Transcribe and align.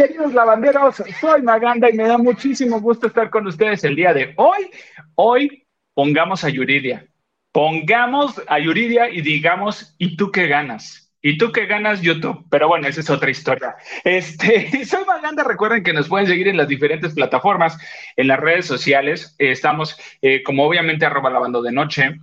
queridos 0.00 0.32
lavanderos? 0.32 1.02
Soy 1.20 1.42
Maganda 1.42 1.90
y 1.90 1.92
me 1.92 2.08
da 2.08 2.16
muchísimo 2.16 2.80
gusto 2.80 3.08
estar 3.08 3.28
con 3.28 3.46
ustedes 3.46 3.84
el 3.84 3.96
día 3.96 4.14
de 4.14 4.32
hoy. 4.38 4.70
Hoy 5.14 5.66
pongamos 5.92 6.42
a 6.42 6.48
Yuridia. 6.48 7.06
Pongamos 7.52 8.40
a 8.46 8.58
Yuridia 8.58 9.10
y 9.10 9.20
digamos, 9.20 9.94
¿y 9.98 10.16
tú 10.16 10.30
qué 10.30 10.46
ganas? 10.46 11.12
¿Y 11.20 11.36
tú 11.36 11.52
qué 11.52 11.66
ganas 11.66 12.00
YouTube? 12.00 12.46
Pero 12.50 12.66
bueno, 12.66 12.88
esa 12.88 13.00
es 13.00 13.10
otra 13.10 13.28
historia. 13.28 13.76
Este, 14.02 14.84
soy 14.86 15.04
Maganda, 15.04 15.44
recuerden 15.44 15.82
que 15.82 15.92
nos 15.92 16.08
pueden 16.08 16.26
seguir 16.26 16.48
en 16.48 16.56
las 16.56 16.68
diferentes 16.68 17.12
plataformas, 17.12 17.76
en 18.16 18.28
las 18.28 18.40
redes 18.40 18.64
sociales. 18.64 19.34
estamos 19.36 19.98
eh, 20.22 20.42
como 20.42 20.64
obviamente 20.64 21.04
arroba 21.04 21.28
lavando 21.28 21.60
de 21.60 21.72
noche, 21.72 22.14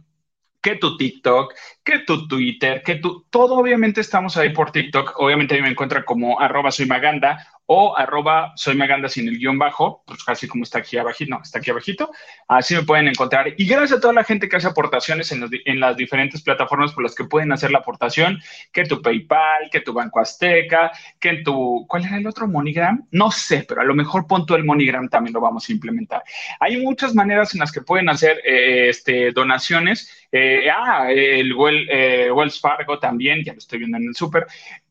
que 0.64 0.78
tu 0.78 0.98
TikTok, 0.98 1.54
que 1.84 2.00
tu 2.00 2.28
Twitter, 2.28 2.82
que 2.84 2.96
tu, 2.96 3.28
todo 3.30 3.54
obviamente 3.54 4.02
estamos 4.02 4.36
ahí 4.36 4.50
por 4.50 4.72
TikTok, 4.72 5.14
obviamente 5.18 5.54
ahí 5.54 5.62
me 5.62 5.70
encuentran 5.70 6.04
como 6.04 6.40
arroba 6.40 6.72
soy 6.72 6.88
Maganda 6.88 7.46
o 7.68 7.98
arroba 7.98 8.54
soy 8.56 8.76
Maganda 8.76 9.10
sin 9.10 9.28
el 9.28 9.38
guion 9.38 9.60
bajo, 9.60 10.04
pues 10.06 10.24
casi 10.24 10.48
como 10.48 10.64
está 10.64 10.80
aquí 10.80 10.98
abajito, 10.98 11.30
no, 11.30 11.42
está 11.42 11.60
aquí 11.60 11.70
abajito, 11.70 12.12
así 12.48 12.76
me 12.76 12.84
pueden 12.84 13.08
encontrar. 13.08 13.54
Y 13.58 13.68
gracias 13.68 14.00
a 14.00 14.02
toda 14.02 14.14
la 14.14 14.24
gente 14.24 14.50
que 14.50 14.56
hace 14.56 14.68
aportaciones 14.68 15.32
en, 15.32 15.48
en 15.66 15.80
las 15.80 15.96
diferentes 15.98 16.42
plataformas 16.42 16.94
por 16.94 17.04
las 17.04 17.14
que 17.14 17.26
pueden 17.26 17.52
hacer 17.52 17.72
la 17.72 17.80
aportación, 17.80 18.40
que 18.72 18.86
tu 18.86 19.02
PayPal, 19.02 19.70
que 19.72 19.82
tu 19.82 19.94
Banco 19.94 20.20
Azteca, 20.20 20.92
que 21.20 21.38
tu, 21.44 21.86
¿cuál 21.88 22.06
era 22.06 22.18
el 22.18 22.28
otro? 22.28 22.48
MoneyGram? 22.48 23.08
No 23.12 23.32
sé, 23.32 23.66
pero 23.68 23.82
a 23.82 23.86
lo 23.86 23.94
mejor 23.94 24.28
pon 24.28 24.46
tu 24.46 24.56
el 24.56 24.64
MoneyGram 24.64 25.10
también 25.10 25.34
lo 25.34 25.42
vamos 25.42 25.68
a 25.68 25.72
implementar. 25.72 26.24
Hay 26.60 26.78
muchas 26.78 27.14
maneras 27.14 27.54
en 27.54 27.60
las 27.60 27.72
que 27.72 27.82
pueden 27.82 28.10
hacer 28.10 28.42
eh, 28.46 28.90
este, 28.90 29.32
donaciones. 29.32 30.28
Eh, 30.32 30.70
ah, 30.70 31.10
el 31.10 31.54
eh, 31.90 32.32
Wells 32.32 32.60
Fargo 32.60 33.00
también, 33.00 33.44
ya 33.44 33.54
lo 33.54 33.60
estoy 33.60 33.80
viendo 33.80 33.98
en 33.98 34.08
el 34.08 34.16
súper. 34.16 34.48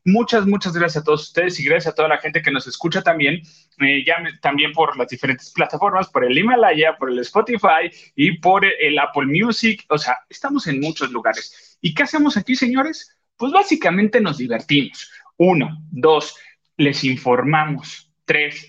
Muchas, 0.07 0.47
muchas 0.47 0.71
gracias 0.71 1.01
a 1.01 1.03
todos 1.03 1.23
ustedes 1.23 1.59
y 1.59 1.65
gracias 1.65 1.91
a 1.91 1.95
toda 1.95 2.07
la 2.07 2.17
gente 2.17 2.41
que 2.41 2.49
nos 2.49 2.65
escucha 2.65 3.01
también, 3.01 3.41
eh, 3.81 4.05
ya 4.05 4.15
también 4.41 4.71
por 4.71 4.97
las 4.97 5.09
diferentes 5.09 5.51
plataformas, 5.51 6.07
por 6.07 6.23
el 6.23 6.37
Himalaya, 6.37 6.95
por 6.97 7.11
el 7.11 7.19
Spotify 7.19 7.91
y 8.15 8.37
por 8.37 8.63
el 8.63 8.97
Apple 8.99 9.25
Music. 9.25 9.83
O 9.89 9.97
sea, 9.97 10.17
estamos 10.29 10.65
en 10.67 10.79
muchos 10.79 11.11
lugares. 11.11 11.77
¿Y 11.81 11.93
qué 11.93 12.03
hacemos 12.03 12.37
aquí, 12.37 12.55
señores? 12.55 13.17
Pues 13.35 13.51
básicamente 13.51 14.21
nos 14.21 14.37
divertimos. 14.37 15.11
Uno, 15.35 15.77
dos, 15.91 16.37
les 16.77 17.03
informamos. 17.03 18.09
Tres, 18.23 18.65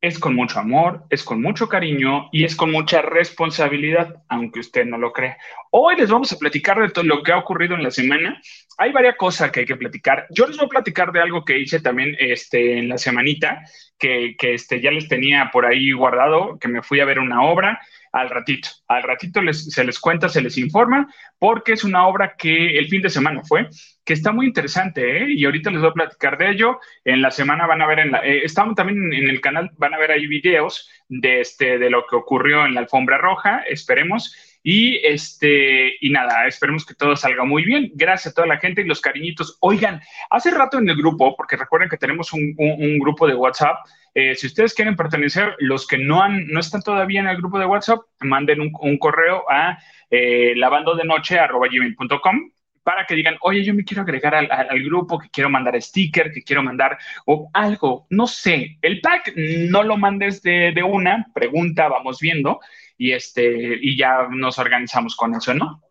es 0.00 0.18
con 0.18 0.34
mucho 0.34 0.58
amor, 0.60 1.04
es 1.10 1.24
con 1.24 1.40
mucho 1.40 1.68
cariño 1.68 2.28
y 2.30 2.44
es 2.44 2.54
con 2.54 2.70
mucha 2.70 3.02
responsabilidad, 3.02 4.22
aunque 4.28 4.60
usted 4.60 4.84
no 4.84 4.98
lo 4.98 5.12
crea. 5.12 5.38
Hoy 5.70 5.96
les 5.96 6.10
vamos 6.10 6.32
a 6.32 6.38
platicar 6.38 6.80
de 6.80 6.90
todo 6.90 7.04
lo 7.04 7.22
que 7.22 7.32
ha 7.32 7.38
ocurrido 7.38 7.74
en 7.74 7.82
la 7.82 7.90
semana. 7.90 8.40
Hay 8.78 8.92
varias 8.92 9.16
cosas 9.16 9.50
que 9.50 9.60
hay 9.60 9.66
que 9.66 9.76
platicar. 9.76 10.26
Yo 10.30 10.46
les 10.46 10.56
voy 10.56 10.66
a 10.66 10.70
platicar 10.70 11.12
de 11.12 11.20
algo 11.20 11.44
que 11.44 11.58
hice 11.58 11.80
también 11.80 12.14
este, 12.18 12.78
en 12.78 12.88
la 12.88 12.98
semanita, 12.98 13.62
que, 13.98 14.36
que 14.38 14.54
este, 14.54 14.80
ya 14.80 14.90
les 14.90 15.08
tenía 15.08 15.50
por 15.52 15.64
ahí 15.64 15.92
guardado, 15.92 16.58
que 16.58 16.68
me 16.68 16.82
fui 16.82 17.00
a 17.00 17.06
ver 17.06 17.18
una 17.18 17.42
obra 17.42 17.80
al 18.16 18.30
ratito. 18.30 18.68
Al 18.88 19.02
ratito 19.02 19.40
se 19.52 19.84
les 19.84 19.98
cuenta, 20.00 20.28
se 20.30 20.40
les 20.40 20.56
informa, 20.56 21.06
porque 21.38 21.72
es 21.72 21.84
una 21.84 22.06
obra 22.06 22.34
que 22.36 22.78
el 22.78 22.88
fin 22.88 23.02
de 23.02 23.10
semana 23.10 23.42
fue, 23.44 23.68
que 24.04 24.14
está 24.14 24.32
muy 24.32 24.46
interesante, 24.46 25.18
¿eh? 25.18 25.26
y 25.28 25.44
ahorita 25.44 25.70
les 25.70 25.80
voy 25.80 25.90
a 25.90 25.94
platicar 25.94 26.38
de 26.38 26.50
ello. 26.50 26.80
En 27.04 27.20
la 27.20 27.30
semana 27.30 27.66
van 27.66 27.82
a 27.82 27.86
ver, 27.86 27.98
en 27.98 28.12
la, 28.12 28.24
eh, 28.24 28.42
estamos 28.42 28.74
también 28.74 29.12
en 29.12 29.28
el 29.28 29.42
canal, 29.42 29.70
van 29.76 29.92
a 29.92 29.98
ver 29.98 30.12
ahí 30.12 30.26
videos 30.26 30.88
de, 31.08 31.42
este, 31.42 31.78
de 31.78 31.90
lo 31.90 32.06
que 32.06 32.16
ocurrió 32.16 32.64
en 32.64 32.74
la 32.74 32.80
alfombra 32.80 33.18
roja, 33.18 33.62
esperemos. 33.68 34.55
Y 34.68 34.96
este, 35.06 35.94
y 36.00 36.10
nada, 36.10 36.48
esperemos 36.48 36.84
que 36.84 36.94
todo 36.94 37.14
salga 37.14 37.44
muy 37.44 37.64
bien. 37.64 37.92
Gracias 37.94 38.32
a 38.32 38.34
toda 38.34 38.48
la 38.48 38.58
gente 38.58 38.80
y 38.80 38.84
los 38.84 39.00
cariñitos. 39.00 39.58
Oigan, 39.60 40.00
hace 40.28 40.50
rato 40.50 40.78
en 40.78 40.88
el 40.88 40.96
grupo, 40.96 41.36
porque 41.36 41.56
recuerden 41.56 41.88
que 41.88 41.96
tenemos 41.96 42.32
un, 42.32 42.52
un 42.58 42.98
grupo 42.98 43.28
de 43.28 43.36
WhatsApp, 43.36 43.76
eh, 44.12 44.34
si 44.34 44.48
ustedes 44.48 44.74
quieren 44.74 44.96
pertenecer, 44.96 45.54
los 45.60 45.86
que 45.86 45.98
no, 45.98 46.20
han, 46.20 46.48
no 46.48 46.58
están 46.58 46.82
todavía 46.82 47.20
en 47.20 47.28
el 47.28 47.36
grupo 47.36 47.60
de 47.60 47.66
WhatsApp, 47.66 48.00
manden 48.20 48.60
un, 48.62 48.98
correo 48.98 49.44
a 49.48 49.78
eh, 50.10 50.54
lavandodenoche.com 50.56 52.50
para 52.82 53.04
que 53.04 53.14
digan, 53.14 53.36
oye, 53.42 53.62
yo 53.62 53.74
me 53.74 53.84
quiero 53.84 54.02
agregar 54.02 54.34
al, 54.34 54.82
grupo, 54.82 55.18
que 55.18 55.28
quiero 55.28 55.50
mandar 55.50 55.80
sticker, 55.82 56.32
que 56.32 56.42
quiero 56.42 56.62
mandar 56.62 56.96
o 57.26 57.50
algo, 57.52 58.06
no 58.08 58.26
sé. 58.26 58.78
El 58.80 59.00
pack 59.02 59.34
no 59.36 59.82
lo 59.82 59.98
mandes 59.98 60.40
de, 60.40 60.82
una, 60.82 61.26
pregunta, 61.34 61.88
vamos 61.88 62.18
viendo, 62.18 62.60
y, 62.98 63.12
este, 63.12 63.78
y 63.80 63.96
ya 63.96 64.28
nos 64.30 64.58
organizamos 64.58 65.16
con 65.16 65.34
eso, 65.34 65.54
¿no? 65.54 65.82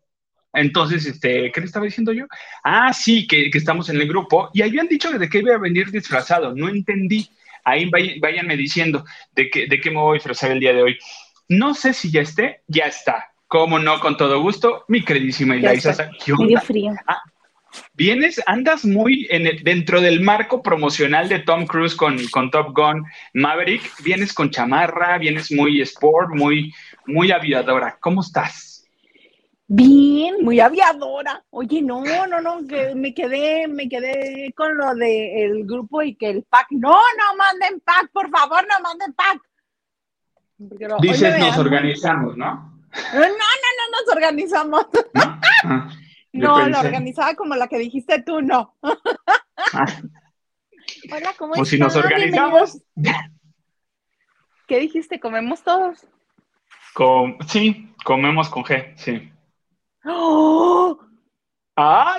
Entonces, 0.53 1.05
este, 1.05 1.51
¿qué 1.51 1.59
le 1.59 1.65
estaba 1.65 1.85
diciendo 1.85 2.13
yo? 2.13 2.25
Ah, 2.63 2.93
sí, 2.93 3.27
que, 3.27 3.49
que, 3.49 3.57
estamos 3.57 3.89
en 3.89 3.97
el 3.97 4.07
grupo 4.07 4.49
y 4.53 4.61
habían 4.61 4.87
dicho 4.87 5.11
de 5.11 5.29
que 5.29 5.39
iba 5.39 5.53
a 5.53 5.59
venir 5.59 5.91
disfrazado. 5.91 6.55
No 6.55 6.69
entendí 6.69 7.29
ahí 7.65 7.89
váyanme 8.19 8.55
diciendo 8.55 9.03
de 9.33 9.49
qué, 9.49 9.67
de 9.67 9.81
qué 9.81 9.89
me 9.91 9.97
voy 9.97 10.11
a 10.11 10.19
disfrazar 10.19 10.51
el 10.51 10.59
día 10.59 10.73
de 10.73 10.83
hoy. 10.83 10.97
No 11.49 11.73
sé 11.73 11.93
si 11.93 12.09
ya 12.09 12.21
esté, 12.21 12.61
ya 12.67 12.85
está. 12.85 13.31
Como 13.47 13.79
no, 13.79 13.99
con 13.99 14.17
todo 14.17 14.41
gusto, 14.41 14.85
mi 14.87 15.03
queridísima 15.03 15.55
Ilaisa. 15.55 16.09
Medio 16.39 16.61
frío. 16.61 16.93
Ah, 17.07 17.21
vienes, 17.93 18.41
andas 18.47 18.85
muy 18.85 19.27
en 19.29 19.63
dentro 19.63 20.01
del 20.01 20.21
marco 20.21 20.63
promocional 20.63 21.29
de 21.29 21.39
Tom 21.39 21.65
Cruise 21.65 21.95
con, 21.95 22.17
con 22.29 22.49
Top 22.49 22.75
Gun 22.75 23.05
Maverick. 23.33 23.81
Vienes 24.03 24.33
con 24.33 24.49
chamarra, 24.49 25.17
vienes 25.17 25.51
muy 25.51 25.81
sport, 25.81 26.29
muy, 26.33 26.73
muy 27.07 27.31
aviadora. 27.31 27.97
¿Cómo 27.99 28.21
estás? 28.21 28.85
Bien, 29.67 30.43
muy 30.43 30.59
aviadora. 30.59 31.43
Oye, 31.49 31.81
no, 31.81 32.03
no, 32.03 32.41
no, 32.41 32.67
que 32.67 32.93
me 32.93 33.13
quedé, 33.13 33.67
me 33.67 33.89
quedé 33.89 34.53
con 34.55 34.77
lo 34.77 34.93
del 34.93 35.65
grupo 35.65 36.03
y 36.03 36.15
que 36.15 36.29
el 36.29 36.43
pack. 36.43 36.67
No, 36.71 36.91
no 36.91 37.37
manden 37.37 37.79
pack, 37.81 38.11
por 38.11 38.29
favor, 38.29 38.65
no 38.67 38.79
manden 38.81 39.13
pack. 39.13 39.41
Dices, 41.01 41.39
nos 41.39 41.57
organizamos, 41.57 42.37
¿no? 42.37 42.45
No, 43.13 43.19
no, 43.19 43.27
no, 43.27 43.27
nos 43.91 44.15
organizamos. 44.15 44.85
No, 46.31 46.57
ah, 46.57 46.67
lo 46.67 46.79
organizaba 46.79 47.33
como 47.35 47.55
la 47.55 47.69
que 47.69 47.77
dijiste 47.77 48.21
tú, 48.21 48.41
no. 48.41 48.75
Ah. 48.81 49.85
Hola, 51.09 51.33
¿cómo 51.37 51.53
estás? 51.53 51.61
O 51.61 51.65
si 51.65 51.79
nos 51.79 51.95
organizamos. 51.95 52.81
¿Qué 54.67 54.79
dijiste? 54.79 55.19
¿Comemos 55.19 55.63
todos? 55.63 56.05
Con, 56.95 57.37
sí, 57.45 57.93
comemos 58.05 58.47
con 58.47 58.63
G, 58.63 58.93
sí. 58.95 59.29
¡Oh! 60.05 60.97
¡Ah! 61.75 62.15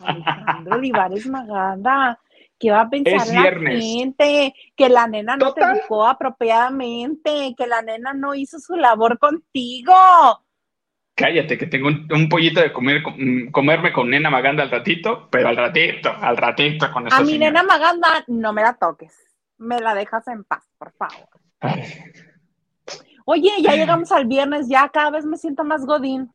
Alejandro 0.00 0.76
Olivares 0.76 1.26
Maganda, 1.26 2.18
¿qué 2.58 2.70
va 2.70 2.80
a 2.80 2.88
pensar 2.88 3.26
la 3.26 3.42
gente? 3.78 4.54
Que 4.74 4.88
la 4.88 5.06
nena 5.06 5.36
no 5.36 5.52
te 5.52 5.70
buscó 5.70 6.06
apropiadamente, 6.06 7.54
que 7.58 7.66
la 7.66 7.82
nena 7.82 8.14
no 8.14 8.34
hizo 8.34 8.58
su 8.58 8.74
labor 8.74 9.18
contigo. 9.18 9.92
Cállate, 11.14 11.58
que 11.58 11.66
tengo 11.66 11.88
un, 11.88 12.28
pollito 12.30 12.62
de 12.62 12.72
comer, 12.72 13.02
mm, 13.02 13.50
comerme 13.50 13.92
con 13.92 14.08
nena 14.08 14.30
Maganda 14.30 14.62
al 14.62 14.70
ratito, 14.70 15.28
pero 15.30 15.50
al 15.50 15.56
ratito, 15.56 16.10
al 16.10 16.38
ratito 16.38 16.90
con 16.90 17.12
A 17.12 17.20
mi 17.20 17.36
nena 17.36 17.62
Maganda 17.64 18.24
no 18.28 18.54
me 18.54 18.62
la 18.62 18.72
toques, 18.72 19.14
me 19.58 19.78
la 19.80 19.94
dejas 19.94 20.26
en 20.28 20.42
paz, 20.44 20.64
por 20.78 20.90
favor. 20.92 21.28
Oye, 23.24 23.50
ya 23.62 23.72
llegamos 23.76 24.12
al 24.12 24.26
viernes, 24.26 24.68
ya 24.68 24.88
cada 24.88 25.10
vez 25.10 25.24
me 25.24 25.36
siento 25.36 25.64
más 25.64 25.86
godín. 25.86 26.32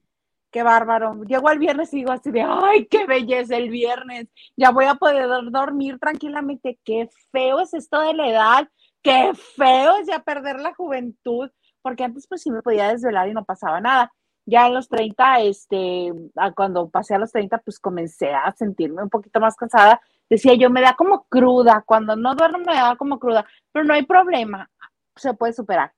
Qué 0.52 0.64
bárbaro. 0.64 1.24
Llego 1.26 1.48
al 1.48 1.60
viernes 1.60 1.94
y 1.94 1.98
digo 1.98 2.12
así 2.12 2.32
de, 2.32 2.42
ay, 2.42 2.88
qué 2.88 3.06
belleza 3.06 3.56
el 3.56 3.70
viernes. 3.70 4.28
Ya 4.58 4.72
voy 4.72 4.86
a 4.86 4.96
poder 4.96 5.28
dormir 5.52 6.00
tranquilamente. 6.00 6.80
Qué 6.84 7.08
feo 7.32 7.60
es 7.60 7.74
esto 7.76 8.00
de 8.02 8.14
la 8.16 8.28
edad. 8.30 8.70
Qué 9.04 9.32
feo 9.56 9.98
es 9.98 10.08
ya 10.08 10.20
perder 10.24 10.60
la 10.60 10.74
juventud. 10.74 11.52
Porque 11.84 12.04
antes 12.04 12.28
pues 12.28 12.42
sí 12.42 12.52
me 12.52 12.64
podía 12.64 12.90
desvelar 12.90 13.30
y 13.30 13.34
no 13.34 13.46
pasaba 13.46 13.80
nada. 13.80 14.12
Ya 14.46 14.66
a 14.66 14.70
los 14.70 14.90
30, 14.90 15.42
este, 15.42 16.12
cuando 16.56 16.90
pasé 16.90 17.14
a 17.14 17.20
los 17.20 17.32
30, 17.32 17.60
pues 17.60 17.80
comencé 17.80 18.34
a 18.34 18.52
sentirme 18.54 19.04
un 19.04 19.10
poquito 19.10 19.40
más 19.40 19.56
cansada. 19.56 20.02
Decía 20.28 20.56
yo, 20.56 20.72
me 20.72 20.82
da 20.82 20.96
como 20.96 21.26
cruda. 21.26 21.84
Cuando 21.86 22.16
no 22.16 22.34
duermo 22.34 22.60
me 22.60 22.74
da 22.74 22.96
como 22.96 23.20
cruda. 23.20 23.46
Pero 23.72 23.86
no 23.86 23.94
hay 23.94 24.04
problema. 24.04 24.68
Se 25.16 25.34
puede 25.36 25.54
superar. 25.54 25.94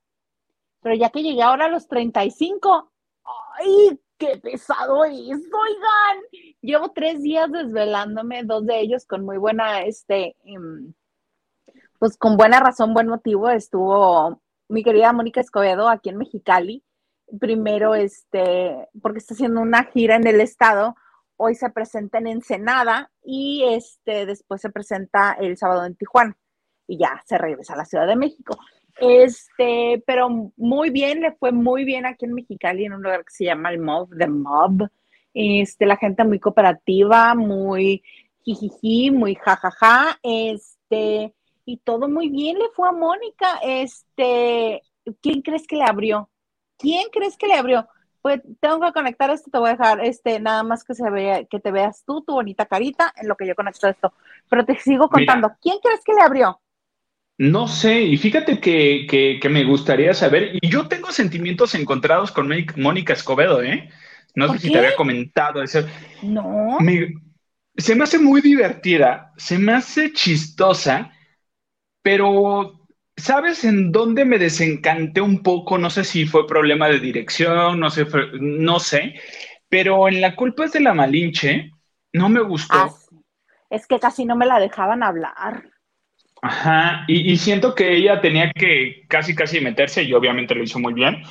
Pero 0.82 0.94
ya 0.94 1.10
que 1.10 1.22
llegué 1.22 1.42
ahora 1.42 1.66
a 1.66 1.68
los 1.68 1.86
35, 1.88 2.92
¡ay, 3.58 4.00
qué 4.18 4.38
pesado 4.38 5.04
es! 5.04 5.14
Oigan, 5.28 6.18
llevo 6.60 6.90
tres 6.92 7.22
días 7.22 7.50
desvelándome, 7.50 8.42
dos 8.44 8.66
de 8.66 8.80
ellos 8.80 9.06
con 9.06 9.24
muy 9.24 9.38
buena, 9.38 9.82
este, 9.82 10.36
em, 10.44 10.92
pues 11.98 12.16
con 12.16 12.36
buena 12.36 12.60
razón, 12.60 12.94
buen 12.94 13.08
motivo, 13.08 13.48
estuvo 13.48 14.40
mi 14.68 14.82
querida 14.82 15.12
Mónica 15.12 15.40
Escobedo 15.40 15.88
aquí 15.88 16.08
en 16.08 16.18
Mexicali. 16.18 16.82
Primero, 17.38 17.94
este, 17.94 18.88
porque 19.00 19.18
está 19.18 19.34
haciendo 19.34 19.60
una 19.60 19.84
gira 19.84 20.16
en 20.16 20.26
el 20.26 20.40
estado, 20.40 20.96
hoy 21.36 21.54
se 21.54 21.70
presenta 21.70 22.18
en 22.18 22.26
Ensenada 22.26 23.10
y 23.22 23.64
este, 23.68 24.26
después 24.26 24.60
se 24.60 24.70
presenta 24.70 25.32
el 25.34 25.56
sábado 25.56 25.84
en 25.84 25.96
Tijuana 25.96 26.36
y 26.86 26.98
ya 26.98 27.22
se 27.26 27.38
regresa 27.38 27.74
a 27.74 27.76
la 27.76 27.84
Ciudad 27.84 28.06
de 28.06 28.16
México. 28.16 28.56
Este, 29.04 30.00
pero 30.06 30.52
muy 30.56 30.90
bien, 30.90 31.22
le 31.22 31.32
fue 31.32 31.50
muy 31.50 31.84
bien 31.84 32.06
aquí 32.06 32.24
en 32.24 32.34
Mexicali, 32.34 32.84
en 32.84 32.92
un 32.92 33.02
lugar 33.02 33.24
que 33.24 33.32
se 33.32 33.44
llama 33.44 33.70
el 33.70 33.80
Mob, 33.80 34.16
The 34.16 34.28
Mob. 34.28 34.88
Este, 35.34 35.86
la 35.86 35.96
gente 35.96 36.22
muy 36.22 36.38
cooperativa, 36.38 37.34
muy 37.34 38.04
jijiji, 38.44 39.10
muy 39.10 39.34
jajaja, 39.34 40.20
este, 40.22 41.34
y 41.64 41.78
todo 41.78 42.08
muy 42.08 42.28
bien 42.28 42.60
le 42.60 42.68
fue 42.76 42.88
a 42.88 42.92
Mónica, 42.92 43.58
este, 43.64 44.82
¿quién 45.20 45.42
crees 45.42 45.66
que 45.66 45.76
le 45.76 45.84
abrió? 45.84 46.30
¿Quién 46.78 47.08
crees 47.10 47.36
que 47.36 47.48
le 47.48 47.54
abrió? 47.54 47.88
Pues 48.20 48.40
tengo 48.60 48.78
que 48.78 48.92
conectar 48.92 49.30
esto, 49.30 49.50
te 49.50 49.58
voy 49.58 49.70
a 49.70 49.72
dejar 49.72 50.04
este, 50.04 50.38
nada 50.38 50.62
más 50.62 50.84
que 50.84 50.94
se 50.94 51.10
vea, 51.10 51.44
que 51.44 51.58
te 51.58 51.72
veas 51.72 52.04
tú, 52.04 52.22
tu 52.22 52.34
bonita 52.34 52.66
carita, 52.66 53.12
en 53.16 53.26
lo 53.26 53.34
que 53.34 53.48
yo 53.48 53.56
conecto 53.56 53.88
esto. 53.88 54.12
Pero 54.48 54.64
te 54.64 54.78
sigo 54.78 55.08
contando, 55.08 55.50
¿quién 55.60 55.78
crees 55.82 56.04
que 56.04 56.14
le 56.14 56.22
abrió? 56.22 56.60
No 57.38 57.66
sé, 57.66 58.02
y 58.02 58.16
fíjate 58.18 58.60
que, 58.60 59.40
me 59.50 59.64
gustaría 59.64 60.14
saber, 60.14 60.58
y 60.60 60.68
yo 60.68 60.86
tengo 60.86 61.10
sentimientos 61.10 61.74
encontrados 61.74 62.30
con 62.30 62.50
Mónica 62.76 63.14
Escobedo, 63.14 63.62
¿eh? 63.62 63.90
No 64.34 64.52
sé 64.52 64.58
si 64.58 64.72
te 64.72 64.78
había 64.78 64.96
comentado 64.96 65.62
eso. 65.62 65.80
No. 66.22 66.78
se 67.76 67.94
me 67.94 68.04
hace 68.04 68.18
muy 68.18 68.40
divertida, 68.40 69.32
se 69.36 69.58
me 69.58 69.72
hace 69.72 70.12
chistosa, 70.12 71.12
pero 72.02 72.86
¿sabes 73.16 73.64
en 73.64 73.92
dónde 73.92 74.24
me 74.24 74.38
desencanté 74.38 75.20
un 75.20 75.42
poco? 75.42 75.78
No 75.78 75.90
sé 75.90 76.04
si 76.04 76.26
fue 76.26 76.46
problema 76.46 76.88
de 76.88 77.00
dirección, 77.00 77.80
no 77.80 77.90
sé, 77.90 78.06
no 78.40 78.78
sé, 78.78 79.14
pero 79.68 80.08
en 80.08 80.20
La 80.20 80.36
culpa 80.36 80.64
es 80.64 80.72
de 80.72 80.80
la 80.80 80.94
Malinche, 80.94 81.70
no 82.12 82.28
me 82.28 82.40
gustó. 82.40 82.74
Ah, 82.74 82.90
es 83.70 83.86
que 83.86 83.98
casi 83.98 84.24
no 84.24 84.36
me 84.36 84.46
la 84.46 84.60
dejaban 84.60 85.02
hablar. 85.02 85.71
Ajá, 86.44 87.04
y, 87.06 87.36
siento 87.36 87.72
que 87.76 87.94
ella 87.94 88.20
tenía 88.20 88.52
que 88.52 89.04
casi, 89.06 89.32
casi 89.32 89.60
meterse 89.60 90.02
y 90.02 90.12
obviamente 90.12 90.56
lo 90.56 90.64
hizo 90.64 90.80
muy 90.80 90.92
bien. 90.92 91.22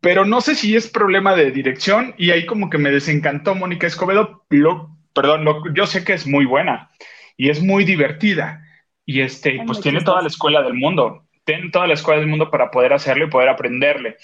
Pero 0.00 0.24
no 0.24 0.40
sé 0.40 0.54
si 0.54 0.76
es 0.76 0.88
problema 0.88 1.34
de 1.34 1.50
dirección 1.50 2.14
y 2.16 2.30
ahí 2.30 2.46
como 2.46 2.70
que 2.70 2.78
me 2.78 2.92
desencantó 2.92 3.56
Mónica 3.56 3.88
Escobedo. 3.88 4.44
Lo, 4.48 4.96
perdón, 5.12 5.44
yo 5.74 5.84
sé 5.86 6.04
que 6.04 6.12
es 6.12 6.28
muy 6.28 6.44
buena 6.44 6.90
y 7.36 7.50
es 7.50 7.60
muy 7.60 7.84
divertida 7.84 8.64
y 9.04 9.20
este, 9.20 9.60
pues 9.66 9.80
tiene 9.80 10.02
toda 10.02 10.22
la 10.22 10.28
escuela 10.28 10.62
del 10.62 10.74
mundo, 10.74 11.26
tiene 11.44 11.68
toda 11.70 11.88
la 11.88 11.94
escuela 11.94 12.20
del 12.20 12.28
mundo 12.28 12.52
para 12.52 12.70
poder 12.70 12.92
hacerlo 12.92 13.24
y 13.24 13.30
poder 13.30 13.48
aprenderle. 13.48 14.16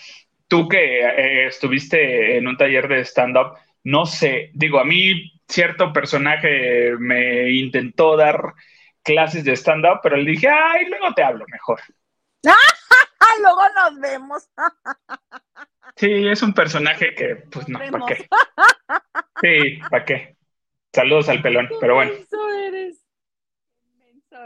Tú 0.47 0.69
que 0.69 1.01
eh, 1.01 1.47
estuviste 1.49 2.37
en 2.37 2.47
un 2.47 2.57
taller 2.57 2.87
de 2.87 3.01
stand-up, 3.01 3.55
no 3.83 4.07
sé, 4.07 4.53
digo, 4.55 4.79
a 4.79 4.85
mí 4.85 5.33
cierto 5.49 5.93
personaje 5.93 6.93
me 7.01 7.51
intentó 7.51 8.17
dar 8.17 8.55
clases 9.07 9.45
de 9.45 9.55
stand-up, 9.55 10.01
pero 10.03 10.17
le 10.17 10.33
dije, 10.33 10.49
ay, 10.49 10.87
luego 10.87 11.15
te 11.15 11.23
hablo 11.23 11.45
mejor. 11.49 11.81
luego 13.41 13.63
nos 13.75 14.01
vemos. 14.01 14.49
sí, 15.97 16.27
es 16.27 16.43
un 16.43 16.53
personaje 16.53 17.15
que, 17.15 17.37
pues 17.51 17.69
no, 17.69 17.79
¿para 17.79 18.07
qué? 18.07 18.29
Sí, 19.41 19.79
¿para 19.89 20.05
qué? 20.05 20.37
Saludos 20.93 21.29
al 21.29 21.41
pelón, 21.41 21.69
pero 21.81 21.95
bueno. 21.95 22.13
eres. 22.65 23.01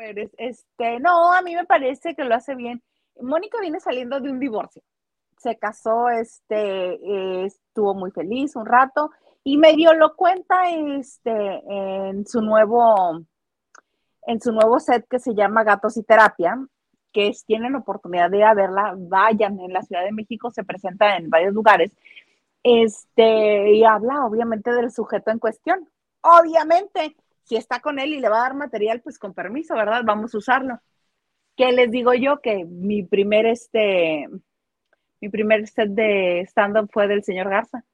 eres. 0.01 0.31
Este, 0.37 1.01
no, 1.01 1.33
a 1.33 1.41
mí 1.41 1.55
me 1.55 1.65
parece 1.65 2.15
que 2.15 2.25
lo 2.25 2.35
hace 2.35 2.55
bien. 2.55 2.83
Mónica 3.21 3.59
viene 3.61 3.81
saliendo 3.81 4.21
de 4.21 4.31
un 4.31 4.39
divorcio. 4.39 4.83
Se 5.39 5.57
casó, 5.57 6.11
este, 6.11 7.47
estuvo 7.47 7.95
muy 7.95 8.11
feliz 8.11 8.57
un 8.57 8.67
rato 8.67 9.11
y 9.43 9.57
medio 9.57 9.95
lo 9.95 10.15
cuenta 10.17 10.69
este, 10.71 11.62
en 11.67 12.27
su 12.27 12.43
nuevo 12.43 13.25
en 14.27 14.41
su 14.41 14.53
nuevo 14.53 14.79
set 14.81 15.07
que 15.09 15.19
se 15.19 15.35
llama 15.35 15.65
Gatos 15.65 15.97
y 15.97 16.03
Terapia, 16.03 16.59
que 17.13 17.33
tienen 17.47 17.75
oportunidad 17.75 18.31
de 18.31 18.39
ir 18.39 18.45
a 18.45 18.55
verla, 18.55 18.95
vayan, 18.97 19.59
en 19.61 19.73
la 19.73 19.83
Ciudad 19.83 20.05
de 20.05 20.13
México 20.13 20.51
se 20.51 20.65
presenta 20.65 21.17
en 21.17 21.29
varios 21.29 21.55
lugares, 21.55 21.93
este, 22.63 23.73
y 23.73 23.85
habla 23.85 24.27
obviamente 24.27 24.73
del 24.73 24.91
sujeto 24.91 25.31
en 25.31 25.39
cuestión. 25.39 25.89
Obviamente, 26.21 27.17
si 27.45 27.57
está 27.57 27.81
con 27.81 27.99
él 27.99 28.13
y 28.15 28.21
le 28.21 28.29
va 28.29 28.39
a 28.39 28.43
dar 28.43 28.55
material, 28.55 29.01
pues 29.01 29.19
con 29.19 29.35
permiso, 29.35 29.75
¿verdad? 29.75 30.03
Vamos 30.05 30.35
a 30.35 30.39
usarlo. 30.39 30.81
¿Qué 31.57 31.73
les 31.73 31.91
digo 31.91 32.15
yo? 32.15 32.41
Que 32.41 32.65
mi 32.65 33.03
primer, 33.03 33.47
este, 33.47 34.29
mi 35.21 35.29
primer 35.29 35.67
set 35.67 35.91
de 35.91 36.43
stand-up 36.43 36.91
fue 36.93 37.09
del 37.09 37.25
señor 37.25 37.49
Garza. 37.51 37.85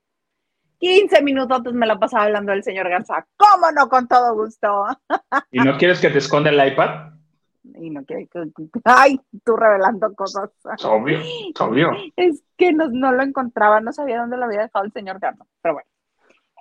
15 0.79 1.23
minutos 1.23 1.73
me 1.73 1.87
la 1.87 1.99
pasaba 1.99 2.25
hablando 2.25 2.53
del 2.53 2.63
señor 2.63 2.89
Garza. 2.89 3.27
¿Cómo 3.37 3.71
no? 3.73 3.89
Con 3.89 4.07
todo 4.09 4.35
gusto. 4.35 4.87
¿Y 5.51 5.61
no 5.61 5.77
quieres 5.79 6.01
que 6.01 6.11
te 6.11 6.19
esconda 6.19 6.51
el 6.51 6.73
iPad? 6.73 7.13
Y 7.75 7.91
no 7.91 8.05
quiere 8.05 8.29
que... 8.29 8.41
Ay, 8.85 9.21
tú 9.45 9.57
revelando 9.57 10.15
cosas. 10.15 10.51
Es 10.77 10.85
obvio, 10.85 11.19
es 11.19 11.61
obvio. 11.61 11.91
Es 12.17 12.43
que 12.57 12.73
no, 12.73 12.89
no 12.89 13.13
lo 13.13 13.23
encontraba, 13.23 13.81
no 13.81 13.93
sabía 13.93 14.21
dónde 14.21 14.37
lo 14.37 14.45
había 14.45 14.63
dejado 14.63 14.85
el 14.85 14.93
señor 14.93 15.19
Garza. 15.19 15.45
Pero 15.63 15.75
bueno. 15.75 15.89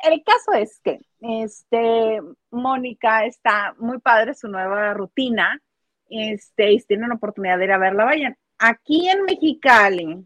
El 0.04 0.24
caso 0.24 0.54
es 0.54 0.80
que 0.84 1.00
este, 1.20 2.22
Mónica 2.52 3.26
está 3.26 3.76
muy 3.78 4.00
padre 4.00 4.34
su 4.34 4.48
nueva 4.48 4.94
rutina. 4.94 5.62
Este, 6.10 6.72
y 6.72 6.80
si 6.80 6.88
tienen 6.88 7.12
oportunidad 7.12 7.58
de 7.58 7.66
ir 7.66 7.72
a 7.72 7.78
verla, 7.78 8.06
vayan. 8.06 8.38
Aquí 8.58 9.10
en 9.10 9.24
Mexicali 9.24 10.26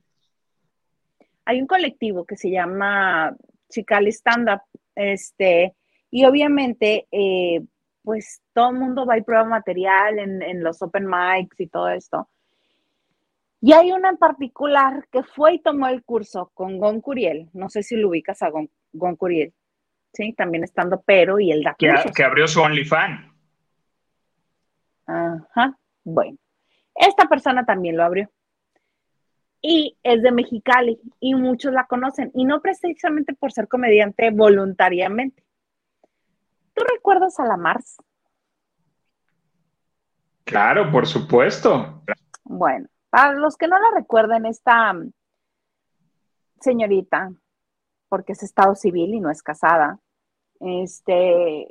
hay 1.45 1.61
un 1.61 1.67
colectivo 1.67 2.25
que 2.25 2.37
se 2.37 2.51
llama 2.51 3.35
Chicali 3.69 4.11
Stand 4.11 4.49
Up, 4.49 4.61
este, 4.95 5.75
y 6.11 6.25
obviamente, 6.25 7.07
eh, 7.11 7.61
pues 8.03 8.41
todo 8.53 8.71
el 8.71 8.77
mundo 8.77 9.05
va 9.05 9.17
y 9.17 9.21
prueba 9.21 9.45
material 9.45 10.19
en, 10.19 10.63
los 10.63 10.81
open 10.81 11.05
mics 11.07 11.59
y 11.59 11.67
todo 11.67 11.89
esto. 11.89 12.27
Y 13.61 13.73
hay 13.73 13.91
una 13.91 14.09
en 14.09 14.17
particular 14.17 15.07
que 15.11 15.21
fue 15.23 15.55
y 15.55 15.59
tomó 15.59 15.87
el 15.87 16.03
curso 16.03 16.49
con 16.53 16.79
Gon 16.79 17.01
Curiel. 17.01 17.49
No 17.53 17.69
sé 17.69 17.83
si 17.83 17.97
lo 17.97 18.09
ubicas 18.09 18.41
a 18.41 18.49
Gon, 18.49 18.69
Gon 18.93 19.15
Curiel. 19.15 19.53
Sí, 20.13 20.33
también 20.33 20.63
estando 20.63 21.01
pero 21.05 21.39
y 21.39 21.51
el 21.51 21.61
da 21.61 21.75
que, 21.77 21.93
que 22.15 22.23
abrió 22.23 22.47
su 22.47 22.61
OnlyFans. 22.61 23.31
Ajá, 25.05 25.77
bueno. 26.03 26.37
Esta 26.95 27.27
persona 27.27 27.65
también 27.65 27.95
lo 27.95 28.03
abrió 28.03 28.29
y 29.61 29.97
es 30.03 30.21
de 30.21 30.31
Mexicali 30.31 30.99
y 31.19 31.35
muchos 31.35 31.73
la 31.73 31.85
conocen 31.85 32.31
y 32.33 32.45
no 32.45 32.61
precisamente 32.61 33.33
por 33.33 33.51
ser 33.51 33.67
comediante 33.67 34.31
voluntariamente. 34.31 35.43
¿Tú 36.73 36.83
recuerdas 36.95 37.39
a 37.39 37.45
la 37.45 37.57
Mars? 37.57 37.97
Claro, 40.45 40.91
por 40.91 41.05
supuesto. 41.05 42.03
Bueno, 42.43 42.87
para 43.09 43.33
los 43.33 43.57
que 43.57 43.67
no 43.67 43.77
la 43.77 43.91
recuerden, 43.95 44.45
esta 44.45 44.95
señorita, 46.61 47.31
porque 48.07 48.31
es 48.33 48.43
estado 48.43 48.75
civil 48.75 49.13
y 49.13 49.19
no 49.19 49.29
es 49.29 49.43
casada, 49.43 49.99
este, 50.59 51.67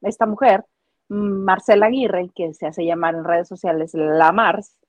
esta 0.00 0.26
mujer, 0.26 0.64
Marcela 1.08 1.86
Aguirre, 1.86 2.30
que 2.34 2.52
se 2.54 2.66
hace 2.66 2.84
llamar 2.84 3.14
en 3.14 3.24
redes 3.24 3.48
sociales 3.48 3.92
la 3.94 4.32
Mars, 4.32 4.79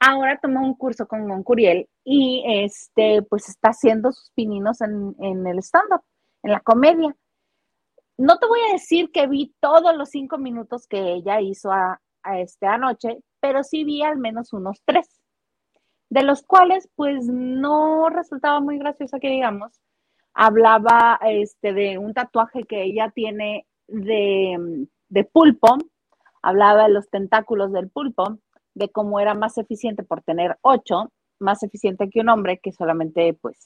ahora 0.00 0.38
tomó 0.40 0.60
un 0.60 0.74
curso 0.74 1.06
con 1.06 1.26
Moncuriel 1.26 1.88
y 2.04 2.42
este, 2.46 3.22
pues 3.22 3.48
está 3.48 3.70
haciendo 3.70 4.12
sus 4.12 4.30
pininos 4.32 4.80
en, 4.80 5.46
el 5.46 5.58
stand-up, 5.58 6.02
en 6.42 6.52
la 6.52 6.60
comedia. 6.60 7.14
No 8.18 8.38
te 8.38 8.46
voy 8.46 8.60
a 8.68 8.72
decir 8.72 9.10
que 9.10 9.26
vi 9.26 9.54
todos 9.60 9.96
los 9.96 10.10
cinco 10.10 10.38
minutos 10.38 10.86
que 10.86 11.14
ella 11.14 11.40
hizo 11.40 11.70
a, 11.70 12.00
este 12.38 12.66
anoche, 12.66 13.18
pero 13.40 13.62
sí 13.62 13.84
vi 13.84 14.02
al 14.02 14.18
menos 14.18 14.52
unos 14.52 14.82
tres, 14.84 15.08
de 16.10 16.24
los 16.24 16.42
cuales 16.42 16.88
pues 16.96 17.24
no 17.28 18.08
resultaba 18.08 18.60
muy 18.60 18.78
graciosa 18.78 19.20
que 19.20 19.28
digamos. 19.28 19.80
Hablaba 20.34 21.20
este, 21.22 21.72
de 21.72 21.98
un 21.98 22.14
tatuaje 22.14 22.64
que 22.64 22.82
ella 22.82 23.12
tiene 23.14 23.66
de, 23.86 24.88
de 25.08 25.24
pulpo, 25.24 25.78
hablaba 26.42 26.84
de 26.84 26.94
los 26.94 27.08
tentáculos 27.10 27.72
del 27.72 27.90
pulpo, 27.90 28.38
de 28.76 28.90
cómo 28.90 29.18
era 29.18 29.34
más 29.34 29.56
eficiente 29.58 30.04
por 30.04 30.22
tener 30.22 30.58
ocho, 30.60 31.10
más 31.38 31.62
eficiente 31.62 32.10
que 32.10 32.20
un 32.20 32.28
hombre 32.28 32.58
que 32.58 32.72
solamente, 32.72 33.34
pues, 33.34 33.58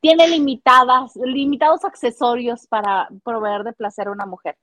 tiene 0.00 0.28
limitadas, 0.28 1.16
limitados 1.16 1.84
accesorios 1.84 2.66
para 2.66 3.08
proveer 3.24 3.62
de 3.62 3.72
placer 3.72 4.08
a 4.08 4.12
una 4.12 4.26
mujer. 4.26 4.56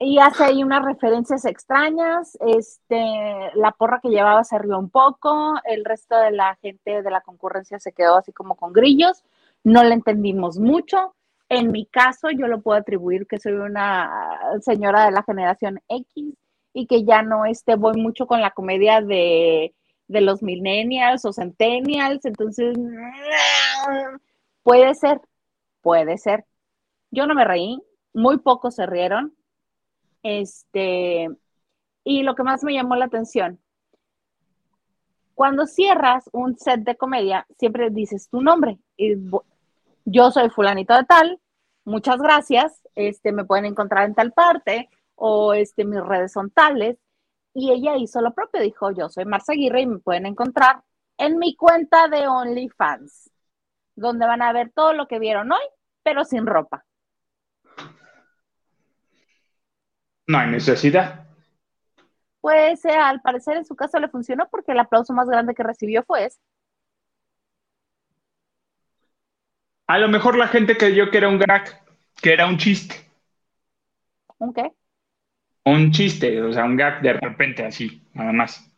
Y 0.00 0.18
hace 0.18 0.44
ahí 0.44 0.64
unas 0.64 0.84
referencias 0.84 1.44
extrañas, 1.44 2.36
este, 2.40 3.52
la 3.54 3.70
porra 3.70 4.00
que 4.02 4.10
llevaba 4.10 4.42
se 4.42 4.58
rió 4.58 4.76
un 4.78 4.90
poco, 4.90 5.54
el 5.64 5.84
resto 5.84 6.16
de 6.16 6.32
la 6.32 6.56
gente 6.56 7.02
de 7.02 7.10
la 7.10 7.20
concurrencia 7.20 7.78
se 7.78 7.92
quedó 7.92 8.16
así 8.16 8.32
como 8.32 8.56
con 8.56 8.72
grillos, 8.72 9.22
no 9.62 9.84
le 9.84 9.94
entendimos 9.94 10.58
mucho. 10.58 11.14
En 11.48 11.70
mi 11.70 11.86
caso, 11.86 12.30
yo 12.30 12.48
lo 12.48 12.60
puedo 12.60 12.78
atribuir 12.78 13.26
que 13.28 13.38
soy 13.38 13.52
una 13.52 14.40
señora 14.62 15.04
de 15.04 15.12
la 15.12 15.22
generación 15.22 15.80
X, 15.88 16.34
y 16.74 16.86
que 16.86 17.04
ya 17.04 17.22
no 17.22 17.46
este, 17.46 17.76
voy 17.76 17.96
mucho 17.98 18.26
con 18.26 18.42
la 18.42 18.50
comedia 18.50 19.00
de, 19.00 19.72
los 20.08 20.42
millennials 20.42 21.24
o 21.24 21.32
centennials, 21.32 22.24
entonces 22.24 22.76
puede 24.62 24.94
ser, 24.94 25.20
puede 25.80 26.18
ser. 26.18 26.44
Yo 27.10 27.26
no 27.26 27.34
me 27.34 27.44
reí, 27.44 27.80
muy 28.12 28.38
pocos 28.38 28.74
se 28.74 28.86
rieron. 28.86 29.34
Este, 30.22 31.28
y 32.02 32.22
lo 32.22 32.34
que 32.34 32.42
más 32.42 32.64
me 32.64 32.74
llamó 32.74 32.96
la 32.96 33.04
atención, 33.06 33.60
cuando 35.34 35.66
cierras 35.66 36.28
un 36.32 36.58
set 36.58 36.80
de 36.80 36.96
comedia, 36.96 37.46
siempre 37.58 37.90
dices 37.90 38.28
tu 38.28 38.42
nombre. 38.42 38.78
Yo 40.04 40.30
soy 40.32 40.50
fulanito 40.50 40.94
de 40.94 41.04
tal, 41.04 41.40
muchas 41.84 42.20
gracias, 42.20 42.82
este, 42.94 43.32
me 43.32 43.44
pueden 43.44 43.64
encontrar 43.64 44.06
en 44.06 44.14
tal 44.14 44.32
parte 44.32 44.88
o 45.16 45.54
este, 45.54 45.84
mis 45.84 46.00
redes 46.00 46.32
son 46.32 46.50
tales. 46.50 46.96
Y 47.54 47.72
ella 47.72 47.96
hizo 47.96 48.20
lo 48.20 48.34
propio, 48.34 48.60
dijo, 48.60 48.90
yo 48.90 49.08
soy 49.08 49.24
Marcia 49.24 49.52
Aguirre 49.52 49.82
y 49.82 49.86
me 49.86 49.98
pueden 49.98 50.26
encontrar 50.26 50.82
en 51.18 51.38
mi 51.38 51.54
cuenta 51.54 52.08
de 52.08 52.26
OnlyFans, 52.26 53.30
donde 53.94 54.26
van 54.26 54.42
a 54.42 54.52
ver 54.52 54.72
todo 54.74 54.92
lo 54.92 55.06
que 55.06 55.20
vieron 55.20 55.52
hoy, 55.52 55.62
pero 56.02 56.24
sin 56.24 56.46
ropa. 56.46 56.84
No 60.26 60.38
hay 60.38 60.50
necesidad. 60.50 61.26
Pues 62.40 62.84
eh, 62.84 62.92
al 62.92 63.20
parecer 63.20 63.56
en 63.56 63.64
su 63.64 63.76
caso 63.76 63.98
le 63.98 64.08
funcionó 64.08 64.48
porque 64.50 64.72
el 64.72 64.78
aplauso 64.78 65.12
más 65.12 65.28
grande 65.28 65.54
que 65.54 65.62
recibió 65.62 66.02
fue 66.02 66.26
ese. 66.26 66.38
A 69.86 69.98
lo 69.98 70.08
mejor 70.08 70.36
la 70.36 70.48
gente 70.48 70.76
creyó 70.76 71.10
que 71.10 71.18
era 71.18 71.28
un 71.28 71.38
gag, 71.38 71.82
que 72.20 72.32
era 72.32 72.46
un 72.46 72.56
chiste. 72.56 73.10
¿Un 74.38 74.52
qué? 74.52 74.72
Un 75.64 75.90
chiste, 75.90 76.42
o 76.42 76.52
sea, 76.52 76.64
un 76.64 76.76
gag 76.76 77.00
de 77.00 77.14
repente 77.14 77.64
así, 77.64 78.02
nada 78.12 78.32
más. 78.32 78.70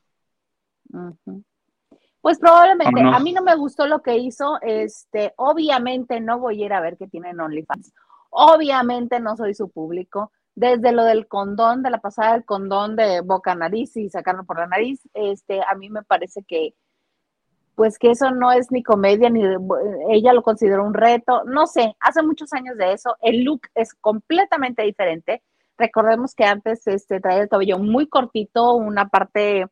Pues 2.20 2.38
probablemente, 2.38 3.00
a 3.00 3.18
mí 3.20 3.32
no 3.32 3.42
me 3.42 3.56
gustó 3.56 3.86
lo 3.86 4.02
que 4.02 4.16
hizo, 4.16 4.58
este, 4.62 5.32
obviamente 5.36 6.20
no 6.20 6.38
voy 6.38 6.62
a 6.62 6.66
ir 6.66 6.72
a 6.72 6.80
ver 6.80 6.96
qué 6.96 7.06
tienen 7.06 7.40
OnlyFans. 7.40 7.92
Obviamente 8.30 9.20
no 9.20 9.36
soy 9.36 9.54
su 9.54 9.70
público. 9.70 10.32
Desde 10.54 10.92
lo 10.92 11.04
del 11.04 11.26
condón, 11.28 11.82
de 11.82 11.90
la 11.90 11.98
pasada 11.98 12.32
del 12.32 12.44
condón 12.44 12.96
de 12.96 13.20
boca 13.20 13.54
nariz 13.54 13.96
y 13.96 14.08
sacarlo 14.08 14.44
por 14.44 14.58
la 14.58 14.66
nariz, 14.66 15.00
este, 15.12 15.60
a 15.62 15.74
mí 15.74 15.90
me 15.90 16.02
parece 16.02 16.42
que 16.44 16.74
pues 17.76 17.98
que 17.98 18.10
eso 18.10 18.30
no 18.30 18.50
es 18.52 18.72
ni 18.72 18.82
comedia, 18.82 19.28
ni 19.28 19.42
ella 20.10 20.32
lo 20.32 20.42
consideró 20.42 20.82
un 20.82 20.94
reto, 20.94 21.44
no 21.44 21.66
sé, 21.66 21.94
hace 22.00 22.22
muchos 22.22 22.52
años 22.54 22.76
de 22.78 22.94
eso, 22.94 23.16
el 23.20 23.44
look 23.44 23.60
es 23.74 23.92
completamente 23.92 24.82
diferente. 24.82 25.42
Recordemos 25.78 26.34
que 26.34 26.44
antes 26.44 26.86
este, 26.86 27.20
traía 27.20 27.42
el 27.42 27.48
cabello 27.48 27.78
muy 27.78 28.08
cortito, 28.08 28.74
una 28.74 29.08
parte 29.08 29.66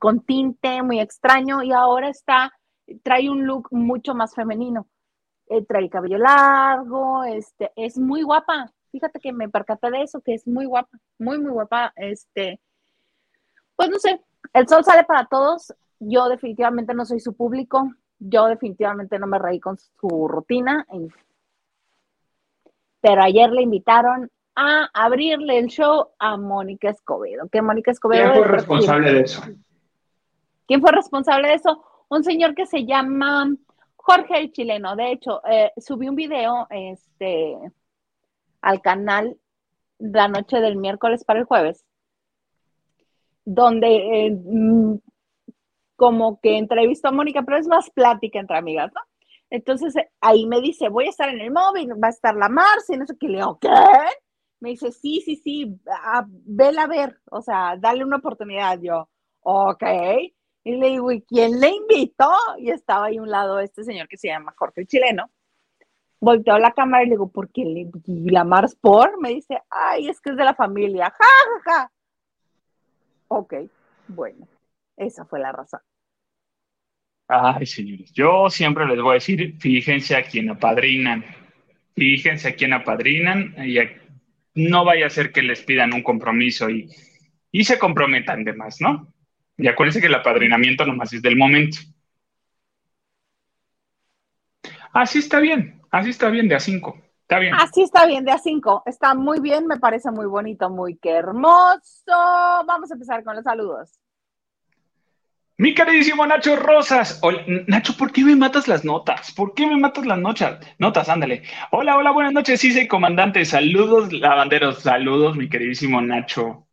con 0.00 0.20
tinte 0.20 0.82
muy 0.82 1.00
extraño 1.00 1.62
y 1.62 1.72
ahora 1.72 2.08
está, 2.08 2.52
trae 3.02 3.30
un 3.30 3.46
look 3.46 3.68
mucho 3.70 4.14
más 4.14 4.34
femenino. 4.34 4.88
Eh, 5.48 5.64
trae 5.64 5.82
el 5.82 5.90
cabello 5.90 6.18
largo, 6.18 7.24
este, 7.24 7.72
es 7.76 7.98
muy 7.98 8.22
guapa. 8.22 8.72
Fíjate 8.90 9.20
que 9.20 9.32
me 9.32 9.48
percaté 9.48 9.90
de 9.90 10.02
eso, 10.02 10.20
que 10.20 10.34
es 10.34 10.46
muy 10.46 10.66
guapa, 10.66 10.98
muy, 11.18 11.38
muy 11.38 11.50
guapa. 11.52 11.92
Este, 11.96 12.60
pues 13.76 13.90
no 13.90 13.98
sé, 13.98 14.20
el 14.52 14.68
sol 14.68 14.84
sale 14.84 15.04
para 15.04 15.26
todos 15.26 15.72
yo 16.04 16.28
definitivamente 16.28 16.94
no 16.94 17.04
soy 17.04 17.20
su 17.20 17.34
público, 17.34 17.92
yo 18.18 18.46
definitivamente 18.46 19.18
no 19.18 19.26
me 19.26 19.38
reí 19.38 19.60
con 19.60 19.78
su 19.78 20.28
rutina, 20.28 20.86
pero 23.00 23.22
ayer 23.22 23.50
le 23.50 23.62
invitaron 23.62 24.30
a 24.54 24.88
abrirle 24.92 25.58
el 25.58 25.66
show 25.68 26.08
a 26.18 26.36
Mónica 26.36 26.90
Escobedo. 26.90 27.48
Que 27.48 27.62
Mónica 27.62 27.90
Escobedo 27.90 28.32
¿Quién 28.32 28.44
fue 28.44 28.48
responsable 28.48 29.12
de 29.12 29.20
eso? 29.20 29.42
¿Quién 30.66 30.80
fue 30.80 30.92
responsable 30.92 31.48
de 31.48 31.54
eso? 31.54 31.84
Un 32.08 32.24
señor 32.24 32.54
que 32.54 32.66
se 32.66 32.84
llama 32.84 33.54
Jorge 33.96 34.38
el 34.38 34.52
Chileno. 34.52 34.96
De 34.96 35.12
hecho, 35.12 35.40
eh, 35.48 35.72
subí 35.76 36.08
un 36.08 36.16
video 36.16 36.66
este, 36.70 37.56
al 38.60 38.80
canal 38.80 39.38
la 39.98 40.28
noche 40.28 40.60
del 40.60 40.76
miércoles 40.76 41.24
para 41.24 41.38
el 41.40 41.44
jueves, 41.44 41.84
donde 43.44 44.26
eh, 44.26 44.38
como 45.96 46.40
que 46.40 46.58
entrevistó 46.58 47.08
a 47.08 47.12
Mónica, 47.12 47.42
pero 47.42 47.58
es 47.58 47.68
más 47.68 47.90
plática 47.90 48.40
entre 48.40 48.58
amigas, 48.58 48.92
¿no? 48.92 49.00
Entonces 49.50 49.94
ahí 50.20 50.46
me 50.46 50.60
dice, 50.60 50.88
voy 50.88 51.06
a 51.06 51.10
estar 51.10 51.28
en 51.28 51.40
el 51.40 51.50
móvil, 51.50 51.92
va 52.02 52.08
a 52.08 52.10
estar 52.10 52.34
la 52.34 52.48
Marcia, 52.48 52.94
y 52.94 52.98
no 52.98 53.06
sé 53.06 53.16
qué, 53.20 53.28
le 53.28 53.36
digo, 53.36 53.58
¿qué? 53.60 53.68
Me 54.62 54.68
dice, 54.68 54.92
sí, 54.92 55.20
sí, 55.24 55.34
sí, 55.34 55.76
a, 55.90 56.24
vela 56.28 56.84
a 56.84 56.86
ver, 56.86 57.18
o 57.32 57.42
sea, 57.42 57.76
dale 57.76 58.04
una 58.04 58.18
oportunidad. 58.18 58.78
Yo, 58.80 59.08
ok. 59.40 59.82
Y 60.62 60.76
le 60.76 60.90
digo, 60.90 61.10
¿y 61.10 61.22
quién 61.22 61.58
le 61.58 61.70
invitó? 61.70 62.30
Y 62.58 62.70
estaba 62.70 63.06
ahí 63.06 63.16
a 63.16 63.22
un 63.22 63.28
lado 63.28 63.58
este 63.58 63.82
señor 63.82 64.06
que 64.06 64.16
se 64.16 64.28
llama 64.28 64.54
Jorge 64.56 64.82
el 64.82 64.86
Chileno. 64.86 65.32
Volteó 66.20 66.56
la 66.60 66.70
cámara 66.70 67.02
y 67.02 67.06
le 67.06 67.14
digo, 67.14 67.32
¿por 67.32 67.50
qué 67.50 67.64
le, 67.64 67.90
la 68.30 68.44
Mars 68.44 68.76
por? 68.76 69.20
Me 69.20 69.30
dice, 69.30 69.58
ay, 69.68 70.08
es 70.08 70.20
que 70.20 70.30
es 70.30 70.36
de 70.36 70.44
la 70.44 70.54
familia, 70.54 71.10
ja, 71.10 71.26
ja, 71.64 71.72
ja. 71.72 71.92
Ok, 73.26 73.54
bueno, 74.06 74.46
esa 74.96 75.24
fue 75.24 75.40
la 75.40 75.50
razón. 75.50 75.80
Ay, 77.26 77.66
señores, 77.66 78.12
yo 78.12 78.48
siempre 78.48 78.86
les 78.86 79.02
voy 79.02 79.10
a 79.10 79.14
decir, 79.14 79.56
fíjense 79.58 80.14
a 80.14 80.22
quién 80.22 80.50
apadrinan, 80.50 81.24
fíjense 81.96 82.50
a 82.50 82.54
quién 82.54 82.74
apadrinan 82.74 83.56
y 83.58 83.78
no 84.54 84.84
vaya 84.84 85.06
a 85.06 85.10
ser 85.10 85.32
que 85.32 85.42
les 85.42 85.62
pidan 85.62 85.94
un 85.94 86.02
compromiso 86.02 86.68
y, 86.70 86.90
y 87.50 87.64
se 87.64 87.78
comprometan 87.78 88.44
de 88.44 88.52
más, 88.52 88.80
¿no? 88.80 89.12
Y 89.56 89.68
acuérdense 89.68 90.00
que 90.00 90.06
el 90.06 90.14
apadrinamiento 90.14 90.84
nomás 90.84 91.12
es 91.12 91.22
del 91.22 91.36
momento. 91.36 91.78
Así 94.92 95.20
está 95.20 95.40
bien, 95.40 95.80
así 95.90 96.10
está 96.10 96.28
bien 96.28 96.48
de 96.48 96.54
a 96.54 96.60
cinco, 96.60 96.98
está 97.22 97.38
bien. 97.38 97.54
Así 97.54 97.82
está 97.82 98.06
bien 98.06 98.24
de 98.24 98.32
a 98.32 98.38
cinco, 98.38 98.82
está 98.84 99.14
muy 99.14 99.40
bien, 99.40 99.66
me 99.66 99.78
parece 99.78 100.10
muy 100.10 100.26
bonito, 100.26 100.68
muy 100.68 100.98
hermoso. 101.02 102.12
Vamos 102.66 102.90
a 102.90 102.94
empezar 102.94 103.24
con 103.24 103.34
los 103.36 103.44
saludos. 103.44 103.98
Mi 105.62 105.76
queridísimo 105.76 106.26
Nacho 106.26 106.56
Rosas. 106.56 107.20
Nacho, 107.68 107.96
¿por 107.96 108.10
qué 108.10 108.24
me 108.24 108.34
matas 108.34 108.66
las 108.66 108.84
notas? 108.84 109.30
¿Por 109.30 109.54
qué 109.54 109.64
me 109.64 109.76
matas 109.76 110.04
las 110.04 110.18
notas? 110.18 110.58
Notas, 110.80 111.08
ándale. 111.08 111.44
Hola, 111.70 111.96
hola, 111.96 112.10
buenas 112.10 112.32
noches, 112.32 112.58
sí, 112.58 112.72
soy 112.72 112.88
comandante. 112.88 113.44
Saludos, 113.44 114.12
lavanderos. 114.12 114.80
Saludos, 114.80 115.36
mi 115.36 115.48
queridísimo 115.48 116.00
Nacho. 116.00 116.66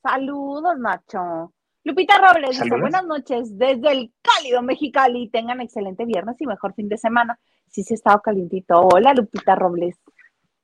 Saludos, 0.00 0.78
Nacho. 0.78 1.52
Lupita 1.82 2.18
Robles 2.18 2.50
dice, 2.50 2.76
buenas 2.76 3.04
noches 3.04 3.58
desde 3.58 3.90
el 3.90 4.12
cálido 4.22 4.62
Mexicali. 4.62 5.28
Tengan 5.28 5.60
excelente 5.60 6.04
viernes 6.04 6.40
y 6.40 6.46
mejor 6.46 6.72
fin 6.74 6.88
de 6.88 6.98
semana. 6.98 7.36
Sí, 7.66 7.82
sí, 7.82 7.94
ha 7.94 7.96
estado 7.96 8.22
calientito. 8.22 8.80
Hola, 8.80 9.12
Lupita 9.12 9.56
Robles. 9.56 9.98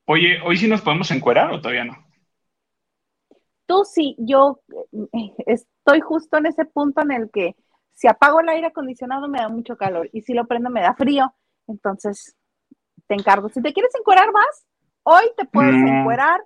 Oye, 0.04 0.38
¿hoy 0.44 0.56
sí 0.56 0.68
nos 0.68 0.82
podemos 0.82 1.10
encuerar 1.10 1.50
o 1.50 1.60
todavía 1.60 1.86
no? 1.86 2.05
Tú 3.66 3.84
sí, 3.84 4.14
yo 4.18 4.60
eh, 5.12 5.34
estoy 5.46 6.00
justo 6.00 6.38
en 6.38 6.46
ese 6.46 6.64
punto 6.64 7.02
en 7.02 7.12
el 7.12 7.30
que 7.30 7.56
si 7.92 8.08
apago 8.08 8.40
el 8.40 8.48
aire 8.48 8.68
acondicionado 8.68 9.28
me 9.28 9.38
da 9.38 9.48
mucho 9.48 9.76
calor 9.76 10.08
y 10.12 10.22
si 10.22 10.34
lo 10.34 10.46
prendo 10.46 10.70
me 10.70 10.82
da 10.82 10.94
frío. 10.94 11.34
Entonces, 11.66 12.36
te 13.06 13.14
encargo. 13.14 13.48
Si 13.48 13.60
te 13.62 13.72
quieres 13.72 13.92
encuerar 13.98 14.30
más, 14.32 14.66
hoy 15.02 15.24
te 15.36 15.44
puedes 15.46 15.74
mm. 15.74 15.86
encuerar 15.88 16.40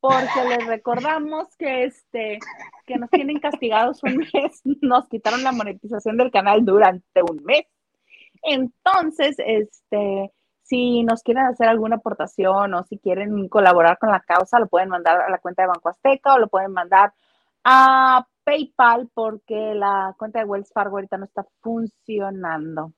porque 0.00 0.44
les 0.48 0.66
recordamos 0.66 1.54
que 1.56 1.84
este 1.84 2.38
que 2.86 2.96
nos 2.96 3.08
tienen 3.10 3.38
castigados 3.38 4.02
un 4.02 4.16
mes, 4.18 4.60
nos 4.82 5.08
quitaron 5.08 5.44
la 5.44 5.52
monetización 5.52 6.16
del 6.16 6.30
canal 6.30 6.64
durante 6.64 7.22
un 7.22 7.42
mes. 7.44 7.66
Entonces, 8.42 9.36
este, 9.38 10.32
si 10.62 11.02
nos 11.02 11.22
quieren 11.22 11.46
hacer 11.46 11.68
alguna 11.68 11.96
aportación 11.96 12.74
o 12.74 12.84
si 12.84 12.98
quieren 12.98 13.48
colaborar 13.48 13.98
con 13.98 14.10
la 14.10 14.20
causa, 14.20 14.58
lo 14.58 14.68
pueden 14.68 14.88
mandar 14.88 15.20
a 15.20 15.30
la 15.30 15.38
cuenta 15.38 15.62
de 15.62 15.68
Banco 15.68 15.88
Azteca 15.88 16.34
o 16.34 16.38
lo 16.38 16.48
pueden 16.48 16.72
mandar 16.72 17.12
a 17.64 18.26
PayPal 18.44 19.08
porque 19.14 19.74
la 19.74 20.14
cuenta 20.18 20.40
de 20.40 20.44
Wells 20.44 20.72
Fargo 20.72 20.96
ahorita 20.96 21.16
no 21.16 21.24
está 21.24 21.44
funcionando. 21.60 22.92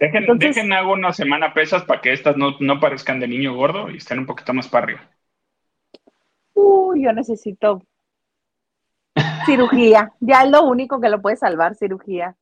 Dejen, 0.00 0.38
dejen 0.38 0.72
hago 0.72 0.92
una 0.92 1.12
semana 1.12 1.52
pesas 1.52 1.84
para 1.84 2.00
que 2.00 2.12
estas 2.12 2.36
no, 2.36 2.56
no, 2.60 2.78
parezcan 2.78 3.18
de 3.18 3.26
niño 3.26 3.54
gordo 3.54 3.90
y 3.90 3.96
estén 3.96 4.20
un 4.20 4.26
poquito 4.26 4.54
más 4.54 4.68
para 4.68 4.84
arriba. 4.84 5.00
Uy, 6.54 7.02
yo 7.02 7.12
necesito 7.12 7.82
cirugía. 9.44 10.12
Ya 10.20 10.44
es 10.44 10.50
lo 10.50 10.62
único 10.62 11.00
que 11.00 11.08
lo 11.08 11.20
puede 11.20 11.36
salvar, 11.36 11.74
cirugía. 11.74 12.36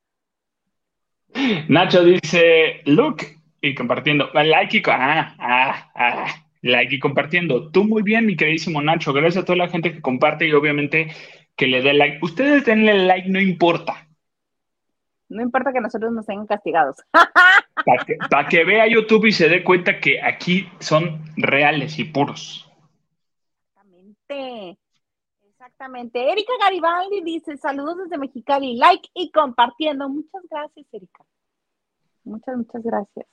Nacho 1.69 2.05
dice, 2.05 2.83
look, 2.85 3.23
y 3.69 3.75
compartiendo. 3.75 4.31
Like 4.33 4.77
y, 4.77 4.83
ah, 4.87 5.35
ah, 5.39 5.91
ah, 5.95 6.27
like 6.63 6.95
y 6.95 6.99
compartiendo. 6.99 7.71
Tú 7.71 7.85
muy 7.85 8.03
bien, 8.03 8.27
mi 8.27 8.37
queridísimo 8.37 8.83
Nacho. 8.83 9.13
Gracias 9.13 9.43
a 9.43 9.47
toda 9.47 9.59
la 9.59 9.69
gente 9.69 9.93
que 9.93 10.01
comparte 10.01 10.47
y 10.47 10.53
obviamente 10.53 11.09
que 11.57 11.67
le 11.67 11.83
dé 11.83 11.95
like. 11.95 12.19
Ustedes 12.23 12.65
denle 12.65 13.07
like, 13.07 13.29
no 13.29 13.41
importa. 13.41 14.07
No 15.29 15.43
importa 15.43 15.73
que 15.73 15.81
nosotros 15.81 16.13
nos 16.13 16.27
tengan 16.27 16.47
castigados. 16.47 16.97
Para 18.31 18.49
que, 18.49 18.65
vea 18.65 18.87
YouTube 18.87 19.27
y 19.27 19.33
se 19.33 19.49
dé 19.49 19.65
cuenta 19.65 20.01
que 20.01 20.23
aquí 20.23 20.69
son 20.79 21.21
reales 21.37 21.99
y 21.99 22.05
puros. 22.05 22.71
Exactamente. 23.75 24.79
Exactamente. 25.43 26.33
Erika 26.33 26.53
Garibaldi 26.61 27.23
dice, 27.23 27.57
saludos 27.57 27.99
desde 27.99 28.19
Mexicali, 28.19 28.77
like 28.77 29.09
y 29.15 29.31
compartiendo. 29.33 30.09
Muchas 30.09 30.43
gracias, 30.49 30.87
Erika. 30.93 31.25
Muchas, 32.23 32.57
muchas 32.57 32.83
gracias. 32.83 33.27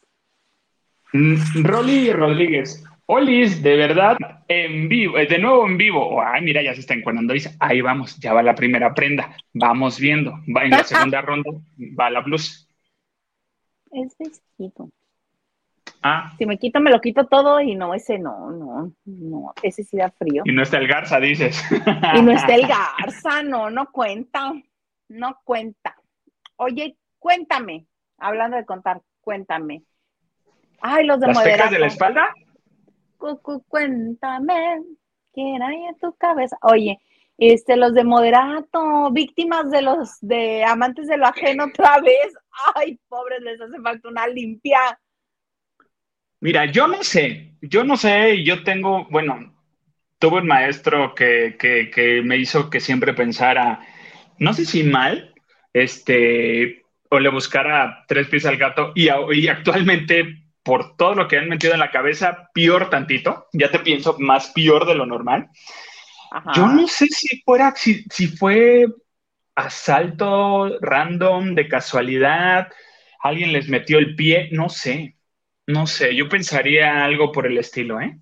Mm, 1.14 1.64
Rolly 1.64 2.12
Rodríguez, 2.12 2.84
Olis, 3.06 3.62
de 3.62 3.76
verdad, 3.76 4.18
en 4.48 4.88
vivo, 4.88 5.18
eh, 5.18 5.28
de 5.28 5.38
nuevo 5.38 5.68
en 5.68 5.78
vivo. 5.78 6.16
Oh, 6.16 6.22
ay, 6.22 6.42
mira, 6.42 6.62
ya 6.62 6.74
se 6.74 6.80
está 6.80 6.94
encuadrando. 6.94 7.34
Dice, 7.34 7.56
ahí 7.60 7.82
vamos, 7.82 8.18
ya 8.20 8.34
va 8.34 8.42
la 8.42 8.56
primera 8.56 8.94
prenda. 8.94 9.36
Vamos 9.54 10.00
viendo. 10.00 10.32
Va 10.56 10.64
en 10.64 10.72
la 10.72 10.84
segunda 10.84 11.22
ronda, 11.22 11.52
va 12.00 12.10
la 12.10 12.22
blusa. 12.22 12.68
Es 13.92 14.18
vestido. 14.18 14.90
Ah. 16.02 16.34
Si 16.38 16.46
me 16.46 16.58
quito, 16.58 16.80
me 16.80 16.92
lo 16.92 17.00
quito 17.00 17.28
todo 17.28 17.62
y 17.62 17.76
no, 17.76 17.94
ese 17.94 18.20
no, 18.20 18.52
no, 18.52 18.92
no, 19.06 19.54
ese 19.62 19.84
sí 19.84 19.98
da 19.98 20.10
frío. 20.12 20.44
Y 20.46 20.52
no 20.52 20.64
está 20.64 20.78
el 20.78 20.88
Garza, 20.88 21.20
dices. 21.20 21.64
Y 22.14 22.22
no 22.22 22.32
está 22.32 22.56
el 22.56 22.68
Garza, 22.68 23.44
no, 23.44 23.70
no 23.70 23.90
cuenta, 23.92 24.54
no 25.10 25.40
cuenta. 25.46 25.96
Oye, 26.58 26.98
cuéntame, 27.20 27.86
hablando 28.18 28.58
de 28.58 28.66
contar, 28.66 29.02
cuéntame. 29.22 29.84
Ay, 30.86 31.06
los 31.06 31.18
de 31.18 31.28
¿Las 31.28 31.42
pecas 31.42 31.72
de 31.72 31.80
la 31.80 31.88
espalda? 31.88 32.34
Cucu, 33.18 33.64
cuéntame, 33.70 34.82
¿quién 35.34 35.64
hay 35.64 35.78
en 35.86 35.98
tu 35.98 36.14
cabeza? 36.16 36.58
Oye, 36.62 37.00
este, 37.38 37.78
los 37.78 37.94
de 37.94 38.04
moderato, 38.04 39.10
víctimas 39.12 39.72
de 39.72 39.82
los 39.82 40.18
de 40.20 40.66
amantes 40.66 41.08
de 41.08 41.16
lo 41.16 41.28
ajeno 41.28 41.68
otra 41.68 42.02
vez. 42.02 42.34
Ay, 42.76 43.00
pobres, 43.08 43.40
les 43.44 43.62
hace 43.62 43.80
falta 43.80 44.10
una 44.10 44.28
limpia. 44.28 45.00
Mira, 46.42 46.66
yo 46.66 46.86
no 46.88 47.02
sé, 47.02 47.54
yo 47.62 47.86
no 47.86 47.96
sé, 47.96 48.44
yo 48.44 48.64
tengo, 48.64 49.08
bueno, 49.10 49.56
tuve 50.20 50.42
un 50.42 50.48
maestro 50.48 51.16
que, 51.16 51.56
que, 51.58 51.90
que 51.92 52.22
me 52.22 52.36
hizo 52.36 52.70
que 52.70 52.82
siempre 52.82 53.14
pensara, 53.14 53.80
no 54.38 54.54
sé 54.54 54.66
si 54.66 54.84
mal, 54.84 55.34
este, 55.72 56.84
o 57.10 57.20
le 57.20 57.30
buscara 57.30 58.04
tres 58.06 58.28
pies 58.28 58.46
al 58.46 58.58
gato, 58.58 58.92
y, 58.96 59.08
y 59.34 59.48
actualmente, 59.48 60.43
por 60.64 60.96
todo 60.96 61.14
lo 61.14 61.28
que 61.28 61.38
han 61.38 61.50
metido 61.50 61.74
en 61.74 61.80
la 61.80 61.92
cabeza, 61.92 62.50
peor 62.54 62.90
tantito, 62.90 63.48
ya 63.54 63.70
te 63.70 63.80
pienso 63.80 64.16
más 64.20 64.52
peor 64.52 64.86
de 64.88 64.96
lo 64.96 65.06
normal. 65.06 65.50
Ajá. 66.32 66.52
Yo 66.56 66.68
no 66.68 66.88
sé 66.88 67.08
si 67.08 67.42
fuera, 67.42 67.74
si, 67.76 68.04
si 68.10 68.28
fue 68.28 68.88
asalto 69.56 70.80
random, 70.80 71.54
de 71.54 71.68
casualidad, 71.68 72.70
alguien 73.22 73.54
les 73.54 73.70
metió 73.70 74.00
el 74.00 74.16
pie, 74.16 74.50
no 74.52 74.70
sé, 74.70 75.18
no 75.68 75.86
sé, 75.86 76.16
yo 76.16 76.28
pensaría 76.28 77.04
algo 77.04 77.32
por 77.32 77.46
el 77.46 77.58
estilo, 77.58 78.02
¿eh? 78.02 78.18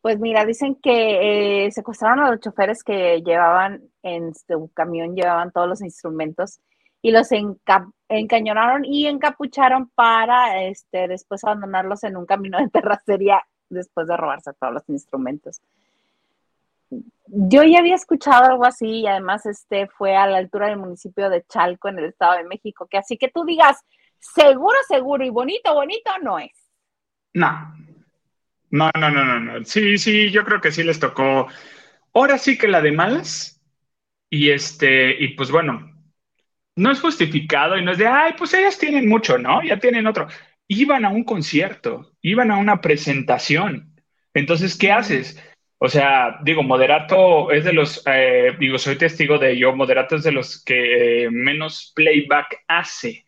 Pues 0.00 0.20
mira, 0.20 0.44
dicen 0.44 0.76
que 0.80 1.66
eh, 1.66 1.70
secuestraron 1.72 2.20
a 2.20 2.30
los 2.30 2.40
choferes 2.40 2.84
que 2.84 3.22
llevaban 3.22 3.82
en 4.02 4.32
su 4.34 4.70
camión, 4.72 5.16
llevaban 5.16 5.50
todos 5.50 5.68
los 5.68 5.82
instrumentos 5.82 6.60
y 7.06 7.12
los 7.12 7.30
enca 7.30 7.88
encañonaron 8.08 8.84
y 8.84 9.06
encapucharon 9.06 9.88
para 9.90 10.64
este, 10.64 11.06
después 11.06 11.44
abandonarlos 11.44 12.02
en 12.02 12.16
un 12.16 12.26
camino 12.26 12.58
de 12.58 12.68
terracería 12.68 13.46
después 13.68 14.08
de 14.08 14.16
robarse 14.16 14.52
todos 14.54 14.74
los 14.74 14.88
instrumentos. 14.88 15.60
Yo 17.28 17.62
ya 17.62 17.78
había 17.78 17.94
escuchado 17.94 18.46
algo 18.46 18.64
así 18.64 19.02
y 19.02 19.06
además 19.06 19.46
este 19.46 19.86
fue 19.86 20.16
a 20.16 20.26
la 20.26 20.38
altura 20.38 20.66
del 20.66 20.78
municipio 20.78 21.30
de 21.30 21.44
Chalco 21.48 21.88
en 21.88 22.00
el 22.00 22.06
Estado 22.06 22.38
de 22.38 22.44
México, 22.44 22.88
que 22.90 22.98
así 22.98 23.16
que 23.16 23.28
tú 23.28 23.44
digas, 23.44 23.84
seguro, 24.18 24.76
seguro 24.88 25.24
y 25.24 25.30
bonito, 25.30 25.74
bonito 25.74 26.10
no 26.24 26.40
es. 26.40 26.56
No, 27.34 27.72
no, 28.70 28.90
no, 28.98 29.10
no, 29.10 29.24
no, 29.24 29.38
no. 29.38 29.64
Sí, 29.64 29.96
sí, 29.96 30.32
yo 30.32 30.44
creo 30.44 30.60
que 30.60 30.72
sí 30.72 30.82
les 30.82 30.98
tocó. 30.98 31.46
Ahora 32.14 32.36
sí 32.36 32.58
que 32.58 32.66
la 32.66 32.80
de 32.80 32.90
malas. 32.90 33.52
Y 34.28 34.50
este, 34.50 35.22
y 35.22 35.36
pues 35.36 35.52
bueno, 35.52 35.95
no 36.76 36.92
es 36.92 37.00
justificado 37.00 37.76
y 37.76 37.84
no 37.84 37.92
es 37.92 37.98
de, 37.98 38.06
ay, 38.06 38.34
pues 38.38 38.52
ellas 38.54 38.78
tienen 38.78 39.08
mucho, 39.08 39.38
¿no? 39.38 39.62
Ya 39.62 39.78
tienen 39.78 40.06
otro. 40.06 40.28
Iban 40.68 41.04
a 41.04 41.08
un 41.08 41.24
concierto, 41.24 42.12
iban 42.20 42.50
a 42.50 42.58
una 42.58 42.80
presentación. 42.80 43.94
Entonces, 44.34 44.76
¿qué 44.76 44.92
haces? 44.92 45.42
O 45.78 45.88
sea, 45.88 46.38
digo, 46.42 46.62
Moderato 46.62 47.50
es 47.50 47.64
de 47.64 47.72
los, 47.72 48.02
eh, 48.06 48.54
digo, 48.58 48.78
soy 48.78 48.96
testigo 48.96 49.38
de 49.38 49.52
ello, 49.52 49.74
Moderato 49.74 50.16
es 50.16 50.22
de 50.22 50.32
los 50.32 50.62
que 50.62 51.24
eh, 51.24 51.30
menos 51.30 51.92
playback 51.94 52.64
hace. 52.68 53.26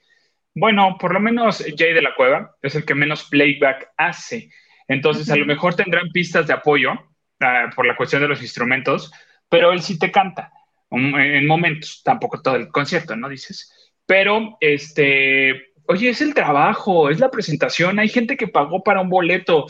Bueno, 0.54 0.96
por 0.98 1.14
lo 1.14 1.20
menos 1.20 1.64
Jay 1.76 1.94
de 1.94 2.02
la 2.02 2.14
Cueva 2.14 2.56
es 2.62 2.74
el 2.74 2.84
que 2.84 2.94
menos 2.94 3.24
playback 3.24 3.92
hace. 3.96 4.50
Entonces, 4.86 5.30
a 5.30 5.36
lo 5.36 5.46
mejor 5.46 5.74
tendrán 5.74 6.10
pistas 6.10 6.46
de 6.46 6.54
apoyo 6.54 6.92
uh, 6.92 7.74
por 7.74 7.86
la 7.86 7.96
cuestión 7.96 8.22
de 8.22 8.28
los 8.28 8.42
instrumentos, 8.42 9.12
pero 9.48 9.72
él 9.72 9.82
sí 9.82 9.98
te 9.98 10.10
canta 10.10 10.52
en 10.90 11.46
momentos, 11.46 12.02
tampoco 12.02 12.40
todo 12.40 12.56
el 12.56 12.68
concierto, 12.68 13.16
¿no? 13.16 13.28
Dices. 13.28 13.72
Pero, 14.06 14.56
este, 14.60 15.72
oye, 15.86 16.10
es 16.10 16.20
el 16.20 16.34
trabajo, 16.34 17.10
es 17.10 17.20
la 17.20 17.30
presentación, 17.30 17.98
hay 17.98 18.08
gente 18.08 18.36
que 18.36 18.48
pagó 18.48 18.82
para 18.82 19.00
un 19.00 19.10
boleto 19.10 19.66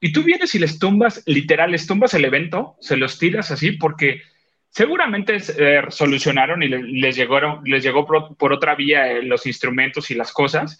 y 0.00 0.12
tú 0.12 0.22
vienes 0.22 0.54
y 0.54 0.58
les 0.58 0.78
tumbas, 0.78 1.22
literal, 1.26 1.72
les 1.72 1.86
tumbas 1.86 2.14
el 2.14 2.24
evento, 2.24 2.76
se 2.80 2.96
los 2.96 3.18
tiras 3.18 3.50
así 3.50 3.72
porque 3.72 4.22
seguramente 4.70 5.38
eh, 5.58 5.82
solucionaron 5.88 6.62
y 6.62 6.68
les, 6.68 6.82
les, 6.82 7.16
llegó, 7.16 7.38
les 7.64 7.82
llegó 7.82 8.06
por, 8.06 8.36
por 8.36 8.52
otra 8.52 8.74
vía 8.74 9.10
eh, 9.10 9.22
los 9.22 9.46
instrumentos 9.46 10.10
y 10.10 10.14
las 10.14 10.32
cosas, 10.32 10.78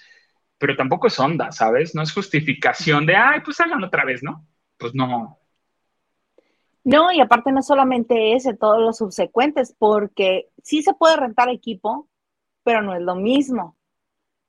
pero 0.56 0.76
tampoco 0.76 1.08
es 1.08 1.18
onda, 1.18 1.52
¿sabes? 1.52 1.94
No 1.94 2.02
es 2.02 2.12
justificación 2.12 3.06
de, 3.06 3.16
ay, 3.16 3.40
pues 3.44 3.60
hagan 3.60 3.84
otra 3.84 4.04
vez, 4.04 4.22
¿no? 4.22 4.46
Pues 4.78 4.94
no. 4.94 5.39
No, 6.90 7.12
y 7.12 7.20
aparte 7.20 7.52
no 7.52 7.62
solamente 7.62 8.34
ese, 8.34 8.54
todos 8.54 8.80
los 8.80 8.96
subsecuentes, 8.96 9.74
porque 9.78 10.48
sí 10.62 10.82
se 10.82 10.92
puede 10.92 11.16
rentar 11.16 11.48
equipo, 11.48 12.08
pero 12.64 12.82
no 12.82 12.94
es 12.94 13.00
lo 13.00 13.14
mismo. 13.14 13.76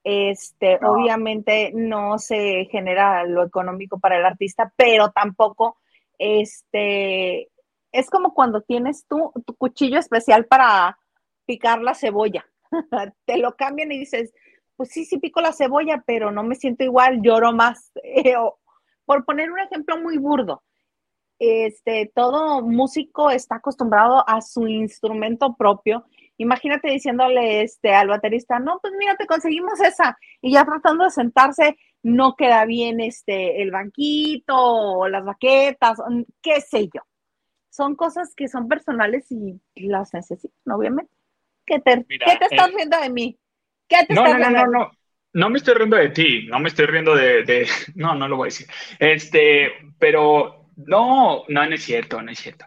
Este, 0.03 0.79
no. 0.79 0.93
obviamente 0.93 1.71
no 1.75 2.17
se 2.17 2.65
genera 2.71 3.23
lo 3.25 3.43
económico 3.43 3.99
para 3.99 4.17
el 4.17 4.25
artista, 4.25 4.73
pero 4.75 5.11
tampoco, 5.11 5.77
este, 6.17 7.49
es 7.91 8.09
como 8.09 8.33
cuando 8.33 8.61
tienes 8.61 9.05
tú 9.07 9.31
tu 9.45 9.55
cuchillo 9.55 9.99
especial 9.99 10.45
para 10.45 10.97
picar 11.45 11.81
la 11.81 11.93
cebolla. 11.93 12.45
Te 13.25 13.37
lo 13.37 13.55
cambian 13.55 13.91
y 13.91 13.99
dices, 13.99 14.33
pues 14.75 14.89
sí, 14.89 15.05
sí 15.05 15.19
pico 15.19 15.41
la 15.41 15.53
cebolla, 15.53 16.03
pero 16.07 16.31
no 16.31 16.41
me 16.41 16.55
siento 16.55 16.83
igual, 16.83 17.21
lloro 17.21 17.53
más. 17.53 17.91
Eh, 18.03 18.35
por 19.05 19.25
poner 19.25 19.51
un 19.51 19.59
ejemplo 19.59 19.97
muy 19.99 20.17
burdo, 20.17 20.63
este, 21.41 22.11
todo 22.13 22.61
músico 22.61 23.31
está 23.31 23.55
acostumbrado 23.55 24.23
a 24.29 24.41
su 24.41 24.67
instrumento 24.67 25.55
propio. 25.55 26.05
Imagínate 26.37 26.91
diciéndole 26.91 27.63
este, 27.63 27.95
al 27.95 28.09
baterista, 28.09 28.59
no, 28.59 28.77
pues 28.79 28.93
mira, 28.95 29.15
te 29.15 29.25
conseguimos 29.25 29.81
esa. 29.81 30.19
Y 30.39 30.53
ya 30.53 30.65
tratando 30.65 31.03
de 31.03 31.09
sentarse, 31.09 31.77
no 32.03 32.35
queda 32.35 32.63
bien 32.65 33.01
este, 33.01 33.63
el 33.63 33.71
banquito 33.71 34.55
o 34.55 35.07
las 35.07 35.25
baquetas, 35.25 35.97
qué 36.43 36.61
sé 36.61 36.89
yo. 36.93 37.01
Son 37.71 37.95
cosas 37.95 38.35
que 38.35 38.47
son 38.47 38.67
personales 38.67 39.25
y 39.31 39.59
las 39.75 40.13
necesitan, 40.13 40.75
obviamente. 40.75 41.11
¿Qué 41.65 41.79
te, 41.79 42.05
mira, 42.07 42.27
¿qué 42.27 42.37
te 42.37 42.45
estás 42.53 42.69
eh, 42.69 42.73
riendo 42.75 42.99
de 42.99 43.09
mí? 43.09 43.39
¿Qué 43.87 44.05
te 44.05 44.13
no, 44.13 44.25
estás 44.25 44.39
no, 44.39 44.45
riendo 44.45 44.65
no, 44.65 44.71
no, 44.71 44.79
no. 44.79 44.91
No 45.33 45.49
me 45.49 45.57
estoy 45.57 45.73
riendo 45.73 45.95
de 45.95 46.09
ti, 46.09 46.45
no 46.47 46.59
me 46.59 46.67
estoy 46.67 46.85
riendo 46.85 47.15
de, 47.15 47.43
de, 47.43 47.67
no, 47.95 48.13
no 48.13 48.27
lo 48.27 48.37
voy 48.37 48.45
a 48.45 48.51
decir. 48.51 48.67
Este, 48.99 49.71
pero 49.97 50.60
no, 50.75 51.43
no, 51.47 51.65
no 51.65 51.75
es 51.75 51.83
cierto, 51.83 52.21
no 52.21 52.31
es 52.31 52.39
cierto. 52.39 52.65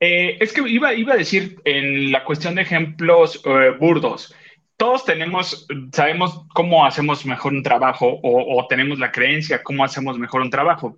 Eh, 0.00 0.38
es 0.40 0.54
que 0.54 0.66
iba, 0.66 0.94
iba, 0.94 1.12
a 1.12 1.18
decir 1.18 1.60
en 1.64 2.10
la 2.10 2.24
cuestión 2.24 2.54
de 2.54 2.62
ejemplos 2.62 3.42
eh, 3.44 3.72
burdos. 3.78 4.34
Todos 4.78 5.04
tenemos, 5.04 5.66
sabemos 5.92 6.46
cómo 6.54 6.86
hacemos 6.86 7.26
mejor 7.26 7.52
un 7.52 7.62
trabajo 7.62 8.06
o, 8.06 8.56
o, 8.56 8.66
tenemos 8.66 8.98
la 8.98 9.12
creencia 9.12 9.62
cómo 9.62 9.84
hacemos 9.84 10.18
mejor 10.18 10.40
un 10.40 10.48
trabajo. 10.48 10.96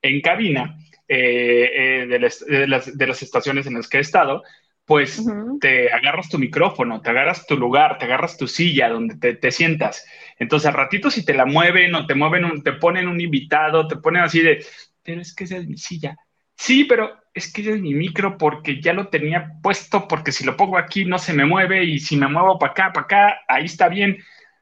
En 0.00 0.20
cabina 0.20 0.76
eh, 1.08 2.06
de, 2.08 2.18
las, 2.20 2.46
de, 2.46 2.68
las, 2.68 2.96
de, 2.96 3.06
las, 3.08 3.22
estaciones 3.22 3.66
en 3.66 3.74
las 3.74 3.88
que 3.88 3.98
he 3.98 4.00
estado, 4.00 4.44
pues 4.84 5.18
uh 5.18 5.24
-huh. 5.24 5.60
te 5.60 5.92
agarras 5.92 6.28
tu 6.28 6.38
micrófono, 6.38 7.00
te 7.00 7.10
agarras 7.10 7.46
tu 7.46 7.56
lugar, 7.56 7.98
te 7.98 8.04
agarras 8.04 8.36
tu 8.36 8.46
silla 8.46 8.88
donde 8.88 9.16
te, 9.16 9.34
te, 9.34 9.50
sientas. 9.50 10.06
Entonces, 10.38 10.68
al 10.68 10.74
ratito, 10.74 11.10
si 11.10 11.24
te 11.24 11.34
la 11.34 11.46
mueven 11.46 11.94
o 11.96 12.06
te 12.06 12.14
mueven, 12.14 12.44
un, 12.44 12.62
te 12.62 12.72
ponen 12.74 13.08
un 13.08 13.20
invitado, 13.20 13.88
te 13.88 13.96
ponen 13.96 14.22
así 14.22 14.40
de, 14.40 14.64
pero 15.04 15.20
es 15.20 15.34
que 15.34 15.44
esa 15.44 15.56
es 15.58 15.66
mi 15.66 15.76
silla. 15.76 16.16
Sí, 16.56 16.84
pero 16.84 17.12
es 17.34 17.52
que 17.52 17.62
ese 17.62 17.74
es 17.74 17.80
mi 17.80 17.94
micro 17.94 18.38
porque 18.38 18.80
ya 18.80 18.92
lo 18.92 19.08
tenía 19.08 19.52
puesto, 19.62 20.08
porque 20.08 20.32
si 20.32 20.44
lo 20.44 20.56
pongo 20.56 20.78
aquí 20.78 21.04
no 21.04 21.18
se 21.18 21.32
me 21.32 21.44
mueve 21.46 21.84
y 21.84 21.98
si 21.98 22.16
me 22.16 22.28
muevo 22.28 22.58
para 22.58 22.72
acá, 22.72 22.92
para 22.92 23.04
acá, 23.04 23.40
ahí 23.48 23.64
está 23.64 23.88
bien. 23.88 24.18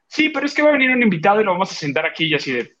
Sí, 0.07 0.29
pero 0.29 0.45
es 0.45 0.53
que 0.53 0.61
va 0.63 0.69
a 0.69 0.73
venir 0.73 0.91
un 0.91 1.03
invitado 1.03 1.41
y 1.41 1.43
lo 1.43 1.53
vamos 1.53 1.71
a 1.71 1.75
sentar 1.75 2.05
aquí 2.05 2.25
y 2.25 2.35
así 2.35 2.51
de... 2.51 2.75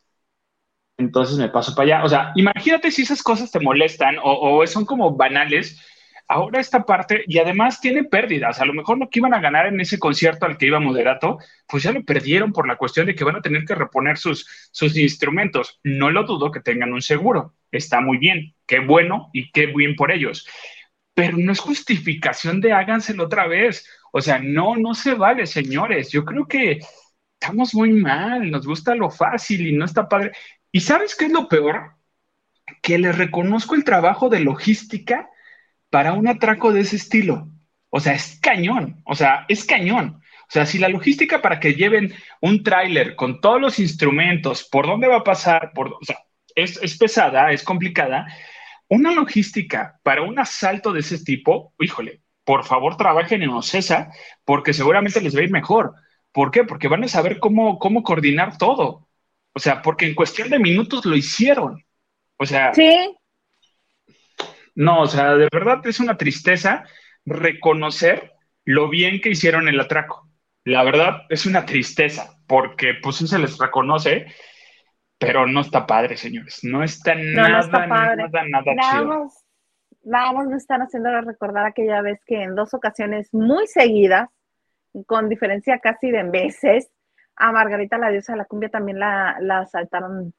Entonces 0.97 1.37
me 1.37 1.49
paso 1.49 1.73
para 1.75 1.97
allá. 1.97 2.05
O 2.05 2.09
sea, 2.09 2.31
imagínate 2.35 2.91
si 2.91 3.01
esas 3.01 3.23
cosas 3.23 3.51
te 3.51 3.59
molestan 3.59 4.17
o, 4.19 4.59
o 4.59 4.67
son 4.67 4.85
como 4.85 5.15
banales. 5.15 5.81
Ahora 6.33 6.59
esta 6.59 6.83
parte, 6.83 7.23
y 7.27 7.37
además 7.37 7.79
tiene 7.79 8.05
pérdidas. 8.05 8.59
A 8.59 8.65
lo 8.65 8.73
mejor 8.73 8.97
lo 8.97 9.07
que 9.07 9.19
iban 9.19 9.35
a 9.35 9.39
ganar 9.39 9.67
en 9.67 9.79
ese 9.79 9.99
concierto 9.99 10.47
al 10.47 10.57
que 10.57 10.65
iba 10.65 10.79
Moderato, 10.79 11.37
pues 11.67 11.83
ya 11.83 11.91
lo 11.91 12.03
perdieron 12.03 12.51
por 12.51 12.67
la 12.67 12.75
cuestión 12.75 13.05
de 13.05 13.13
que 13.13 13.23
van 13.23 13.35
a 13.35 13.41
tener 13.41 13.65
que 13.65 13.75
reponer 13.75 14.17
sus, 14.17 14.47
sus 14.71 14.97
instrumentos. 14.97 15.79
No 15.83 16.09
lo 16.09 16.23
dudo 16.23 16.49
que 16.49 16.59
tengan 16.59 16.91
un 16.91 17.03
seguro. 17.03 17.53
Está 17.71 18.01
muy 18.01 18.17
bien. 18.17 18.55
Qué 18.65 18.79
bueno 18.79 19.29
y 19.31 19.51
qué 19.51 19.67
bien 19.67 19.95
por 19.95 20.11
ellos. 20.11 20.47
Pero 21.13 21.37
no 21.37 21.51
es 21.51 21.59
justificación 21.59 22.61
de 22.61 22.73
háganselo 22.73 23.25
otra 23.25 23.45
vez. 23.45 23.87
O 24.11 24.19
sea, 24.19 24.39
no, 24.39 24.75
no 24.75 24.95
se 24.95 25.13
vale, 25.13 25.45
señores. 25.45 26.11
Yo 26.11 26.25
creo 26.25 26.47
que 26.47 26.79
estamos 27.39 27.75
muy 27.75 27.93
mal. 27.93 28.49
Nos 28.49 28.65
gusta 28.65 28.95
lo 28.95 29.11
fácil 29.11 29.67
y 29.67 29.73
no 29.73 29.85
está 29.85 30.09
padre. 30.09 30.31
¿Y 30.71 30.79
sabes 30.79 31.15
qué 31.15 31.25
es 31.25 31.31
lo 31.31 31.47
peor? 31.47 31.91
Que 32.81 32.97
les 32.97 33.15
reconozco 33.15 33.75
el 33.75 33.83
trabajo 33.83 34.29
de 34.29 34.39
logística 34.39 35.29
para 35.93 36.13
un 36.13 36.27
atraco 36.27 36.73
de 36.73 36.81
ese 36.81 36.95
estilo. 36.95 37.49
O 37.91 37.99
sea, 37.99 38.13
es 38.13 38.39
cañón, 38.41 39.03
o 39.05 39.13
sea, 39.13 39.45
es 39.47 39.63
cañón. 39.63 40.23
O 40.47 40.51
sea, 40.51 40.65
si 40.65 40.79
la 40.79 40.89
logística 40.89 41.39
para 41.39 41.59
que 41.59 41.75
lleven 41.75 42.11
un 42.41 42.63
tráiler 42.63 43.15
con 43.15 43.39
todos 43.39 43.61
los 43.61 43.77
instrumentos, 43.77 44.67
por 44.71 44.87
dónde 44.87 45.07
va 45.07 45.17
a 45.17 45.23
pasar, 45.23 45.71
por, 45.75 45.89
o 45.89 45.99
sea, 46.01 46.17
es, 46.55 46.81
es 46.81 46.97
pesada, 46.97 47.51
es 47.51 47.61
complicada, 47.61 48.25
una 48.87 49.11
logística 49.11 49.99
para 50.01 50.23
un 50.23 50.39
asalto 50.39 50.93
de 50.93 51.01
ese 51.01 51.23
tipo, 51.23 51.75
híjole, 51.79 52.21
por 52.43 52.63
favor 52.63 52.97
trabajen 52.97 53.43
en 53.43 53.49
OCESA 53.49 54.09
porque 54.45 54.73
seguramente 54.73 55.21
les 55.21 55.35
va 55.35 55.41
a 55.41 55.43
ir 55.43 55.51
mejor. 55.51 55.93
¿Por 56.31 56.49
qué? 56.49 56.63
Porque 56.63 56.87
van 56.87 57.03
a 57.03 57.07
saber 57.07 57.37
cómo, 57.37 57.77
cómo 57.77 58.01
coordinar 58.01 58.57
todo. 58.57 59.07
O 59.53 59.59
sea, 59.59 59.83
porque 59.83 60.07
en 60.07 60.15
cuestión 60.15 60.49
de 60.49 60.57
minutos 60.57 61.05
lo 61.05 61.15
hicieron. 61.15 61.85
O 62.37 62.47
sea, 62.47 62.73
Sí, 62.73 63.15
no, 64.75 65.01
o 65.01 65.07
sea, 65.07 65.35
de 65.35 65.49
verdad 65.51 65.85
es 65.85 65.99
una 65.99 66.17
tristeza 66.17 66.85
reconocer 67.25 68.33
lo 68.65 68.89
bien 68.89 69.21
que 69.21 69.29
hicieron 69.29 69.67
el 69.67 69.79
atraco. 69.79 70.27
La 70.65 70.83
verdad 70.83 71.23
es 71.29 71.45
una 71.45 71.65
tristeza, 71.65 72.37
porque 72.47 72.93
pues 73.01 73.17
se 73.17 73.39
les 73.39 73.57
reconoce, 73.57 74.27
pero 75.17 75.45
no 75.45 75.61
está 75.61 75.85
padre, 75.85 76.17
señores. 76.17 76.59
No 76.63 76.83
está 76.83 77.15
no 77.15 77.41
nada, 77.41 77.59
está 77.59 77.87
padre. 77.87 78.23
nada, 78.23 78.43
nada 78.49 78.73
nada 78.75 78.91
chido. 78.91 79.05
más, 79.05 79.45
nada 80.03 80.31
más 80.31 80.47
me 80.47 80.57
están 80.57 80.81
haciendo 80.81 81.09
recordar 81.21 81.65
aquella 81.65 82.01
vez 82.01 82.19
que 82.25 82.41
en 82.41 82.55
dos 82.55 82.73
ocasiones 82.73 83.33
muy 83.33 83.67
seguidas, 83.67 84.29
con 85.05 85.27
diferencia 85.27 85.79
casi 85.79 86.11
de 86.11 86.23
meses, 86.23 86.89
a 87.35 87.51
Margarita 87.51 87.97
la 87.97 88.09
diosa 88.09 88.33
de 88.33 88.37
la 88.37 88.45
cumbia 88.45 88.69
también 88.69 88.99
la, 88.99 89.37
la 89.39 89.59
asaltaron 89.59 90.33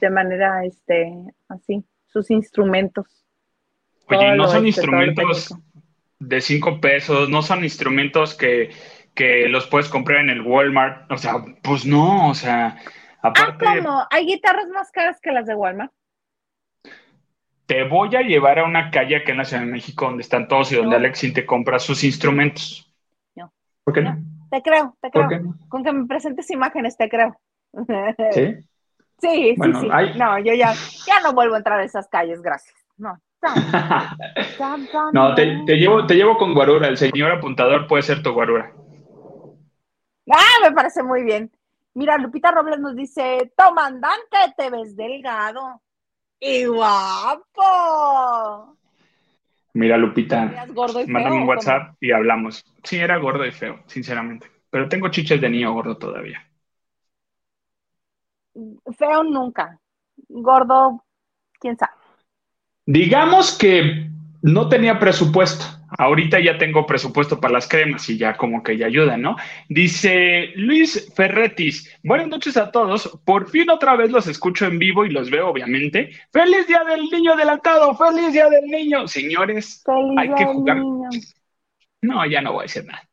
de 0.00 0.10
manera, 0.10 0.64
este, 0.64 1.12
así, 1.48 1.84
sus 2.06 2.30
instrumentos. 2.30 3.17
Oye, 4.10 4.34
no 4.36 4.46
son 4.48 4.66
este, 4.66 4.68
instrumentos 4.68 5.54
de 6.18 6.40
cinco 6.40 6.80
pesos, 6.80 7.28
no 7.28 7.42
son 7.42 7.62
instrumentos 7.64 8.34
que, 8.34 8.70
que 9.14 9.48
los 9.48 9.66
puedes 9.66 9.88
comprar 9.88 10.20
en 10.20 10.30
el 10.30 10.40
Walmart. 10.42 11.10
O 11.10 11.16
sea, 11.18 11.34
pues 11.62 11.84
no, 11.86 12.30
o 12.30 12.34
sea, 12.34 12.78
Ah, 13.20 13.28
aparte, 13.28 13.64
¿cómo? 13.82 14.06
Hay 14.10 14.26
guitarras 14.26 14.68
más 14.68 14.90
caras 14.92 15.18
que 15.20 15.32
las 15.32 15.44
de 15.46 15.54
Walmart. 15.56 15.92
te 17.66 17.82
voy 17.86 18.14
a 18.16 18.22
llevar 18.22 18.58
a 18.60 18.64
una 18.64 18.90
calle 18.90 19.16
acá 19.16 19.32
en 19.32 19.38
la 19.38 19.44
Ciudad 19.44 19.62
de 19.62 19.68
México 19.70 20.06
donde 20.06 20.22
están 20.22 20.48
todos 20.48 20.72
y 20.72 20.76
donde 20.76 20.90
No. 20.92 20.96
Alexin 20.96 21.34
te 21.34 21.44
compra 21.44 21.78
sus 21.78 22.02
instrumentos. 22.04 22.90
No. 23.34 23.52
¿Por 23.84 23.92
qué 23.94 24.00
no? 24.02 24.16
Te 24.50 24.62
creo, 24.62 24.96
te 25.02 25.10
¿Por 25.10 25.26
creo. 25.26 25.40
qué 25.40 25.44
no? 25.44 25.58
Con 25.68 25.84
que 25.84 25.92
me 25.92 26.06
presentes 26.06 26.50
imágenes, 26.50 26.96
te 26.96 27.08
creo. 27.08 27.38
¿Sí? 28.32 28.56
Sí, 29.20 29.54
Bueno, 29.56 29.80
sí, 29.80 29.86
sí. 29.86 29.92
hay- 29.92 30.16
No, 30.16 30.38
yo 30.38 30.54
ya, 30.54 30.72
ya 31.04 31.18
no 31.24 31.32
vuelvo 31.32 31.56
a 31.56 31.58
entrar 31.58 31.80
a 31.80 31.84
esas 31.84 32.06
calles, 32.06 32.40
gracias. 32.40 32.72
No. 32.96 33.18
No, 35.12 35.34
te, 35.34 35.62
te 35.66 35.76
llevo, 35.76 36.06
te 36.06 36.14
llevo 36.14 36.36
con 36.36 36.54
guarura. 36.54 36.88
El 36.88 36.96
señor 36.96 37.32
apuntador 37.32 37.86
puede 37.86 38.02
ser 38.02 38.22
tu 38.22 38.32
guarura. 38.32 38.72
Ah, 40.30 40.58
me 40.62 40.72
parece 40.72 41.02
muy 41.02 41.22
bien. 41.24 41.50
Mira, 41.94 42.18
Lupita 42.18 42.50
Robles 42.52 42.78
nos 42.78 42.94
dice, 42.94 43.52
comandante, 43.56 44.36
te 44.56 44.70
ves 44.70 44.94
delgado 44.96 45.82
y 46.40 46.66
guapo. 46.66 47.52
Mira, 49.74 49.96
Lupita, 49.96 50.50
¿Eras 50.52 50.72
gordo 50.74 51.00
y 51.00 51.04
feo? 51.04 51.12
mándame 51.12 51.36
un 51.36 51.40
cómo? 51.42 51.50
WhatsApp 51.50 51.96
y 52.00 52.10
hablamos. 52.12 52.64
Sí, 52.82 52.96
era 52.98 53.16
gordo 53.18 53.46
y 53.46 53.52
feo, 53.52 53.80
sinceramente. 53.86 54.46
Pero 54.70 54.88
tengo 54.88 55.08
chiches 55.08 55.40
de 55.40 55.48
niño 55.48 55.72
gordo 55.72 55.96
todavía. 55.96 56.44
Feo 58.98 59.22
nunca. 59.22 59.78
Gordo, 60.28 61.04
quién 61.60 61.76
sabe. 61.78 61.97
Digamos 62.90 63.52
que 63.52 64.08
no 64.40 64.70
tenía 64.70 64.98
presupuesto. 64.98 65.66
Ahorita 65.98 66.40
ya 66.40 66.56
tengo 66.56 66.86
presupuesto 66.86 67.38
para 67.38 67.52
las 67.52 67.68
cremas 67.68 68.08
y 68.08 68.16
ya 68.16 68.34
como 68.34 68.62
que 68.62 68.78
ya 68.78 68.86
ayuda, 68.86 69.18
¿no? 69.18 69.36
Dice 69.68 70.52
Luis 70.56 71.12
Ferretis, 71.14 71.94
buenas 72.02 72.28
noches 72.28 72.56
a 72.56 72.70
todos. 72.70 73.20
Por 73.26 73.50
fin 73.50 73.68
otra 73.68 73.94
vez 73.94 74.10
los 74.10 74.26
escucho 74.26 74.64
en 74.64 74.78
vivo 74.78 75.04
y 75.04 75.10
los 75.10 75.28
veo, 75.28 75.48
obviamente. 75.48 76.12
¡Feliz 76.32 76.66
Día 76.66 76.82
del 76.84 77.02
Niño 77.10 77.34
adelantado! 77.34 77.94
¡Feliz 77.94 78.32
Día 78.32 78.48
del 78.48 78.64
Niño! 78.64 79.06
Señores, 79.06 79.82
Feliz 79.84 80.14
Hay 80.16 80.34
que 80.34 80.46
jugar. 80.46 80.78
niño. 80.78 81.10
no, 82.00 82.24
ya 82.26 82.40
no 82.40 82.52
voy 82.54 82.60
a 82.60 82.62
decir 82.62 82.86
nada. 82.86 83.07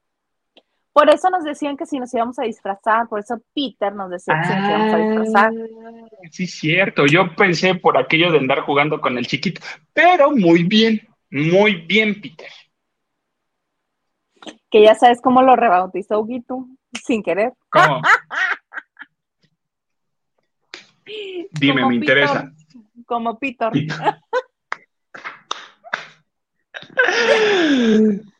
Por 0.95 1.09
eso 1.09 1.29
nos 1.29 1.43
decían 1.43 1.75
que 1.75 1.85
si 1.85 1.99
nos 1.99 2.13
íbamos 2.13 2.39
a 2.39 2.43
disfrazar, 2.43 3.09
por 3.09 3.19
eso 3.19 3.35
Peter 3.53 3.93
nos 3.93 4.09
decía 4.09 4.33
que 4.39 4.47
si 4.47 4.53
nos 4.53 4.69
íbamos 4.69 4.93
a 4.93 4.97
disfrazar. 4.97 5.51
Ah, 5.51 6.07
sí, 6.31 6.47
cierto. 6.47 7.05
Yo 7.05 7.35
pensé 7.35 7.75
por 7.75 7.97
aquello 7.97 8.31
de 8.31 8.37
andar 8.37 8.61
jugando 8.61 9.01
con 9.01 9.17
el 9.17 9.27
chiquito, 9.27 9.59
pero 9.91 10.31
muy 10.31 10.63
bien, 10.63 11.05
muy 11.29 11.81
bien, 11.81 12.21
Peter. 12.21 12.47
Que 14.71 14.83
ya 14.83 14.95
sabes 14.95 15.19
cómo 15.21 15.41
lo 15.41 15.57
rebautizó 15.57 16.21
Huguito, 16.21 16.65
sin 17.05 17.21
querer. 17.21 17.51
¿Cómo? 17.67 17.99
Dime, 21.51 21.81
Como 21.81 21.89
me 21.89 21.99
Peter, 21.99 22.17
interesa. 22.19 22.53
Como 23.05 23.37
Peter. 23.37 23.69
Peter. 23.69 24.15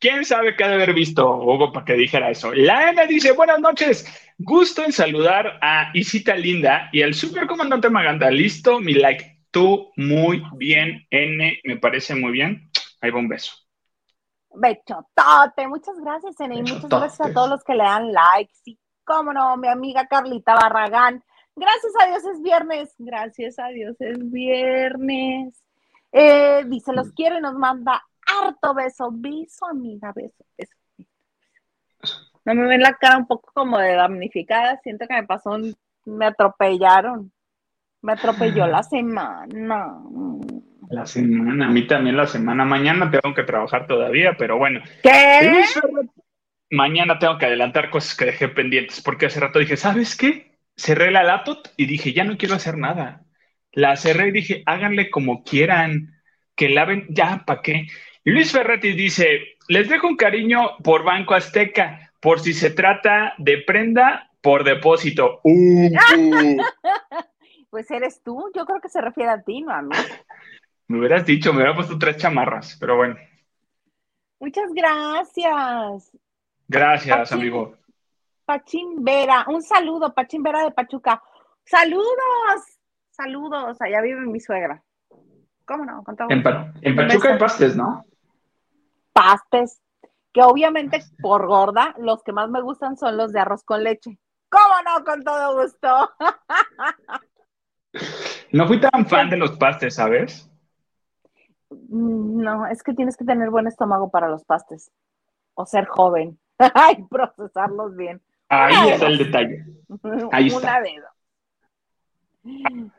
¿Quién 0.00 0.24
sabe 0.24 0.54
qué 0.56 0.64
ha 0.64 0.68
de 0.68 0.74
haber 0.74 0.94
visto 0.94 1.28
Hugo 1.36 1.72
para 1.72 1.84
que 1.84 1.94
dijera 1.94 2.30
eso? 2.30 2.54
La 2.54 2.90
N 2.90 3.06
dice, 3.06 3.32
buenas 3.32 3.58
noches, 3.60 4.06
gusto 4.38 4.84
en 4.84 4.92
saludar 4.92 5.58
a 5.60 5.90
Isita 5.94 6.36
Linda 6.36 6.88
y 6.92 7.02
al 7.02 7.14
supercomandante 7.14 7.90
Maganda. 7.90 8.30
Listo, 8.30 8.80
mi 8.80 8.94
like. 8.94 9.38
Tú 9.50 9.90
muy 9.96 10.42
bien, 10.56 11.06
N, 11.10 11.60
me 11.64 11.76
parece 11.78 12.14
muy 12.14 12.32
bien. 12.32 12.70
Ahí 13.00 13.10
va 13.10 13.18
un 13.18 13.28
beso. 13.28 13.52
Bechotote, 14.54 15.66
muchas 15.68 15.98
gracias, 16.00 16.38
Ene, 16.40 16.56
y 16.56 16.62
muchas 16.62 16.88
gracias 16.88 17.28
a 17.28 17.32
todos 17.32 17.48
los 17.48 17.64
que 17.64 17.74
le 17.74 17.84
dan 17.84 18.12
like. 18.12 18.52
Sí, 18.62 18.78
cómo 19.04 19.32
no, 19.32 19.56
mi 19.56 19.68
amiga 19.68 20.06
Carlita 20.06 20.54
Barragán. 20.54 21.24
Gracias 21.56 21.92
a 22.00 22.06
Dios 22.06 22.24
es 22.24 22.42
viernes. 22.42 22.94
Gracias 22.98 23.58
a 23.58 23.68
Dios 23.68 23.96
es 24.00 24.30
viernes. 24.30 25.60
Eh, 26.12 26.64
dice, 26.66 26.92
los 26.92 27.12
quiero 27.12 27.38
y 27.38 27.40
nos 27.40 27.54
manda 27.54 28.02
harto 28.42 28.74
beso. 28.74 29.10
Beso, 29.12 29.66
amiga, 29.66 30.12
beso, 30.14 30.44
beso. 30.56 30.74
No 32.44 32.54
me 32.54 32.66
ven 32.66 32.80
la 32.80 32.94
cara 32.94 33.18
un 33.18 33.26
poco 33.26 33.50
como 33.52 33.78
de 33.78 33.94
damnificada. 33.94 34.80
Siento 34.82 35.06
que 35.06 35.14
me 35.14 35.26
pasó 35.26 35.50
un, 35.50 35.74
me 36.04 36.26
atropellaron. 36.26 37.32
Me 38.00 38.12
atropelló 38.12 38.66
la 38.66 38.82
semana. 38.82 39.98
La 40.88 41.04
semana, 41.04 41.66
a 41.66 41.68
mí 41.68 41.86
también 41.86 42.16
la 42.16 42.26
semana. 42.26 42.64
Mañana 42.64 43.10
tengo 43.10 43.34
que 43.34 43.42
trabajar 43.42 43.86
todavía, 43.86 44.36
pero 44.38 44.56
bueno. 44.56 44.80
¿Qué? 45.02 45.64
Mañana 46.70 47.18
tengo 47.18 47.38
que 47.38 47.46
adelantar 47.46 47.90
cosas 47.90 48.16
que 48.16 48.26
dejé 48.26 48.48
pendientes, 48.48 49.02
porque 49.02 49.26
hace 49.26 49.40
rato 49.40 49.58
dije, 49.58 49.76
¿sabes 49.76 50.16
qué? 50.16 50.58
Cerré 50.76 51.10
la 51.10 51.24
laptop 51.24 51.58
y 51.76 51.86
dije, 51.86 52.12
ya 52.12 52.24
no 52.24 52.36
quiero 52.36 52.54
hacer 52.54 52.78
nada. 52.78 53.24
La 53.72 53.96
cerré 53.96 54.28
y 54.28 54.32
dije, 54.32 54.62
háganle 54.66 55.10
como 55.10 55.42
quieran, 55.42 56.14
que 56.54 56.68
laven, 56.68 57.06
ya, 57.10 57.42
¿para 57.46 57.62
qué? 57.62 57.86
Y 58.28 58.30
Luis 58.30 58.52
Ferretti 58.52 58.92
dice, 58.92 59.56
les 59.68 59.88
dejo 59.88 60.06
un 60.06 60.16
cariño 60.16 60.76
por 60.84 61.02
Banco 61.02 61.32
Azteca, 61.32 62.12
por 62.20 62.40
si 62.40 62.52
se 62.52 62.68
trata 62.70 63.32
de 63.38 63.62
prenda 63.66 64.30
por 64.42 64.64
depósito. 64.64 65.40
Uh, 65.44 65.86
uh. 65.88 66.62
Pues 67.70 67.90
eres 67.90 68.22
tú. 68.22 68.50
Yo 68.54 68.66
creo 68.66 68.80
que 68.82 68.90
se 68.90 69.00
refiere 69.00 69.30
a 69.30 69.42
ti, 69.42 69.62
no 69.62 69.72
a 69.72 69.80
mí. 69.80 69.94
me 70.88 70.98
hubieras 70.98 71.24
dicho, 71.24 71.52
me 71.52 71.58
hubiera 71.60 71.74
puesto 71.74 71.98
tres 71.98 72.18
chamarras, 72.18 72.76
pero 72.78 72.96
bueno, 72.96 73.16
Muchas 74.40 74.72
gracias. 74.74 76.12
gracias, 76.68 77.32
amigo. 77.32 77.76
Pachín 78.44 79.04
Vera, 79.04 79.46
un 79.48 79.62
saludo, 79.62 80.12
Pachín 80.14 80.42
Vera 80.42 80.64
de 80.64 80.70
Pachuca. 80.70 81.22
Saludos, 81.64 82.78
saludos, 83.10 83.80
allá 83.80 84.02
vive 84.02 84.20
mi 84.20 84.40
suegra. 84.40 84.82
¿Cómo 85.64 85.84
no? 85.86 86.02
Con 86.04 86.14
todo 86.16 86.28
En. 86.30 86.42
Pa- 86.42 86.74
en 86.82 86.94
Pachuca 86.94 87.32
hay 87.32 87.38
pastes, 87.38 87.74
¿no? 87.74 88.04
Pastes, 89.18 89.80
que 90.32 90.42
obviamente 90.42 91.02
por 91.20 91.46
gorda, 91.46 91.94
los 91.98 92.22
que 92.22 92.32
más 92.32 92.48
me 92.50 92.62
gustan 92.62 92.96
son 92.96 93.16
los 93.16 93.32
de 93.32 93.40
arroz 93.40 93.64
con 93.64 93.82
leche. 93.82 94.18
¿Cómo 94.48 94.74
no? 94.84 95.04
Con 95.04 95.22
todo 95.24 95.62
gusto. 95.62 96.10
No 98.52 98.66
fui 98.66 98.80
tan 98.80 99.06
fan 99.06 99.28
de 99.30 99.36
los 99.38 99.52
pastes, 99.58 99.94
¿sabes? 99.94 100.48
Mm, 101.70 102.42
No, 102.42 102.66
es 102.66 102.82
que 102.82 102.92
tienes 102.94 103.16
que 103.16 103.24
tener 103.24 103.50
buen 103.50 103.66
estómago 103.66 104.10
para 104.10 104.28
los 104.28 104.44
pastes. 104.44 104.90
O 105.54 105.66
ser 105.66 105.86
joven. 105.86 106.38
Ay, 106.74 107.04
procesarlos 107.10 107.96
bien. 107.96 108.22
Ahí 108.48 108.74
Una 108.74 108.94
está 108.94 109.06
el 109.06 109.18
detalle. 109.18 109.66
Ahí 110.32 110.46
está. 110.48 110.58
Una 110.58 110.80
de 110.80 111.00
dos. 111.00 112.92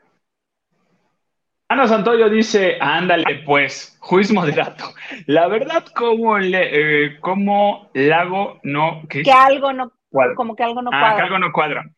Ana 1.70 1.86
Santoyo 1.86 2.28
dice, 2.28 2.78
ándale 2.80 3.44
pues, 3.46 3.96
juiz 4.00 4.32
moderato. 4.32 4.86
La 5.26 5.46
verdad, 5.46 5.84
como, 5.94 6.36
le, 6.36 7.04
eh, 7.04 7.20
como 7.20 7.88
Lago 7.94 8.58
no... 8.64 9.02
¿qué? 9.08 9.22
Que 9.22 9.30
algo 9.30 9.72
no, 9.72 9.92
¿Cuál? 10.10 10.34
como 10.34 10.56
que 10.56 10.64
algo 10.64 10.82
no 10.82 10.90
ah, 10.92 10.98
cuadra. 10.98 11.16
que 11.16 11.22
algo 11.22 11.38
no 11.38 11.52
cuadra. 11.52 11.88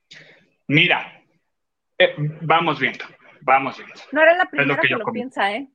Mira, 0.68 1.22
eh, 1.96 2.14
vamos 2.42 2.78
viendo, 2.80 3.06
vamos 3.40 3.78
viendo. 3.78 3.94
No 4.12 4.20
eres 4.20 4.36
la 4.36 4.44
lo 4.44 4.50
primera 4.50 4.82
que 4.82 4.88
lo 4.94 5.06
piensa, 5.06 5.54
¿eh? 5.54 5.66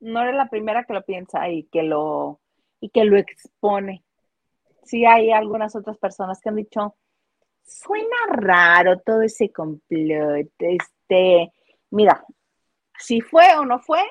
No 0.00 0.20
eres 0.20 0.34
la 0.34 0.50
primera 0.50 0.84
que 0.84 0.92
lo 0.92 1.02
piensa 1.02 1.48
y 1.48 1.64
que 1.72 1.82
lo 1.82 2.42
y 2.78 2.90
que 2.90 3.06
lo 3.06 3.16
expone. 3.16 4.04
sí 4.84 5.06
hay 5.06 5.32
algunas 5.32 5.74
otras 5.74 5.96
personas 5.96 6.42
que 6.42 6.50
han 6.50 6.56
dicho, 6.56 6.94
suena 7.64 8.16
raro 8.32 8.98
todo 8.98 9.22
ese 9.22 9.50
complot. 9.50 10.50
Este, 10.58 11.50
mira, 11.90 12.22
si 12.98 13.20
fue 13.20 13.56
o 13.56 13.64
no 13.64 13.78
fue, 13.80 14.02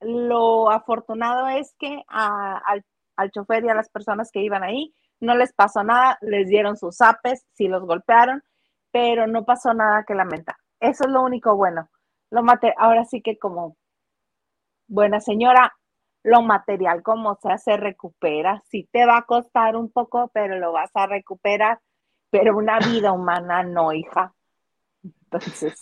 lo 0.00 0.70
afortunado 0.70 1.48
es 1.48 1.74
que 1.78 2.02
al, 2.08 2.84
al 3.16 3.30
chofer 3.30 3.64
y 3.64 3.68
a 3.68 3.74
las 3.74 3.88
personas 3.88 4.30
que 4.30 4.42
iban 4.42 4.62
ahí 4.62 4.94
no 5.20 5.34
les 5.36 5.52
pasó 5.52 5.82
nada, 5.82 6.18
les 6.20 6.48
dieron 6.48 6.76
sus 6.76 7.00
apes, 7.00 7.46
sí 7.54 7.68
los 7.68 7.84
golpearon, 7.84 8.42
pero 8.90 9.26
no 9.26 9.44
pasó 9.44 9.74
nada 9.74 10.04
que 10.06 10.14
lamentar. 10.14 10.56
Eso 10.80 11.04
es 11.04 11.10
lo 11.10 11.22
único 11.22 11.56
bueno. 11.56 11.88
Lo 12.30 12.42
mate 12.42 12.74
ahora 12.76 13.04
sí 13.04 13.22
que 13.22 13.38
como 13.38 13.76
buena 14.86 15.20
señora, 15.20 15.72
lo 16.22 16.42
material 16.42 17.02
como 17.02 17.36
sea 17.36 17.58
se 17.58 17.76
recupera. 17.76 18.62
Sí 18.70 18.88
te 18.92 19.06
va 19.06 19.18
a 19.18 19.22
costar 19.22 19.76
un 19.76 19.90
poco, 19.90 20.30
pero 20.32 20.58
lo 20.58 20.72
vas 20.72 20.90
a 20.94 21.06
recuperar. 21.06 21.80
Pero 22.30 22.56
una 22.56 22.78
vida 22.78 23.12
humana 23.12 23.62
no, 23.62 23.92
hija. 23.92 24.34
Entonces. 25.02 25.80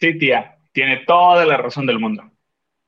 Sí, 0.00 0.18
tía, 0.18 0.58
tiene 0.72 1.04
toda 1.06 1.44
la 1.44 1.56
razón 1.56 1.86
del 1.86 1.98
mundo. 1.98 2.22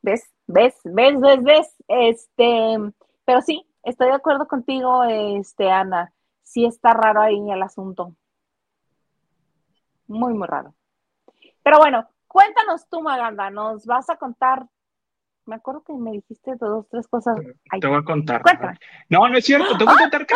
¿Ves? 0.03 0.31
¿Ves? 0.47 0.75
¿Ves? 0.85 1.21
¿Ves? 1.21 1.43
¿Ves? 1.43 1.77
Este, 1.89 2.77
pero 3.25 3.41
sí, 3.43 3.67
estoy 3.83 4.09
de 4.09 4.15
acuerdo 4.15 4.47
contigo, 4.47 5.05
este, 5.05 5.71
Ana. 5.71 6.13
Sí 6.43 6.65
está 6.65 6.93
raro 6.93 7.21
ahí 7.21 7.39
el 7.51 7.63
asunto. 7.63 8.15
Muy, 10.07 10.35
muy 10.35 10.47
raro. 10.47 10.75
Pero 11.63 11.79
bueno, 11.79 12.09
cuéntanos 12.27 12.89
tú, 12.89 13.03
Maganda, 13.03 13.51
nos 13.51 13.87
vas 13.87 14.11
a 14.11 14.17
contar. 14.17 14.67
Me 15.47 15.57
acuerdo 15.57 15.83
que 15.83 15.93
me 15.93 16.13
dijiste 16.13 16.55
dos, 16.57 16.89
tres 16.91 17.07
cosas. 17.09 17.37
te 17.81 17.87
voy 17.87 17.99
a 17.99 18.03
contar. 18.03 18.43
No, 19.09 19.29
no 19.29 19.37
es 19.37 19.45
cierto, 19.45 19.77
te 19.77 19.85
voy 19.85 19.95
a 19.95 19.97
¡Ah! 19.97 20.01
contar 20.03 20.27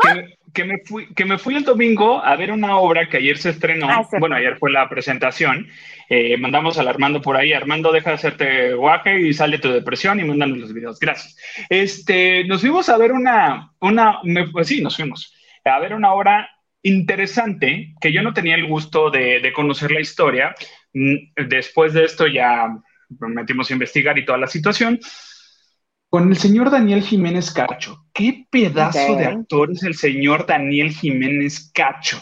que 0.00 0.14
me, 0.14 0.38
que, 0.52 0.64
me 0.64 0.78
fui, 0.78 1.14
que 1.14 1.24
me 1.24 1.38
fui 1.38 1.54
el 1.56 1.64
domingo 1.64 2.24
a 2.24 2.36
ver 2.36 2.52
una 2.52 2.76
obra 2.76 3.08
que 3.08 3.18
ayer 3.18 3.38
se 3.38 3.50
estrenó. 3.50 3.88
Ah, 3.90 4.06
bueno, 4.18 4.36
ayer 4.36 4.56
fue 4.58 4.70
la 4.70 4.88
presentación. 4.88 5.68
Eh, 6.08 6.36
mandamos 6.36 6.76
al 6.78 6.88
Armando 6.88 7.22
por 7.22 7.36
ahí. 7.36 7.52
Armando, 7.52 7.92
deja 7.92 8.10
de 8.10 8.16
hacerte 8.16 8.74
guaje 8.74 9.20
y 9.20 9.32
sale 9.32 9.58
tu 9.58 9.70
depresión 9.70 10.18
y 10.18 10.24
mándanos 10.24 10.58
los 10.58 10.74
videos. 10.74 10.98
Gracias. 10.98 11.36
Este, 11.68 12.44
nos 12.44 12.60
fuimos 12.60 12.88
a 12.88 12.98
ver 12.98 13.12
una, 13.12 13.72
una, 13.80 14.20
pues 14.52 14.68
sí, 14.68 14.82
nos 14.82 14.96
fuimos 14.96 15.32
a 15.64 15.78
ver 15.78 15.94
una 15.94 16.12
obra 16.12 16.50
interesante 16.82 17.94
que 18.00 18.12
yo 18.12 18.22
no 18.22 18.32
tenía 18.32 18.54
el 18.54 18.66
gusto 18.66 19.10
de, 19.10 19.52
conocer 19.54 19.92
la 19.92 20.00
historia. 20.00 20.54
Mm, 20.92 21.46
después 21.48 21.92
de 21.92 22.04
esto 22.04 22.26
ya 22.26 22.68
metimos 23.20 23.70
a 23.70 23.74
investigar 23.74 24.18
y 24.18 24.24
toda 24.24 24.38
la 24.38 24.46
situación. 24.46 24.98
Con 26.10 26.28
el 26.28 26.36
señor 26.36 26.70
Daniel 26.70 27.02
Jiménez 27.02 27.52
Cacho. 27.52 28.04
¿Qué 28.12 28.44
pedazo 28.50 29.14
de 29.14 29.26
actor 29.26 29.70
es 29.70 29.84
el 29.84 29.94
señor 29.94 30.44
Daniel 30.44 30.90
Jiménez 30.90 31.70
Cacho? 31.72 32.20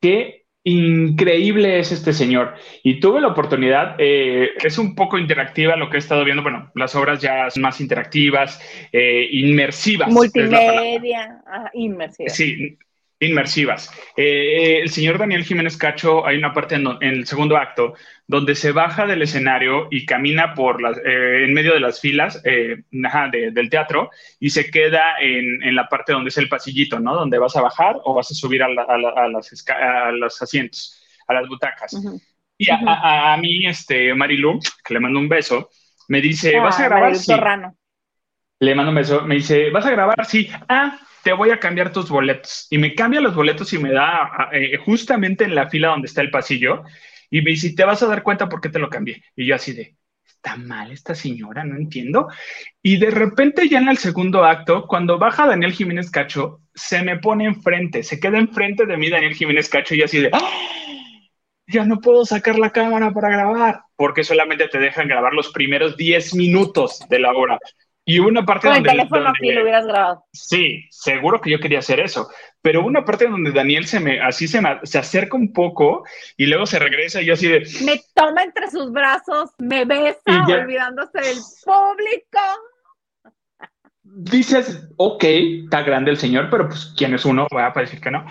Qué 0.00 0.46
increíble 0.64 1.78
es 1.78 1.92
este 1.92 2.14
señor. 2.14 2.54
Y 2.82 3.00
tuve 3.00 3.20
la 3.20 3.28
oportunidad, 3.28 3.96
eh, 3.98 4.52
es 4.62 4.78
un 4.78 4.94
poco 4.94 5.18
interactiva 5.18 5.76
lo 5.76 5.90
que 5.90 5.96
he 5.96 5.98
estado 5.98 6.24
viendo. 6.24 6.42
Bueno, 6.42 6.72
las 6.74 6.94
obras 6.94 7.20
ya 7.20 7.50
son 7.50 7.62
más 7.62 7.82
interactivas, 7.82 8.58
eh, 8.90 9.28
inmersivas. 9.30 10.08
Multimedia, 10.08 11.42
inmersivas. 11.74 12.34
Sí, 12.34 12.78
inmersivas. 13.24 13.90
Eh, 14.16 14.80
el 14.82 14.90
señor 14.90 15.18
Daniel 15.18 15.44
Jiménez 15.44 15.76
Cacho, 15.76 16.26
hay 16.26 16.36
una 16.36 16.52
parte 16.52 16.76
en, 16.76 16.86
el 17.00 17.26
segundo 17.26 17.56
acto 17.56 17.94
donde 18.26 18.54
se 18.54 18.72
baja 18.72 19.06
del 19.06 19.22
escenario 19.22 19.88
y 19.90 20.06
camina 20.06 20.54
por 20.54 20.80
las, 20.80 20.98
eh, 20.98 21.44
en 21.44 21.52
medio 21.52 21.74
de 21.74 21.80
las 21.80 22.00
filas 22.00 22.40
eh, 22.44 22.82
del 22.90 23.70
teatro 23.70 24.10
y 24.40 24.50
se 24.50 24.70
queda 24.70 25.16
en, 25.20 25.74
la 25.74 25.88
parte 25.88 26.12
donde 26.12 26.28
es 26.28 26.38
el 26.38 26.48
pasillito, 26.48 26.98
¿no? 27.00 27.14
Donde 27.14 27.38
vas 27.38 27.56
a 27.56 27.62
bajar 27.62 27.96
o 28.04 28.14
vas 28.14 28.30
a 28.30 28.34
subir 28.34 28.62
a, 28.62 28.68
los 30.12 30.42
asientos, 30.42 31.02
a 31.26 31.34
las 31.34 31.48
butacas. 31.48 31.96
Y 32.56 32.70
a, 32.70 33.36
mí, 33.40 33.66
este, 33.66 34.14
Marilu, 34.14 34.60
que 34.84 34.94
le 34.94 35.00
mando 35.00 35.18
un 35.18 35.28
beso, 35.28 35.70
me 36.08 36.20
dice, 36.20 36.58
¿vas 36.60 36.78
a 36.78 36.84
grabar? 36.84 37.16
Sí. 37.16 37.32
Le 38.60 38.74
mando 38.74 38.90
un 38.90 38.96
beso, 38.96 39.22
me 39.22 39.34
dice, 39.34 39.70
¿vas 39.70 39.86
a 39.86 39.90
grabar? 39.90 40.24
Sí. 40.24 40.48
Ah, 40.68 40.98
te 41.24 41.32
voy 41.32 41.50
a 41.50 41.58
cambiar 41.58 41.92
tus 41.92 42.08
boletos. 42.10 42.66
Y 42.70 42.78
me 42.78 42.94
cambia 42.94 43.20
los 43.20 43.34
boletos 43.34 43.72
y 43.72 43.78
me 43.78 43.92
da 43.92 44.50
eh, 44.52 44.76
justamente 44.76 45.44
en 45.44 45.54
la 45.54 45.68
fila 45.68 45.88
donde 45.88 46.06
está 46.06 46.20
el 46.20 46.30
pasillo. 46.30 46.82
Y 47.30 47.40
me 47.40 47.50
dice, 47.50 47.74
te 47.74 47.84
vas 47.84 48.02
a 48.02 48.06
dar 48.06 48.22
cuenta 48.22 48.48
por 48.48 48.60
qué 48.60 48.68
te 48.68 48.78
lo 48.78 48.90
cambié. 48.90 49.24
Y 49.34 49.46
yo 49.46 49.54
así 49.54 49.72
de, 49.72 49.96
está 50.24 50.56
mal 50.56 50.92
esta 50.92 51.14
señora, 51.14 51.64
no 51.64 51.76
entiendo. 51.76 52.28
Y 52.82 52.98
de 52.98 53.10
repente 53.10 53.68
ya 53.68 53.78
en 53.78 53.88
el 53.88 53.96
segundo 53.96 54.44
acto, 54.44 54.86
cuando 54.86 55.18
baja 55.18 55.46
Daniel 55.46 55.72
Jiménez 55.72 56.10
Cacho, 56.10 56.60
se 56.74 57.02
me 57.02 57.18
pone 57.18 57.46
enfrente, 57.46 58.02
se 58.02 58.20
queda 58.20 58.38
enfrente 58.38 58.84
de 58.84 58.96
mí 58.96 59.08
Daniel 59.08 59.34
Jiménez 59.34 59.68
Cacho 59.68 59.94
y 59.94 60.02
así 60.02 60.20
de, 60.20 60.30
¡Ah! 60.32 60.50
ya 61.66 61.84
no 61.84 62.00
puedo 62.00 62.26
sacar 62.26 62.58
la 62.58 62.70
cámara 62.70 63.10
para 63.12 63.30
grabar, 63.30 63.80
porque 63.96 64.22
solamente 64.22 64.68
te 64.68 64.78
dejan 64.78 65.08
grabar 65.08 65.32
los 65.32 65.50
primeros 65.50 65.96
10 65.96 66.34
minutos 66.34 67.00
de 67.08 67.18
la 67.18 67.32
hora. 67.32 67.58
Y 68.06 68.18
una 68.18 68.44
parte 68.44 68.66
Con 68.66 68.74
donde... 68.74 68.90
el 68.90 68.96
teléfono 68.96 69.30
aquí 69.30 69.52
lo 69.52 69.62
hubieras 69.62 69.86
grabado. 69.86 70.24
Sí, 70.32 70.84
seguro 70.90 71.40
que 71.40 71.50
yo 71.50 71.58
quería 71.58 71.78
hacer 71.78 72.00
eso. 72.00 72.28
Pero 72.60 72.84
una 72.84 73.04
parte 73.04 73.26
donde 73.26 73.52
Daniel 73.52 73.86
se 73.86 74.00
me, 74.00 74.20
así 74.20 74.46
se, 74.46 74.60
me, 74.60 74.78
se 74.82 74.98
acerca 74.98 75.36
un 75.36 75.52
poco 75.52 76.04
y 76.36 76.46
luego 76.46 76.66
se 76.66 76.78
regresa 76.78 77.22
y 77.22 77.26
yo 77.26 77.34
así 77.34 77.48
de... 77.48 77.66
Me 77.84 78.00
toma 78.14 78.42
entre 78.42 78.70
sus 78.70 78.92
brazos, 78.92 79.50
me 79.58 79.84
besa, 79.84 80.46
olvidándose 80.46 81.18
del 81.18 81.38
público. 81.64 82.40
Dices, 84.02 84.86
ok, 84.96 85.24
está 85.64 85.82
grande 85.82 86.10
el 86.10 86.18
señor, 86.18 86.48
pero 86.50 86.68
pues, 86.68 86.94
¿quién 86.96 87.14
es 87.14 87.24
uno? 87.24 87.46
Voy 87.50 87.62
a 87.62 87.72
decir 87.74 88.00
que 88.00 88.10
no. 88.10 88.26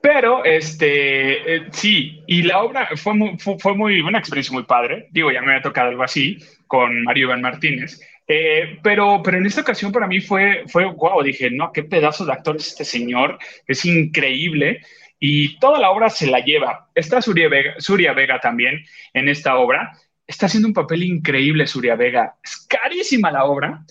Pero, 0.00 0.44
este, 0.44 1.56
eh, 1.56 1.66
sí, 1.72 2.22
y 2.28 2.42
la 2.42 2.62
obra 2.62 2.88
fue 2.94 3.14
muy, 3.14 3.36
fue, 3.38 3.74
muy, 3.74 4.00
una 4.00 4.20
experiencia 4.20 4.52
muy 4.52 4.62
padre. 4.62 5.08
Digo, 5.10 5.32
ya 5.32 5.40
me 5.40 5.48
había 5.48 5.62
tocado 5.62 5.88
algo 5.88 6.04
así 6.04 6.38
con 6.68 7.02
Mario 7.02 7.26
Iván 7.26 7.40
Martínez. 7.40 8.00
Eh, 8.28 8.78
pero, 8.82 9.22
pero 9.22 9.38
en 9.38 9.46
esta 9.46 9.60
ocasión 9.60 9.92
para 9.92 10.08
mí 10.08 10.20
fue, 10.20 10.64
fue 10.66 10.84
wow, 10.84 11.22
dije, 11.22 11.50
no, 11.50 11.70
qué 11.72 11.84
pedazo 11.84 12.24
de 12.24 12.32
actor 12.32 12.56
es 12.56 12.68
este 12.68 12.84
señor, 12.84 13.38
es 13.66 13.84
increíble 13.84 14.80
y 15.18 15.58
toda 15.58 15.78
la 15.78 15.90
obra 15.90 16.10
se 16.10 16.26
la 16.26 16.40
lleva. 16.40 16.90
Está 16.94 17.22
Suria 17.22 17.48
Vega, 17.48 17.74
Suria 17.78 18.12
Vega 18.12 18.40
también 18.40 18.84
en 19.12 19.28
esta 19.28 19.56
obra, 19.56 19.92
está 20.26 20.46
haciendo 20.46 20.68
un 20.68 20.74
papel 20.74 21.04
increíble 21.04 21.66
Suria 21.66 21.94
Vega, 21.94 22.36
es 22.42 22.66
carísima 22.68 23.30
la 23.30 23.44
obra, 23.44 23.84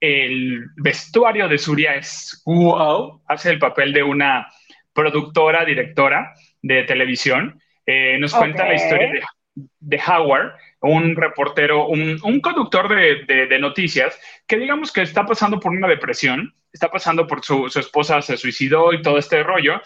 el 0.00 0.66
vestuario 0.76 1.46
de 1.48 1.58
Suria 1.58 1.94
es 1.94 2.42
wow, 2.46 3.22
hace 3.28 3.50
el 3.50 3.58
papel 3.58 3.92
de 3.92 4.02
una 4.02 4.46
productora, 4.94 5.64
directora 5.64 6.32
de 6.62 6.84
televisión, 6.84 7.60
eh, 7.84 8.16
nos 8.18 8.34
cuenta 8.34 8.66
la 8.66 8.74
historia 8.74 9.12
de, 9.12 9.22
de 9.80 10.00
Howard, 10.06 10.54
un 10.88 11.16
reportero, 11.16 11.86
un, 11.88 12.40
conductor 12.40 12.88
de, 12.88 13.58
noticias 13.58 14.18
que 14.46 14.58
digamos 14.58 14.92
que 14.92 15.02
está 15.02 15.24
pasando 15.24 15.58
por 15.58 15.72
una 15.72 15.88
depresión, 15.88 16.54
está 16.72 16.90
pasando 16.90 17.26
por 17.26 17.44
su, 17.44 17.66
esposa 17.66 18.20
se 18.20 18.36
suicidó 18.36 18.92
y 18.92 19.00
todo 19.00 19.18
este 19.18 19.42
rollo, 19.42 19.80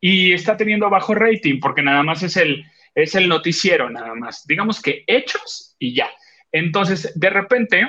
y 0.00 0.32
está 0.32 0.56
teniendo 0.56 0.88
bajo 0.90 1.14
rating 1.14 1.58
porque 1.60 1.82
nada 1.82 2.02
más 2.02 2.22
es 2.22 2.36
el, 2.36 2.64
es 2.94 3.14
el 3.14 3.28
noticiero, 3.28 3.90
nada 3.90 4.14
más. 4.14 4.46
Digamos 4.46 4.80
que 4.80 5.02
hechos 5.06 5.74
y 5.78 5.94
ya. 5.94 6.10
Entonces, 6.52 7.12
de 7.18 7.30
repente, 7.30 7.80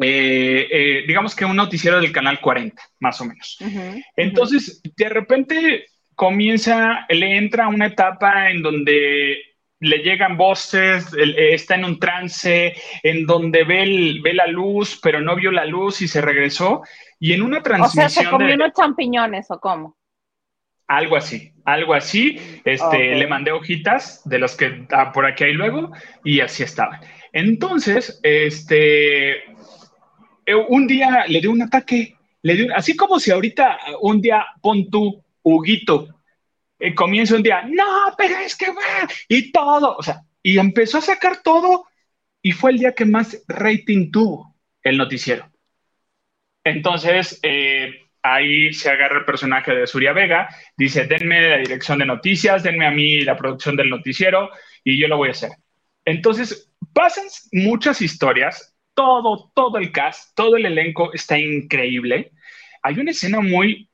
eh, 0.00 0.68
eh, 0.70 1.04
digamos 1.06 1.34
que 1.34 1.44
un 1.44 1.56
noticiero 1.56 2.00
del 2.00 2.12
canal 2.12 2.40
40, 2.40 2.80
más 3.00 3.20
o 3.20 3.24
menos. 3.24 3.58
Entonces, 4.16 4.80
de 4.96 5.08
repente 5.08 5.86
comienza, 6.14 7.06
le 7.08 7.36
entra 7.36 7.66
una 7.66 7.86
etapa 7.86 8.50
en 8.50 8.62
donde 8.62 9.51
le 9.82 9.98
llegan 9.98 10.36
voces, 10.36 11.12
eh, 11.12 11.54
está 11.54 11.74
en 11.74 11.84
un 11.84 11.98
trance 11.98 12.72
en 13.02 13.26
donde 13.26 13.64
ve, 13.64 14.20
ve 14.22 14.32
la 14.32 14.46
luz, 14.46 14.98
pero 15.02 15.20
no 15.20 15.34
vio 15.34 15.50
la 15.50 15.64
luz 15.64 16.02
y 16.02 16.08
se 16.08 16.20
regresó. 16.20 16.82
Y 17.18 17.32
en 17.32 17.42
una 17.42 17.62
transmisión. 17.62 18.06
O 18.06 18.08
sea, 18.08 18.22
se 18.22 18.30
comió 18.30 18.54
unos 18.54 18.72
champiñones 18.74 19.50
o 19.50 19.58
cómo? 19.58 19.96
Algo 20.86 21.16
así, 21.16 21.52
algo 21.64 21.94
así. 21.94 22.38
Este, 22.64 23.16
Le 23.16 23.26
mandé 23.26 23.50
hojitas 23.50 24.22
de 24.24 24.38
los 24.38 24.56
que 24.56 24.86
ah, 24.92 25.10
por 25.10 25.26
aquí 25.26 25.44
hay 25.44 25.52
luego 25.54 25.90
y 26.24 26.40
así 26.40 26.62
estaba. 26.62 27.00
Entonces, 27.32 28.20
este, 28.22 29.32
eh, 29.32 30.54
un 30.68 30.86
día 30.86 31.24
le 31.26 31.40
dio 31.40 31.50
un 31.50 31.62
ataque, 31.62 32.16
le 32.42 32.54
dio, 32.54 32.76
así 32.76 32.94
como 32.94 33.18
si 33.18 33.32
ahorita 33.32 33.78
un 34.00 34.20
día 34.20 34.46
pon 34.60 34.88
tu 34.90 35.24
Huguito 35.42 36.08
eh, 36.82 36.96
comienza 36.96 37.36
un 37.36 37.44
día, 37.44 37.62
no, 37.62 38.12
pero 38.18 38.38
es 38.38 38.56
que 38.56 38.66
va, 38.66 39.08
y 39.28 39.52
todo, 39.52 39.96
o 39.96 40.02
sea, 40.02 40.22
y 40.42 40.58
empezó 40.58 40.98
a 40.98 41.02
sacar 41.02 41.40
todo 41.40 41.86
y 42.42 42.50
fue 42.50 42.72
el 42.72 42.78
día 42.78 42.92
que 42.92 43.04
más 43.04 43.40
rating 43.46 44.10
tuvo 44.10 44.56
el 44.82 44.96
noticiero. 44.96 45.48
Entonces, 46.64 47.38
eh, 47.44 48.00
ahí 48.20 48.72
se 48.72 48.90
agarra 48.90 49.20
el 49.20 49.24
personaje 49.24 49.72
de 49.72 49.86
Suria 49.86 50.12
Vega, 50.12 50.48
dice, 50.76 51.06
denme 51.06 51.48
la 51.48 51.58
dirección 51.58 52.00
de 52.00 52.06
noticias, 52.06 52.64
denme 52.64 52.84
a 52.84 52.90
mí 52.90 53.20
la 53.20 53.36
producción 53.36 53.76
del 53.76 53.88
noticiero 53.88 54.50
y 54.82 54.98
yo 54.98 55.06
lo 55.06 55.18
voy 55.18 55.28
a 55.28 55.32
hacer. 55.32 55.52
Entonces, 56.04 56.68
pasan 56.92 57.26
muchas 57.52 58.02
historias 58.02 58.74
todo, 58.94 59.52
todo 59.54 59.78
el 59.78 59.92
cast, 59.92 60.34
todo 60.34 60.56
el 60.56 60.66
elenco 60.66 61.12
está 61.12 61.38
increíble. 61.38 62.32
Hay 62.82 62.98
una 62.98 63.12
escena 63.12 63.38
muy, 63.38 63.88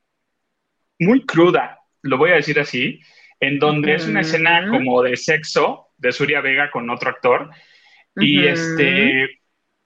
muy 0.98 1.26
cruda, 1.26 1.77
lo 2.02 2.18
voy 2.18 2.30
a 2.30 2.36
decir 2.36 2.58
así, 2.60 3.00
en 3.40 3.58
donde 3.58 3.94
es 3.94 4.06
una 4.06 4.20
escena 4.20 4.68
como 4.68 5.02
de 5.02 5.16
sexo 5.16 5.88
de 5.96 6.12
Surya 6.12 6.40
Vega 6.40 6.70
con 6.70 6.88
otro 6.90 7.10
actor. 7.10 7.50
Y 8.16 8.46
este 8.46 9.28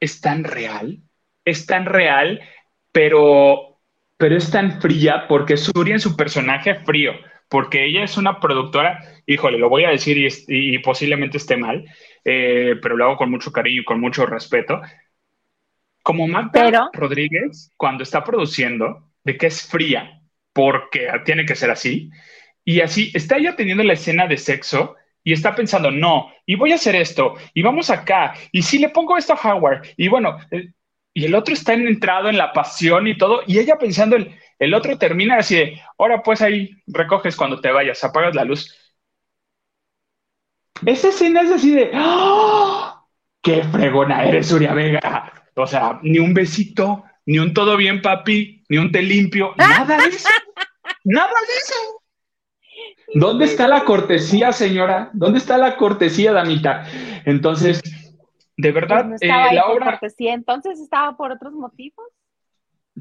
es 0.00 0.20
tan 0.20 0.44
real, 0.44 0.98
es 1.44 1.66
tan 1.66 1.84
real, 1.84 2.40
pero, 2.92 3.78
pero 4.16 4.36
es 4.36 4.50
tan 4.50 4.80
fría 4.80 5.26
porque 5.28 5.56
Surya 5.56 5.94
en 5.94 6.00
su 6.00 6.16
personaje 6.16 6.76
frío, 6.76 7.12
porque 7.48 7.84
ella 7.84 8.04
es 8.04 8.16
una 8.16 8.40
productora, 8.40 9.00
híjole, 9.26 9.58
lo 9.58 9.68
voy 9.68 9.84
a 9.84 9.90
decir 9.90 10.16
y, 10.48 10.78
posiblemente 10.78 11.36
esté 11.36 11.56
mal, 11.58 11.84
eh, 12.24 12.76
pero 12.80 12.96
lo 12.96 13.04
hago 13.04 13.16
con 13.16 13.30
mucho 13.30 13.52
cariño 13.52 13.82
y 13.82 13.84
con 13.84 14.00
mucho 14.00 14.24
respeto. 14.24 14.80
Como 16.02 16.26
Magda 16.26 16.88
Rodríguez, 16.92 17.70
cuando 17.76 18.02
está 18.02 18.24
produciendo, 18.24 19.08
de 19.24 19.36
que 19.36 19.46
es 19.46 19.68
fría, 19.68 20.21
porque 20.52 21.08
tiene 21.24 21.44
que 21.46 21.56
ser 21.56 21.70
así, 21.70 22.10
y 22.64 22.80
así 22.80 23.10
está 23.14 23.36
ella 23.36 23.56
teniendo 23.56 23.82
la 23.82 23.94
escena 23.94 24.26
de 24.26 24.36
sexo 24.36 24.96
y 25.24 25.32
está 25.32 25.54
pensando, 25.54 25.90
no, 25.90 26.32
y 26.46 26.56
voy 26.56 26.72
a 26.72 26.76
hacer 26.76 26.96
esto, 26.96 27.34
y 27.54 27.62
vamos 27.62 27.90
acá, 27.90 28.34
y 28.50 28.62
si 28.62 28.78
le 28.78 28.88
pongo 28.88 29.16
esto 29.16 29.34
a 29.34 29.54
Howard, 29.54 29.86
y 29.96 30.08
bueno, 30.08 30.38
y 31.14 31.24
el 31.24 31.34
otro 31.34 31.54
está 31.54 31.74
entrado 31.74 32.28
en 32.28 32.38
la 32.38 32.52
pasión 32.52 33.06
y 33.06 33.16
todo, 33.16 33.42
y 33.46 33.58
ella 33.58 33.78
pensando, 33.78 34.16
el, 34.16 34.34
el 34.58 34.74
otro 34.74 34.98
termina 34.98 35.36
así 35.36 35.56
de, 35.56 35.80
ahora 35.98 36.22
pues 36.22 36.42
ahí 36.42 36.70
recoges 36.86 37.36
cuando 37.36 37.60
te 37.60 37.70
vayas, 37.70 38.02
apagas 38.04 38.34
la 38.34 38.44
luz. 38.44 38.76
Esa 40.84 41.08
escena 41.08 41.42
es 41.42 41.50
así 41.52 41.72
de, 41.74 41.90
¡Oh! 41.94 43.08
¡Qué 43.42 43.62
fregona 43.64 44.24
eres, 44.24 44.50
Uria 44.52 44.74
Vega! 44.74 45.32
O 45.54 45.66
sea, 45.66 45.98
ni 46.02 46.18
un 46.18 46.32
besito, 46.32 47.04
ni 47.26 47.38
un 47.38 47.54
todo 47.54 47.76
bien, 47.76 48.02
papi, 48.02 48.64
ni 48.68 48.78
un 48.78 48.90
te 48.90 49.02
limpio, 49.02 49.54
nada 49.56 49.96
de 49.98 50.08
eso. 50.08 50.28
nada 51.04 51.28
de 51.28 51.56
eso. 51.56 51.74
¿Dónde 53.14 53.44
está 53.44 53.68
la 53.68 53.84
cortesía, 53.84 54.52
señora? 54.52 55.10
¿Dónde 55.12 55.38
está 55.38 55.58
la 55.58 55.76
cortesía, 55.76 56.32
damita? 56.32 56.86
Entonces, 57.24 57.82
de 58.56 58.72
verdad, 58.72 59.08
pues 59.08 59.22
eh, 59.22 59.28
la 59.28 59.66
obra. 59.66 59.98
Cortesía, 59.98 60.34
entonces 60.34 60.80
estaba 60.80 61.16
por 61.16 61.32
otros 61.32 61.52
motivos. 61.52 62.06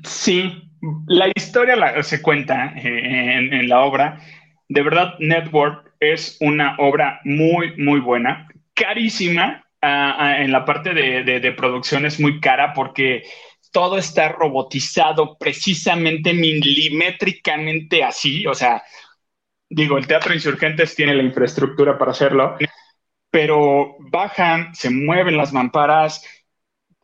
Sí, 0.03 0.69
la 1.07 1.27
historia 1.35 2.03
se 2.03 2.21
cuenta 2.21 2.73
eh, 2.77 3.49
en, 3.51 3.69
la 3.69 3.81
obra. 3.81 4.19
De 4.67 4.81
verdad, 4.81 5.15
Network 5.19 5.93
es 5.99 6.37
una 6.41 6.75
obra 6.79 7.19
muy, 7.23 7.75
muy 7.77 7.99
buena, 7.99 8.47
carísima. 8.73 9.65
Ah, 9.83 10.15
ah, 10.17 10.41
en 10.43 10.51
la 10.51 10.63
parte 10.63 10.93
de, 10.93 11.23
de 11.23 11.51
producción 11.53 12.05
es 12.05 12.19
muy 12.19 12.39
cara 12.39 12.73
porque 12.73 13.23
todo 13.71 13.97
está 13.97 14.29
robotizado 14.29 15.37
precisamente 15.37 16.33
milimétricamente 16.33 18.03
así, 18.03 18.45
o 18.45 18.53
sea, 18.53 18.83
digo, 19.69 19.97
el 19.97 20.07
Teatro 20.07 20.33
Insurgentes 20.33 20.95
tiene 20.95 21.15
la 21.15 21.23
infraestructura 21.23 21.97
para 21.97 22.11
hacerlo, 22.11 22.57
pero 23.29 23.95
bajan, 23.99 24.75
se 24.75 24.89
mueven 24.89 25.37
las 25.37 25.53
mamparas, 25.53 26.23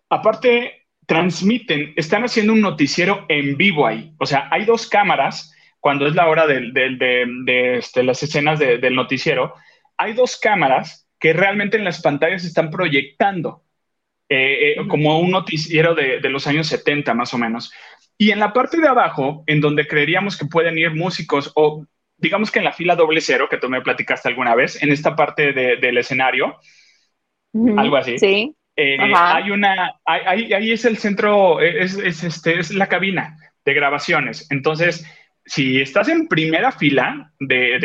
aparte 0.10 0.88
transmiten, 1.06 1.94
están 1.96 2.26
haciendo 2.26 2.52
un 2.52 2.62
noticiero 2.62 3.26
en 3.30 3.56
vivo 3.56 3.88
ahí, 3.88 4.14
o 4.20 4.26
sea, 4.26 4.50
hay 4.52 4.66
dos 4.66 4.88
cámaras 4.88 5.54
cuando 5.80 6.06
es 6.06 6.16
la 6.16 6.28
hora 6.28 6.46
de, 6.46 7.78
este, 7.78 8.04
las 8.04 8.22
escenas 8.22 8.60
del 8.60 8.94
noticiero, 8.94 9.54
hay 9.96 10.14
dos 10.14 10.38
cámaras 10.38 11.08
que 11.18 11.32
realmente 11.32 11.78
en 11.78 11.86
las 11.86 12.02
pantallas 12.02 12.44
están 12.44 12.70
proyectando, 12.70 13.64
eh, 14.30 14.72
eh, 14.72 14.88
como 14.88 15.20
un 15.20 15.32
noticiero 15.32 15.96
de, 15.96 16.20
de, 16.20 16.30
los 16.30 16.48
años 16.48 16.68
70 16.68 17.14
más 17.14 17.34
o 17.34 17.38
menos. 17.38 17.72
Y 18.18 18.32
en 18.32 18.40
la 18.40 18.52
parte 18.54 18.78
de 18.78 18.88
abajo, 18.88 19.44
en 19.48 19.62
donde 19.62 19.88
creeríamos 19.88 20.38
que 20.38 20.46
pueden 20.46 20.78
ir 20.78 20.94
músicos 20.94 21.52
o 21.56 21.86
digamos 22.18 22.52
que 22.52 22.60
en 22.60 22.66
la 22.66 22.74
fila 22.74 22.96
doble 22.96 23.22
cero 23.22 23.48
que 23.50 23.58
tú 23.58 23.70
me 23.70 23.82
platicaste 23.82 24.28
alguna 24.28 24.56
vez, 24.56 24.82
en 24.82 24.92
esta 24.92 25.16
parte 25.16 25.54
del 25.54 25.98
escenario, 25.98 26.60
algo 27.78 27.96
así. 27.96 28.18
Sí. 28.18 28.54
Eh, 28.76 28.98
hay 29.16 29.50
una, 29.50 29.96
ahí, 30.06 30.54
ahí 30.54 30.72
es 30.72 30.86
el 30.86 30.98
centro, 30.98 31.60
es, 31.62 31.96
es, 31.98 32.24
este, 32.24 32.60
es 32.60 32.72
la 32.74 32.88
cabina 32.88 33.38
de 33.66 33.74
grabaciones. 33.74 34.48
Entonces, 34.52 35.06
si 35.46 35.82
estás 35.82 36.10
en 36.10 36.28
primera 36.28 36.72
fila 36.72 37.32
de, 37.40 37.80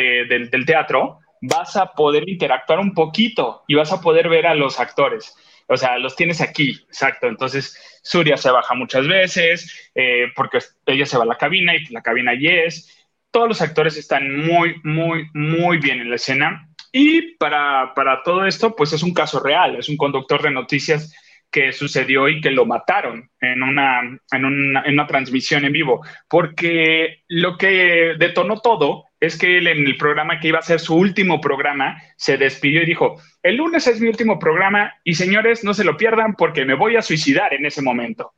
del 0.50 0.66
teatro, 0.66 1.18
vas 1.40 1.76
a 1.76 1.92
poder 1.92 2.28
interactuar 2.28 2.78
un 2.78 2.92
poquito 2.92 3.62
y 3.66 3.74
vas 3.74 3.92
a 3.92 4.00
poder 4.00 4.28
ver 4.28 4.46
a 4.46 4.54
los 4.54 4.80
actores. 4.80 5.34
O 5.68 5.76
sea, 5.76 5.98
los 5.98 6.16
tienes 6.16 6.40
aquí, 6.40 6.80
exacto. 6.88 7.26
Entonces, 7.26 7.76
Surya 8.02 8.36
se 8.36 8.50
baja 8.50 8.74
muchas 8.74 9.06
veces 9.06 9.90
eh, 9.94 10.26
porque 10.34 10.58
ella 10.86 11.06
se 11.06 11.16
va 11.16 11.24
a 11.24 11.26
la 11.26 11.38
cabina 11.38 11.74
y 11.74 11.84
la 11.86 12.02
cabina 12.02 12.32
allí 12.32 12.48
es 12.48 13.02
todos 13.32 13.48
los 13.48 13.62
actores 13.62 13.96
están 13.96 14.36
muy, 14.36 14.76
muy, 14.84 15.26
muy 15.32 15.78
bien 15.78 16.00
en 16.00 16.10
la 16.10 16.16
escena. 16.16 16.68
Y 16.92 17.34
para, 17.36 17.92
todo 18.24 18.46
esto, 18.46 18.76
pues 18.76 18.92
es 18.92 19.02
un 19.02 19.14
caso 19.14 19.40
real, 19.40 19.76
es 19.76 19.88
un 19.88 19.96
conductor 19.96 20.42
de 20.42 20.50
noticias 20.50 21.12
que 21.52 21.72
sucedió 21.72 22.28
y 22.28 22.40
que 22.40 22.50
lo 22.50 22.64
mataron 22.64 23.30
en 23.40 23.62
una, 23.62 24.00
en 24.32 24.44
una, 24.44 24.82
en 24.84 24.94
una 24.94 25.06
transmisión 25.06 25.64
en 25.64 25.72
vivo, 25.72 26.00
porque 26.28 27.22
lo 27.28 27.58
que 27.58 28.14
detonó 28.18 28.60
todo 28.60 29.04
es 29.20 29.38
que 29.38 29.58
él 29.58 29.68
en 29.68 29.86
el 29.86 29.96
programa 29.96 30.40
que 30.40 30.48
iba 30.48 30.58
a 30.58 30.62
ser 30.62 30.80
su 30.80 30.96
último 30.96 31.40
programa 31.40 32.02
se 32.16 32.38
despidió 32.38 32.82
y 32.82 32.86
dijo, 32.86 33.20
el 33.42 33.56
lunes 33.56 33.86
es 33.86 34.00
mi 34.00 34.08
último 34.08 34.38
programa 34.38 34.94
y 35.04 35.14
señores, 35.14 35.62
no 35.62 35.74
se 35.74 35.84
lo 35.84 35.96
pierdan 35.96 36.34
porque 36.34 36.64
me 36.64 36.74
voy 36.74 36.96
a 36.96 37.02
suicidar 37.02 37.54
en 37.54 37.66
ese 37.66 37.82
momento. 37.82 38.32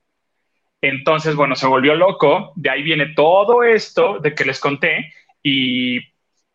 Entonces, 0.83 1.37
bueno, 1.37 1.55
se 1.55 1.67
volvió 1.67 1.95
loco, 1.95 2.53
de 2.57 2.69
ahí 2.69 2.83
viene 2.83 3.15
todo 3.15 3.63
esto 3.63 4.19
de 4.19 4.35
que 4.35 4.45
les 4.45 4.61
conté 4.61 5.15
y 5.43 6.14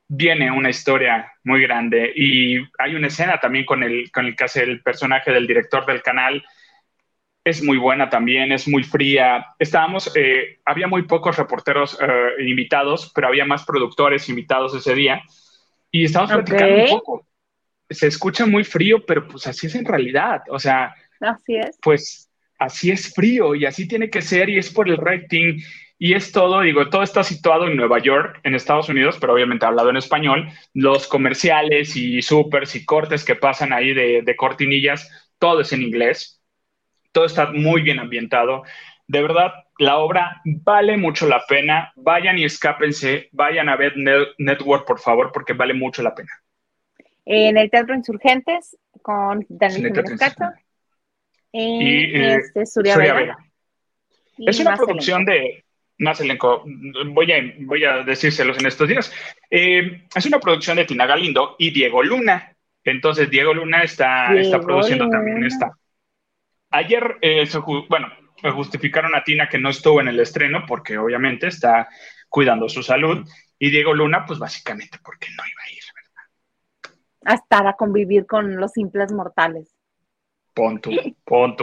viene 0.09 0.51
una 0.51 0.71
historia 0.71 1.31
muy 1.43 1.61
grande 1.61 2.11
y 2.15 2.57
hay 2.79 2.95
una 2.95 3.07
escena 3.07 3.39
también 3.39 3.63
con 3.63 3.83
el, 3.83 4.11
con 4.11 4.25
el 4.25 4.35
que 4.35 4.43
hace 4.43 4.63
el 4.63 4.81
personaje 4.81 5.31
del 5.31 5.45
director 5.45 5.85
del 5.85 6.01
canal, 6.01 6.43
es 7.45 7.63
muy 7.63 7.77
buena 7.77 8.09
también, 8.09 8.51
es 8.51 8.67
muy 8.67 8.83
fría. 8.83 9.45
Estábamos, 9.59 10.11
eh, 10.15 10.59
había 10.65 10.87
muy 10.87 11.03
pocos 11.03 11.37
reporteros 11.37 11.97
eh, 12.01 12.43
invitados, 12.43 13.11
pero 13.13 13.27
había 13.27 13.45
más 13.45 13.63
productores 13.65 14.27
invitados 14.29 14.75
ese 14.75 14.95
día 14.95 15.21
y 15.91 16.05
estábamos 16.05 16.33
platicando 16.33 16.83
un 16.83 16.89
poco. 16.89 17.27
Se 17.89 18.07
escucha 18.07 18.45
muy 18.45 18.63
frío, 18.63 19.05
pero 19.05 19.27
pues 19.27 19.47
así 19.47 19.67
es 19.67 19.75
en 19.75 19.85
realidad, 19.85 20.41
o 20.49 20.59
sea, 20.59 20.93
así 21.21 21.55
es. 21.55 21.77
Pues 21.81 22.29
así 22.57 22.91
es 22.91 23.13
frío 23.13 23.55
y 23.55 23.65
así 23.65 23.87
tiene 23.87 24.09
que 24.09 24.21
ser 24.21 24.49
y 24.49 24.57
es 24.57 24.71
por 24.71 24.89
el 24.89 24.97
rating 24.97 25.59
y 26.01 26.13
es 26.13 26.31
todo, 26.31 26.61
digo, 26.61 26.89
todo 26.89 27.03
está 27.03 27.25
situado 27.25 27.67
en 27.67 27.75
Nueva 27.75 27.99
York, 27.99 28.39
en 28.43 28.55
Estados 28.55 28.87
Unidos, 28.87 29.17
pero 29.19 29.33
obviamente 29.33 29.65
hablado 29.65 29.89
en 29.89 29.97
español. 29.97 30.47
Los 30.73 31.07
comerciales 31.07 31.97
y 31.97 32.21
supers 32.21 32.73
y 32.75 32.85
cortes 32.85 33.25
que 33.25 33.35
pasan 33.35 33.73
ahí 33.73 33.93
de, 33.93 34.21
de 34.21 34.35
cortinillas, 34.37 35.29
todo 35.37 35.59
es 35.59 35.73
en 35.73 35.81
inglés. 35.81 36.41
Todo 37.11 37.25
está 37.25 37.51
muy 37.51 37.81
bien 37.81 37.99
ambientado. 37.99 38.63
De 39.07 39.21
verdad, 39.21 39.51
la 39.77 39.97
obra 39.97 40.41
vale 40.45 40.95
mucho 40.95 41.27
la 41.27 41.43
pena. 41.45 41.91
Vayan 41.97 42.37
y 42.37 42.45
escápense, 42.45 43.27
vayan 43.33 43.67
a 43.67 43.75
ver 43.75 43.93
Network, 44.37 44.87
por 44.87 44.99
favor, 44.99 45.31
porque 45.33 45.51
vale 45.51 45.73
mucho 45.73 46.01
la 46.01 46.15
pena. 46.15 46.31
En 47.25 47.57
el 47.57 47.69
Teatro 47.69 47.93
Insurgentes 47.93 48.77
con 49.01 49.45
Daniel 49.49 49.91
y 51.51 52.15
eh, 52.15 52.35
este, 52.35 52.65
Surya, 52.65 52.95
Vega. 52.97 53.37
Es 54.37 54.59
una 54.59 54.77
producción 54.77 55.25
de 55.25 55.65
más 55.99 56.19
elenco. 56.21 56.63
Voy 57.07 57.31
a, 57.31 57.53
voy 57.59 57.83
a 57.83 58.03
decírselos 58.03 58.57
en 58.57 58.65
estos 58.65 58.87
días. 58.87 59.13
Eh, 59.49 60.05
es 60.13 60.25
una 60.25 60.39
producción 60.39 60.77
de 60.77 60.85
Tina 60.85 61.05
Galindo 61.05 61.55
y 61.59 61.71
Diego 61.71 62.01
Luna. 62.01 62.55
Entonces, 62.83 63.29
Diego 63.29 63.53
Luna 63.53 63.83
está, 63.83 64.33
está 64.33 64.59
produciendo 64.61 65.09
también 65.09 65.43
esta. 65.43 65.71
Ayer, 66.71 67.17
eh, 67.21 67.47
bueno, 67.89 68.07
justificaron 68.55 69.13
a 69.15 69.23
Tina 69.23 69.49
que 69.49 69.59
no 69.59 69.69
estuvo 69.69 70.01
en 70.01 70.07
el 70.07 70.19
estreno 70.19 70.65
porque 70.67 70.97
obviamente 70.97 71.47
está 71.47 71.89
cuidando 72.29 72.69
su 72.69 72.81
salud. 72.81 73.27
Y 73.59 73.69
Diego 73.69 73.93
Luna, 73.93 74.25
pues 74.25 74.39
básicamente 74.39 74.97
porque 75.03 75.27
no 75.35 75.43
iba 75.43 75.63
a 75.63 75.71
ir, 75.71 75.83
¿verdad? 75.95 76.99
A 77.25 77.33
estar 77.35 77.67
a 77.67 77.73
convivir 77.73 78.25
con 78.25 78.55
los 78.55 78.71
simples 78.71 79.11
mortales. 79.11 79.75
Pon 80.53 80.79
tú, 80.79 80.91
pon 81.25 81.55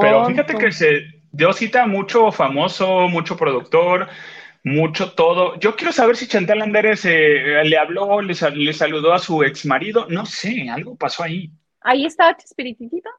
Pero 0.00 0.26
fíjate 0.26 0.58
que 0.58 0.72
se 0.72 1.15
dio 1.36 1.52
cita 1.52 1.86
mucho 1.86 2.32
famoso, 2.32 3.08
mucho 3.08 3.36
productor, 3.36 4.08
mucho 4.64 5.12
todo. 5.12 5.58
Yo 5.58 5.76
quiero 5.76 5.92
saber 5.92 6.16
si 6.16 6.26
Chantal 6.26 6.62
Anderes 6.62 7.04
eh, 7.04 7.62
le 7.64 7.78
habló, 7.78 8.22
le, 8.22 8.34
le, 8.54 8.72
saludó 8.72 9.12
a 9.12 9.18
su 9.18 9.42
ex 9.44 9.66
marido. 9.66 10.06
No 10.08 10.24
sé, 10.24 10.68
algo 10.70 10.96
pasó 10.96 11.22
ahí. 11.22 11.50
¿Ahí 11.82 12.06
estaba 12.06 12.36
Chespiritito? 12.36 13.10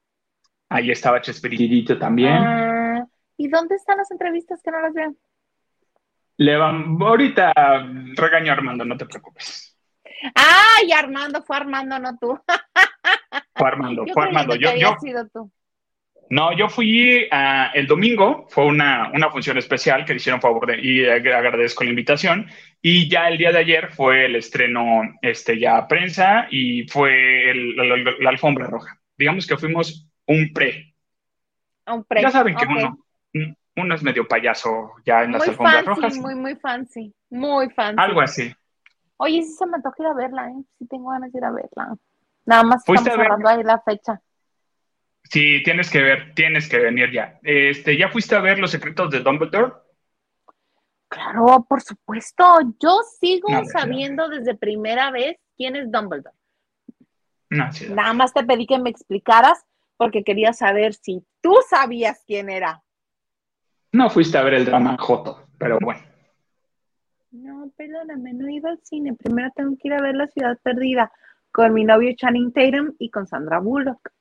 Ahí 0.69 0.91
estaba 0.91 1.21
Chespiritito 1.21 1.97
también. 1.97 2.33
Ah, 2.33 3.05
¿Y 3.37 3.47
dónde 3.49 3.75
están 3.75 3.97
las 3.97 4.09
entrevistas 4.09 4.61
que 4.63 4.71
no 4.71 4.81
las 4.81 4.93
vean? 4.93 5.15
Le 6.37 6.57
van, 6.57 6.97
ahorita 6.99 7.53
regaño 8.15 8.51
a 8.51 8.55
Armando, 8.55 8.83
no 8.83 8.97
te 8.97 9.05
preocupes. 9.05 9.77
Ay, 10.33 10.91
Armando, 10.91 11.43
fue 11.43 11.57
Armando, 11.57 11.99
no 11.99 12.17
tú. 12.17 12.39
Fue 13.55 13.67
Armando, 13.67 14.05
fue 14.11 14.23
Armando. 14.23 14.55
Yo, 14.55 14.75
yo, 14.75 14.95
No, 16.29 16.55
yo 16.57 16.67
fui 16.67 17.27
ah, 17.31 17.71
el 17.73 17.87
domingo, 17.87 18.45
fue 18.49 18.65
una, 18.65 19.11
una, 19.13 19.29
función 19.29 19.57
especial 19.57 20.03
que 20.03 20.13
hicieron 20.13 20.41
favor 20.41 20.67
de, 20.67 20.79
y 20.81 21.05
agradezco 21.05 21.83
la 21.83 21.91
invitación. 21.91 22.47
Y 22.81 23.09
ya 23.09 23.29
el 23.29 23.37
día 23.37 23.51
de 23.51 23.59
ayer 23.59 23.91
fue 23.91 24.25
el 24.25 24.35
estreno, 24.35 25.01
este, 25.21 25.57
ya 25.57 25.87
prensa 25.87 26.47
y 26.51 26.87
fue 26.87 27.53
la, 28.19 28.29
alfombra 28.29 28.67
roja. 28.67 28.99
Digamos 29.17 29.47
que 29.47 29.57
fuimos 29.57 30.07
un 30.25 30.51
pre. 30.53 30.93
Un 31.85 32.03
pre. 32.03 32.21
Ya 32.21 32.31
saben 32.31 32.55
que 32.55 32.65
uno, 32.65 32.97
uno 33.77 33.95
es 33.95 34.03
medio 34.03 34.27
payaso 34.27 34.93
ya 35.05 35.23
en 35.23 35.31
las 35.31 35.47
alfombras 35.47 35.85
rojas. 35.85 36.17
Muy, 36.17 36.35
muy 36.35 36.55
fancy, 36.55 37.13
muy 37.29 37.69
fancy. 37.69 38.01
Algo 38.01 38.21
así. 38.21 38.53
Oye, 39.17 39.43
sí 39.43 39.53
se 39.53 39.65
me 39.65 39.75
antoja 39.75 40.03
ir 40.03 40.07
a 40.07 40.13
verla, 40.13 40.49
¿eh? 40.49 40.63
Sí 40.77 40.87
tengo 40.87 41.09
ganas 41.09 41.31
de 41.31 41.39
ir 41.39 41.45
a 41.45 41.51
verla. 41.51 41.95
Nada 42.45 42.63
más 42.63 42.81
estamos 42.87 43.03
cerrando 43.03 43.49
ahí 43.49 43.63
la 43.63 43.79
fecha. 43.79 44.21
Sí, 45.29 45.61
tienes 45.63 45.89
que 45.89 46.01
ver, 46.01 46.33
tienes 46.33 46.69
que 46.69 46.79
venir 46.79 47.11
ya. 47.11 47.39
Este, 47.43 47.97
¿ya 47.97 48.09
fuiste 48.09 48.35
a 48.35 48.39
ver 48.39 48.59
Los 48.59 48.71
secretos 48.71 49.11
de 49.11 49.19
Dumbledore? 49.19 49.73
Claro, 51.09 51.65
por 51.67 51.81
supuesto. 51.81 52.43
Yo 52.79 52.99
sigo 53.19 53.49
sabiendo 53.65 54.29
desde 54.29 54.55
primera 54.55 55.11
vez 55.11 55.37
quién 55.55 55.75
es 55.75 55.91
Dumbledore. 55.91 56.35
No, 57.49 57.71
sí, 57.71 57.87
Nada 57.89 58.13
más 58.13 58.33
te 58.33 58.43
pedí 58.43 58.65
que 58.65 58.77
me 58.77 58.89
explicaras 58.89 59.65
porque 59.95 60.23
quería 60.23 60.53
saber 60.53 60.93
si 60.93 61.25
tú 61.41 61.55
sabías 61.69 62.23
quién 62.25 62.49
era. 62.49 62.83
No 63.93 64.09
fuiste 64.09 64.37
a 64.37 64.43
ver 64.43 64.55
el 64.55 64.65
drama 64.65 64.97
Joto, 64.99 65.47
pero 65.57 65.79
bueno. 65.81 66.01
No, 67.31 67.71
perdóname, 67.75 68.33
no 68.33 68.47
he 68.47 68.55
ido 68.55 68.69
al 68.69 68.79
cine. 68.83 69.13
Primero 69.13 69.49
tengo 69.55 69.75
que 69.81 69.87
ir 69.87 69.93
a 69.93 70.01
ver 70.01 70.15
La 70.15 70.27
Ciudad 70.27 70.57
Perdida 70.61 71.11
con 71.51 71.73
mi 71.73 71.85
novio 71.85 72.13
Channing 72.15 72.51
Tatum 72.51 72.95
y 72.99 73.09
con 73.09 73.27
Sandra 73.27 73.59
Bullock 73.59 74.11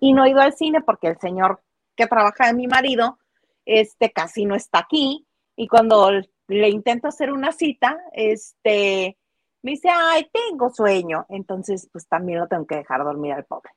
y 0.00 0.12
no 0.12 0.24
he 0.24 0.30
ido 0.30 0.40
al 0.40 0.54
cine 0.54 0.80
porque 0.80 1.08
el 1.08 1.18
señor 1.18 1.62
que 1.94 2.06
trabaja 2.06 2.46
de 2.46 2.54
mi 2.54 2.66
marido, 2.66 3.18
este 3.64 4.10
casi 4.10 4.46
no 4.46 4.54
está 4.54 4.80
aquí 4.80 5.26
y 5.56 5.68
cuando 5.68 6.10
le 6.48 6.68
intento 6.68 7.06
hacer 7.06 7.30
una 7.30 7.52
cita, 7.52 7.98
este 8.12 9.16
me 9.62 9.72
dice, 9.72 9.88
ay, 9.90 10.28
tengo 10.32 10.70
sueño. 10.70 11.26
Entonces, 11.28 11.88
pues 11.92 12.08
también 12.08 12.40
lo 12.40 12.48
tengo 12.48 12.66
que 12.66 12.76
dejar 12.76 13.04
dormir 13.04 13.32
al 13.32 13.44
pobre. 13.44 13.70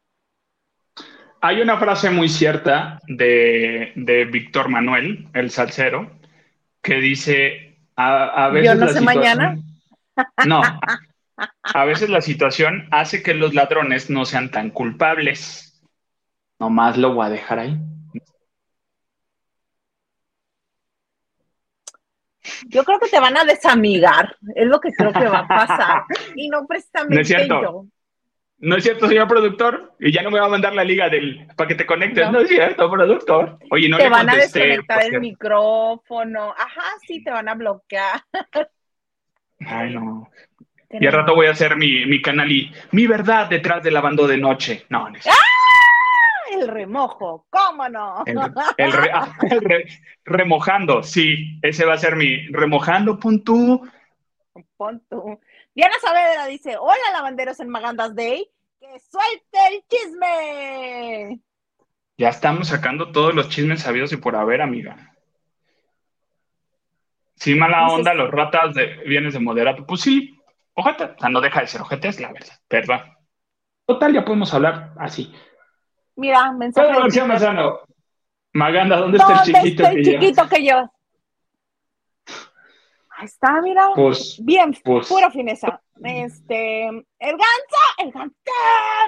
Hay 1.42 1.62
una 1.62 1.78
frase 1.78 2.10
muy 2.10 2.30
cierta 2.30 3.00
de, 3.06 3.92
de 3.96 4.26
Víctor 4.26 4.70
Manuel, 4.70 5.28
el 5.34 5.52
salsero, 5.52 6.10
que 6.82 6.96
dice, 6.96 7.80
a, 7.98 8.50
veces... 8.50 8.74
Yo 8.74 8.76
no 8.76 8.88
sé 8.88 9.02
mañana. 9.02 9.58
No, 10.46 10.62
a 11.64 11.86
veces 11.86 12.08
la 12.08 12.22
situación 12.22 12.88
hace 12.92 13.24
que 13.24 13.34
los 13.34 13.56
ladrones 13.56 14.12
no 14.12 14.26
sean 14.26 14.52
tan 14.52 14.70
culpables. 14.70 15.63
Nomás 16.60 16.98
lo 16.98 17.14
voy 17.14 17.26
a 17.26 17.30
dejar 17.30 17.60
ahí. 17.60 17.78
Yo 22.68 22.84
creo 22.84 23.00
que 23.00 23.10
te 23.10 23.20
van 23.20 23.38
a 23.38 23.46
desamigar, 23.46 24.36
es 24.56 24.68
lo 24.68 24.80
que 24.80 24.92
creo 24.92 25.14
que 25.14 25.26
va 25.26 25.40
a 25.40 25.48
pasar. 25.48 26.04
y 26.36 26.50
no 26.50 26.66
precisamente 26.66 27.16
no 27.16 27.22
es 27.22 27.28
cierto. 27.28 27.88
No 28.60 28.78
es 28.78 28.84
cierto, 28.84 29.10
señor 29.10 29.28
productor. 29.28 29.94
Y 30.00 30.14
ya 30.14 30.22
no 30.22 30.32
me 30.32 30.40
va 30.40 30.46
a 30.46 30.50
mandar 30.50 30.74
la 30.74 30.86
liga 30.86 31.10
del 31.10 31.48
para 31.58 31.68
que 31.68 31.76
te 31.76 31.86
conectes. 31.86 32.32
No, 32.32 32.40
es 32.40 32.48
cierto, 32.48 32.90
productor. 32.90 33.60
Oye, 33.72 33.90
no 33.90 33.98
te 33.98 34.08
van 34.08 34.30
a 34.30 34.36
desconectar 34.36 35.04
el 35.04 35.20
micrófono. 35.20 36.54
Ajá, 36.58 36.84
sí, 37.06 37.22
te 37.24 37.32
van 37.32 37.50
a 37.50 37.56
bloquear. 37.56 38.24
Ay, 39.60 39.94
no. 39.94 40.30
Y 40.90 41.06
al 41.06 41.14
rato 41.14 41.36
voy 41.36 41.48
a 41.48 41.52
hacer 41.52 41.76
mi, 41.76 42.06
mi 42.06 42.22
canal 42.22 42.50
y 42.52 42.72
mi 42.92 43.08
verdad 43.08 43.50
detrás 43.50 43.84
del 43.84 43.96
lavando 43.96 44.28
de 44.28 44.38
noche. 44.38 44.86
No, 44.90 45.10
no 45.10 45.20
¡Ah! 45.26 45.63
El 46.64 46.70
remojo, 46.70 47.46
¿cómo 47.50 47.88
no? 47.90 48.24
El, 48.26 48.40
ah, 48.40 49.38
remojando, 50.26 51.04
sí, 51.04 51.60
ese 51.62 51.86
va 51.86 51.94
a 51.94 51.98
ser 51.98 52.16
mi 52.16 52.48
remojando, 52.48 53.20
pon 53.20 53.44
tú. 53.44 53.88
Pon 54.78 55.02
tú. 55.10 55.40
Diana 55.76 55.96
Saavedra 56.02 56.46
dice, 56.48 56.78
hola 56.78 57.12
lavanderos 57.12 57.60
en 57.60 57.70
Magandas 57.70 58.16
Day, 58.16 58.50
que 58.80 59.00
suelte 59.00 59.58
el 59.72 59.84
chisme. 59.88 61.40
Ya 62.18 62.30
estamos 62.30 62.68
sacando 62.68 63.12
todos 63.12 63.34
los 63.34 63.50
chismes 63.50 63.82
sabidos 63.82 64.14
y 64.14 64.18
por 64.18 64.36
haber, 64.36 64.62
amiga. 64.62 65.14
Sí, 67.36 67.56
mala 67.56 67.88
onda, 67.88 68.14
los 68.14 68.32
ratas 68.32 68.74
de 68.76 69.04
bienes 69.06 69.34
de 69.34 69.40
moderato. 69.40 69.86
Pues 69.86 70.02
sí, 70.02 70.38
ojete, 70.74 71.04
o 71.06 71.20
sea, 71.20 71.30
no 71.30 71.42
deja 71.42 71.62
de 71.62 71.68
ser 71.68 71.82
ojete, 71.82 72.08
es 72.08 72.20
la 72.20 72.32
verdad, 72.32 72.54
perdón. 72.68 73.02
Total, 73.86 74.14
ya 74.14 74.24
podemos 74.24 74.54
hablar 74.54 74.94
así. 74.98 75.34
Mira, 76.16 76.52
mensaje. 76.52 76.88
Maganda, 78.54 78.98
¿dónde, 78.98 79.18
está 79.18 79.34
el 79.34 79.54
chiquito, 79.54 79.88
el 79.88 80.04
chiquito 80.04 80.48
que 80.48 80.66
yo? 80.66 80.92
Ahí 83.10 83.26
está, 83.26 83.62
mira. 83.62 83.90
Pues, 83.96 84.40
Bien, 84.44 84.76
pues. 84.84 85.08
pura 85.08 85.32
fineza. 85.32 85.82
Este, 86.04 86.88
el 86.88 87.04
ganso, 87.20 87.78
el 88.00 88.12
ganso, 88.12 88.34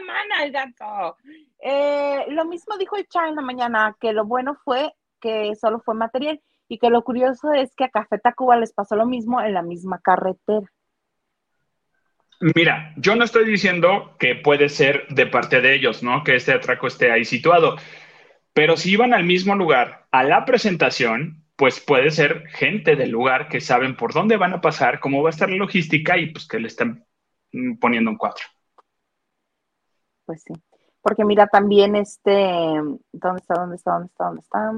mana, 0.05 0.43
el 0.43 0.51
ganso. 0.51 1.17
Eh, 1.59 2.25
lo 2.29 2.45
mismo 2.45 2.77
dijo 2.77 2.95
el 2.95 3.07
Cha 3.07 3.27
en 3.27 3.35
la 3.35 3.41
mañana, 3.41 3.95
que 3.99 4.13
lo 4.13 4.25
bueno 4.25 4.55
fue 4.63 4.93
que 5.19 5.55
solo 5.55 5.79
fue 5.79 5.95
material 5.95 6.41
y 6.67 6.77
que 6.77 6.89
lo 6.89 7.03
curioso 7.03 7.51
es 7.51 7.73
que 7.75 7.85
a 7.85 7.89
Café 7.89 8.19
Tacuba 8.19 8.57
les 8.57 8.73
pasó 8.73 8.95
lo 8.95 9.05
mismo 9.05 9.41
en 9.41 9.53
la 9.53 9.61
misma 9.61 9.99
carretera. 9.99 10.71
Mira, 12.39 12.93
yo 12.97 13.15
no 13.15 13.23
estoy 13.23 13.45
diciendo 13.45 14.15
que 14.19 14.35
puede 14.35 14.69
ser 14.69 15.07
de 15.09 15.25
parte 15.25 15.61
de 15.61 15.73
ellos, 15.73 16.03
¿no? 16.03 16.23
Que 16.23 16.35
este 16.35 16.51
atraco 16.51 16.87
esté 16.87 17.11
ahí 17.11 17.25
situado. 17.25 17.77
Pero 18.53 18.77
si 18.77 18.91
iban 18.91 19.13
al 19.13 19.23
mismo 19.23 19.55
lugar 19.55 20.07
a 20.11 20.23
la 20.23 20.45
presentación, 20.45 21.43
pues 21.55 21.79
puede 21.79 22.11
ser 22.11 22.47
gente 22.47 22.95
del 22.95 23.11
lugar 23.11 23.47
que 23.47 23.61
saben 23.61 23.95
por 23.95 24.13
dónde 24.13 24.37
van 24.37 24.53
a 24.53 24.61
pasar, 24.61 24.99
cómo 24.99 25.23
va 25.23 25.29
a 25.29 25.31
estar 25.31 25.49
la 25.49 25.55
logística 25.55 26.17
y 26.17 26.31
pues 26.31 26.47
que 26.47 26.59
le 26.59 26.67
están 26.67 27.05
mm, 27.53 27.77
poniendo 27.77 28.11
un 28.11 28.17
cuatro. 28.17 28.45
Pues 30.25 30.43
sí. 30.43 30.53
Porque 31.01 31.23
mira, 31.23 31.47
también 31.47 31.95
este, 31.95 32.31
¿dónde 33.11 33.39
está? 33.39 33.53
¿Dónde 33.55 33.75
está? 33.75 33.91
¿Dónde 33.91 34.07
está? 34.07 34.25
¿Dónde 34.25 34.41
está? 34.41 34.71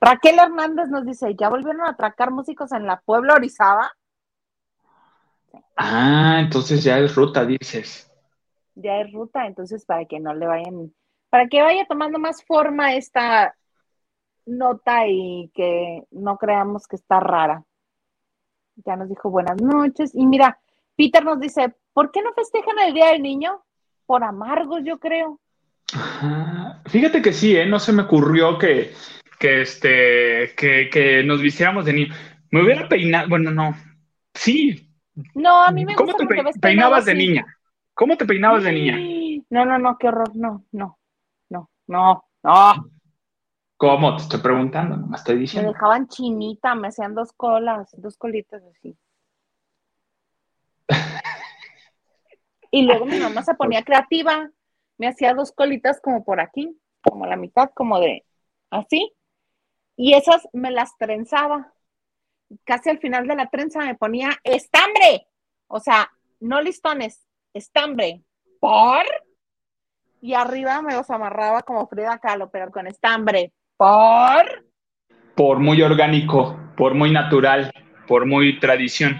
Raquel 0.00 0.38
Hernández 0.38 0.88
nos 0.88 1.04
dice, 1.04 1.34
¿ya 1.34 1.48
volvieron 1.48 1.82
a 1.82 1.90
atracar 1.90 2.30
músicos 2.30 2.72
en 2.72 2.86
la 2.86 3.00
Puebla 3.00 3.34
Orizaba? 3.34 3.92
Ah, 5.76 6.38
entonces 6.40 6.82
ya 6.82 6.98
es 6.98 7.14
ruta, 7.14 7.44
dices. 7.44 8.10
Ya 8.74 9.00
es 9.00 9.12
ruta, 9.12 9.46
entonces 9.46 9.84
para 9.84 10.04
que 10.04 10.20
no 10.20 10.34
le 10.34 10.46
vayan, 10.46 10.92
para 11.30 11.48
que 11.48 11.62
vaya 11.62 11.86
tomando 11.86 12.18
más 12.18 12.44
forma 12.44 12.94
esta 12.94 13.54
nota 14.46 15.06
y 15.06 15.50
que 15.54 16.04
no 16.10 16.36
creamos 16.36 16.86
que 16.86 16.96
está 16.96 17.20
rara. 17.20 17.64
Ya 18.84 18.96
nos 18.96 19.08
dijo 19.08 19.30
buenas 19.30 19.60
noches. 19.60 20.14
Y 20.14 20.26
mira, 20.26 20.58
Peter 20.96 21.24
nos 21.24 21.40
dice, 21.40 21.74
¿por 21.92 22.10
qué 22.10 22.22
no 22.22 22.32
festejan 22.34 22.78
el 22.78 22.94
Día 22.94 23.08
del 23.08 23.22
Niño? 23.22 23.62
Por 24.06 24.24
amargos, 24.24 24.82
yo 24.84 24.98
creo. 24.98 25.40
Fíjate 26.86 27.22
que 27.22 27.32
sí, 27.32 27.56
¿eh? 27.56 27.66
no 27.66 27.78
se 27.78 27.92
me 27.92 28.02
ocurrió 28.02 28.58
que, 28.58 28.92
que, 29.38 29.62
este, 29.62 30.54
que, 30.56 30.88
que 30.90 31.22
nos 31.24 31.40
vistiéramos 31.40 31.84
de 31.84 31.92
niño. 31.92 32.14
Me 32.50 32.62
hubiera 32.62 32.88
peinado, 32.88 33.28
bueno, 33.28 33.50
no. 33.50 33.74
Sí, 34.34 34.87
no, 35.34 35.62
a 35.62 35.70
mí 35.70 35.84
me 35.84 35.94
gusta 35.94 36.12
¿Cómo 36.12 36.28
te 36.28 36.58
peinabas 36.60 37.04
de 37.04 37.14
niña? 37.14 37.58
¿Cómo 37.94 38.16
te 38.16 38.24
peinabas 38.24 38.64
de 38.64 38.72
niña? 38.72 38.98
No, 39.50 39.64
no, 39.64 39.78
no, 39.78 39.98
qué 39.98 40.08
horror. 40.08 40.34
No, 40.36 40.64
no, 40.72 40.98
no, 41.48 41.70
no, 41.86 42.24
no. 42.42 42.90
¿Cómo? 43.76 44.16
Te 44.16 44.22
estoy 44.22 44.40
preguntando, 44.40 44.96
no 44.96 45.06
me 45.06 45.16
estoy 45.16 45.38
diciendo. 45.38 45.68
Me 45.68 45.74
dejaban 45.74 46.08
chinita, 46.08 46.74
me 46.74 46.88
hacían 46.88 47.14
dos 47.14 47.32
colas, 47.32 47.88
dos 47.96 48.16
colitas 48.16 48.62
así. 48.64 48.98
y 52.70 52.82
luego 52.82 53.06
mi 53.06 53.20
mamá 53.20 53.42
se 53.42 53.54
ponía 53.54 53.84
creativa, 53.84 54.50
me 54.96 55.08
hacía 55.08 55.32
dos 55.32 55.52
colitas 55.52 56.00
como 56.00 56.24
por 56.24 56.40
aquí, 56.40 56.76
como 57.02 57.26
la 57.26 57.36
mitad, 57.36 57.70
como 57.74 58.00
de 58.00 58.24
así. 58.70 59.12
Y 59.96 60.14
esas 60.14 60.48
me 60.52 60.70
las 60.70 60.96
trenzaba 60.98 61.72
casi 62.64 62.90
al 62.90 62.98
final 62.98 63.26
de 63.26 63.36
la 63.36 63.48
trenza 63.48 63.80
me 63.80 63.94
ponía 63.94 64.38
estambre, 64.44 65.26
o 65.66 65.80
sea, 65.80 66.10
no 66.40 66.60
listones, 66.60 67.26
estambre, 67.52 68.22
por, 68.60 69.04
y 70.20 70.34
arriba 70.34 70.82
me 70.82 70.94
los 70.94 71.08
amarraba 71.10 71.62
como 71.62 71.86
Frida 71.86 72.18
Kahlo, 72.18 72.50
pero 72.50 72.70
con 72.70 72.86
estambre, 72.86 73.52
por. 73.76 74.64
Por 75.34 75.60
muy 75.60 75.80
orgánico, 75.82 76.58
por 76.76 76.94
muy 76.94 77.12
natural, 77.12 77.72
por 78.08 78.26
muy 78.26 78.58
tradición. 78.58 79.16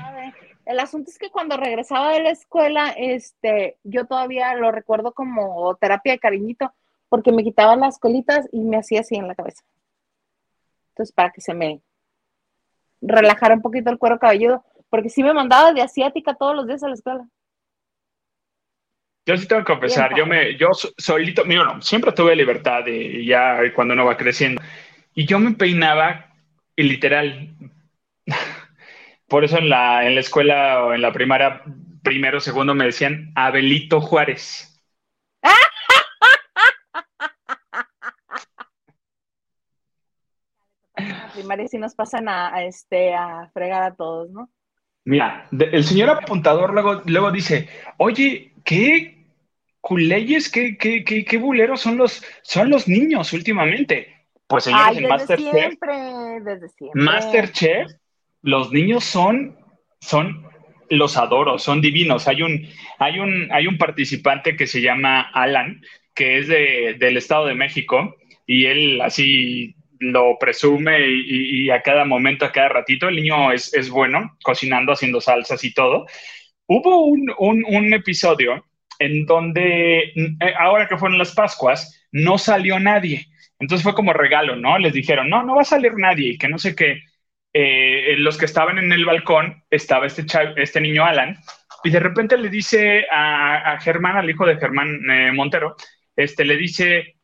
El 0.64 0.80
asunto 0.80 1.10
es 1.10 1.18
que 1.18 1.30
cuando 1.30 1.56
regresaba 1.56 2.12
de 2.12 2.22
la 2.22 2.30
escuela, 2.30 2.92
este, 2.96 3.78
yo 3.84 4.06
todavía 4.06 4.54
lo 4.54 4.72
recuerdo 4.72 5.12
como 5.12 5.74
terapia 5.76 6.12
de 6.12 6.18
cariñito, 6.18 6.74
porque 7.08 7.32
me 7.32 7.44
quitaban 7.44 7.80
las 7.80 7.98
colitas 7.98 8.48
y 8.52 8.60
me 8.64 8.76
hacía 8.76 9.00
así 9.00 9.14
en 9.14 9.28
la 9.28 9.34
cabeza. 9.34 9.62
Entonces, 10.90 11.14
para 11.14 11.30
que 11.30 11.40
se 11.40 11.54
me 11.54 11.80
relajar 13.00 13.52
un 13.52 13.62
poquito 13.62 13.90
el 13.90 13.98
cuero 13.98 14.18
cabelludo, 14.18 14.64
porque 14.90 15.08
sí 15.08 15.22
me 15.22 15.34
mandaba 15.34 15.72
de 15.72 15.82
asiática 15.82 16.34
todos 16.34 16.54
los 16.54 16.66
días 16.66 16.82
a 16.82 16.88
la 16.88 16.94
escuela. 16.94 17.28
Yo 19.26 19.36
sí 19.36 19.46
tengo 19.46 19.60
que 19.60 19.72
confesar, 19.72 20.16
yo 20.16 20.24
me, 20.24 20.56
yo 20.56 20.70
solito, 20.72 21.44
mira, 21.44 21.64
no, 21.64 21.82
siempre 21.82 22.12
tuve 22.12 22.34
libertad 22.34 22.86
y 22.86 23.26
ya 23.26 23.58
cuando 23.74 23.92
uno 23.92 24.06
va 24.06 24.16
creciendo. 24.16 24.62
Y 25.14 25.26
yo 25.26 25.38
me 25.38 25.52
peinaba 25.52 26.32
y 26.74 26.84
literal. 26.84 27.54
Por 29.28 29.44
eso 29.44 29.58
en 29.58 29.68
la, 29.68 30.06
en 30.06 30.14
la 30.14 30.20
escuela 30.20 30.84
o 30.84 30.94
en 30.94 31.02
la 31.02 31.12
primaria, 31.12 31.62
primero, 32.02 32.40
segundo, 32.40 32.74
me 32.74 32.86
decían 32.86 33.30
Abelito 33.34 34.00
Juárez. 34.00 34.80
la 35.42 35.50
primaria 41.38 41.68
sí 41.68 41.78
nos 41.78 41.94
pasan 41.94 42.28
a, 42.28 42.64
este, 42.64 43.14
a 43.14 43.50
fregar 43.52 43.82
a 43.82 43.94
todos, 43.94 44.30
¿no? 44.30 44.50
Mira, 45.04 45.48
el 45.50 45.84
señor 45.84 46.10
apuntador 46.10 46.74
luego, 46.74 47.02
luego 47.06 47.32
dice, 47.32 47.68
oye, 47.96 48.52
¿qué 48.64 49.26
culeyes, 49.80 50.50
qué, 50.50 50.76
qué, 50.76 51.02
qué, 51.04 51.24
qué 51.24 51.38
buleros 51.38 51.80
son 51.80 51.96
los, 51.96 52.22
son 52.42 52.68
los 52.68 52.88
niños 52.88 53.32
últimamente? 53.32 54.26
Pues 54.46 54.64
señores, 54.64 54.98
Ay, 54.98 55.04
desde 55.04 55.36
siempre, 55.36 55.96
desde 56.42 56.68
siempre. 56.68 57.02
Masterchef, 57.02 57.90
los 58.42 58.72
niños 58.72 59.04
son, 59.04 59.56
son, 60.00 60.46
los 60.90 61.16
adoro, 61.16 61.58
son 61.58 61.80
divinos. 61.80 62.28
Hay 62.28 62.42
un, 62.42 62.66
hay 62.98 63.18
un, 63.18 63.48
hay 63.50 63.66
un 63.66 63.78
participante 63.78 64.56
que 64.56 64.66
se 64.66 64.82
llama 64.82 65.20
Alan, 65.32 65.80
que 66.14 66.38
es 66.38 66.48
de, 66.48 66.96
del 66.98 67.16
Estado 67.16 67.46
de 67.46 67.54
México, 67.54 68.14
y 68.46 68.66
él 68.66 69.00
así 69.00 69.74
lo 70.00 70.38
presume 70.38 71.00
y, 71.08 71.70
a 71.70 71.82
cada 71.82 72.04
momento, 72.04 72.44
a 72.44 72.52
cada 72.52 72.68
ratito, 72.68 73.08
el 73.08 73.16
niño 73.16 73.52
es, 73.52 73.72
es 73.74 73.90
bueno 73.90 74.36
cocinando, 74.42 74.92
haciendo 74.92 75.20
salsas 75.20 75.62
y 75.64 75.72
todo. 75.74 76.06
Hubo 76.66 77.06
un, 77.06 77.32
un, 77.38 77.94
episodio 77.94 78.64
en 78.98 79.26
donde, 79.26 79.98
eh, 80.14 80.54
ahora 80.58 80.88
que 80.88 80.98
fueron 80.98 81.18
las 81.18 81.34
Pascuas, 81.34 82.06
no 82.12 82.38
salió 82.38 82.78
nadie. 82.78 83.26
Entonces 83.58 83.82
fue 83.82 83.94
como 83.94 84.12
regalo, 84.12 84.56
¿no? 84.56 84.78
Les 84.78 84.92
dijeron, 84.92 85.28
no, 85.28 85.42
no 85.42 85.56
va 85.56 85.62
a 85.62 85.64
salir 85.64 85.92
nadie 85.96 86.30
y 86.32 86.38
que 86.38 86.48
no 86.48 86.58
sé 86.58 86.74
qué. 86.76 87.02
Eh, 87.52 88.16
los 88.18 88.36
que 88.36 88.44
estaban 88.44 88.78
en 88.78 88.92
el 88.92 89.04
balcón 89.04 89.64
estaba 89.70 90.06
este, 90.06 90.24
este 90.56 90.80
niño 90.80 91.04
Alan 91.04 91.38
y 91.84 91.90
de 91.90 92.00
repente 92.00 92.36
le 92.36 92.48
dice 92.48 93.06
a, 93.10 93.78
Germán, 93.80 94.16
al 94.16 94.28
hijo 94.28 94.46
de 94.46 94.56
Germán 94.58 95.00
eh, 95.10 95.32
Montero, 95.32 95.76
este, 96.16 96.44
le 96.44 96.56
dice, 96.56 97.16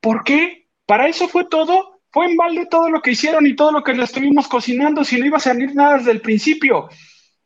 ¿por 0.00 0.22
qué? 0.22 0.68
¿Para 0.86 1.08
eso 1.08 1.28
fue 1.28 1.48
todo? 1.48 1.95
Fue 2.16 2.30
en 2.30 2.36
balde 2.38 2.64
todo 2.70 2.88
lo 2.88 3.02
que 3.02 3.10
hicieron 3.10 3.46
y 3.46 3.54
todo 3.54 3.70
lo 3.70 3.84
que 3.84 3.92
le 3.92 4.02
estuvimos 4.02 4.48
cocinando, 4.48 5.04
si 5.04 5.20
no 5.20 5.26
iba 5.26 5.36
a 5.36 5.40
salir 5.40 5.74
nada 5.74 5.98
desde 5.98 6.12
el 6.12 6.22
principio. 6.22 6.88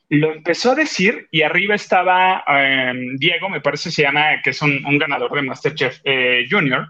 Lo 0.09 0.33
empezó 0.33 0.71
a 0.71 0.75
decir 0.77 1.27
y 1.33 1.43
arriba 1.43 1.75
estaba 1.75 2.45
em, 2.47 3.17
Diego, 3.17 3.49
me 3.49 3.61
parece 3.61 3.91
se 3.91 4.03
llama, 4.03 4.41
que 4.45 4.51
es 4.51 4.63
un, 4.63 4.97
ganador 4.97 5.35
de 5.35 5.43
Masterchef 5.43 5.99
eh, 6.05 6.47
Junior, 6.49 6.87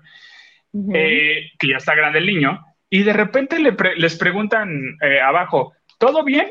eh, 0.93 1.53
que 1.59 1.69
ya 1.69 1.79
está 1.79 1.95
grande 1.95 2.19
el 2.19 2.27
niño, 2.27 2.63
y 2.91 3.03
de 3.03 3.15
repente 3.15 3.57
les 3.59 4.17
preguntan 4.19 4.99
eh, 5.01 5.23
abajo, 5.23 5.73
¿todo 5.99 6.23
bien? 6.23 6.49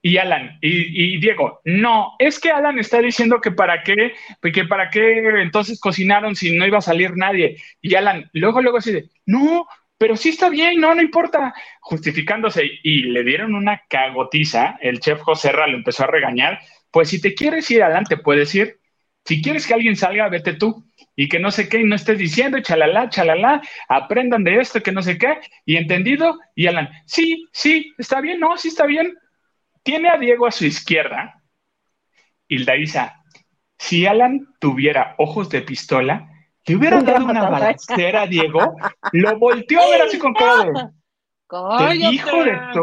Y 0.00 0.18
Alan, 0.18 0.58
y, 0.60 1.14
y, 1.14 1.18
Diego, 1.18 1.60
no, 1.64 2.12
es 2.20 2.38
que 2.38 2.52
Alan 2.52 2.78
está 2.78 3.00
diciendo 3.00 3.40
que 3.40 3.50
para 3.50 3.82
qué, 3.82 4.12
que 4.52 4.64
para 4.64 4.90
qué 4.90 5.40
entonces 5.42 5.80
cocinaron 5.80 6.36
si 6.36 6.56
no 6.56 6.64
iba 6.64 6.78
a 6.78 6.82
salir 6.82 7.16
nadie. 7.16 7.56
Y 7.80 7.96
Alan, 7.96 8.30
luego, 8.32 8.62
luego 8.62 8.78
así 8.78 8.92
de, 8.92 9.10
no, 9.26 9.66
pero 9.98 10.16
sí 10.16 10.30
está 10.30 10.48
bien, 10.48 10.80
no, 10.80 10.94
no 10.94 11.02
importa, 11.02 11.52
justificándose 11.80 12.70
y 12.82 13.02
le 13.02 13.24
dieron 13.24 13.54
una 13.54 13.82
cagotiza, 13.88 14.78
el 14.80 15.00
chef 15.00 15.20
José 15.20 15.50
Ra 15.50 15.66
lo 15.66 15.76
empezó 15.76 16.04
a 16.04 16.06
regañar, 16.06 16.60
pues 16.90 17.10
si 17.10 17.20
te 17.20 17.34
quieres 17.34 17.70
ir 17.70 17.82
adelante, 17.82 18.16
puedes 18.16 18.54
ir, 18.54 18.78
si 19.24 19.42
quieres 19.42 19.66
que 19.66 19.74
alguien 19.74 19.96
salga, 19.96 20.28
vete 20.28 20.54
tú, 20.54 20.86
y 21.16 21.28
que 21.28 21.40
no 21.40 21.50
sé 21.50 21.68
qué, 21.68 21.80
y 21.80 21.84
no 21.84 21.96
estés 21.96 22.16
diciendo, 22.16 22.60
chalala, 22.60 23.10
chalala, 23.10 23.60
aprendan 23.88 24.44
de 24.44 24.60
esto, 24.60 24.82
que 24.82 24.92
no 24.92 25.02
sé 25.02 25.18
qué, 25.18 25.40
y 25.66 25.76
entendido, 25.76 26.38
y 26.54 26.68
Alan, 26.68 26.88
sí, 27.04 27.48
sí, 27.52 27.92
está 27.98 28.20
bien, 28.20 28.38
no, 28.38 28.56
sí 28.56 28.68
está 28.68 28.86
bien, 28.86 29.14
tiene 29.82 30.08
a 30.10 30.16
Diego 30.16 30.46
a 30.46 30.52
su 30.52 30.64
izquierda, 30.64 31.42
y 32.46 32.64
Daisa, 32.64 33.22
si 33.76 34.06
Alan 34.06 34.46
tuviera 34.60 35.16
ojos 35.18 35.50
de 35.50 35.62
pistola, 35.62 36.30
te 36.68 36.76
hubiera 36.76 37.00
dado 37.00 37.24
una 37.24 37.48
balacera, 37.48 38.26
Diego, 38.26 38.76
lo 39.12 39.38
volteó 39.38 39.80
a 39.80 39.88
ver 39.88 40.02
así 40.02 40.18
con 40.18 40.34
cara 40.34 40.66
de. 40.66 41.96
hijo 41.96 42.44
de 42.44 42.60
tu. 42.74 42.80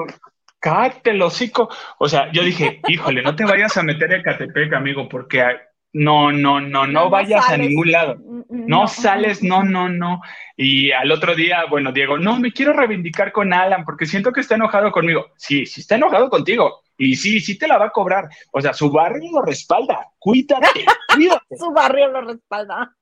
Cállate 0.59 1.11
el 1.11 1.21
hocico. 1.21 1.69
O 1.99 2.09
sea, 2.09 2.31
yo 2.31 2.41
dije, 2.41 2.81
híjole, 2.87 3.21
no 3.21 3.35
te 3.35 3.45
vayas 3.45 3.77
a 3.77 3.83
meter 3.83 4.15
a 4.15 4.23
Catepec, 4.23 4.73
amigo, 4.73 5.07
porque 5.07 5.45
no, 5.93 6.31
no, 6.31 6.59
no, 6.59 6.87
no, 6.87 7.11
vayas 7.11 7.47
a 7.47 7.57
ningún 7.57 7.91
lado. 7.91 8.15
Mm, 8.15 8.39
mm, 8.39 8.65
no, 8.65 8.87
sales, 8.87 9.43
no, 9.43 9.61
no, 9.61 9.87
no. 9.87 10.19
Y 10.57 10.91
al 10.91 11.11
otro 11.11 11.35
día, 11.35 11.65
bueno, 11.69 11.91
Diego, 11.91 12.17
no, 12.17 12.39
me 12.39 12.51
quiero 12.51 12.73
reivindicar 12.73 13.31
con 13.31 13.53
Alan 13.53 13.85
porque 13.85 14.07
siento 14.07 14.31
que 14.31 14.41
está 14.41 14.55
enojado 14.55 14.91
conmigo. 14.91 15.27
Sí, 15.37 15.67
sí 15.67 15.81
está 15.81 15.93
enojado 15.93 16.31
contigo. 16.31 16.81
Y 16.97 17.17
sí, 17.17 17.39
sí 17.39 17.55
te 17.55 17.67
la 17.67 17.77
va 17.77 17.85
a 17.85 17.91
cobrar. 17.91 18.29
O 18.51 18.59
sea, 18.61 18.73
su 18.73 18.91
barrio 18.91 19.31
lo 19.31 19.43
respalda. 19.43 20.07
Cuídate, 20.17 20.85
cuídate. 21.13 21.55
su 21.55 21.71
barrio 21.71 22.07
lo 22.07 22.21
respalda. 22.21 22.95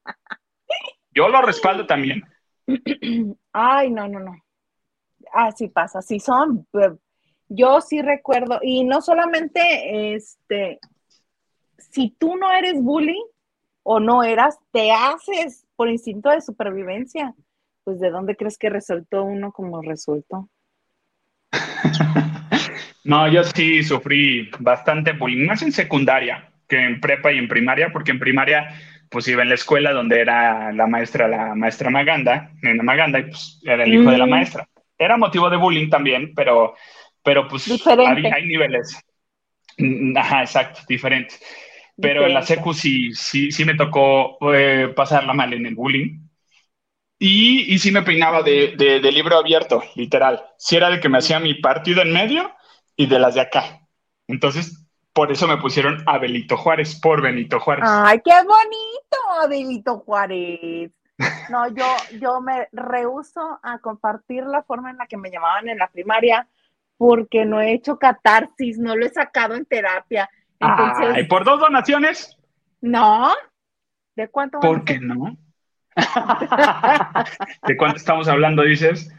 Yo 1.14 1.30
lo 1.30 1.42
respaldo 1.42 1.86
también. 1.86 2.24
Ay, 3.54 3.92
no, 3.92 4.08
no, 4.08 4.20
no. 4.20 4.36
Así 5.32 5.68
pasa, 5.68 6.00
así 6.00 6.20
son. 6.20 6.68
Yo 7.50 7.82
sí 7.82 8.02
recuerdo, 8.02 8.60
y 8.62 8.84
no 8.84 9.02
solamente, 9.02 10.16
este, 10.16 10.80
si 11.78 12.12
tú 12.18 12.36
no 12.36 12.52
eres 12.52 12.82
bully 12.82 13.22
o 13.84 14.00
no 14.00 14.24
eras, 14.24 14.58
te 14.72 14.92
haces 14.92 15.66
por 15.76 15.90
instinto 15.90 16.30
de 16.30 16.42
supervivencia. 16.42 17.34
Pues 17.84 18.00
¿de 18.00 18.10
dónde 18.10 18.36
crees 18.36 18.58
que 18.58 18.70
resultó 18.70 19.24
uno 19.24 19.52
como 19.52 19.82
resultó? 19.82 20.50
no, 23.04 23.28
yo 23.28 23.44
sí 23.44 23.84
sufrí 23.84 24.50
bastante 24.60 25.12
bullying, 25.12 25.46
más 25.46 25.62
en 25.62 25.72
secundaria 25.72 26.50
que 26.68 26.78
en 26.78 27.02
prepa 27.02 27.32
y 27.34 27.38
en 27.38 27.48
primaria, 27.48 27.92
porque 27.92 28.12
en 28.12 28.20
primaria 28.20 28.70
pues 29.14 29.28
iba 29.28 29.44
en 29.44 29.50
la 29.50 29.56
escuela 29.56 29.94
donde 29.94 30.20
era 30.20 30.74
la 30.74 30.88
maestra, 30.88 31.28
la 31.28 31.54
maestra 31.54 31.92
Maganda, 31.92 32.50
Nena 32.64 32.82
Maganda, 32.82 33.20
y 33.20 33.26
pues 33.26 33.60
era 33.64 33.84
el 33.84 33.94
hijo 33.94 34.10
de 34.10 34.18
la 34.18 34.26
mm. 34.26 34.30
maestra. 34.30 34.68
Era 34.98 35.18
motivo 35.18 35.52
de 35.52 35.58
bullying 35.58 35.88
también, 35.88 36.34
pero, 36.36 36.74
pero 37.22 37.48
pues 37.48 37.70
hay, 37.88 38.46
niveles. 38.48 39.00
Mm, 39.78 40.18
ajá, 40.18 40.42
exacto, 40.42 40.82
diferentes. 40.90 41.40
Pero 41.96 42.26
en 42.26 42.34
la 42.34 42.42
secu 42.42 42.74
sí, 42.74 43.14
sí, 43.14 43.52
sí 43.52 43.66
me 43.66 43.76
tocó 43.76 44.40
eh, 44.52 44.92
pasarla 44.96 45.34
mal 45.34 45.54
en 45.54 45.68
el 45.68 45.76
bullying. 45.76 46.20
Y, 47.20 47.72
y 47.72 47.78
sí 47.78 47.92
me 47.92 48.02
peinaba 48.02 48.42
de, 48.42 48.76
de, 48.76 49.12
libro 49.12 49.38
abierto, 49.38 49.84
literal. 49.96 50.44
Sí 50.58 50.76
era 50.76 50.90
de 50.90 51.00
que 51.00 51.08
me 51.08 51.20
hacía 51.20 51.40
mi 51.40 51.54
partido 51.54 52.02
en 52.02 52.12
medio 52.12 52.52
y 52.98 53.06
de 53.06 53.20
las 53.20 53.36
de 53.36 53.42
acá. 53.42 53.82
Entonces 54.28 54.83
por 55.14 55.32
eso 55.32 55.48
me 55.48 55.58
pusieron 55.58 56.04
a 56.08 56.18
Benito 56.18 56.58
Juárez, 56.58 57.00
por 57.00 57.22
Benito 57.22 57.60
Juárez. 57.60 57.86
¡Ay, 57.88 58.20
qué 58.24 58.34
bonito, 58.34 59.50
Benito 59.50 60.00
Juárez! 60.00 60.92
No, 61.50 61.68
yo, 61.68 61.86
yo 62.20 62.42
me 62.42 62.68
rehuso 62.72 63.60
a 63.62 63.78
compartir 63.78 64.44
la 64.46 64.64
forma 64.64 64.90
en 64.90 64.98
la 64.98 65.06
que 65.06 65.18
me 65.18 65.30
llamaban 65.30 65.70
en 65.70 65.78
la 65.78 65.88
primaria 65.88 66.48
porque 66.98 67.46
no 67.46 67.62
he 67.62 67.74
hecho 67.74 68.00
catarsis, 68.00 68.80
no 68.80 68.96
lo 68.96 69.06
he 69.06 69.10
sacado 69.10 69.54
en 69.56 69.66
terapia. 69.66 70.30
Entonces, 70.60 71.18
¿Y 71.20 71.24
por 71.26 71.44
dos 71.46 71.60
donaciones? 71.60 72.38
No. 72.82 73.34
¿De 74.16 74.28
cuánto? 74.30 74.60
¿Por 74.60 74.84
qué 74.84 75.00
no? 75.00 75.38
¿De 77.68 77.78
cuánto 77.78 77.98
estamos 77.98 78.28
hablando, 78.28 78.64
dices? 78.64 79.14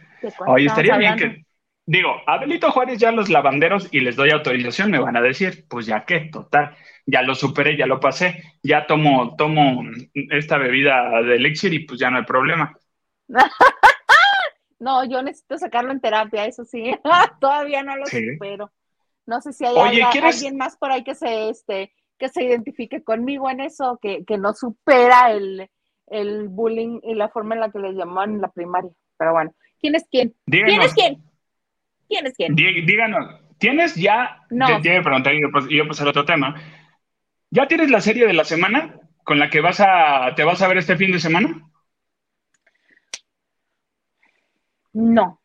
Oye, 0.46 0.66
estaría 0.66 0.96
bien 0.96 1.16
que 1.16 1.44
Digo, 1.86 2.14
a 2.26 2.70
Juárez 2.70 2.98
ya 2.98 3.12
los 3.12 3.28
lavanderos 3.28 3.88
y 3.92 4.00
les 4.00 4.16
doy 4.16 4.30
autorización, 4.30 4.90
me 4.90 4.98
van 4.98 5.16
a 5.16 5.20
decir, 5.20 5.66
pues 5.68 5.84
ya 5.84 6.04
qué, 6.06 6.30
total, 6.32 6.74
ya 7.04 7.20
lo 7.20 7.34
superé, 7.34 7.76
ya 7.76 7.86
lo 7.86 8.00
pasé, 8.00 8.42
ya 8.62 8.86
tomo, 8.86 9.36
tomo 9.36 9.82
esta 10.14 10.56
bebida 10.56 11.20
de 11.22 11.36
elixir 11.36 11.74
y 11.74 11.80
pues 11.80 12.00
ya 12.00 12.10
no 12.10 12.18
hay 12.18 12.24
problema. 12.24 12.72
no, 14.78 15.04
yo 15.04 15.22
necesito 15.22 15.58
sacarlo 15.58 15.92
en 15.92 16.00
terapia, 16.00 16.46
eso 16.46 16.64
sí, 16.64 16.94
todavía 17.40 17.82
no 17.82 17.96
lo 17.96 18.06
supero. 18.06 18.72
No 19.26 19.42
sé 19.42 19.52
si 19.52 19.66
hay 19.66 20.00
alguien 20.00 20.56
más 20.56 20.76
por 20.78 20.90
ahí 20.90 21.04
que 21.04 21.14
se, 21.14 21.50
este, 21.50 21.92
que 22.18 22.28
se 22.30 22.44
identifique 22.44 23.02
conmigo 23.02 23.50
en 23.50 23.60
eso, 23.60 23.98
que, 24.00 24.24
que 24.24 24.38
no 24.38 24.54
supera 24.54 25.32
el, 25.32 25.70
el 26.06 26.48
bullying 26.48 27.00
y 27.02 27.14
la 27.14 27.28
forma 27.28 27.54
en 27.54 27.60
la 27.60 27.70
que 27.70 27.78
le 27.78 27.92
llamaban 27.92 28.34
en 28.34 28.40
la 28.40 28.48
primaria. 28.48 28.90
Pero 29.18 29.32
bueno, 29.32 29.54
¿quién 29.80 29.94
es 29.94 30.06
quién? 30.10 30.34
¿Quién 30.46 30.82
es 30.82 30.94
quién? 30.94 31.22
¿Quién 32.14 32.26
es 32.28 32.36
quién? 32.36 32.54
díganos, 32.54 33.40
¿tienes 33.58 33.96
ya? 33.96 34.46
No. 34.48 34.80
Te, 34.80 35.02
preguntar 35.02 35.34
y 35.34 35.42
yo, 35.42 35.50
pues, 35.50 35.66
yo 35.68 35.88
pasar 35.88 36.06
otro 36.06 36.24
tema. 36.24 36.54
¿Ya 37.50 37.66
tienes 37.66 37.90
la 37.90 38.00
serie 38.00 38.24
de 38.24 38.32
la 38.32 38.44
semana 38.44 39.00
con 39.24 39.40
la 39.40 39.50
que 39.50 39.60
vas 39.60 39.80
a, 39.80 40.32
te 40.36 40.44
vas 40.44 40.62
a 40.62 40.68
ver 40.68 40.78
este 40.78 40.96
fin 40.96 41.10
de 41.10 41.18
semana? 41.18 41.68
No. 44.92 45.40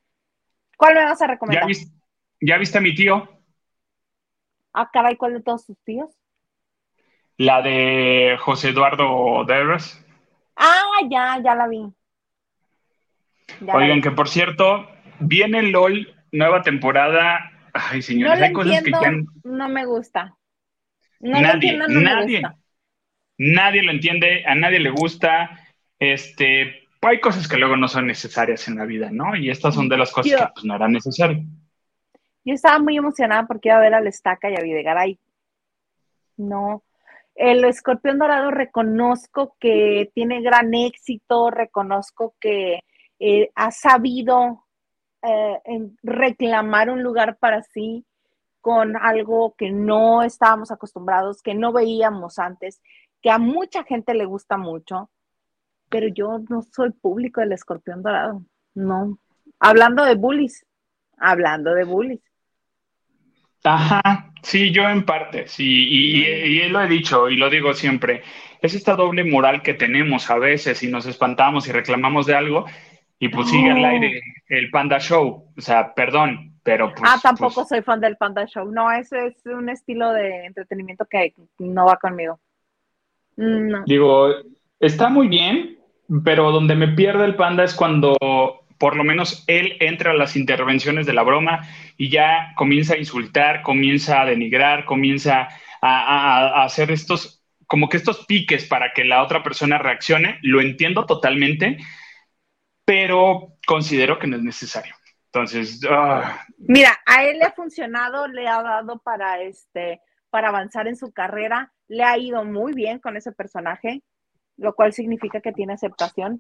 ¿Cuál 0.78 0.94
me 0.94 1.06
vas 1.06 1.20
a 1.24 1.28
recomendar? 1.28 1.64
¿Ya, 2.40 2.58
viste, 2.60 2.78
a 2.78 2.82
mi 2.82 2.94
tío? 2.94 3.28
Ah, 4.72 4.92
caray, 4.94 5.16
¿cuál 5.16 5.34
de 5.34 5.42
todos 5.42 5.66
sus 5.66 5.78
tíos? 5.84 6.16
La 7.38 7.64
de 7.64 8.38
José 8.40 8.70
Eduardo 8.70 9.44
Derbez. 9.46 10.06
Ah, 10.56 10.86
ya, 11.10 11.42
ya 11.44 11.56
la 11.56 11.68
vi. 11.68 11.92
Oigan, 13.74 14.04
que 14.04 14.12
por 14.12 14.30
cierto, 14.30 14.88
viene 15.20 15.64
LOL, 15.64 16.19
nueva 16.32 16.62
temporada. 16.62 17.52
Ay, 17.74 18.02
señores, 18.02 18.40
no 18.40 18.46
hay 18.46 18.54
cosas 18.54 18.84
que 18.84 18.92
ya... 18.92 19.12
No 19.44 19.70
me 19.70 19.86
gusta. 19.86 20.36
nadie, 21.20 21.78
nadie, 21.78 22.42
nadie 23.38 23.84
lo 23.84 23.92
entiende, 23.92 24.44
a 24.46 24.56
nadie 24.56 24.80
le 24.80 24.90
gusta. 24.90 25.60
Este, 26.00 26.88
hay 27.02 27.20
cosas 27.20 27.48
que 27.48 27.58
luego 27.58 27.78
no 27.78 27.88
son 27.88 28.08
necesarias 28.08 28.68
en 28.68 28.78
la 28.78 28.86
vida, 28.86 29.10
¿no? 29.12 29.36
Y 29.36 29.50
estas 29.50 29.76
son 29.76 29.90
de 29.90 29.98
las 29.98 30.12
cosas 30.12 30.40
que 30.40 30.48
pues, 30.54 30.66
no 30.66 30.76
eran 30.76 30.92
necesarias. 30.92 31.42
Yo 32.44 32.54
estaba 32.54 32.80
muy 32.80 32.98
emocionada 32.98 33.46
porque 33.46 33.70
iba 33.70 33.78
a 33.78 33.82
ver 33.82 33.94
al 33.94 34.08
Estaca 34.08 34.50
y 34.50 34.56
a 34.56 34.62
Videgaray. 34.62 35.20
No. 36.38 36.84
El 37.36 37.64
escorpión 37.64 38.20
dorado 38.20 38.52
reconozco 38.52 39.56
que 39.60 40.12
tiene 40.14 40.42
gran 40.42 40.74
éxito, 40.74 41.52
reconozco 41.52 42.36
que 42.40 42.82
eh, 43.20 43.50
ha 43.56 43.72
sabido 43.72 44.66
eh, 45.22 45.60
reclamar 46.04 46.90
un 46.90 47.04
lugar 47.04 47.38
para 47.38 47.64
sí 47.64 48.06
con 48.62 48.98
algo 48.98 49.56
que 49.58 49.72
no 49.72 50.24
estábamos 50.24 50.72
acostumbrados, 50.72 51.42
que 51.42 51.54
no 51.54 51.72
veíamos 51.72 52.40
antes, 52.40 52.82
que 53.22 53.32
a 53.32 53.38
mucha 53.38 53.84
gente 53.84 54.14
le 54.14 54.26
gusta 54.26 54.58
mucho, 54.58 55.10
pero 55.90 56.08
yo 56.08 56.40
no 56.50 56.62
soy 56.62 56.92
público 56.92 57.42
del 57.42 57.54
escorpión 57.54 58.04
dorado, 58.04 58.44
no. 58.74 59.18
Hablando 59.60 60.06
de 60.06 60.16
bullies, 60.16 60.66
hablando 61.18 61.74
de 61.74 61.84
bullies. 61.84 62.22
Ajá, 63.64 64.32
sí, 64.42 64.72
yo 64.72 64.88
en 64.88 65.06
parte, 65.06 65.48
sí, 65.48 65.66
y, 65.66 66.26
y, 66.26 66.70
lo 66.70 66.82
he 66.82 66.88
dicho 66.88 67.30
y 67.30 67.36
lo 67.36 67.50
digo 67.50 67.74
siempre, 67.74 68.24
es 68.62 68.74
esta 68.74 68.96
doble 68.96 69.26
moral 69.26 69.62
que 69.62 69.74
tenemos 69.74 70.30
a 70.30 70.38
veces 70.38 70.82
y 70.82 70.88
nos 70.88 71.06
espantamos 71.06 71.68
y 71.68 71.74
reclamamos 71.74 72.26
de 72.26 72.36
algo 72.36 72.66
y 73.20 73.28
pues 73.30 73.50
sigue 73.50 73.72
al 73.72 73.84
aire 73.84 74.22
el 74.48 74.70
Panda 74.70 75.00
Show, 75.00 75.52
o 75.56 75.62
sea, 75.62 75.94
perdón, 75.94 76.54
pero 76.64 76.94
pues... 76.94 77.12
Ah, 77.14 77.20
tampoco 77.22 77.56
pues 77.56 77.70
soy 77.70 77.82
fan 77.82 78.00
del 78.00 78.18
Panda 78.18 78.46
Show, 78.46 78.72
no, 78.72 78.92
ese 78.92 79.28
es 79.28 79.46
un 79.46 79.70
estilo 79.70 80.12
de 80.14 80.46
entretenimiento 80.46 81.06
que 81.06 81.34
no 81.60 81.86
va 81.86 81.98
conmigo. 81.98 82.40
No. 83.36 83.84
Digo, 83.86 84.30
está 84.80 85.10
muy 85.10 85.28
bien, 85.28 85.80
pero 86.24 86.52
donde 86.52 86.76
me 86.76 86.90
pierde 86.90 87.26
el 87.26 87.36
Panda 87.36 87.64
es 87.64 87.74
cuando 87.74 88.18
por 88.80 88.96
lo 88.96 89.04
menos 89.04 89.44
él 89.48 89.76
entra 89.82 90.12
a 90.12 90.16
las 90.16 90.36
intervenciones 90.36 91.06
de 91.06 91.14
la 91.14 91.24
broma 91.24 91.68
y 91.98 92.10
ya 92.10 92.54
comienza 92.56 92.94
a 92.94 92.98
insultar, 92.98 93.62
comienza 93.62 94.22
a 94.22 94.26
denigrar, 94.26 94.86
comienza 94.86 95.50
a, 95.82 96.64
hacer 96.64 96.90
estos, 96.90 97.44
como 97.68 97.90
que 97.90 97.98
estos 97.98 98.26
piques 98.26 98.66
para 98.66 98.94
que 98.94 99.04
la 99.04 99.22
otra 99.22 99.44
persona 99.44 99.78
reaccione. 99.78 100.40
Lo 100.42 100.62
entiendo 100.62 101.06
totalmente, 101.06 101.78
pero 102.90 103.54
considero 103.68 104.18
que 104.18 104.26
no 104.26 104.38
es 104.38 104.42
necesario. 104.42 104.96
Entonces, 105.26 105.80
ah. 105.88 106.44
mira, 106.58 106.98
a 107.06 107.24
él 107.24 107.38
le 107.38 107.46
ha 107.46 107.52
funcionado, 107.52 108.28
le 108.28 108.48
ha 108.48 108.64
dado 108.64 108.98
para 108.98 109.44
este, 109.44 110.02
para 110.32 110.48
avanzar 110.48 110.88
en 110.88 110.96
su 110.96 111.12
carrera, 111.12 111.72
le 111.88 112.04
ha 112.04 112.18
ido 112.18 112.44
muy 112.46 112.74
bien 112.74 112.98
con 112.98 113.16
ese 113.16 113.32
personaje, 113.32 114.02
lo 114.58 114.74
cual 114.74 114.92
significa 114.92 115.40
que 115.40 115.52
tiene 115.52 115.74
aceptación 115.74 116.40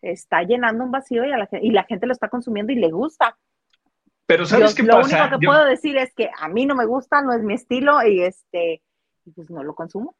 está 0.00 0.42
llenando 0.42 0.84
un 0.84 0.90
vacío 0.90 1.26
y, 1.26 1.28
la, 1.28 1.46
y 1.60 1.70
la 1.70 1.84
gente 1.84 2.06
lo 2.06 2.14
está 2.14 2.30
consumiendo 2.30 2.72
y 2.72 2.76
le 2.76 2.90
gusta. 2.90 3.36
Pero 4.24 4.46
¿sabes 4.46 4.74
qué 4.74 4.84
lo 4.84 4.94
pasa? 4.94 5.18
Lo 5.18 5.22
único 5.24 5.38
que 5.38 5.46
puedo 5.46 5.64
decir 5.66 5.98
es 5.98 6.14
que 6.14 6.30
a 6.34 6.48
mí 6.48 6.64
no 6.64 6.76
me 6.76 6.86
gusta, 6.86 7.20
no 7.20 7.34
es 7.34 7.42
mi 7.42 7.52
estilo 7.52 8.02
y 8.06 8.22
este, 8.22 8.80
pues 9.34 9.50
no 9.50 9.62
lo 9.62 9.74
consumo. 9.74 10.16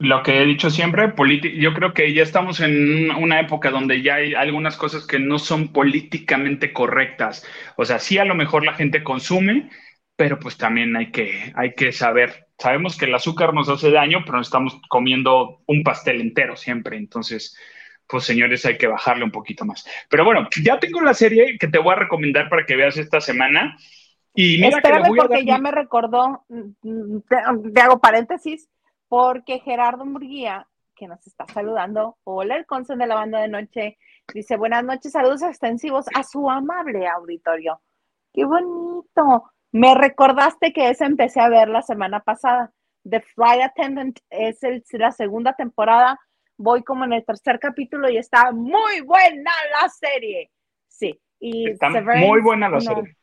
Lo 0.00 0.22
que 0.22 0.40
he 0.40 0.46
dicho 0.46 0.70
siempre, 0.70 1.12
yo 1.58 1.74
creo 1.74 1.92
que 1.92 2.14
ya 2.14 2.22
estamos 2.22 2.60
en 2.60 3.10
una 3.10 3.38
época 3.38 3.70
donde 3.70 4.00
ya 4.00 4.14
hay 4.14 4.32
algunas 4.32 4.78
cosas 4.78 5.06
que 5.06 5.18
no 5.18 5.38
son 5.38 5.74
políticamente 5.74 6.72
correctas. 6.72 7.46
O 7.76 7.84
sea, 7.84 7.98
sí 7.98 8.16
a 8.16 8.24
lo 8.24 8.34
mejor 8.34 8.64
la 8.64 8.72
gente 8.72 9.04
consume, 9.04 9.68
pero 10.16 10.38
pues 10.38 10.56
también 10.56 10.96
hay 10.96 11.10
que, 11.10 11.52
hay 11.54 11.74
que 11.74 11.92
saber. 11.92 12.46
Sabemos 12.58 12.96
que 12.96 13.04
el 13.04 13.14
azúcar 13.14 13.52
nos 13.52 13.68
hace 13.68 13.90
daño, 13.90 14.24
pero 14.24 14.40
estamos 14.40 14.80
comiendo 14.88 15.60
un 15.66 15.82
pastel 15.82 16.22
entero 16.22 16.56
siempre. 16.56 16.96
Entonces, 16.96 17.54
pues 18.06 18.24
señores, 18.24 18.64
hay 18.64 18.78
que 18.78 18.86
bajarle 18.86 19.24
un 19.24 19.30
poquito 19.30 19.66
más. 19.66 19.86
Pero 20.08 20.24
bueno, 20.24 20.48
ya 20.62 20.80
tengo 20.80 21.02
la 21.02 21.12
serie 21.12 21.58
que 21.58 21.68
te 21.68 21.78
voy 21.78 21.92
a 21.92 21.98
recomendar 21.98 22.48
para 22.48 22.64
que 22.64 22.76
veas 22.76 22.96
esta 22.96 23.20
semana. 23.20 23.76
Y 24.34 24.56
mira 24.62 24.78
Espérame 24.78 25.14
porque 25.14 25.44
ya 25.44 25.58
me 25.58 25.72
recordó, 25.72 26.42
te, 27.28 27.80
hago 27.82 28.00
paréntesis, 28.00 28.66
porque 29.10 29.58
Gerardo 29.58 30.06
Murguía, 30.06 30.66
que 30.94 31.06
nos 31.06 31.26
está 31.26 31.44
saludando, 31.48 32.16
hola 32.24 32.56
el 32.56 32.64
consen 32.64 33.00
de 33.00 33.06
la 33.06 33.16
banda 33.16 33.40
de 33.40 33.48
noche, 33.48 33.98
dice 34.32 34.56
buenas 34.56 34.84
noches, 34.84 35.12
saludos 35.12 35.42
extensivos 35.42 36.06
a 36.14 36.22
su 36.22 36.48
amable 36.48 37.06
auditorio. 37.06 37.82
Qué 38.32 38.46
bonito. 38.46 39.50
Me 39.72 39.94
recordaste 39.94 40.72
que 40.72 40.88
esa 40.88 41.04
empecé 41.04 41.40
a 41.40 41.48
ver 41.48 41.68
la 41.68 41.82
semana 41.82 42.20
pasada. 42.20 42.72
The 43.02 43.20
Flight 43.20 43.62
Attendant 43.62 44.18
es 44.30 44.60
la 44.92 45.12
segunda 45.12 45.54
temporada 45.54 46.18
voy 46.60 46.82
como 46.82 47.04
en 47.04 47.14
el 47.14 47.24
tercer 47.24 47.58
capítulo 47.58 48.10
y 48.10 48.18
está 48.18 48.52
muy 48.52 49.00
buena 49.00 49.50
la 49.80 49.88
serie. 49.88 50.50
Sí, 50.86 51.18
y 51.38 51.70
está 51.70 51.88
muy 51.88 52.42
buena 52.42 52.68
la 52.68 52.80
serie. 52.80 53.16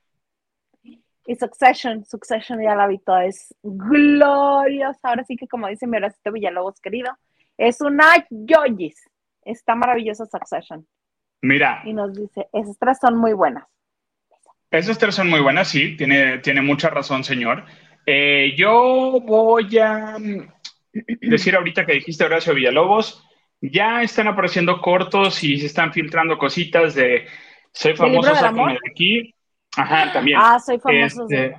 Y 1.29 1.35
Succession, 1.35 2.05
Succession 2.05 2.61
ya 2.63 2.73
la 2.73 2.87
vi 2.87 2.99
toda, 2.99 3.25
es 3.25 3.53
gloriosa. 3.61 4.99
Ahora 5.03 5.25
sí 5.25 5.35
que 5.35 5.45
como 5.45 5.67
dice 5.67 5.85
mi 5.85 5.97
Horacito 5.97 6.31
Villalobos 6.31 6.79
querido, 6.79 7.11
es 7.57 7.81
una 7.81 8.25
joyis. 8.29 8.95
Está 9.43 9.75
maravillosa 9.75 10.25
Succession. 10.25 10.87
Mira. 11.41 11.81
Y 11.83 11.91
nos 11.93 12.13
dice, 12.13 12.47
esas 12.53 12.79
tres 12.79 12.97
son 13.01 13.17
muy 13.17 13.33
buenas. 13.33 13.65
Esas 14.71 14.97
tres 14.97 15.15
son 15.15 15.29
muy 15.29 15.41
buenas, 15.41 15.67
sí, 15.67 15.97
tiene, 15.97 16.39
tiene 16.39 16.61
mucha 16.61 16.89
razón, 16.89 17.25
señor. 17.25 17.65
Eh, 18.05 18.53
yo 18.57 19.19
voy 19.21 19.77
a 19.79 20.15
decir 21.21 21.55
ahorita 21.57 21.85
que 21.85 21.93
dijiste 21.93 22.23
Horacio 22.23 22.53
Villalobos, 22.53 23.21
ya 23.59 24.01
están 24.01 24.27
apareciendo 24.27 24.79
cortos 24.79 25.43
y 25.43 25.57
se 25.57 25.65
están 25.65 25.91
filtrando 25.91 26.37
cositas 26.37 26.95
de 26.95 27.27
soy 27.73 27.97
famoso, 27.97 28.33
sáquenme 28.33 28.73
de 28.73 28.89
aquí. 28.89 29.33
Ajá, 29.77 30.11
también. 30.11 30.39
Ah, 30.41 30.59
soy 30.59 30.79
famoso. 30.79 31.23
Este, 31.23 31.55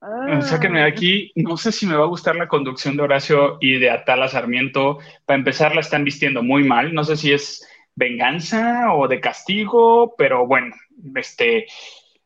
ah. 0.00 0.40
Sáquenme 0.42 0.80
de 0.80 0.86
aquí. 0.86 1.32
No 1.36 1.56
sé 1.56 1.72
si 1.72 1.86
me 1.86 1.96
va 1.96 2.04
a 2.04 2.08
gustar 2.08 2.36
la 2.36 2.48
conducción 2.48 2.96
de 2.96 3.02
Horacio 3.02 3.58
y 3.60 3.78
de 3.78 3.90
Atala 3.90 4.28
Sarmiento. 4.28 4.98
Para 5.24 5.38
empezar, 5.38 5.74
la 5.74 5.80
están 5.80 6.04
vistiendo 6.04 6.42
muy 6.42 6.64
mal. 6.64 6.92
No 6.92 7.04
sé 7.04 7.16
si 7.16 7.32
es 7.32 7.66
venganza 7.94 8.92
o 8.94 9.06
de 9.08 9.20
castigo, 9.20 10.14
pero 10.16 10.46
bueno, 10.46 10.74
este, 11.14 11.66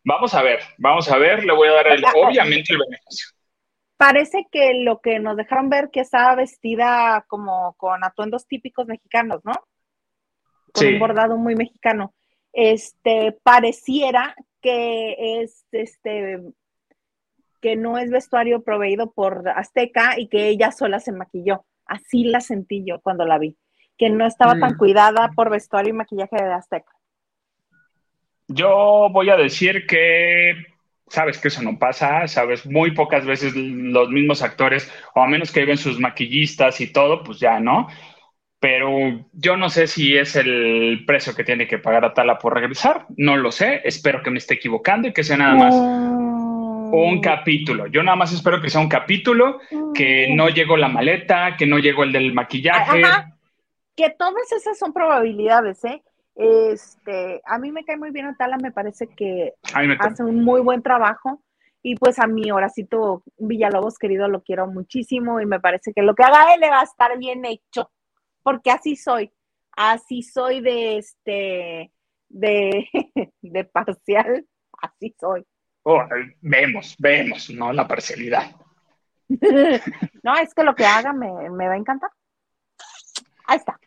vamos 0.04 0.34
a 0.34 0.42
ver, 0.42 0.60
vamos 0.78 1.10
a 1.10 1.18
ver. 1.18 1.44
Le 1.44 1.52
voy 1.52 1.68
a 1.68 1.72
dar 1.72 1.88
el, 1.88 2.04
obviamente 2.14 2.72
el 2.72 2.78
beneficio 2.78 3.34
parece 3.96 4.46
que 4.50 4.74
lo 4.74 5.00
que 5.00 5.18
nos 5.18 5.36
dejaron 5.36 5.70
ver 5.70 5.90
que 5.90 6.00
estaba 6.00 6.34
vestida 6.34 7.24
como 7.28 7.74
con 7.78 8.04
atuendos 8.04 8.46
típicos 8.46 8.86
mexicanos, 8.86 9.40
¿no? 9.44 9.54
Con 10.72 10.86
un 10.86 10.98
bordado 10.98 11.36
muy 11.36 11.54
mexicano. 11.54 12.14
Este, 12.52 13.32
pareciera 13.42 14.34
que 14.64 15.42
es 15.42 15.66
este 15.72 16.40
que 17.60 17.76
no 17.76 17.98
es 17.98 18.10
vestuario 18.10 18.62
proveído 18.62 19.12
por 19.12 19.46
Azteca 19.48 20.18
y 20.18 20.28
que 20.28 20.48
ella 20.48 20.72
sola 20.72 21.00
se 21.00 21.12
maquilló. 21.12 21.64
Así 21.86 22.24
la 22.24 22.40
sentí 22.40 22.82
yo 22.86 23.00
cuando 23.00 23.26
la 23.26 23.38
vi, 23.38 23.56
que 23.98 24.08
no 24.08 24.26
estaba 24.26 24.58
tan 24.58 24.74
mm. 24.74 24.76
cuidada 24.78 25.30
por 25.36 25.50
vestuario 25.50 25.90
y 25.90 25.96
maquillaje 25.96 26.36
de 26.36 26.52
Azteca. 26.52 26.92
Yo 28.48 29.08
voy 29.10 29.30
a 29.30 29.36
decir 29.36 29.86
que 29.86 30.66
sabes 31.08 31.38
que 31.38 31.48
eso 31.48 31.62
no 31.62 31.78
pasa, 31.78 32.26
sabes, 32.26 32.66
muy 32.66 32.92
pocas 32.92 33.26
veces 33.26 33.54
los 33.54 34.08
mismos 34.08 34.42
actores, 34.42 34.90
o 35.14 35.22
a 35.22 35.26
menos 35.26 35.52
que 35.52 35.60
lleven 35.60 35.76
sus 35.76 36.00
maquillistas 36.00 36.80
y 36.80 36.90
todo, 36.90 37.22
pues 37.22 37.38
ya, 37.38 37.60
¿no? 37.60 37.88
Pero 38.64 39.26
yo 39.34 39.58
no 39.58 39.68
sé 39.68 39.86
si 39.86 40.16
es 40.16 40.36
el 40.36 41.04
precio 41.06 41.34
que 41.34 41.44
tiene 41.44 41.68
que 41.68 41.76
pagar 41.76 42.06
Atala 42.06 42.38
por 42.38 42.54
regresar, 42.54 43.04
no 43.14 43.36
lo 43.36 43.52
sé, 43.52 43.82
espero 43.84 44.22
que 44.22 44.30
me 44.30 44.38
esté 44.38 44.54
equivocando 44.54 45.06
y 45.06 45.12
que 45.12 45.22
sea 45.22 45.36
nada 45.36 45.54
más 45.54 45.74
un 45.74 47.20
capítulo. 47.20 47.88
Yo 47.88 48.02
nada 48.02 48.16
más 48.16 48.32
espero 48.32 48.62
que 48.62 48.70
sea 48.70 48.80
un 48.80 48.88
capítulo, 48.88 49.60
que 49.92 50.34
no 50.34 50.48
llegó 50.48 50.78
la 50.78 50.88
maleta, 50.88 51.56
que 51.58 51.66
no 51.66 51.78
llegó 51.78 52.04
el 52.04 52.12
del 52.12 52.32
maquillaje. 52.32 53.02
Que 53.94 54.08
todas 54.18 54.50
esas 54.50 54.78
son 54.78 54.94
probabilidades, 54.94 55.84
¿eh? 55.84 56.02
Este, 56.34 57.42
a 57.44 57.58
mí 57.58 57.70
me 57.70 57.84
cae 57.84 57.98
muy 57.98 58.12
bien 58.12 58.24
Atala, 58.24 58.56
me 58.56 58.72
parece 58.72 59.08
que 59.08 59.52
hace 59.98 60.24
un 60.24 60.42
muy 60.42 60.62
buen 60.62 60.80
trabajo. 60.80 61.42
Y 61.82 61.96
pues 61.96 62.18
a 62.18 62.26
mí, 62.26 62.50
Horacito 62.50 63.24
Villalobos, 63.36 63.98
querido, 63.98 64.26
lo 64.26 64.40
quiero 64.40 64.66
muchísimo 64.68 65.42
y 65.42 65.44
me 65.44 65.60
parece 65.60 65.92
que 65.92 66.00
lo 66.00 66.14
que 66.14 66.22
haga 66.22 66.54
él 66.54 66.60
le 66.60 66.70
va 66.70 66.80
a 66.80 66.84
estar 66.84 67.18
bien 67.18 67.44
hecho, 67.44 67.90
porque 68.44 68.70
así 68.70 68.94
soy, 68.94 69.32
así 69.72 70.22
soy 70.22 70.60
de 70.60 70.98
este, 70.98 71.92
de, 72.28 72.88
de 73.42 73.64
parcial, 73.64 74.46
así 74.80 75.16
soy. 75.18 75.44
Oh, 75.82 76.02
vemos, 76.40 76.94
vemos, 76.98 77.50
¿no? 77.50 77.72
La 77.72 77.88
parcialidad. 77.88 78.54
no, 80.22 80.36
es 80.36 80.54
que 80.54 80.62
lo 80.62 80.74
que 80.74 80.86
haga 80.86 81.12
me, 81.12 81.50
me 81.50 81.66
va 81.66 81.74
a 81.74 81.78
encantar. 81.78 82.10
Ahí 83.46 83.56
está. 83.56 83.78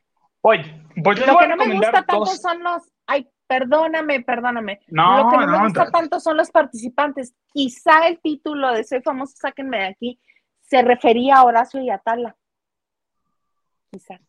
Oye, 0.42 0.86
pues 1.04 1.26
lo 1.26 1.38
que 1.38 1.48
no 1.48 1.56
me 1.56 1.74
gusta 1.76 2.04
tanto 2.04 2.26
son 2.26 2.64
los. 2.64 2.84
Ay, 3.06 3.30
perdóname, 3.48 4.22
perdóname. 4.22 4.80
No, 4.88 5.24
lo 5.24 5.30
que 5.30 5.38
no, 5.38 5.46
no, 5.46 5.52
me 5.58 5.64
gusta 5.66 5.86
no. 5.86 5.92
tanto 5.92 6.20
son 6.20 6.38
los 6.38 6.52
participantes. 6.52 7.34
Quizá 7.52 8.08
el 8.08 8.20
título 8.20 8.74
de 8.74 8.84
Soy 8.84 9.02
famoso, 9.02 9.36
sáquenme 9.38 9.80
de 9.80 9.86
aquí, 9.86 10.20
se 10.62 10.82
refería 10.82 11.38
a 11.38 11.44
Horacio 11.44 11.82
y 11.82 11.90
Atala. 11.90 12.36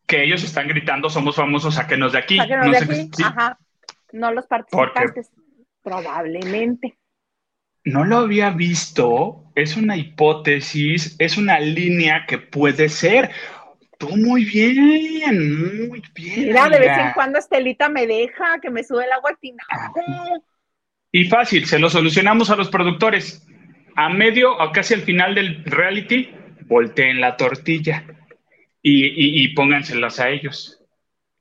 Que 0.05 0.23
ellos 0.23 0.43
están 0.43 0.67
gritando, 0.67 1.09
somos 1.09 1.35
famosos, 1.35 1.75
sáquenos 1.75 2.13
de 2.13 2.19
aquí. 2.19 2.37
Sáquenos 2.37 2.65
No 2.65 2.71
de 2.71 2.77
aquí. 2.77 3.09
Ajá. 3.23 3.57
No 4.11 4.31
los 4.31 4.47
participantes. 4.47 5.31
Probablemente. 5.83 6.97
No 7.85 8.03
lo 8.03 8.17
había 8.17 8.49
visto, 8.51 9.51
es 9.55 9.77
una 9.77 9.95
hipótesis, 9.95 11.15
es 11.17 11.37
una 11.37 11.59
línea 11.59 12.25
que 12.27 12.37
puede 12.37 12.89
ser. 12.89 13.31
Tú 13.97 14.15
muy 14.15 14.45
bien, 14.45 15.87
muy 15.89 16.03
bien. 16.13 16.47
Mira, 16.47 16.69
de 16.69 16.79
vez 16.79 16.97
en 16.97 17.11
cuando 17.13 17.39
Estelita 17.39 17.89
me 17.89 18.05
deja 18.05 18.59
que 18.61 18.69
me 18.69 18.83
sube 18.83 19.05
el 19.05 19.11
agua 19.11 19.31
al 19.31 19.37
tinaco. 19.39 20.43
Y 21.11 21.25
fácil, 21.25 21.65
se 21.65 21.79
lo 21.79 21.89
solucionamos 21.89 22.49
a 22.49 22.55
los 22.55 22.69
productores. 22.69 23.45
A 23.95 24.09
medio 24.09 24.55
o 24.57 24.71
casi 24.71 24.93
al 24.93 25.01
final 25.01 25.35
del 25.35 25.63
reality, 25.65 26.29
volteen 26.67 27.19
la 27.19 27.35
tortilla 27.35 28.05
y, 28.81 29.05
y, 29.05 29.43
y 29.43 29.53
pónganselas 29.53 30.19
a 30.19 30.29
ellos. 30.29 30.83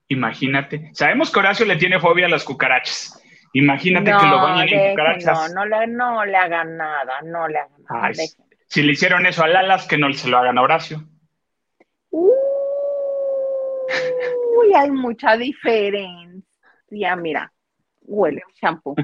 Imagínate. 0.09 0.91
Sabemos 0.95 1.31
que 1.31 1.39
Horacio 1.39 1.67
le 1.67 1.77
tiene 1.77 2.01
fobia 2.01 2.27
a 2.27 2.31
las 2.31 2.45
cucarachas. 2.45 3.23
Imagínate 3.53 4.11
que 4.11 4.27
lo 4.27 4.43
bañen 4.43 4.69
en 4.69 4.91
cucarachas. 4.91 5.55
no, 5.55 5.65
no 5.65 5.67
le, 5.67 5.87
no 5.87 6.25
le 6.25 6.37
hagan 6.37 6.77
nada, 6.77 7.21
no 7.23 7.49
le 7.49 7.59
hagan 7.59 7.83
nada. 7.89 8.07
Ay, 8.09 8.15
si 8.67 8.83
le 8.83 8.93
hicieron 8.93 9.25
eso 9.27 9.43
a 9.43 9.49
Lalas, 9.49 9.87
que 9.87 9.97
no 9.97 10.13
se 10.13 10.29
lo 10.29 10.39
hagan 10.39 10.59
a 10.59 10.63
Horacio. 10.63 11.05
Uy, 12.11 12.29
hay 14.75 14.91
mucha 14.91 15.37
diferencia. 15.37 17.17
Mira, 17.17 17.53
huele 18.03 18.43
a 18.43 18.51
shampoo. 18.61 18.95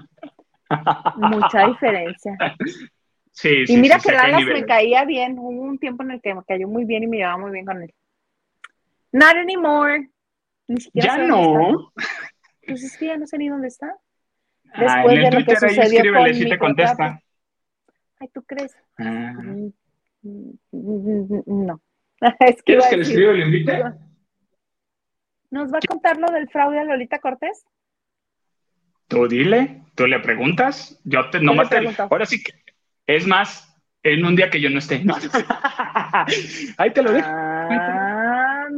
Mucha 1.17 1.67
diferencia. 1.69 2.37
Sí, 3.31 3.65
Y 3.67 3.77
mira 3.79 3.99
sí, 3.99 4.09
que 4.09 4.15
Lalas 4.15 4.45
me 4.45 4.65
caía 4.65 5.05
bien. 5.05 5.39
Hubo 5.39 5.49
un 5.63 5.79
tiempo 5.79 6.03
en 6.03 6.13
el 6.13 6.21
que 6.21 6.35
me 6.35 6.45
cayó 6.45 6.69
muy 6.69 6.85
bien 6.85 7.03
y 7.05 7.07
me 7.07 7.17
llevaba 7.19 7.39
muy 7.39 7.51
bien 7.51 7.65
con 7.65 7.83
él. 7.83 7.93
Not 9.15 9.37
anymore. 9.37 10.11
Ni 10.67 10.81
siquiera 10.81 11.17
Ya 11.17 11.27
no. 11.27 11.93
Pues 12.67 12.83
es 12.83 12.99
que 12.99 13.07
ya 13.07 13.17
no 13.17 13.27
sé 13.29 13.39
ni 13.39 13.49
dónde 13.49 13.69
está. 13.69 13.97
Ah, 14.73 14.81
Después 14.81 15.15
en 15.17 15.23
de 15.23 15.29
el 15.29 15.35
lo 15.35 15.39
que 15.39 15.45
Twitter 15.45 15.69
ahí 15.71 15.95
escríbele 15.97 16.35
si 16.35 16.49
te 16.49 16.59
contesta. 16.59 17.21
Ay, 18.19 18.29
¿tú 18.35 18.43
crees? 18.43 18.75
Ah. 18.99 19.33
Mm, 19.37 19.71
mm, 20.73 21.43
No. 21.47 21.81
Es 22.41 22.63
que 22.63 22.73
iba 22.73 22.83
¿Quieres 22.83 22.87
que 22.89 22.97
le 22.97 23.03
escriba 23.03 23.33
y 23.35 23.39
le 23.39 23.45
invite? 23.45 23.83
¿Nos 25.51 25.73
va 25.73 25.79
a 25.79 25.87
contar 25.87 26.17
lo 26.17 26.27
del 26.33 26.49
fraude 26.49 26.81
a 26.81 26.85
Lolita 26.85 27.21
Cortés? 27.21 27.65
Tú 29.07 29.29
dile, 29.29 29.83
tú 29.95 30.09
le 30.09 30.19
preguntas, 30.19 31.01
yo 31.05 31.31
te, 31.31 31.39
nomás 31.39 31.69
te, 31.69 31.77
ahora 31.99 32.27
sí 32.27 32.43
que, 32.43 32.53
es 33.07 33.27
más, 33.27 33.81
en 34.03 34.25
un 34.25 34.35
día 34.35 34.51
que 34.51 34.61
yo 34.61 34.71
no 34.71 34.79
esté, 34.79 34.99
no. 35.05 35.15
ahí 36.79 36.93
te 36.93 37.03
lo 37.03 37.13
dejo. 37.13 37.29
Ah, 37.31 38.04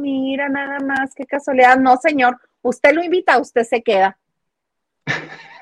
mira, 0.07 0.49
nada 0.49 0.79
más, 0.79 1.13
qué 1.15 1.25
casualidad. 1.25 1.77
No, 1.77 1.97
señor, 1.97 2.39
usted 2.61 2.93
lo 2.93 3.03
invita, 3.03 3.37
usted 3.39 3.63
se 3.63 3.81
queda. 3.81 4.17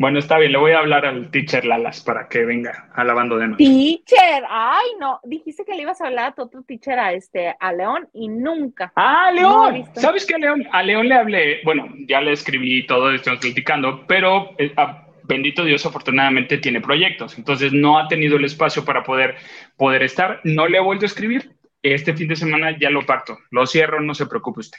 Bueno, 0.00 0.18
está 0.18 0.38
bien, 0.38 0.52
le 0.52 0.56
voy 0.56 0.72
a 0.72 0.78
hablar 0.78 1.04
al 1.04 1.30
teacher 1.30 1.66
Lalas 1.66 2.00
para 2.00 2.26
que 2.26 2.46
venga 2.46 2.88
a 2.94 3.04
la 3.04 3.12
banda 3.12 3.36
de 3.36 3.48
noche. 3.48 3.62
Teacher, 3.62 4.44
ay, 4.48 4.86
no, 4.98 5.20
dijiste 5.24 5.62
que 5.62 5.74
le 5.74 5.82
ibas 5.82 6.00
a 6.00 6.06
hablar 6.06 6.28
a 6.28 6.34
tu 6.34 6.40
otro 6.40 6.62
teacher, 6.62 6.98
a 6.98 7.12
este, 7.12 7.54
a 7.60 7.72
León, 7.74 8.08
y 8.14 8.28
nunca. 8.28 8.94
Ah, 8.96 9.30
León. 9.30 9.84
¿sabes 9.92 10.24
qué, 10.24 10.38
León? 10.38 10.66
A 10.72 10.82
León 10.82 11.06
le 11.06 11.14
hablé, 11.16 11.60
bueno, 11.64 11.86
ya 12.08 12.22
le 12.22 12.32
escribí 12.32 12.86
todo, 12.86 13.12
estamos 13.12 13.40
platicando, 13.40 14.06
pero 14.06 14.52
eh, 14.56 14.72
ah, 14.78 15.04
bendito 15.24 15.64
Dios, 15.64 15.84
afortunadamente 15.84 16.56
tiene 16.56 16.80
proyectos, 16.80 17.36
entonces 17.36 17.74
no 17.74 17.98
ha 17.98 18.08
tenido 18.08 18.38
el 18.38 18.46
espacio 18.46 18.86
para 18.86 19.02
poder, 19.02 19.36
poder 19.76 20.02
estar. 20.02 20.40
No 20.44 20.66
le 20.66 20.78
he 20.78 20.80
vuelto 20.80 21.04
a 21.04 21.08
escribir. 21.08 21.59
Este 21.82 22.14
fin 22.14 22.28
de 22.28 22.36
semana 22.36 22.78
ya 22.78 22.90
lo 22.90 23.06
parto, 23.06 23.38
lo 23.50 23.66
cierro, 23.66 24.00
no 24.00 24.14
se 24.14 24.26
preocupe 24.26 24.60
usted. 24.60 24.78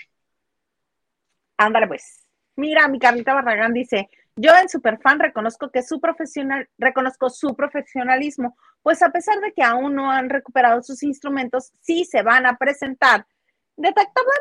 Ándale, 1.58 1.88
pues. 1.88 2.26
Mira, 2.56 2.88
mi 2.88 2.99
Carlita 2.99 3.34
Barragán 3.34 3.74
dice, 3.74 4.10
yo 4.36 4.52
en 4.56 4.70
Superfan 4.70 5.20
reconozco 5.20 5.72
que 5.72 5.84
su 5.84 5.99
profesional, 5.99 6.70
reconozco 6.78 7.30
su 7.30 7.56
profesionalismo, 7.56 8.58
pues 8.82 9.02
a 9.02 9.12
pesar 9.12 9.39
de 9.39 9.52
que 9.54 9.64
aún 9.64 9.95
no 9.95 10.12
han 10.12 10.30
recuperado 10.30 10.82
sus 10.84 11.04
instrumentos, 11.04 11.72
sí 11.82 12.06
se 12.06 12.22
van 12.24 12.45
a 12.45 12.58
presentar. 12.58 13.26
Detectable 13.76 14.32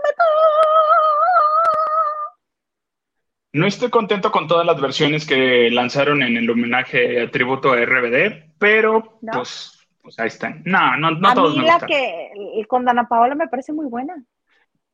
No 3.53 3.67
estoy 3.67 3.91
contento 3.91 4.31
con 4.31 4.47
todas 4.47 4.67
las 4.67 4.81
versiones 4.81 5.27
que 5.27 5.71
lanzaron 5.71 6.23
en 6.23 6.37
el 6.37 6.51
homenaje 6.51 7.23
a 7.23 7.31
tributo 7.31 7.73
a 7.73 7.85
RBD, 7.85 8.55
pero 8.59 9.19
¿No? 9.23 9.33
pues, 9.33 9.80
pues 10.03 10.19
ahí 10.19 10.29
están. 10.29 10.63
No, 10.65 10.97
no, 10.97 11.13
no 11.13 11.29
a 11.29 11.35
todos 11.35 11.55
mí 11.55 11.61
me 11.61 11.67
la 11.67 11.75
gustan. 11.75 11.89
que 11.89 12.65
con 12.69 12.85
Dana 12.85 13.09
Paola 13.09 13.35
me 13.35 13.49
parece 13.49 13.73
muy 13.73 13.87
buena. 13.87 14.15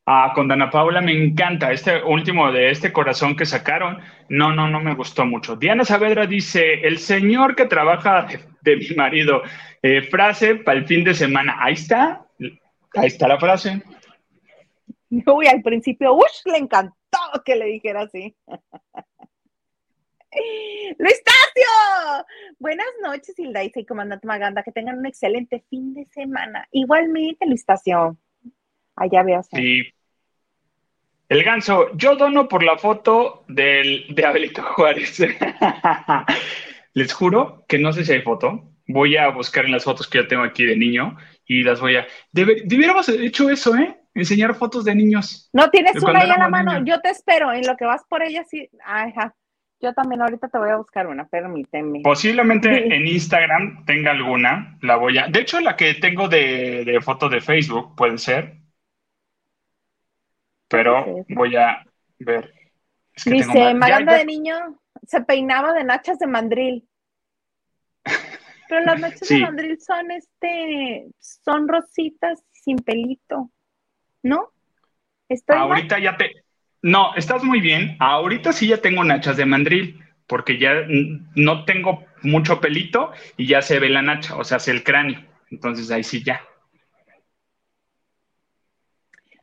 Ah, 0.08 0.32
con 0.34 0.46
Dana 0.46 0.70
Paula 0.70 1.00
me 1.00 1.12
encanta. 1.12 1.72
Este 1.72 2.02
último 2.02 2.52
de 2.52 2.70
este 2.70 2.92
corazón 2.92 3.34
que 3.34 3.44
sacaron, 3.44 3.98
no, 4.28 4.52
no, 4.52 4.68
no 4.68 4.80
me 4.80 4.94
gustó 4.94 5.26
mucho. 5.26 5.56
Diana 5.56 5.84
Saavedra 5.84 6.26
dice, 6.26 6.74
el 6.86 6.98
señor 6.98 7.56
que 7.56 7.66
trabaja 7.66 8.22
de, 8.22 8.38
de 8.62 8.76
mi 8.76 8.94
marido, 8.94 9.42
eh, 9.82 10.02
frase 10.02 10.56
para 10.56 10.78
el 10.78 10.86
fin 10.86 11.02
de 11.02 11.12
semana. 11.12 11.56
Ahí 11.60 11.74
está, 11.74 12.24
ahí 12.94 13.06
está 13.06 13.26
la 13.26 13.38
frase. 13.38 13.82
Uy, 15.10 15.46
al 15.46 15.62
principio, 15.62 16.14
ush, 16.14 16.42
le 16.44 16.58
encantó 16.58 16.94
que 17.44 17.56
le 17.56 17.66
dijera 17.66 18.02
así. 18.02 18.36
Luis 20.98 21.22
Tacio, 21.24 22.26
buenas 22.58 22.86
noches, 23.02 23.38
Hilda 23.38 23.62
y 23.64 23.72
comandante 23.84 24.26
Maganda, 24.26 24.62
que 24.62 24.72
tengan 24.72 24.98
un 24.98 25.06
excelente 25.06 25.64
fin 25.68 25.94
de 25.94 26.06
semana. 26.06 26.66
Igualmente, 26.72 27.46
Luis 27.46 27.64
Tacio. 27.64 28.16
Allá 28.96 29.22
veo. 29.22 29.42
Sí. 29.42 29.82
El 31.28 31.42
ganso, 31.42 31.90
yo 31.96 32.16
dono 32.16 32.48
por 32.48 32.62
la 32.62 32.78
foto 32.78 33.44
del, 33.48 34.06
de 34.14 34.24
Abelito 34.24 34.62
Juárez. 34.62 35.18
Les 36.94 37.12
juro 37.12 37.64
que 37.68 37.78
no 37.78 37.92
sé 37.92 38.04
si 38.04 38.12
hay 38.12 38.22
foto. 38.22 38.70
Voy 38.86 39.16
a 39.16 39.28
buscar 39.30 39.64
en 39.64 39.72
las 39.72 39.84
fotos 39.84 40.08
que 40.08 40.18
yo 40.18 40.28
tengo 40.28 40.44
aquí 40.44 40.64
de 40.64 40.76
niño 40.76 41.16
y 41.44 41.62
las 41.64 41.80
voy 41.80 41.96
a... 41.96 42.06
Debe- 42.32 42.62
debiéramos 42.64 43.08
haber 43.08 43.22
hecho 43.22 43.50
eso, 43.50 43.74
¿eh? 43.76 43.98
Enseñar 44.14 44.54
fotos 44.54 44.84
de 44.84 44.94
niños. 44.94 45.50
No 45.52 45.68
tienes 45.70 46.00
una 46.02 46.20
ahí 46.20 46.30
a 46.30 46.38
la 46.38 46.48
mano. 46.48 46.84
Yo 46.86 47.00
te 47.00 47.10
espero. 47.10 47.52
En 47.52 47.66
lo 47.66 47.76
que 47.76 47.84
vas 47.84 48.02
por 48.08 48.22
ella, 48.22 48.44
sí. 48.44 48.70
Ajá. 48.84 49.34
Yo 49.80 49.92
también 49.92 50.22
ahorita 50.22 50.48
te 50.48 50.56
voy 50.58 50.70
a 50.70 50.76
buscar 50.76 51.06
una, 51.06 51.26
permíteme. 51.28 52.00
Posiblemente 52.02 52.74
Sí. 52.74 52.94
en 52.94 53.06
Instagram 53.06 53.84
tenga 53.84 54.10
alguna. 54.12 54.78
La 54.80 54.96
voy 54.96 55.18
a... 55.18 55.28
De 55.28 55.40
hecho, 55.40 55.60
la 55.60 55.76
que 55.76 55.94
tengo 55.94 56.28
de, 56.28 56.84
de 56.84 57.00
foto 57.02 57.28
de 57.28 57.40
Facebook 57.42 57.94
puede 57.94 58.16
ser. 58.18 58.56
Pero 60.68 61.24
voy 61.28 61.56
a 61.56 61.84
ver. 62.18 62.52
Es 63.14 63.24
que 63.24 63.30
tengo 63.30 63.46
Dice, 63.52 63.58
ya- 63.58 63.74
Maganda 63.74 64.12
ya- 64.12 64.18
de 64.18 64.24
niño 64.24 64.54
se 65.06 65.20
peinaba 65.22 65.72
de 65.72 65.84
nachas 65.84 66.18
de 66.18 66.26
mandril. 66.26 66.88
Pero 68.68 68.80
las 68.80 68.98
nachas 69.00 69.28
Sí. 69.28 69.36
de 69.36 69.40
mandril 69.42 69.80
son 69.80 70.10
este, 70.10 71.06
son 71.20 71.68
rositas 71.68 72.42
sin 72.52 72.78
pelito, 72.78 73.50
¿no? 74.22 74.50
Estoy 75.28 75.56
mal? 75.58 75.68
Ahorita 75.68 75.98
ya 75.98 76.16
te... 76.16 76.32
No, 76.82 77.14
estás 77.16 77.42
muy 77.42 77.60
bien. 77.60 77.96
Ahorita 77.98 78.52
sí 78.52 78.68
ya 78.68 78.78
tengo 78.78 79.02
nachas 79.04 79.36
de 79.36 79.46
mandril, 79.46 80.00
porque 80.26 80.58
ya 80.58 80.74
no 81.34 81.64
tengo 81.64 82.04
mucho 82.22 82.60
pelito 82.60 83.12
y 83.36 83.46
ya 83.46 83.62
se 83.62 83.78
ve 83.78 83.88
la 83.88 84.02
nacha, 84.02 84.36
o 84.36 84.44
sea, 84.44 84.58
se 84.58 84.70
el 84.70 84.84
cráneo. 84.84 85.20
Entonces 85.50 85.90
ahí 85.90 86.02
sí 86.02 86.22
ya. 86.22 86.42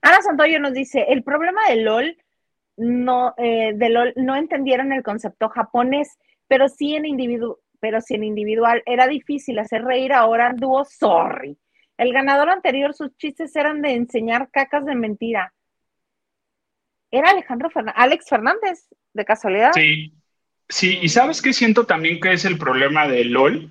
Ana 0.01 0.21
Santoyo 0.21 0.59
nos 0.59 0.73
dice, 0.73 1.05
el 1.07 1.23
problema 1.23 1.61
de 1.69 1.77
LOL 1.77 2.17
no, 2.75 3.33
eh, 3.37 3.71
de 3.73 3.89
LOL 3.89 4.13
no 4.17 4.35
entendieron 4.35 4.91
el 4.91 5.01
concepto 5.03 5.47
japonés, 5.49 6.17
pero 6.47 6.67
sí 6.67 6.95
en 6.95 7.05
individu 7.05 7.59
pero 7.79 7.99
sí 7.99 8.15
en 8.15 8.23
individual 8.23 8.81
era 8.85 9.07
difícil 9.07 9.59
hacer 9.59 9.83
reír 9.83 10.13
ahora 10.13 10.53
dúo, 10.55 10.85
sorry. 10.85 11.57
El 11.97 12.13
ganador 12.13 12.49
anterior, 12.49 12.93
sus 12.93 13.13
chistes 13.17 13.53
eran 13.57 13.81
de 13.81 13.91
enseñar 13.91 14.49
cacas 14.51 14.85
de 14.85 14.95
mentira. 14.95 15.53
Era 17.13 17.29
Alejandro 17.29 17.69
Fernández, 17.69 18.01
Alex 18.01 18.25
Fernández, 18.27 18.87
de 19.13 19.25
casualidad. 19.25 19.71
Sí. 19.73 20.13
Sí, 20.69 20.97
y 21.01 21.09
¿sabes 21.09 21.41
qué 21.41 21.53
siento 21.53 21.85
también 21.85 22.19
que 22.19 22.31
es 22.33 22.45
el 22.45 22.57
problema 22.57 23.07
de 23.07 23.25
LOL? 23.25 23.69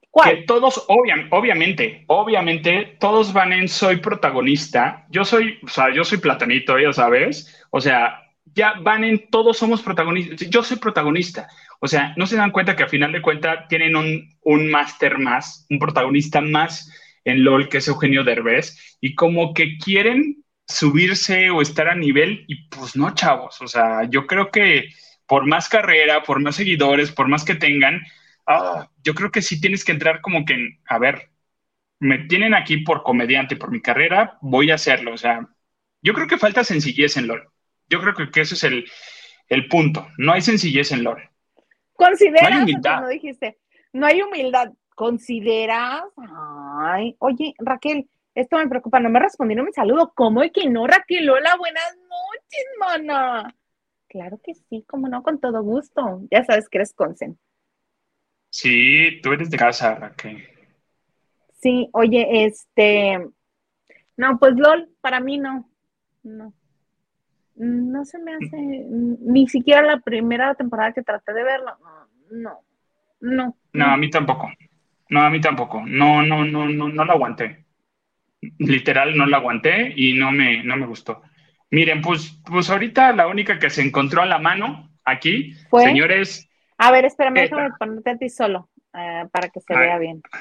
Que 0.00 0.08
¿Cuál? 0.08 0.44
todos, 0.46 0.84
obvia- 0.88 1.26
obviamente, 1.30 2.04
obviamente, 2.06 2.96
todos 3.00 3.32
van 3.32 3.52
en 3.52 3.68
soy 3.68 3.96
protagonista. 3.96 5.06
Yo 5.10 5.24
soy, 5.24 5.58
o 5.62 5.68
sea, 5.68 5.92
yo 5.92 6.04
soy 6.04 6.18
platanito, 6.18 6.78
ya 6.78 6.92
sabes. 6.92 7.62
O 7.70 7.80
sea, 7.80 8.22
ya 8.54 8.74
van 8.80 9.04
en 9.04 9.28
todos 9.30 9.58
somos 9.58 9.82
protagonistas. 9.82 10.48
Yo 10.48 10.62
soy 10.62 10.78
protagonista. 10.78 11.48
O 11.80 11.88
sea, 11.88 12.14
no 12.16 12.26
se 12.26 12.36
dan 12.36 12.52
cuenta 12.52 12.76
que 12.76 12.84
a 12.84 12.88
final 12.88 13.12
de 13.12 13.20
cuentas 13.20 13.66
tienen 13.68 13.96
un, 13.96 14.38
un 14.42 14.70
máster 14.70 15.18
más, 15.18 15.66
un 15.68 15.78
protagonista 15.78 16.40
más 16.40 16.90
en 17.24 17.44
LOL, 17.44 17.68
que 17.68 17.78
es 17.78 17.88
Eugenio 17.88 18.24
Derbez, 18.24 18.96
y 19.00 19.14
como 19.14 19.52
que 19.52 19.76
quieren 19.78 20.41
subirse 20.66 21.50
o 21.50 21.60
estar 21.62 21.88
a 21.88 21.94
nivel, 21.94 22.44
y 22.48 22.68
pues 22.68 22.96
no, 22.96 23.14
chavos, 23.14 23.60
o 23.60 23.68
sea, 23.68 24.04
yo 24.04 24.26
creo 24.26 24.50
que 24.50 24.88
por 25.26 25.46
más 25.46 25.68
carrera, 25.68 26.22
por 26.22 26.40
más 26.40 26.56
seguidores, 26.56 27.10
por 27.12 27.28
más 27.28 27.44
que 27.44 27.54
tengan, 27.54 28.00
ah, 28.46 28.88
yo 29.02 29.14
creo 29.14 29.30
que 29.30 29.42
sí 29.42 29.60
tienes 29.60 29.84
que 29.84 29.92
entrar 29.92 30.20
como 30.20 30.44
que, 30.44 30.78
a 30.86 30.98
ver, 30.98 31.30
me 31.98 32.18
tienen 32.18 32.54
aquí 32.54 32.78
por 32.78 33.02
comediante, 33.02 33.56
por 33.56 33.70
mi 33.70 33.80
carrera, 33.80 34.38
voy 34.40 34.70
a 34.70 34.74
hacerlo, 34.74 35.14
o 35.14 35.18
sea, 35.18 35.48
yo 36.02 36.14
creo 36.14 36.26
que 36.26 36.36
falta 36.36 36.64
sencillez 36.64 37.16
en 37.16 37.28
LOL. 37.28 37.48
Yo 37.88 38.00
creo 38.00 38.14
que, 38.14 38.40
ese 38.40 38.54
es 38.54 38.64
el, 38.64 38.84
el 39.48 39.68
punto. 39.68 40.08
No 40.18 40.32
hay 40.32 40.40
sencillez 40.40 40.90
en 40.90 41.04
LOL. 41.04 41.22
¿Consideras? 41.92 42.50
No 42.50 42.56
hay 42.56 42.62
humildad. 42.62 43.00
No 43.00 43.08
dijiste, 43.08 43.58
no 43.92 44.06
hay 44.06 44.22
humildad. 44.22 44.72
¿Consideras? 44.94 46.02
Ay, 46.80 47.14
oye, 47.18 47.54
Raquel, 47.58 48.08
esto 48.34 48.56
me 48.56 48.68
preocupa, 48.68 49.00
no 49.00 49.10
me 49.10 49.20
respondieron 49.20 49.66
mi 49.66 49.72
saludo. 49.72 50.12
¿Cómo 50.14 50.42
es 50.42 50.52
que 50.52 50.68
no, 50.68 50.86
Raquel? 50.86 51.28
Hola, 51.28 51.56
buenas 51.58 51.96
noches, 51.96 52.64
mana. 52.78 53.54
Claro 54.08 54.40
que 54.42 54.54
sí, 54.54 54.84
como 54.88 55.08
no, 55.08 55.22
con 55.22 55.40
todo 55.40 55.62
gusto. 55.62 56.22
Ya 56.30 56.44
sabes 56.44 56.68
que 56.68 56.78
eres 56.78 56.94
consen. 56.94 57.38
Sí, 58.50 59.20
tú 59.22 59.32
eres 59.32 59.50
de 59.50 59.56
casa, 59.56 59.94
Raquel. 59.94 60.42
Sí, 61.60 61.88
oye, 61.92 62.44
este. 62.44 63.26
No, 64.16 64.38
pues 64.38 64.54
LOL, 64.56 64.90
para 65.00 65.20
mí 65.20 65.38
no. 65.38 65.68
No. 66.22 66.52
No 67.54 68.04
se 68.04 68.18
me 68.18 68.34
hace, 68.34 68.56
ni 68.56 69.46
siquiera 69.46 69.82
la 69.82 70.00
primera 70.00 70.54
temporada 70.54 70.92
que 70.92 71.02
traté 71.02 71.32
de 71.32 71.44
verlo. 71.44 71.76
No, 72.30 72.60
no. 73.20 73.56
No, 73.72 73.86
a 73.86 73.96
mí 73.96 74.10
tampoco. 74.10 74.50
No, 75.10 75.20
a 75.20 75.30
mí 75.30 75.40
tampoco. 75.40 75.82
No, 75.86 76.22
no, 76.22 76.44
no, 76.44 76.66
no, 76.66 76.88
no 76.88 77.04
la 77.04 77.12
aguanté. 77.12 77.61
Literal, 78.58 79.16
no 79.16 79.26
la 79.26 79.36
aguanté 79.36 79.92
y 79.96 80.14
no 80.14 80.32
me, 80.32 80.64
no 80.64 80.76
me 80.76 80.86
gustó. 80.86 81.22
Miren, 81.70 82.02
pues, 82.02 82.38
pues 82.44 82.68
ahorita 82.68 83.12
la 83.12 83.28
única 83.28 83.58
que 83.58 83.70
se 83.70 83.82
encontró 83.82 84.20
a 84.22 84.26
la 84.26 84.38
mano 84.38 84.90
aquí, 85.04 85.54
señores. 85.70 86.48
A 86.76 86.90
ver, 86.90 87.04
espérame, 87.04 87.34
déjame 87.34 87.70
ponerte 87.78 88.10
a 88.10 88.16
ti 88.18 88.28
solo 88.28 88.68
eh, 88.94 89.24
para 89.30 89.48
que 89.48 89.60
se 89.60 89.74
vea 89.74 89.98
bien. 89.98 90.20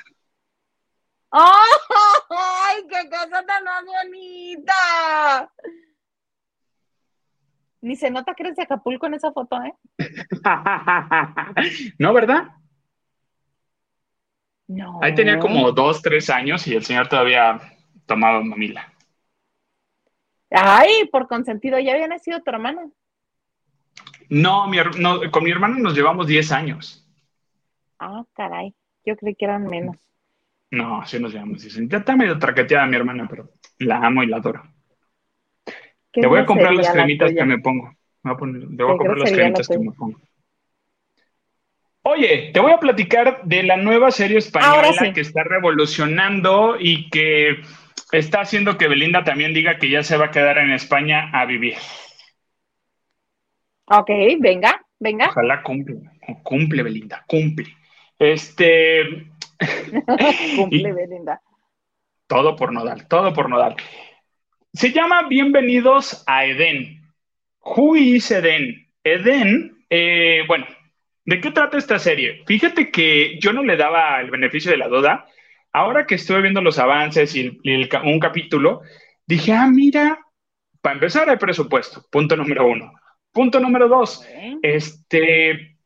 ¡Ay, 1.32 2.84
qué 2.89 3.10
cosa 3.10 3.45
tan 3.45 3.64
más 3.64 3.86
bonita! 3.86 5.49
Ni 7.82 7.95
se 7.95 8.12
nota 8.12 8.34
que 8.34 8.43
eres 8.43 8.58
de 8.58 8.64
Acapulco 8.64 9.06
en 9.06 9.14
esa 9.14 9.32
foto, 9.32 9.58
¿eh? 9.64 9.74
no, 11.99 12.14
¿verdad? 12.14 12.49
No. 14.68 14.99
Ahí 15.02 15.16
tenía 15.16 15.39
como 15.39 15.72
dos, 15.72 16.02
tres 16.02 16.30
años 16.30 16.68
y 16.68 16.76
el 16.76 16.84
señor 16.84 17.08
todavía 17.08 17.62
tomaba 18.12 18.43
mamila. 18.43 18.91
Ay, 20.49 21.07
por 21.09 21.28
consentido, 21.28 21.80
¿ya 21.80 21.93
había 21.93 22.09
nacido 22.09 22.41
tu 22.41 22.51
hermano? 22.51 22.91
No, 24.30 24.66
con 25.32 25.43
mi 25.45 25.51
hermano 25.51 25.80
nos 25.80 25.95
llevamos 25.95 26.28
diez 26.28 26.51
años. 26.51 27.07
Ah, 27.99 28.26
caray. 28.34 28.74
Yo 29.05 29.16
creí 29.16 29.36
que 29.36 29.45
eran 29.45 29.64
menos. 29.64 29.95
No, 30.72 31.05
sí 31.05 31.20
nos 31.20 31.34
llevamos 31.34 31.62
10 31.62 31.78
años. 31.78 31.89
Ya 31.91 31.97
está 31.99 32.16
medio 32.16 32.39
traqueteada 32.39 32.88
mi 32.88 32.95
hermana, 32.95 33.28
pero 33.30 33.49
la 33.80 33.97
amo 33.97 34.24
y 34.24 34.28
la 34.28 34.38
adoro. 34.38 34.64
Te 36.12 36.28
voy 36.28 36.39
a 36.39 36.45
comprar 36.45 36.74
las 36.74 36.89
cremitas 36.89 37.32
que 37.34 37.45
me 37.45 37.59
pongo. 37.59 37.93
voy 38.24 38.34
a 38.34 38.38
poner, 38.38 38.62
te 38.62 38.84
voy 38.84 38.93
a 38.93 38.97
comprar 38.97 39.18
las 39.18 39.32
cremitas 39.32 39.68
que 39.68 39.80
me 39.80 39.91
pongo. 39.91 40.20
Oye, 42.03 42.51
te 42.53 42.59
voy 42.59 42.72
a 42.72 42.80
platicar 42.80 43.41
de 43.43 43.64
la 43.64 43.78
nueva 43.78 44.12
serie 44.12 44.39
española 44.39 45.14
que 45.14 45.22
está 45.22 45.43
revolucionando 45.43 46.76
y 46.80 47.09
que 47.09 47.62
está 48.12 48.41
haciendo 48.41 48.78
que 48.78 48.88
Belinda 48.88 49.24
también 49.24 49.53
diga 49.53 49.78
que 49.78 49.89
ya 49.89 50.03
se 50.03 50.18
va 50.18 50.28
a 50.28 50.32
quedar 50.32 50.57
en 50.57 50.72
España 50.72 51.30
a 51.34 51.45
vivir. 51.45 51.76
Ok, 53.86 54.09
venga, 54.39 54.86
venga. 54.99 55.30
Ojalá 55.30 55.64
cumple, 55.64 55.97
cumple 56.43 56.84
Belinda, 56.84 57.24
cumple. 57.28 57.68
Este. 58.18 59.28
cumple 60.55 60.93
Belinda. 60.93 61.41
Todo 62.28 62.55
por 62.55 62.72
nodal, 62.72 63.07
todo 63.07 63.34
por 63.34 63.49
nodal. 63.49 63.76
Se 64.74 64.91
llama 64.91 65.28
Bienvenidos 65.28 66.24
a 66.28 66.45
Edén. 66.45 67.01
Who 67.59 67.97
is 67.97 68.32
Edén? 68.32 68.88
Edén, 69.03 69.84
eh, 69.89 70.43
bueno, 70.47 70.66
¿de 71.26 71.41
qué 71.41 71.51
trata 71.51 71.78
esta 71.78 71.99
serie? 71.99 72.43
Fíjate 72.45 72.89
que 72.89 73.38
yo 73.39 73.51
no 73.51 73.64
le 73.64 73.76
daba 73.76 74.22
el 74.22 74.32
beneficio 74.32 74.72
de 74.72 74.78
la 74.78 74.88
duda. 74.88 75.26
Ahora 75.74 76.05
que 76.05 76.15
estuve 76.15 76.41
viendo 76.41 76.61
los 76.61 76.80
avances 76.80 77.36
y, 77.36 77.59
un 78.03 78.19
capítulo, 78.19 78.82
dije, 79.26 79.53
ah, 79.53 79.67
mira, 79.67 80.19
para 80.82 80.95
empezar 80.95 81.30
hay 81.30 81.38
presupuesto, 81.38 82.05
punto 82.11 82.36
número 82.36 82.67
uno. 82.67 82.91
Punto 83.32 83.59
número 83.59 83.88
dos, 83.88 84.26
este, 84.61 85.78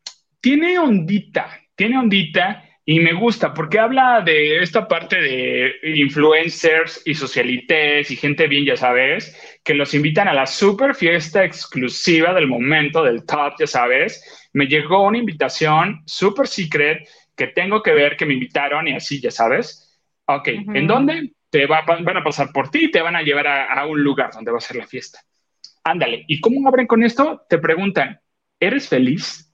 tiene 0.41 0.79
ondita, 0.79 1.59
tiene 1.75 1.99
ondita 1.99 2.63
y 2.87 2.99
me 2.99 3.13
gusta 3.13 3.53
porque 3.53 3.79
habla 3.79 4.21
de 4.21 4.59
esta 4.61 4.87
parte 4.87 5.19
de 5.19 5.73
influencers 5.95 7.01
y 7.05 7.15
socialites 7.15 8.11
y 8.11 8.15
gente 8.15 8.47
bien, 8.47 8.65
ya 8.65 8.77
sabes, 8.77 9.59
que 9.63 9.73
los 9.73 9.93
invitan 9.93 10.27
a 10.27 10.33
la 10.33 10.45
super 10.45 10.93
fiesta 10.93 11.43
exclusiva 11.43 12.33
del 12.33 12.47
momento, 12.47 13.03
del 13.03 13.25
top, 13.25 13.53
ya 13.59 13.65
sabes. 13.67 14.49
Me 14.53 14.67
llegó 14.67 15.03
una 15.03 15.17
invitación 15.17 16.03
super 16.05 16.47
secret 16.47 17.07
que 17.35 17.47
tengo 17.47 17.83
que 17.83 17.93
ver, 17.93 18.17
que 18.17 18.25
me 18.25 18.33
invitaron 18.33 18.87
y 18.87 18.93
así, 18.93 19.19
ya 19.21 19.31
sabes. 19.31 19.99
Ok, 20.25 20.47
¿en 20.47 20.87
dónde? 20.87 21.33
Te 21.49 21.67
van 21.67 22.17
a 22.17 22.23
pasar 22.23 22.51
por 22.51 22.69
ti 22.69 22.85
y 22.85 22.91
te 22.91 23.01
van 23.01 23.15
a 23.15 23.21
llevar 23.21 23.47
a, 23.47 23.73
a 23.73 23.85
un 23.85 24.03
lugar 24.03 24.31
donde 24.33 24.51
va 24.51 24.57
a 24.57 24.61
ser 24.61 24.77
la 24.77 24.87
fiesta. 24.87 25.19
Ándale, 25.83 26.25
¿y 26.27 26.41
cómo 26.41 26.67
abren 26.67 26.87
con 26.87 27.03
esto? 27.03 27.45
Te 27.47 27.59
preguntan, 27.59 28.19
¿eres 28.59 28.89
feliz? 28.89 29.45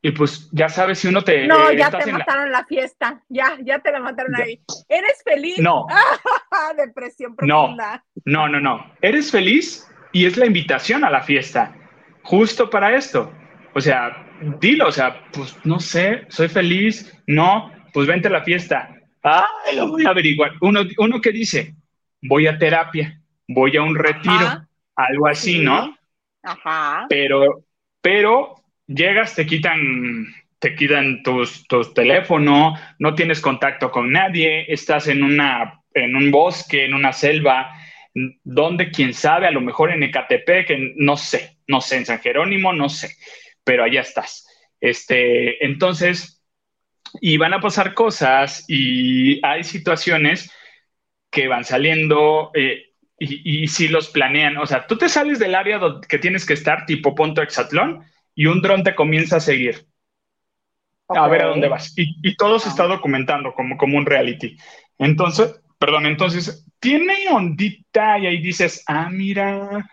Y 0.00 0.12
pues 0.12 0.48
ya 0.52 0.68
sabes, 0.68 1.00
si 1.00 1.08
uno 1.08 1.22
te. 1.22 1.46
No, 1.46 1.72
ya 1.72 1.90
te 1.90 2.10
mataron 2.12 2.52
la... 2.52 2.64
fiesta. 2.64 3.22
Ya, 3.28 3.58
ya 3.62 3.80
te 3.80 3.90
la 3.90 3.98
mataron 3.98 4.34
ahí. 4.36 4.62
¿Eres 4.88 5.22
feliz? 5.24 5.58
No. 5.58 5.86
Depresión 6.76 7.34
profunda. 7.34 8.04
No, 8.24 8.48
no, 8.48 8.60
no, 8.60 8.92
Eres 9.02 9.32
feliz 9.32 9.90
y 10.12 10.26
es 10.26 10.36
la 10.36 10.46
invitación 10.46 11.04
a 11.04 11.10
la 11.10 11.22
fiesta. 11.22 11.74
Justo 12.22 12.70
para 12.70 12.94
esto. 12.94 13.32
O 13.74 13.80
sea, 13.80 14.27
dilo, 14.60 14.88
o 14.88 14.92
sea, 14.92 15.24
pues 15.32 15.56
no 15.64 15.80
sé, 15.80 16.26
soy 16.28 16.48
feliz. 16.48 17.12
No, 17.26 17.72
pues 17.92 18.06
vente 18.06 18.28
a 18.28 18.32
la 18.32 18.44
fiesta. 18.44 18.94
Ah, 19.22 19.46
lo 19.74 19.88
voy 19.88 20.06
a 20.06 20.10
averiguar. 20.10 20.52
Uno, 20.60 20.82
uno 20.98 21.20
que 21.20 21.32
dice, 21.32 21.74
voy 22.22 22.46
a 22.46 22.58
terapia, 22.58 23.20
voy 23.46 23.76
a 23.76 23.82
un 23.82 23.96
retiro, 23.96 24.66
algo 24.94 25.26
así, 25.26 25.58
¿no? 25.58 25.96
Ajá. 26.42 27.06
Pero, 27.08 27.64
pero 28.00 28.54
llegas, 28.86 29.34
te 29.34 29.46
quitan, 29.46 30.26
te 30.58 30.74
quitan 30.74 31.22
tus, 31.22 31.66
tus 31.66 31.92
teléfono, 31.94 32.74
no 32.98 33.14
tienes 33.14 33.40
contacto 33.40 33.90
con 33.90 34.10
nadie, 34.10 34.72
estás 34.72 35.08
en, 35.08 35.22
una, 35.22 35.80
en 35.94 36.16
un 36.16 36.30
bosque, 36.30 36.84
en 36.84 36.94
una 36.94 37.12
selva, 37.12 37.72
donde 38.42 38.90
quién 38.90 39.14
sabe, 39.14 39.46
a 39.46 39.52
lo 39.52 39.60
mejor 39.60 39.92
en 39.92 40.02
Ecatepec, 40.02 40.70
no 40.96 41.16
sé, 41.16 41.58
no 41.66 41.80
sé, 41.80 41.98
en 41.98 42.06
San 42.06 42.20
Jerónimo, 42.20 42.72
no 42.72 42.88
sé, 42.88 43.10
pero 43.68 43.84
allá 43.84 44.00
estás. 44.00 44.48
Este, 44.80 45.62
entonces, 45.62 46.42
y 47.20 47.36
van 47.36 47.52
a 47.52 47.60
pasar 47.60 47.92
cosas 47.92 48.64
y 48.66 49.44
hay 49.44 49.62
situaciones 49.62 50.50
que 51.30 51.48
van 51.48 51.64
saliendo 51.64 52.50
eh, 52.54 52.94
y, 53.18 53.64
y, 53.64 53.68
si 53.68 53.88
los 53.88 54.08
planean, 54.08 54.56
o 54.56 54.64
sea, 54.64 54.86
tú 54.86 54.96
te 54.96 55.10
sales 55.10 55.38
del 55.38 55.54
área 55.54 55.78
que 56.08 56.18
tienes 56.18 56.46
que 56.46 56.54
estar, 56.54 56.86
tipo 56.86 57.14
Ponto 57.14 57.42
Exatlón, 57.42 58.06
y 58.34 58.46
un 58.46 58.62
dron 58.62 58.82
te 58.84 58.94
comienza 58.94 59.36
a 59.36 59.40
seguir. 59.40 59.86
A 61.08 61.28
ver 61.28 61.42
a 61.42 61.48
dónde 61.48 61.68
vas. 61.68 61.92
Y, 61.94 62.36
todo 62.36 62.58
se 62.58 62.70
está 62.70 62.84
ah. 62.84 62.88
documentando 62.88 63.52
como, 63.52 63.76
como 63.76 63.98
un 63.98 64.06
reality. 64.06 64.56
Entonces, 64.96 65.60
perdón, 65.78 66.06
entonces 66.06 66.66
tiene 66.80 67.28
ondita 67.30 68.18
y 68.18 68.28
ahí 68.28 68.40
dices, 68.40 68.82
ah, 68.86 69.10
mira, 69.10 69.86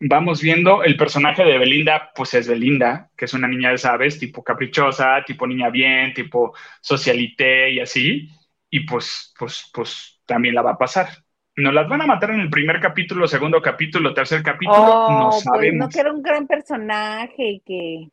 vamos 0.00 0.42
viendo 0.42 0.82
el 0.82 0.96
personaje 0.96 1.44
de 1.44 1.58
Belinda, 1.58 2.10
pues 2.14 2.34
es 2.34 2.48
Belinda, 2.48 3.10
que 3.16 3.24
es 3.24 3.34
una 3.34 3.48
niña, 3.48 3.70
de 3.70 3.78
sabes, 3.78 4.18
tipo 4.18 4.42
caprichosa, 4.42 5.22
tipo 5.24 5.46
niña 5.46 5.70
bien, 5.70 6.12
tipo 6.14 6.54
socialité 6.80 7.70
y 7.70 7.80
así. 7.80 8.28
Y 8.70 8.80
pues, 8.80 9.34
pues, 9.38 9.70
pues 9.72 10.20
también 10.26 10.54
la 10.54 10.62
va 10.62 10.72
a 10.72 10.78
pasar. 10.78 11.08
¿Nos 11.56 11.72
las 11.72 11.88
van 11.88 12.02
a 12.02 12.06
matar 12.06 12.30
en 12.32 12.40
el 12.40 12.50
primer 12.50 12.80
capítulo, 12.80 13.26
segundo 13.26 13.62
capítulo, 13.62 14.12
tercer 14.12 14.42
capítulo? 14.42 15.08
no 15.08 15.30
pues, 15.30 15.42
sabemos. 15.42 15.86
no 15.86 15.88
que 15.88 16.00
era 16.00 16.12
un 16.12 16.22
gran 16.22 16.46
personaje 16.46 17.48
y 17.48 17.60
que 17.60 18.08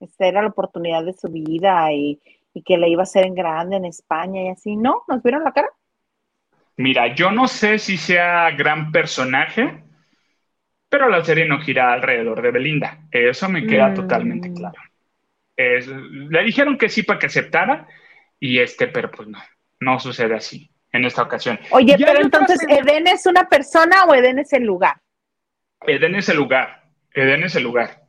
esta 0.00 0.26
era 0.26 0.40
la 0.40 0.48
oportunidad 0.48 1.04
de 1.04 1.12
su 1.12 1.28
vida 1.28 1.92
y, 1.92 2.20
que 2.64 2.76
le 2.76 2.88
iba 2.88 3.02
a 3.02 3.04
hacer 3.04 3.24
en 3.24 3.34
grande 3.34 3.76
en 3.76 3.84
España 3.84 4.42
y 4.42 4.48
así. 4.48 4.76
¿No? 4.76 5.02
¿Nos 5.08 5.22
vieron 5.22 5.44
la 5.44 5.52
cara? 5.52 5.68
Mira, 6.76 7.14
yo 7.14 7.30
no 7.30 7.48
sé 7.48 7.78
si 7.78 7.98
sea 7.98 8.50
gran 8.50 8.92
personaje, 8.92 9.82
pero 10.92 11.08
la 11.08 11.24
serie 11.24 11.46
no 11.46 11.58
gira 11.58 11.90
alrededor 11.90 12.42
de 12.42 12.50
Belinda. 12.50 12.98
Eso 13.10 13.48
me 13.48 13.66
queda 13.66 13.88
mm. 13.88 13.94
totalmente 13.94 14.52
claro. 14.52 14.78
le 15.56 16.44
dijeron 16.44 16.76
que 16.76 16.90
sí 16.90 17.02
para 17.02 17.18
que 17.18 17.26
aceptara 17.28 17.88
y 18.38 18.58
este, 18.58 18.88
pero 18.88 19.10
pues 19.10 19.26
no. 19.26 19.38
no 19.80 19.98
sucede 19.98 20.34
así 20.34 20.70
en 20.92 21.06
esta 21.06 21.22
ocasión. 21.22 21.58
Oye, 21.70 21.96
pero 21.98 22.20
entonces, 22.20 22.58
¿Eden 22.68 23.06
es 23.06 23.24
una 23.24 23.48
persona 23.48 24.04
o 24.04 24.14
Eden 24.14 24.38
es 24.38 24.52
el 24.52 24.64
lugar? 24.64 24.96
Eden 25.86 26.14
es 26.14 26.28
el 26.28 26.36
lugar, 26.36 26.82
Eden 27.14 27.44
es 27.44 27.56
el 27.56 27.62
lugar. 27.62 28.02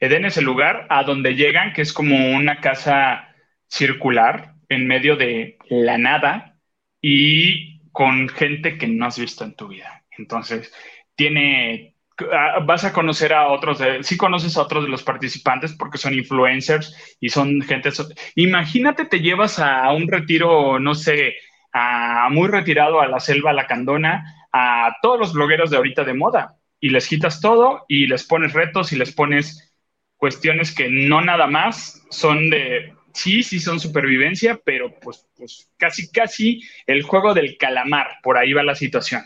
Eden 0.00 0.24
es 0.24 0.38
el 0.38 0.46
lugar 0.46 0.86
a 0.88 1.02
donde 1.02 1.34
llegan, 1.34 1.74
que 1.74 1.82
es 1.82 1.92
como 1.92 2.34
una 2.34 2.62
casa 2.62 3.34
circular 3.68 4.54
en 4.70 4.86
medio 4.86 5.16
de 5.16 5.58
la 5.68 5.98
nada 5.98 6.56
y 7.02 7.82
con 7.90 8.30
gente 8.30 8.78
que 8.78 8.86
no 8.86 9.04
has 9.04 9.18
visto 9.18 9.44
en 9.44 9.54
tu 9.54 9.68
vida. 9.68 10.04
Entonces, 10.16 10.72
tiene, 11.14 11.96
ah, 12.32 12.60
vas 12.64 12.84
a 12.84 12.92
conocer 12.92 13.32
a 13.32 13.48
otros, 13.48 13.78
de, 13.78 14.02
sí 14.02 14.16
conoces 14.16 14.56
a 14.56 14.62
otros 14.62 14.84
de 14.84 14.90
los 14.90 15.02
participantes 15.02 15.74
porque 15.74 15.98
son 15.98 16.14
influencers 16.14 17.16
y 17.20 17.28
son 17.28 17.62
gente, 17.62 17.90
imagínate 18.36 19.04
te 19.04 19.20
llevas 19.20 19.58
a 19.58 19.92
un 19.92 20.08
retiro, 20.08 20.78
no 20.78 20.94
sé, 20.94 21.34
a, 21.72 22.28
muy 22.30 22.48
retirado 22.48 23.00
a 23.00 23.08
la 23.08 23.20
selva 23.20 23.52
lacandona, 23.52 24.46
a 24.52 24.96
todos 25.02 25.18
los 25.18 25.32
blogueros 25.32 25.70
de 25.70 25.78
ahorita 25.78 26.04
de 26.04 26.14
moda 26.14 26.56
y 26.80 26.90
les 26.90 27.08
quitas 27.08 27.40
todo 27.40 27.84
y 27.88 28.06
les 28.06 28.24
pones 28.24 28.52
retos 28.52 28.92
y 28.92 28.96
les 28.96 29.12
pones 29.12 29.72
cuestiones 30.16 30.74
que 30.74 30.88
no 30.88 31.20
nada 31.20 31.46
más 31.46 32.04
son 32.10 32.50
de, 32.50 32.92
sí, 33.12 33.42
sí 33.42 33.60
son 33.60 33.80
supervivencia, 33.80 34.60
pero 34.64 34.94
pues, 35.00 35.26
pues 35.36 35.70
casi, 35.76 36.10
casi 36.10 36.62
el 36.86 37.02
juego 37.02 37.34
del 37.34 37.56
calamar, 37.56 38.06
por 38.22 38.38
ahí 38.38 38.52
va 38.52 38.62
la 38.62 38.74
situación. 38.74 39.22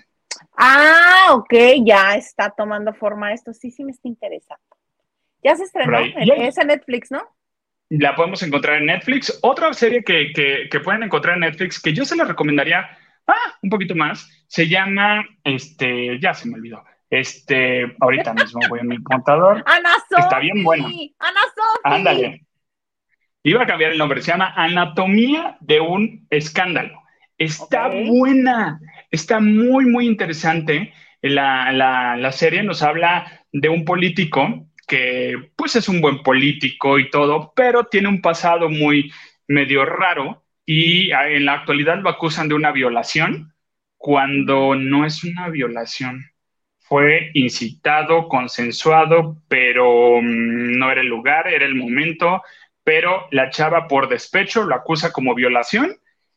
Ah, 0.57 1.28
ok, 1.32 1.54
ya 1.84 2.14
está 2.16 2.50
tomando 2.50 2.94
forma 2.94 3.32
esto, 3.32 3.52
sí, 3.52 3.70
sí 3.70 3.84
me 3.84 3.92
está 3.92 4.09
interesando. 4.09 4.64
Ya 5.42 5.54
se 5.54 5.64
estrenó, 5.64 5.98
es 5.98 6.59
en 6.59 6.66
Netflix, 6.68 7.11
¿no? 7.11 7.22
La 7.88 8.16
podemos 8.16 8.42
encontrar 8.42 8.78
en 8.78 8.86
Netflix. 8.86 9.38
Otra 9.42 9.72
serie 9.72 10.02
que, 10.02 10.32
que, 10.32 10.80
pueden 10.80 11.04
encontrar 11.04 11.34
en 11.34 11.42
Netflix, 11.42 11.80
que 11.80 11.92
yo 11.92 12.04
se 12.04 12.16
la 12.16 12.24
recomendaría 12.24 12.88
ah, 13.26 13.59
un 13.62 13.70
poquito 13.70 13.94
más, 13.94 14.28
se 14.48 14.66
llama, 14.66 15.24
este, 15.44 16.18
ya 16.18 16.34
se 16.34 16.48
me 16.48 16.54
olvidó. 16.54 16.82
Este, 17.11 17.94
ahorita 18.00 18.34
mismo 18.34 18.61
voy 18.68 18.80
a 18.80 18.84
mi 18.84 19.02
contador. 19.02 19.62
Ana 19.66 19.90
Está 20.18 20.40
bien 20.40 20.64
bueno. 20.64 20.88
Ana 21.18 21.40
Sophie. 21.54 21.96
Ándale. 21.96 22.46
Iba 23.44 23.62
a 23.62 23.66
cambiar 23.66 23.92
el 23.92 23.98
nombre, 23.98 24.20
se 24.22 24.32
llama 24.32 24.52
Anatomía 24.57 25.57
de 25.61 25.78
un 25.78 26.26
escándalo. 26.30 27.00
Está 27.38 27.88
buena, 27.88 28.80
está 29.16 29.40
muy, 29.40 29.86
muy 29.86 30.06
interesante. 30.06 30.92
La, 31.22 31.72
la, 31.72 32.16
la 32.16 32.32
serie 32.32 32.62
nos 32.62 32.82
habla 32.82 33.44
de 33.52 33.68
un 33.68 33.84
político 33.84 34.68
que 34.86 35.50
pues 35.56 35.76
es 35.76 35.88
un 35.88 36.00
buen 36.00 36.22
político 36.22 36.98
y 36.98 37.10
todo, 37.10 37.52
pero 37.56 37.84
tiene 37.86 38.08
un 38.08 38.20
pasado 38.22 38.68
muy 38.68 39.12
medio 39.48 39.84
raro 39.84 40.44
y 40.64 41.12
ah, 41.12 41.28
en 41.28 41.44
la 41.44 41.54
actualidad 41.54 41.98
lo 41.98 42.10
acusan 42.10 42.48
de 42.48 42.54
una 42.54 42.72
violación 42.72 43.54
cuando 43.96 44.74
no 44.74 45.04
es 45.06 45.24
una 45.24 45.48
violación. 45.48 46.24
Fue 46.78 47.30
incitado, 47.34 48.28
consensuado, 48.28 49.42
pero 49.48 50.20
mm, 50.22 50.78
no 50.78 50.90
era 50.90 51.00
el 51.00 51.08
lugar, 51.08 51.48
era 51.48 51.66
el 51.66 51.74
momento, 51.74 52.42
pero 52.84 53.26
la 53.32 53.50
chava 53.50 53.88
por 53.88 54.08
despecho 54.08 54.64
lo 54.64 54.74
acusa 54.74 55.12
como 55.12 55.34
violación 55.34 55.96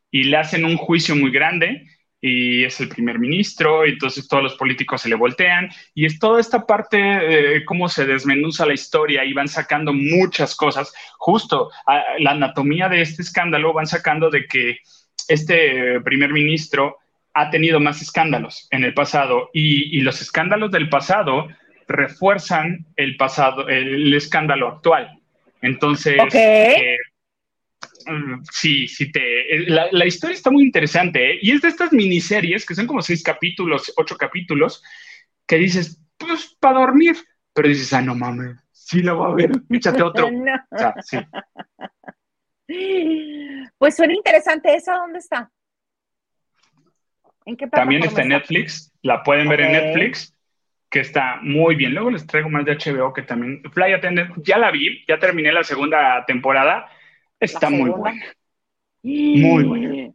y 0.10 0.24
le 0.24 0.38
hacen 0.38 0.66
un 0.66 0.78
juicio 0.78 1.16
muy 1.16 1.32
grande 1.32 1.86
y 2.22 2.64
es 2.64 2.80
el 2.80 2.90
primer 2.90 3.20
ministro, 3.20 3.86
y 3.86 3.92
entonces 3.92 4.28
todos 4.28 4.44
los 4.44 4.56
políticos 4.56 5.02
se 5.02 5.10
le 5.10 5.16
voltean, 5.16 5.70
y 5.94 6.06
es 6.06 6.20
toda 6.20 6.40
esta 6.40 6.66
parte, 6.66 6.98
de 6.98 7.66
cómo 7.66 7.88
se 7.88 8.06
desmenuza 8.06 8.66
la 8.66 8.74
historia 8.74 9.24
y 9.24 9.34
van 9.34 9.48
sacando 9.48 9.94
muchas 9.94 10.56
cosas. 10.56 10.94
Justo 11.18 11.72
la 12.20 12.32
anatomía 12.32 12.90
de 12.90 13.02
este 13.02 13.22
escándalo 13.22 13.74
van 13.74 13.88
sacando 13.88 14.30
de 14.30 14.46
que 14.48 14.80
este 15.28 16.02
primer 16.02 16.34
ministro 16.34 16.98
ha 17.34 17.50
tenido 17.50 17.80
más 17.80 18.02
escándalos 18.02 18.68
en 18.72 18.84
el 18.84 18.94
pasado, 18.94 19.50
y, 19.54 20.02
los 20.02 20.22
escándalos 20.22 20.72
del 20.72 20.90
pasado 20.90 21.48
refuerzan 21.88 22.86
el 22.96 23.18
pasado, 23.18 23.68
el, 23.70 24.14
escándalo 24.14 24.68
actual. 24.68 25.20
Entonces, 25.62 26.18
eh, 26.34 26.98
Mm, 26.98 27.09
sí, 28.52 28.88
sí, 28.88 29.12
te. 29.12 29.56
Eh, 29.56 29.66
la, 29.68 30.06
historia 30.06 30.36
está 30.36 30.52
muy 30.52 30.64
interesante, 30.64 31.32
¿eh? 31.32 31.40
Y 31.42 31.52
es 31.52 31.62
de 31.62 31.70
estas 31.70 31.92
miniseries, 31.92 32.66
que 32.66 32.76
son 32.76 32.88
como 32.88 33.02
seis 33.02 33.24
capítulos, 33.24 33.94
ocho 33.98 34.18
capítulos, 34.18 34.84
que 35.46 35.58
dices, 35.58 36.02
pues 36.18 36.56
para 36.60 36.80
dormir, 36.80 37.16
pero 37.54 37.68
dices, 37.68 37.92
ah, 37.94 38.02
no 38.02 38.16
mames, 38.16 38.58
sí 38.72 39.02
la 39.02 39.14
voy 39.14 39.32
a 39.32 39.36
ver, 39.36 39.52
échate 39.70 40.04
otro. 40.04 40.30
Pues 43.80 43.96
suena 43.96 44.14
interesante, 44.14 44.76
¿esa 44.76 44.94
dónde 44.94 45.18
está? 45.18 45.50
¿En 47.46 47.58
qué 47.58 47.66
También 47.66 48.04
está 48.04 48.22
en 48.22 48.30
Netflix, 48.30 48.94
la 49.02 49.24
pueden 49.24 49.50
ver 49.50 49.62
en 49.62 49.72
Netflix, 49.72 50.36
que 50.88 51.00
está 51.00 51.40
muy 51.42 51.76
bien. 51.76 51.96
Luego 51.96 52.12
les 52.12 52.28
traigo 52.28 52.48
más 52.50 52.66
de 52.66 52.76
HBO 52.76 53.12
que 53.12 53.24
también. 53.24 53.64
Fly 53.72 53.94
Attendant, 53.94 54.36
ya 54.44 54.60
la 54.60 54.70
vi, 54.70 55.04
ya 55.08 55.18
terminé 55.18 55.52
la 55.52 55.64
segunda 55.64 56.24
temporada 56.28 56.92
Está 57.40 57.70
muy 57.70 57.90
buena. 57.90 58.22
Muy 59.02 59.64
buena. 59.64 60.14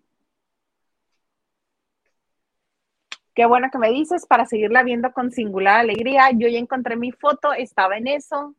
Qué 3.35 3.47
bueno 3.47 3.69
que 3.73 3.79
me 3.79 3.91
dices 3.91 4.27
para 4.27 4.47
seguirla 4.47 4.85
viendo 4.85 5.13
con 5.13 5.33
singular 5.33 5.81
alegría. 5.81 6.31
Yo 6.33 6.47
ya 6.49 6.59
encontré 6.59 6.97
mi 6.97 7.11
foto, 7.11 7.53
estaba 7.53 7.97
en 7.97 8.07
eso, 8.07 8.55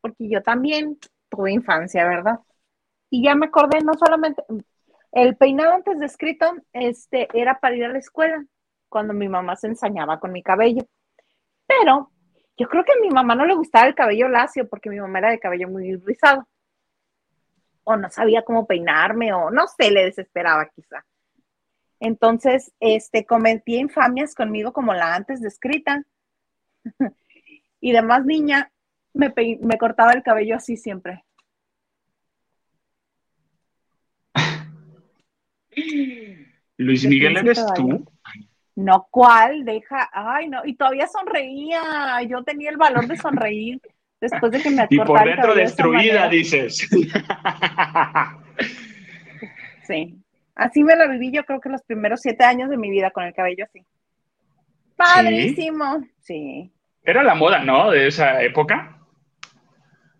porque 0.00 0.28
yo 0.28 0.42
también 0.42 0.98
tuve 1.30 1.52
infancia, 1.52 2.06
¿verdad? 2.06 2.40
Y 3.08 3.24
ya 3.24 3.34
me 3.34 3.46
acordé, 3.46 3.80
no 3.80 3.94
solamente, 3.94 4.42
el 5.12 5.36
peinado 5.36 5.72
antes 5.72 5.98
descrito, 5.98 6.52
este, 6.72 7.28
era 7.32 7.58
para 7.60 7.76
ir 7.76 7.84
a 7.84 7.88
la 7.88 7.98
escuela, 7.98 8.44
cuando 8.90 9.14
mi 9.14 9.28
mamá 9.28 9.56
se 9.56 9.68
ensañaba 9.68 10.20
con 10.20 10.32
mi 10.32 10.42
cabello. 10.42 10.86
Pero 11.66 12.10
yo 12.58 12.68
creo 12.68 12.84
que 12.84 12.92
a 12.92 13.00
mi 13.00 13.08
mamá 13.08 13.34
no 13.34 13.46
le 13.46 13.54
gustaba 13.54 13.86
el 13.86 13.94
cabello 13.94 14.28
lacio, 14.28 14.68
porque 14.68 14.90
mi 14.90 15.00
mamá 15.00 15.20
era 15.20 15.30
de 15.30 15.38
cabello 15.38 15.68
muy 15.68 15.96
rizado 15.96 16.46
o 17.88 17.96
no 17.96 18.10
sabía 18.10 18.42
cómo 18.42 18.66
peinarme 18.66 19.32
o 19.32 19.50
no 19.50 19.66
sé, 19.66 19.90
le 19.90 20.04
desesperaba 20.04 20.68
quizá. 20.68 21.06
Entonces, 22.00 22.70
este, 22.80 23.24
cometí 23.24 23.76
infamias 23.76 24.34
conmigo 24.34 24.74
como 24.74 24.92
la 24.92 25.14
antes 25.14 25.40
descrita. 25.40 26.04
y 27.80 27.92
de 27.92 28.02
más 28.02 28.26
niña, 28.26 28.70
me, 29.14 29.32
me 29.62 29.78
cortaba 29.78 30.12
el 30.12 30.22
cabello 30.22 30.56
así 30.56 30.76
siempre. 30.76 31.24
Luis 36.76 37.08
Miguel, 37.08 37.38
¿eres 37.38 37.64
tú? 37.74 38.04
No, 38.76 39.08
¿cuál? 39.10 39.64
Deja, 39.64 40.10
ay, 40.12 40.48
no, 40.48 40.60
y 40.64 40.76
todavía 40.76 41.08
sonreía, 41.08 42.22
yo 42.28 42.44
tenía 42.44 42.70
el 42.70 42.76
valor 42.76 43.08
de 43.08 43.16
sonreír. 43.16 43.80
Después 44.20 44.52
de 44.52 44.62
que 44.62 44.70
me 44.70 44.86
Y 44.90 44.98
por 45.00 45.24
dentro 45.24 45.54
destruida, 45.54 46.28
dices. 46.28 46.88
Sí. 49.86 50.18
Así 50.54 50.84
me 50.84 50.94
lo 50.96 51.08
viví 51.08 51.32
yo 51.32 51.44
creo 51.44 51.60
que 51.60 51.70
los 51.70 51.82
primeros 51.82 52.20
siete 52.20 52.44
años 52.44 52.68
de 52.68 52.76
mi 52.76 52.90
vida 52.90 53.10
con 53.10 53.24
el 53.24 53.32
cabello 53.32 53.64
así. 53.64 53.86
Padrísimo. 54.96 56.04
Sí. 56.20 56.70
Era 57.02 57.22
la 57.22 57.34
moda, 57.34 57.60
¿no? 57.60 57.90
De 57.90 58.08
esa 58.08 58.42
época. 58.42 58.98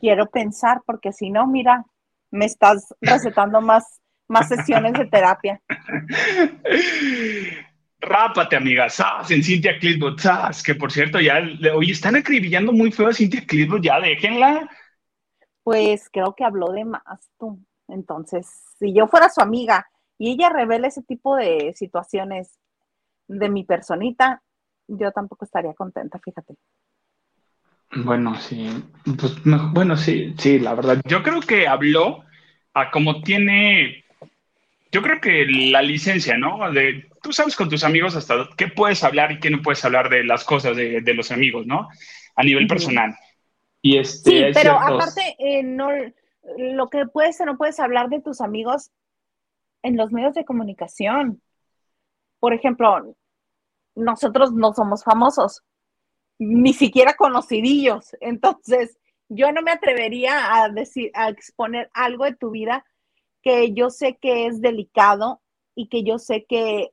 Quiero 0.01 0.25
pensar, 0.31 0.81
porque 0.87 1.13
si 1.13 1.29
no, 1.29 1.47
mira, 1.47 1.85
me 2.31 2.47
estás 2.47 2.95
recetando 3.03 3.61
más, 3.61 4.01
más 4.27 4.49
sesiones 4.49 4.95
de 4.95 5.05
terapia. 5.05 5.61
Rápate, 8.01 8.57
amiga, 8.57 8.89
¡Sas! 8.89 9.31
En 9.31 9.43
Cintia 9.43 9.79
Clitwood, 9.79 10.21
¡Sas! 10.21 10.63
Que 10.63 10.75
por 10.75 10.93
cierto, 10.93 11.21
ya 11.21 11.41
hoy 11.75 11.91
están 11.91 12.17
acribillando 12.17 12.73
muy 12.73 12.93
feo 12.93 13.09
a 13.09 13.13
Cintia 13.13 13.45
Clitwood, 13.45 13.83
ya 13.83 14.01
déjenla. 14.01 14.69
Pues 15.65 16.09
creo 16.11 16.35
que 16.35 16.45
habló 16.45 16.73
de 16.73 16.85
más 16.85 17.31
tú. 17.39 17.59
Entonces, 17.89 18.47
si 18.79 18.95
yo 18.95 19.09
fuera 19.09 19.29
su 19.29 19.41
amiga 19.41 19.87
y 20.19 20.33
ella 20.33 20.51
revela 20.51 20.89
ese 20.89 21.03
tipo 21.03 21.37
de 21.37 21.73
situaciones 21.75 22.59
de 23.27 23.49
mi 23.49 23.65
personita, 23.65 24.43
yo 24.87 25.11
tampoco 25.13 25.45
estaría 25.45 25.75
contenta, 25.75 26.19
fíjate. 26.19 26.55
Bueno, 27.97 28.35
sí, 28.37 28.69
pues, 29.19 29.37
bueno, 29.73 29.97
sí, 29.97 30.35
sí, 30.39 30.59
la 30.59 30.75
verdad. 30.75 31.01
Yo 31.07 31.23
creo 31.23 31.41
que 31.41 31.67
habló 31.67 32.25
a 32.75 32.91
como 32.91 33.23
tiene, 33.23 34.05
yo 34.93 35.03
creo 35.03 35.21
que 35.21 35.47
la 35.47 35.83
licencia, 35.83 36.37
¿no? 36.37 36.71
De 36.71 37.09
tú 37.29 37.35
sabes 37.35 37.57
con 37.57 37.69
tus 37.69 37.85
amigos 37.85 38.17
hasta 38.17 38.49
qué 38.57 38.69
puedes 38.69 39.05
hablar 39.05 39.31
y 39.33 39.39
qué 39.39 39.51
no 39.51 39.61
puedes 39.61 39.85
hablar 39.85 40.09
de 40.09 40.25
las 40.25 40.45
cosas 40.45 40.75
de, 40.75 41.15
los 41.15 41.31
amigos, 41.31 41.67
¿no? 41.67 41.87
A 42.35 42.43
nivel 42.43 42.67
personal. 42.67 43.15
Y 43.83 43.99
este, 43.99 44.31
sí, 44.31 44.45
pero 44.55 44.81
aparte, 44.81 45.37
eh, 45.39 45.63
no, 45.63 45.91
lo 46.57 46.89
que 46.89 47.05
puedes 47.05 47.39
o 47.43 47.45
no 47.45 47.59
puedes 47.59 47.79
hablar 47.81 48.09
de 48.09 48.23
tus 48.23 48.41
amigos 48.41 48.93
en 49.83 49.99
los 49.99 50.11
medios 50.11 50.33
de 50.33 50.47
comunicación. 50.47 51.43
Por 52.41 52.55
ejemplo, 52.55 53.15
nosotros 53.95 54.55
no 54.55 54.73
somos 54.73 55.05
famosos, 55.05 55.63
ni 56.39 56.73
siquiera 56.73 57.13
conocidillos. 57.13 58.17
Entonces, 58.23 58.97
yo 59.29 59.53
no 59.53 59.61
me 59.61 59.73
atrevería 59.73 60.63
a 60.63 60.71
decir, 60.71 61.11
a 61.13 61.29
exponer 61.29 61.91
algo 61.93 62.25
de 62.25 62.37
tu 62.37 62.53
vida 62.53 62.87
que 63.43 63.75
yo 63.75 63.91
sé 63.91 64.17
que 64.17 64.47
es 64.47 64.63
delicado 64.63 65.43
y 65.75 65.91
que 65.91 66.05
yo 66.05 66.19
sé 66.19 66.47
que 66.49 66.89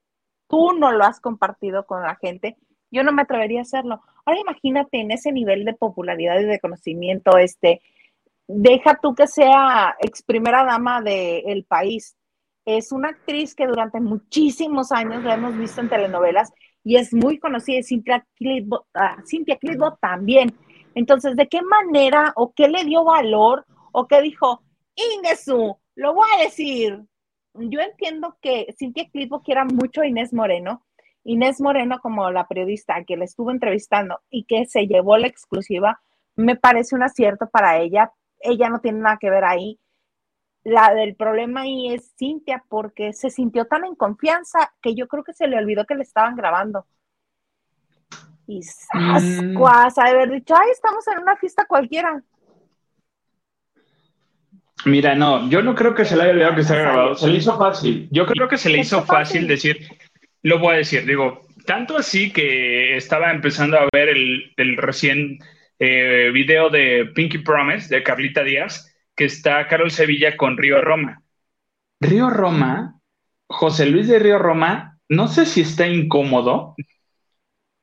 tú 0.48 0.74
no 0.74 0.92
lo 0.92 1.04
has 1.04 1.20
compartido 1.20 1.86
con 1.86 2.02
la 2.02 2.16
gente, 2.16 2.58
yo 2.92 3.04
no 3.04 3.12
me 3.12 3.24
atrevería 3.24 3.60
a 3.60 3.64
hacerlo. 3.64 4.02
Ahora 4.26 4.40
imagínate 4.40 5.00
en 5.00 5.12
ese 5.12 5.32
nivel 5.32 5.66
de 5.66 5.74
popularidad 5.74 6.40
y 6.40 6.46
de 6.46 6.60
conocimiento, 6.60 7.38
este, 7.38 7.82
deja 8.48 9.00
tú 9.02 9.16
que 9.16 9.28
sea 9.28 9.96
ex 10.00 10.24
primera 10.24 10.64
dama 10.64 11.02
del 11.02 11.66
país. 11.66 12.16
Es 12.66 12.92
una 12.92 13.10
actriz 13.10 13.54
que 13.54 13.68
durante 13.68 14.00
muchísimos 14.00 14.92
años 14.92 15.24
la 15.24 15.36
hemos 15.36 15.58
visto 15.58 15.82
en 15.82 15.90
telenovelas 15.90 16.52
y 16.84 16.98
es 16.98 17.14
muy 17.14 17.40
conocida, 17.40 17.82
Cintia 17.84 18.26
Clitbo, 18.36 18.88
ah, 18.94 19.18
Cintia 19.28 19.58
también. 20.00 20.56
Entonces, 20.94 21.36
¿de 21.36 21.48
qué 21.48 21.62
manera 21.62 22.32
o 22.36 22.54
qué 22.54 22.68
le 22.68 22.84
dio 22.86 23.04
valor 23.04 23.66
o 23.92 24.08
qué 24.08 24.22
dijo, 24.22 24.62
Ingesu, 24.96 25.78
lo 25.96 26.14
voy 26.14 26.28
a 26.36 26.44
decir? 26.44 27.04
Yo 27.58 27.80
entiendo 27.80 28.38
que 28.42 28.74
Cintia 28.78 29.10
Clitbo 29.10 29.42
quiera 29.42 29.66
mucho 29.66 30.02
a 30.02 30.08
Inés 30.08 30.34
Moreno, 30.34 30.86
Inés 31.24 31.60
Moreno 31.60 32.00
como 32.02 32.30
la 32.32 32.48
periodista 32.48 33.04
que 33.04 33.18
la 33.18 33.26
estuvo 33.26 33.52
entrevistando 33.52 34.20
y 34.30 34.46
que 34.46 34.66
se 34.66 34.88
llevó 34.88 35.18
la 35.18 35.28
exclusiva, 35.28 36.00
me 36.36 36.56
parece 36.56 36.96
un 36.96 37.04
acierto 37.04 37.50
para 37.50 37.80
ella. 37.80 38.12
Ella 38.40 38.70
no 38.70 38.80
tiene 38.80 39.00
nada 39.00 39.18
que 39.20 39.30
ver 39.30 39.44
ahí. 39.44 39.80
La 40.64 40.94
del 40.94 41.16
problema 41.16 41.62
ahí 41.62 41.94
es 41.94 42.14
Cintia 42.18 42.64
porque 42.70 43.14
se 43.14 43.30
sintió 43.30 43.66
tan 43.66 43.86
en 43.86 43.96
confianza 43.96 44.74
que 44.82 44.96
yo 44.96 45.08
creo 45.08 45.24
que 45.24 45.34
se 45.34 45.48
le 45.48 45.58
olvidó 45.58 45.86
que 45.86 45.96
le 45.96 46.04
estaban 46.04 46.36
grabando. 46.36 46.86
Y 48.48 48.62
sascuas, 48.62 49.98
mm. 49.98 50.00
haber 50.00 50.30
dicho, 50.30 50.54
ay, 50.56 50.70
estamos 50.72 51.08
en 51.08 51.20
una 51.20 51.36
fiesta 51.38 51.66
cualquiera. 51.66 52.24
Mira, 54.86 55.16
no, 55.16 55.50
yo 55.50 55.62
no 55.62 55.74
creo 55.74 55.96
que 55.96 56.06
se 56.06 56.16
le 56.16 56.24
haya 56.24 56.32
olvidado 56.32 56.56
que 56.56 56.62
está 56.62 56.76
grabado. 56.76 57.16
Se 57.16 57.28
le 57.28 57.38
hizo 57.38 57.58
fácil. 57.58 58.08
Yo 58.12 58.26
creo 58.26 58.48
que 58.48 58.58
se 58.58 58.70
le 58.70 58.80
hizo 58.80 59.04
fácil 59.04 59.48
decir, 59.48 59.88
lo 60.44 60.60
voy 60.60 60.76
a 60.76 60.78
decir, 60.78 61.06
digo, 61.06 61.42
tanto 61.66 61.98
así 61.98 62.32
que 62.32 62.96
estaba 62.96 63.32
empezando 63.32 63.80
a 63.80 63.88
ver 63.92 64.10
el, 64.10 64.78
recién 64.78 65.40
eh, 65.80 66.30
video 66.32 66.70
de 66.70 67.12
Pinky 67.16 67.40
Promise 67.40 67.94
de 67.94 68.04
Carlita 68.04 68.44
Díaz, 68.44 68.96
que 69.16 69.26
está 69.26 69.68
Carol 69.68 69.90
Sevilla 69.90 70.38
con 70.38 70.58
Río 70.58 70.82
Roma. 70.82 71.24
Río 72.00 72.30
Roma, 72.30 73.00
José 73.48 73.88
Luis 73.88 74.08
de 74.08 74.20
Río 74.20 74.38
Roma, 74.38 75.00
no 75.10 75.28
sé 75.28 75.46
si 75.46 75.62
está 75.62 75.88
incómodo, 75.88 76.76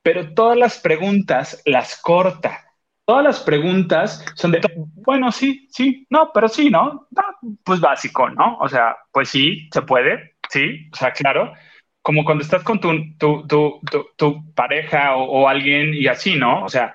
pero 0.01 0.33
todas 0.33 0.57
las 0.57 0.79
preguntas 0.79 1.61
las 1.65 1.99
corta. 1.99 2.62
Todas 3.05 3.23
las 3.23 3.39
preguntas 3.41 4.25
son 4.35 4.51
de, 4.51 4.61
bueno, 4.75 5.31
sí, 5.31 5.67
sí, 5.71 6.07
no, 6.09 6.31
pero 6.33 6.47
sí, 6.47 6.69
¿no? 6.69 7.07
pues 7.63 7.79
básico, 7.81 8.29
¿no? 8.29 8.57
O 8.59 8.69
sea, 8.69 8.95
pues 9.11 9.29
sí, 9.29 9.69
se 9.73 9.81
puede, 9.81 10.35
sí, 10.49 10.89
o 10.93 10.95
sea, 10.95 11.11
claro 11.11 11.53
como 12.03 12.25
cuando 12.25 12.43
estás 12.43 12.63
con 12.63 12.79
tu, 12.79 13.17
tu, 13.17 13.47
tu, 13.47 13.81
tu 14.17 14.53
pareja 14.53 15.15
o, 15.15 15.47
alguien 15.47 15.93
y 15.93 16.07
así, 16.07 16.35
¿no? 16.35 16.65
O 16.65 16.69
sea, 16.69 16.93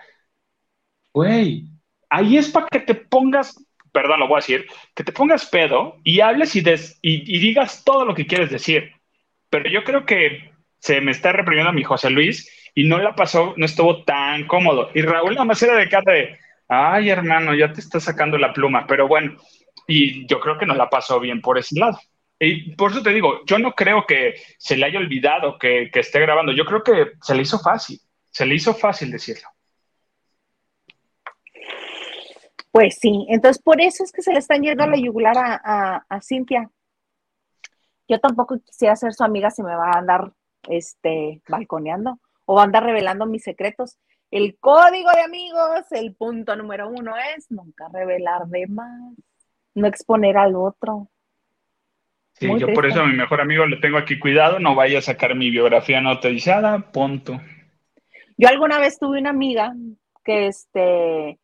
güey, 1.15 1.65
ahí 2.11 2.37
es 2.37 2.51
para 2.51 2.69
que 2.69 2.81
te 2.81 2.95
pongas, 2.95 3.57
perdón, 3.91 4.21
lo 4.21 4.29
voy 4.29 4.37
a 4.37 4.45
decir, 4.45 4.67
que 4.95 5.03
te 5.05 5.13
pongas 5.13 5.47
pedo 5.47 5.97
y 6.05 6.21
hables 6.21 6.55
y, 6.57 6.61
des, 6.61 6.99
y, 7.03 7.39
digas 7.39 7.83
todo 7.85 8.05
lo 8.05 8.15
que 8.15 8.27
quieres 8.27 8.51
decir. 8.51 8.93
Pero 9.49 9.71
yo 9.71 9.83
creo 9.83 10.05
que 10.05 10.53
se 10.79 11.01
me 11.01 11.11
está 11.11 11.33
reprimiendo 11.33 11.73
mi 11.73 11.85
José 11.85 12.11
Luis 12.11 12.51
y 12.79 12.85
no 12.85 12.99
la 12.99 13.13
pasó, 13.13 13.55
no 13.57 13.67
estuvo 13.67 14.05
tan 14.05 14.47
cómodo. 14.47 14.91
Y 14.95 15.03
Raúl 15.03 15.35
nada 15.35 15.45
más 15.45 15.61
era 15.61 15.75
de 15.75 15.89
cara 15.89 16.13
de, 16.13 16.39
ay 16.69 17.11
hermano, 17.11 17.53
ya 17.53 17.73
te 17.73 17.81
está 17.81 17.99
sacando 17.99 18.39
la 18.39 18.53
pluma, 18.53 18.87
pero 18.87 19.09
bueno, 19.09 19.37
y 19.89 20.25
yo 20.29 20.39
creo 20.39 20.57
que 20.57 20.65
no 20.65 20.77
la 20.77 20.89
pasó 20.89 21.19
bien 21.19 21.41
por 21.41 21.59
ese 21.59 21.77
lado. 21.77 21.99
Y 22.39 22.77
por 22.77 22.93
eso 22.93 23.03
te 23.03 23.11
digo, 23.11 23.45
yo 23.47 23.59
no 23.59 23.75
creo 23.75 24.07
que 24.07 24.37
se 24.59 24.77
le 24.77 24.87
haya 24.87 25.01
olvidado 25.01 25.59
que, 25.59 25.91
esté 25.93 26.21
grabando. 26.21 26.53
Yo 26.53 26.65
creo 26.65 26.85
que 26.85 27.15
se 27.21 27.35
le 27.35 27.43
hizo 27.43 27.59
fácil. 27.59 27.99
Se 28.31 28.47
le 28.47 28.55
hizo 28.55 28.73
fácil 28.73 29.11
decirlo. 29.11 29.49
Pues 32.71 32.97
sí, 33.01 33.27
entonces 33.29 33.61
por 33.61 33.81
eso 33.81 34.05
es 34.05 34.13
que 34.13 34.23
se 34.23 34.33
le 34.33 34.39
están 34.39 34.63
yendo 34.63 34.85
a 34.85 34.87
la 34.87 34.97
yugular 34.97 35.37
a, 35.37 36.07
a, 36.09 36.21
Cintia. 36.21 36.71
Yo 38.07 38.21
tampoco 38.21 38.61
quisiera 38.61 38.95
ser 38.95 39.15
su 39.15 39.25
amiga 39.25 39.51
si 39.51 39.65
me 39.65 39.75
va 39.75 39.91
a 39.91 39.99
andar 39.99 40.33
este, 40.69 41.43
balconeando 41.49 42.21
o 42.51 42.59
andar 42.59 42.83
revelando 42.83 43.27
mis 43.27 43.43
secretos. 43.43 43.99
El 44.31 44.57
código 44.59 45.11
de 45.11 45.21
amigos, 45.21 45.85
el 45.91 46.15
punto 46.15 46.57
número 46.57 46.89
uno 46.89 47.15
es 47.37 47.51
nunca 47.51 47.89
revelar 47.93 48.47
de 48.47 48.67
más, 48.67 49.13
no 49.75 49.87
exponer 49.87 50.39
al 50.39 50.57
otro. 50.57 51.11
Sí, 52.33 52.49
yo 52.59 52.73
por 52.73 52.87
eso 52.87 53.03
a 53.03 53.07
mi 53.07 53.15
mejor 53.15 53.43
amigo 53.43 53.67
le 53.67 53.77
tengo 53.77 53.99
aquí 53.99 54.19
cuidado, 54.19 54.59
no 54.61 54.75
vaya 54.75 55.01
a 55.01 55.03
sacar 55.03 55.35
mi 55.35 55.51
biografía 55.51 56.01
no 56.01 56.09
autorizada, 56.09 56.91
punto. 56.91 57.39
Yo 58.39 58.49
alguna 58.49 58.79
vez 58.79 58.99
tuve 58.99 59.19
una 59.19 59.31
amiga 59.31 59.75
que 60.25 60.47
este 60.47 61.39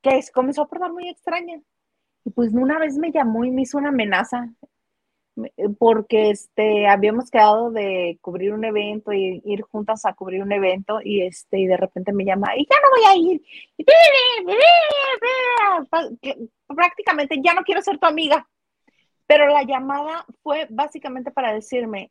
que 0.00 0.20
comenzó 0.32 0.62
a 0.62 0.68
portar 0.68 0.92
muy 0.92 1.10
extraña. 1.10 1.60
Y 2.24 2.30
pues 2.30 2.54
una 2.54 2.78
vez 2.78 2.96
me 2.96 3.12
llamó 3.12 3.44
y 3.44 3.50
me 3.50 3.62
hizo 3.62 3.76
una 3.76 3.90
amenaza 3.90 4.48
porque 5.78 6.30
este 6.30 6.86
habíamos 6.86 7.30
quedado 7.30 7.70
de 7.70 8.18
cubrir 8.20 8.52
un 8.52 8.64
evento 8.64 9.12
y 9.12 9.40
ir 9.44 9.62
juntas 9.62 10.04
a 10.04 10.12
cubrir 10.12 10.42
un 10.42 10.52
evento 10.52 11.00
y 11.02 11.22
este 11.22 11.60
y 11.60 11.66
de 11.66 11.76
repente 11.76 12.12
me 12.12 12.24
llama 12.24 12.56
y 12.56 12.66
ya 12.66 12.76
no 12.82 12.90
voy 12.90 13.04
a 13.08 13.16
ir. 13.16 13.42
prácticamente 16.66 17.40
ya 17.42 17.54
no 17.54 17.62
quiero 17.62 17.82
ser 17.82 17.98
tu 17.98 18.06
amiga. 18.06 18.48
Pero 19.26 19.46
la 19.46 19.62
llamada 19.62 20.26
fue 20.42 20.66
básicamente 20.70 21.30
para 21.30 21.54
decirme, 21.54 22.10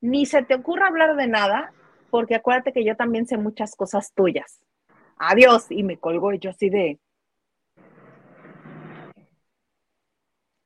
ni 0.00 0.26
se 0.26 0.42
te 0.44 0.54
ocurra 0.54 0.86
hablar 0.86 1.16
de 1.16 1.26
nada, 1.26 1.72
porque 2.10 2.36
acuérdate 2.36 2.72
que 2.72 2.84
yo 2.84 2.96
también 2.96 3.26
sé 3.26 3.36
muchas 3.36 3.74
cosas 3.74 4.12
tuyas. 4.14 4.60
Adiós. 5.18 5.66
Y 5.70 5.82
me 5.82 5.98
colgó 5.98 6.32
y 6.32 6.38
yo 6.38 6.50
así 6.50 6.70
de... 6.70 7.00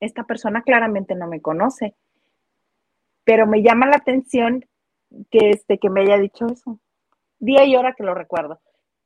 Esta 0.01 0.25
persona 0.25 0.63
claramente 0.63 1.15
no 1.15 1.27
me 1.27 1.41
conoce, 1.41 1.95
pero 3.23 3.47
me 3.47 3.63
llama 3.63 3.85
la 3.87 3.95
atención 3.95 4.65
que, 5.29 5.51
este, 5.51 5.77
que 5.77 5.89
me 5.89 6.01
haya 6.01 6.17
dicho 6.17 6.47
eso. 6.47 6.79
Día 7.39 7.63
y 7.63 7.77
hora 7.77 7.93
que 7.93 8.03
lo 8.03 8.13
recuerdo. 8.13 8.59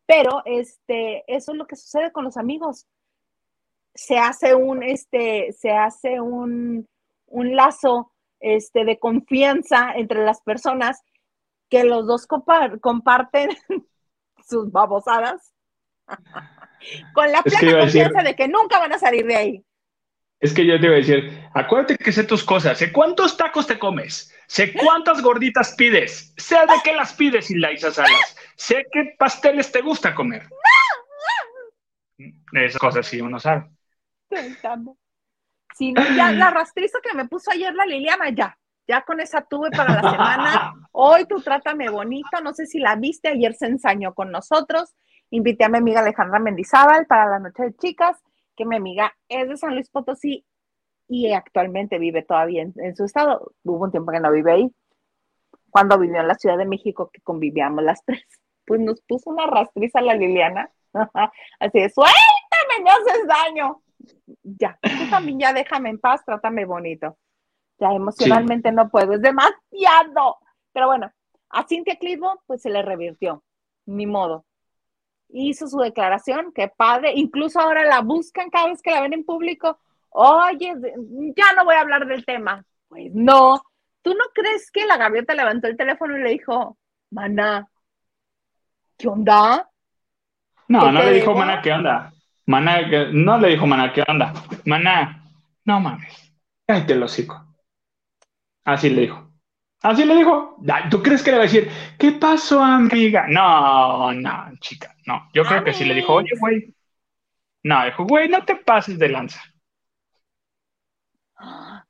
Pero 0.08 0.42
este, 0.46 1.24
eso 1.28 1.52
es 1.52 1.58
lo 1.58 1.68
que 1.68 1.76
sucede 1.76 2.12
con 2.12 2.24
los 2.24 2.38
amigos 2.38 2.88
se 3.96 4.18
hace 4.18 4.54
un, 4.54 4.84
este, 4.84 5.54
se 5.54 5.72
hace 5.72 6.20
un, 6.20 6.88
lazo 7.32 8.12
este, 8.40 8.86
de 8.86 9.00
confianza 9.00 9.94
entre 9.96 10.24
las 10.24 10.42
personas 10.42 11.02
que 11.70 11.84
los 11.84 12.06
dos 12.06 12.28
comparten 12.28 13.50
sus 14.48 14.72
babosadas 14.72 15.54
con 17.14 17.32
la 17.32 17.42
plena 17.42 17.80
confianza 17.80 18.22
de 18.22 18.36
que 18.36 18.48
nunca 18.48 18.80
van 18.80 18.94
a 18.94 19.00
salir 19.00 19.26
de 19.26 19.36
ahí. 19.36 19.66
Es 20.40 20.54
que 20.54 20.66
yo 20.66 20.80
te 20.80 20.86
iba 20.88 20.96
a 20.96 21.00
decir, 21.00 21.48
acuérdate 21.54 21.98
que 21.98 22.12
sé 22.12 22.24
tus 22.24 22.44
cosas, 22.44 22.78
sé 22.78 22.92
cuántos 22.92 23.38
tacos 23.38 23.68
te 23.68 23.80
comes, 23.80 24.34
sé 24.48 24.74
cuántas 24.74 25.22
gorditas 25.22 25.76
pides, 25.76 26.34
sé 26.38 26.56
de 26.56 26.76
qué 26.84 26.94
las 26.94 27.14
pides 27.14 27.50
la 27.52 27.76
Salas, 27.78 28.36
sé 28.56 28.86
qué 28.92 29.16
pasteles 29.18 29.72
te 29.72 29.82
gusta 29.82 30.14
comer. 30.14 30.48
Esas 32.54 32.80
cosas 32.80 33.08
sí 33.08 33.22
uno 33.22 33.40
sabe. 33.40 33.70
Si 35.76 35.92
no, 35.92 36.02
ya 36.16 36.32
la 36.32 36.52
rastriza 36.52 37.00
que 37.04 37.16
me 37.16 37.28
puso 37.28 37.52
ayer 37.52 37.74
la 37.74 37.86
Liliana, 37.86 38.30
ya. 38.30 38.58
Ya 38.88 39.02
con 39.02 39.20
esa 39.20 39.42
tuve 39.42 39.72
para 39.72 40.02
la 40.02 40.12
semana. 40.12 40.74
Hoy 40.92 41.26
tú 41.26 41.42
trátame 41.42 41.90
bonito. 41.90 42.40
No 42.44 42.54
sé 42.54 42.66
si 42.66 42.80
la 42.80 42.96
viste. 42.96 43.30
Ayer 43.30 43.54
se 43.56 43.66
ensañó 43.66 44.14
con 44.14 44.32
nosotros. 44.32 44.96
Invité 45.32 45.66
a 45.66 45.70
mi 45.70 45.80
amiga 45.80 46.00
Alejandra 46.02 46.40
Mendizábal 46.40 47.08
para 47.08 47.26
la 47.26 47.40
noche 47.40 47.64
de 47.64 47.76
chicas, 47.76 48.16
que 48.56 48.66
mi 48.66 48.76
amiga 48.76 49.14
es 49.30 49.48
de 49.50 49.58
San 49.58 49.74
Luis 49.74 49.90
Potosí 49.90 50.46
y 51.08 51.32
actualmente 51.32 52.00
vive 52.00 52.24
todavía 52.24 52.64
en, 52.64 52.96
su 52.96 53.06
estado. 53.06 53.52
Hubo 53.64 53.86
un 53.86 53.92
tiempo 53.92 54.12
que 54.12 54.20
no 54.20 54.32
vive 54.32 54.52
ahí. 54.52 54.72
Cuando 55.70 56.00
vivió 56.00 56.22
en 56.22 56.28
la 56.28 56.36
Ciudad 56.36 56.58
de 56.58 56.66
México, 56.66 57.10
que 57.12 57.22
convivíamos 57.22 57.84
las 57.84 58.04
tres, 58.06 58.26
pues 58.66 58.80
nos 58.80 59.02
puso 59.02 59.30
una 59.30 59.46
rastriza 59.46 60.02
la 60.02 60.16
Liliana. 60.16 60.70
Así 61.60 61.80
de, 61.80 61.90
suéltame, 61.90 62.84
no 62.84 62.92
haces 62.92 63.28
daño 63.28 63.82
ya, 64.44 64.78
tú 64.82 65.10
también 65.10 65.40
ya 65.40 65.54
déjame 65.54 65.90
en 65.90 66.00
paz, 66.00 66.24
trátame 66.26 66.66
bonito. 66.66 67.18
Ya 67.80 67.92
emocionalmente 67.92 68.72
no 68.72 68.90
puedo, 68.90 69.14
es 69.14 69.22
demasiado. 69.22 70.38
Pero 70.72 70.88
bueno, 70.88 71.12
a 71.50 71.68
Cintia 71.68 71.98
Clitbo 71.98 72.42
pues 72.46 72.62
se 72.62 72.70
le 72.70 72.82
revirtió, 72.82 73.44
ni 73.86 74.06
modo. 74.06 74.45
Hizo 75.38 75.68
su 75.68 75.78
declaración, 75.80 76.52
qué 76.54 76.70
padre, 76.70 77.12
incluso 77.16 77.60
ahora 77.60 77.84
la 77.84 78.00
buscan 78.02 78.50
cada 78.50 78.68
vez 78.68 78.82
que 78.82 78.92
la 78.92 79.02
ven 79.02 79.14
en 79.14 79.26
público. 79.26 79.80
Oye, 80.10 80.74
ya 81.36 81.54
no 81.56 81.66
voy 81.66 81.76
a 81.76 81.82
hablar 81.82 82.08
del 82.08 82.26
tema. 82.26 82.64
Pues 82.88 83.14
no, 83.14 83.62
¿tú 84.02 84.14
no 84.14 84.24
crees 84.34 84.72
que 84.72 84.86
la 84.86 84.98
gaviota 84.98 85.34
levantó 85.34 85.68
el 85.68 85.76
teléfono 85.76 86.18
y 86.18 86.24
le 86.24 86.30
dijo, 86.32 86.78
Mana, 87.12 87.68
¿qué 88.98 89.08
onda? 89.10 89.70
No, 90.68 90.92
no 90.92 91.04
le 91.04 91.12
dijo, 91.12 91.34
Mana, 91.34 91.62
¿qué 91.62 91.74
onda? 91.74 92.14
Maná, 92.48 92.82
no 93.12 93.40
le 93.40 93.50
dijo 93.50 93.66
Maná, 93.66 93.92
¿qué 93.92 94.04
onda? 94.08 94.34
Maná, 94.66 95.24
no 95.64 95.80
mames. 95.80 96.34
Cállate 96.68 96.96
lo 96.96 97.06
hocico. 97.06 97.44
Así 98.64 98.90
le 98.90 99.02
dijo. 99.02 99.25
Así 99.86 100.04
le 100.04 100.16
dijo. 100.16 100.58
¿Tú 100.90 101.04
crees 101.04 101.22
que 101.22 101.30
le 101.30 101.38
va 101.38 101.44
a 101.44 101.46
decir, 101.46 101.70
qué 102.00 102.14
pasó, 102.14 102.64
amiga? 102.64 103.28
No, 103.30 104.12
no, 104.12 104.46
chica, 104.60 104.96
no. 105.06 105.30
Yo 105.32 105.44
creo 105.44 105.64
que 105.64 105.74
sí 105.74 105.86
le 105.86 105.94
dijo, 105.94 106.12
oye, 106.12 106.32
güey. 106.40 106.76
No, 107.64 107.86
dijo, 107.86 108.04
güey, 108.06 108.28
no 108.28 108.44
te 108.44 108.56
pases 108.56 108.98
de 108.98 109.10
lanza. 109.10 109.40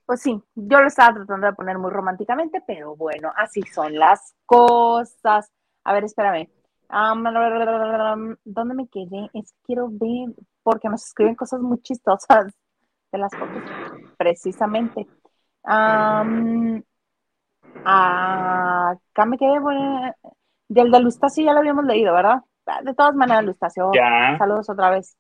Pues 0.05 0.21
sí, 0.21 0.37
yo 0.55 0.81
lo 0.81 0.87
estaba 0.87 1.13
tratando 1.13 1.47
de 1.47 1.53
poner 1.53 1.77
muy 1.77 1.89
románticamente, 1.89 2.61
pero 2.67 2.97
bueno, 2.97 3.31
así 3.37 3.61
son 3.61 3.95
las 3.95 4.35
cosas. 4.45 5.49
A 5.85 5.93
ver, 5.93 6.03
espérame. 6.03 6.49
¿Dónde 8.43 8.73
me 8.75 8.89
quedé? 8.89 9.29
Es 9.33 9.53
que 9.53 9.59
quiero 9.67 9.87
ver, 9.89 10.35
porque 10.63 10.89
nos 10.89 11.05
escriben 11.05 11.35
cosas 11.35 11.61
muy 11.61 11.81
chistosas 11.81 12.53
de 13.11 13.17
las 13.17 13.31
fotos, 13.31 13.63
precisamente. 14.17 15.07
Acá 17.83 19.25
me 19.25 19.37
quedé, 19.37 19.59
bueno, 19.59 20.13
del 20.67 20.91
de 20.91 20.99
Lustacio 20.99 21.43
ya 21.43 21.53
lo 21.53 21.59
habíamos 21.59 21.85
leído, 21.85 22.13
¿verdad? 22.13 22.41
De 22.83 22.93
todas 22.93 23.15
maneras, 23.15 23.43
Lustacio, 23.43 23.91
saludos 24.37 24.69
otra 24.69 24.89
vez. 24.89 25.17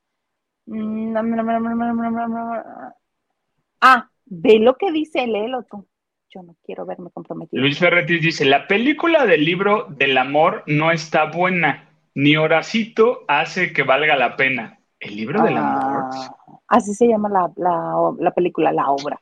Ah, 3.81 4.09
ve 4.25 4.59
lo 4.59 4.75
que 4.77 4.91
dice, 4.91 5.27
léelo 5.27 5.63
tú. 5.63 5.87
Yo 6.29 6.43
no 6.43 6.55
quiero 6.63 6.85
verme 6.85 7.11
comprometido. 7.11 7.61
Luis 7.61 7.79
Ferretis 7.79 8.21
dice, 8.21 8.45
la 8.45 8.67
película 8.67 9.25
del 9.25 9.45
libro 9.45 9.85
del 9.89 10.17
amor 10.17 10.63
no 10.67 10.91
está 10.91 11.25
buena, 11.31 11.89
ni 12.13 12.35
Horacito 12.35 13.23
hace 13.27 13.71
que 13.71 13.83
valga 13.83 14.15
la 14.15 14.35
pena. 14.35 14.79
El 14.99 15.15
libro 15.15 15.43
del 15.43 15.57
amor. 15.57 16.09
Ah, 16.13 16.31
así 16.67 16.93
se 16.93 17.07
llama 17.07 17.29
la, 17.29 18.31
película, 18.31 18.71
la 18.71 18.89
obra. 18.89 19.21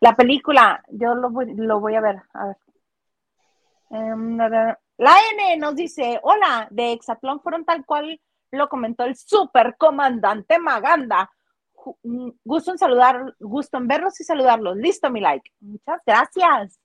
La 0.00 0.14
película, 0.14 0.82
yo 0.88 1.14
lo 1.14 1.30
voy, 1.30 1.94
a 1.94 2.00
ver. 2.00 2.16
A 2.32 2.46
ver. 2.46 2.56
Em, 3.90 4.36
la 4.36 5.16
N 5.34 5.56
nos 5.58 5.76
dice, 5.76 6.18
hola, 6.22 6.68
de 6.70 6.92
Exatlón 6.92 7.40
fueron 7.40 7.64
tal 7.64 7.84
cual 7.84 8.20
lo 8.50 8.68
comentó 8.68 9.04
el 9.04 9.16
supercomandante 9.16 10.58
Maganda. 10.58 11.30
Mm, 12.02 12.30
gusto 12.44 12.72
en 12.72 12.78
saludar, 12.78 13.34
gusto 13.38 13.78
en 13.78 13.88
verlos 13.88 14.20
y 14.20 14.24
saludarlos. 14.24 14.76
Listo, 14.76 15.10
mi 15.10 15.20
like. 15.20 15.50
Muchas 15.60 16.00
gracias. 16.06 16.80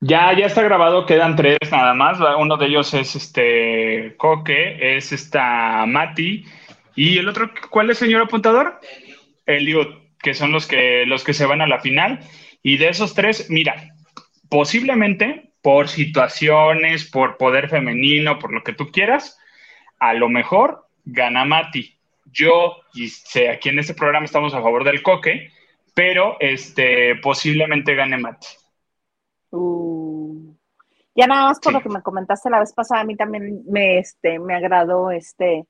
Ya, 0.00 0.32
ya 0.32 0.46
está 0.46 0.62
grabado, 0.62 1.06
quedan 1.06 1.34
tres 1.34 1.58
nada 1.72 1.92
más. 1.92 2.18
Uno 2.38 2.56
de 2.56 2.66
ellos 2.66 2.94
es 2.94 3.16
este 3.16 4.16
Coque, 4.16 4.96
es 4.96 5.12
esta 5.12 5.86
Mati. 5.86 6.44
¿Y 6.94 7.18
el 7.18 7.28
otro 7.28 7.50
cuál 7.70 7.90
es, 7.90 7.98
señor 7.98 8.22
apuntador? 8.22 8.80
Eliud, 9.46 9.86
que 10.20 10.34
son 10.34 10.52
los 10.52 10.66
que, 10.66 11.04
los 11.06 11.24
que 11.24 11.34
se 11.34 11.46
van 11.46 11.60
a 11.60 11.66
la 11.66 11.80
final. 11.80 12.20
Y 12.62 12.76
de 12.76 12.88
esos 12.88 13.14
tres, 13.14 13.50
mira, 13.50 13.94
posiblemente 14.48 15.52
por 15.62 15.88
situaciones, 15.88 17.10
por 17.10 17.36
poder 17.36 17.68
femenino, 17.68 18.38
por 18.38 18.52
lo 18.52 18.62
que 18.62 18.72
tú 18.72 18.88
quieras, 18.88 19.38
a 19.98 20.14
lo 20.14 20.28
mejor 20.28 20.86
gana 21.04 21.44
Mati 21.44 21.98
yo 22.32 22.76
y 22.94 23.08
sé, 23.08 23.48
aquí 23.48 23.68
en 23.68 23.78
este 23.78 23.94
programa 23.94 24.24
estamos 24.24 24.54
a 24.54 24.62
favor 24.62 24.84
del 24.84 25.02
coque, 25.02 25.50
pero 25.94 26.36
este, 26.40 27.16
posiblemente 27.16 27.94
gane 27.94 28.18
Mati. 28.18 28.46
Uh, 29.50 30.54
ya 31.14 31.26
nada 31.26 31.48
más 31.48 31.60
por 31.60 31.72
lo 31.72 31.80
que 31.80 31.88
me 31.88 32.02
comentaste 32.02 32.50
la 32.50 32.60
vez 32.60 32.72
pasada, 32.72 33.00
a 33.00 33.04
mí 33.04 33.16
también 33.16 33.62
me, 33.66 33.98
este, 33.98 34.38
me 34.38 34.54
agradó 34.54 35.10
este, 35.10 35.66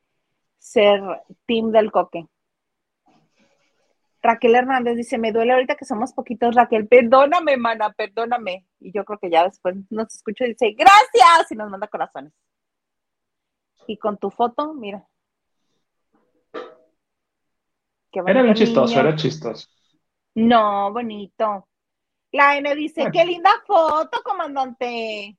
ser 0.58 1.00
team 1.46 1.70
del 1.70 1.90
coque. 1.90 2.26
Raquel 4.28 4.56
Hernández 4.56 4.94
dice, 4.94 5.16
me 5.16 5.32
duele 5.32 5.54
ahorita 5.54 5.74
que 5.74 5.86
somos 5.86 6.12
poquitos, 6.12 6.54
Raquel, 6.54 6.86
perdóname, 6.86 7.56
mana, 7.56 7.94
perdóname. 7.94 8.66
Y 8.78 8.92
yo 8.92 9.02
creo 9.06 9.18
que 9.18 9.30
ya 9.30 9.44
después 9.44 9.74
nos 9.88 10.14
escucha 10.14 10.44
y 10.44 10.48
dice, 10.48 10.74
gracias, 10.76 11.50
y 11.50 11.54
nos 11.54 11.70
manda 11.70 11.86
corazones. 11.86 12.34
Y 13.86 13.96
con 13.96 14.18
tu 14.18 14.30
foto, 14.30 14.74
mira, 14.74 15.08
era 18.12 18.42
bien 18.42 18.54
chistoso, 18.54 19.00
era 19.00 19.16
chistoso. 19.16 19.66
No, 20.34 20.92
bonito. 20.92 21.66
La 22.32 22.58
N 22.58 22.74
dice, 22.74 23.08
qué 23.10 23.24
linda 23.24 23.50
foto, 23.66 24.20
comandante. 24.22 25.38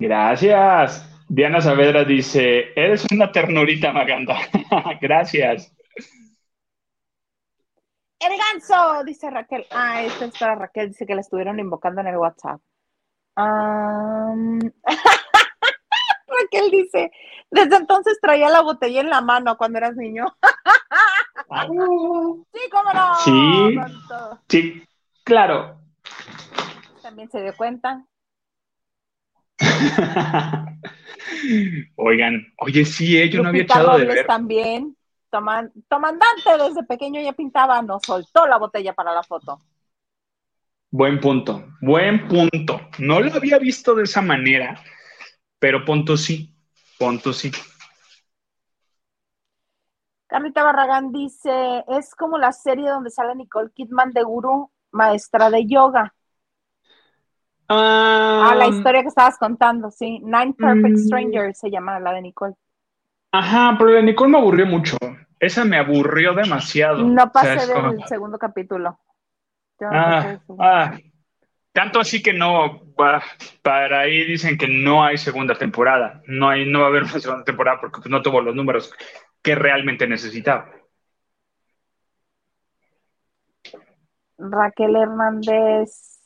Gracias. 0.00 1.08
Diana 1.28 1.60
Saavedra 1.60 2.04
dice, 2.04 2.72
eres 2.74 3.06
una 3.12 3.30
ternurita, 3.30 3.92
Maganda. 3.92 4.36
Gracias. 5.00 5.72
El 8.24 8.38
ganso, 8.38 9.04
dice 9.04 9.30
Raquel. 9.30 9.66
Ah, 9.70 10.02
esta 10.02 10.24
es 10.24 10.38
para 10.38 10.54
Raquel, 10.54 10.88
dice 10.88 11.06
que 11.06 11.14
la 11.14 11.20
estuvieron 11.20 11.58
invocando 11.58 12.00
en 12.00 12.06
el 12.06 12.16
WhatsApp. 12.16 12.60
Raquel 16.26 16.70
dice, 16.70 17.10
desde 17.50 17.76
entonces 17.76 18.18
traía 18.22 18.48
la 18.48 18.62
botella 18.62 19.00
en 19.00 19.10
la 19.10 19.20
mano 19.20 19.56
cuando 19.58 19.78
eras 19.78 19.96
niño. 19.96 20.26
sí, 22.52 22.60
cómo 22.70 22.92
no. 22.94 23.14
Sí, 23.16 23.76
sí, 24.48 24.82
claro. 25.22 25.80
También 27.02 27.30
se 27.30 27.42
dio 27.42 27.54
cuenta. 27.56 28.06
Oigan, 31.96 32.46
oye, 32.58 32.84
sí, 32.84 33.18
eh, 33.18 33.28
yo 33.28 33.42
no 33.42 33.50
había 33.50 33.62
echado 33.62 33.98
de 33.98 34.06
ver. 34.06 34.26
también. 34.26 34.93
Tomandante 35.88 36.58
desde 36.58 36.84
pequeño 36.84 37.20
ya 37.20 37.32
pintaba, 37.32 37.82
nos 37.82 38.02
soltó 38.02 38.46
la 38.46 38.58
botella 38.58 38.92
para 38.94 39.12
la 39.12 39.22
foto. 39.22 39.60
Buen 40.90 41.20
punto, 41.20 41.64
buen 41.80 42.28
punto. 42.28 42.80
No 42.98 43.20
lo 43.20 43.34
había 43.34 43.58
visto 43.58 43.94
de 43.94 44.04
esa 44.04 44.22
manera, 44.22 44.80
pero 45.58 45.84
punto 45.84 46.16
sí, 46.16 46.54
punto 46.98 47.32
sí. 47.32 47.50
Carlita 50.28 50.62
Barragán 50.62 51.12
dice, 51.12 51.84
es 51.88 52.14
como 52.14 52.38
la 52.38 52.52
serie 52.52 52.90
donde 52.90 53.10
sale 53.10 53.34
Nicole 53.34 53.70
Kidman 53.72 54.12
de 54.12 54.22
Guru, 54.22 54.70
maestra 54.90 55.50
de 55.50 55.66
yoga. 55.66 56.14
ah, 57.68 58.54
la 58.56 58.66
historia 58.66 59.02
que 59.02 59.08
estabas 59.08 59.38
contando, 59.38 59.90
sí. 59.90 60.20
Nine 60.20 60.54
Perfect 60.54 60.96
mm. 60.96 61.06
Strangers 61.06 61.58
se 61.58 61.70
llama 61.70 62.00
la 62.00 62.12
de 62.12 62.22
Nicole. 62.22 62.54
Ajá, 63.36 63.74
pero 63.76 63.90
la 63.90 63.96
de 63.96 64.04
Nicole 64.04 64.30
me 64.30 64.38
aburrió 64.38 64.64
mucho. 64.64 64.96
Esa 65.40 65.64
me 65.64 65.76
aburrió 65.76 66.34
demasiado. 66.34 67.02
No 67.02 67.32
pasé 67.32 67.66
del 67.66 68.04
segundo 68.06 68.38
capítulo. 68.38 68.96
Ah, 69.80 70.38
ah, 70.60 70.96
tanto 71.72 71.98
así 71.98 72.22
que 72.22 72.32
no, 72.32 72.82
para 72.94 73.98
ahí 73.98 74.24
dicen 74.24 74.56
que 74.56 74.68
no 74.68 75.04
hay 75.04 75.18
segunda 75.18 75.56
temporada. 75.56 76.22
No, 76.28 76.48
hay, 76.48 76.64
no 76.70 76.78
va 76.78 76.84
a 76.86 76.88
haber 76.90 77.02
una 77.10 77.18
segunda 77.18 77.42
temporada 77.42 77.80
porque 77.80 77.96
pues, 77.96 78.08
no 78.08 78.22
tuvo 78.22 78.40
los 78.40 78.54
números 78.54 78.94
que 79.42 79.56
realmente 79.56 80.06
necesitaba. 80.06 80.70
Raquel 84.38 84.94
Hernández. 84.94 86.20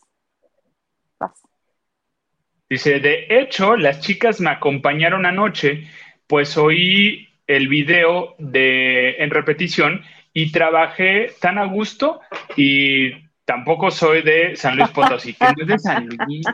Dice, 2.68 3.00
de 3.00 3.26
hecho, 3.30 3.78
las 3.78 4.00
chicas 4.00 4.42
me 4.42 4.50
acompañaron 4.50 5.24
anoche, 5.24 5.88
pues 6.28 6.56
oí 6.56 7.28
el 7.48 7.66
video 7.68 8.36
de, 8.38 9.16
en 9.18 9.30
repetición 9.30 10.02
y 10.32 10.52
trabajé 10.52 11.32
tan 11.40 11.58
a 11.58 11.64
gusto 11.64 12.20
y 12.56 13.12
tampoco 13.44 13.90
soy 13.90 14.22
de 14.22 14.54
San 14.54 14.76
Luis 14.76 14.90
Potosí, 14.90 15.34
no 15.40 15.62
es 15.62 15.66
de 15.66 15.78
San 15.78 16.06
Luis. 16.06 16.46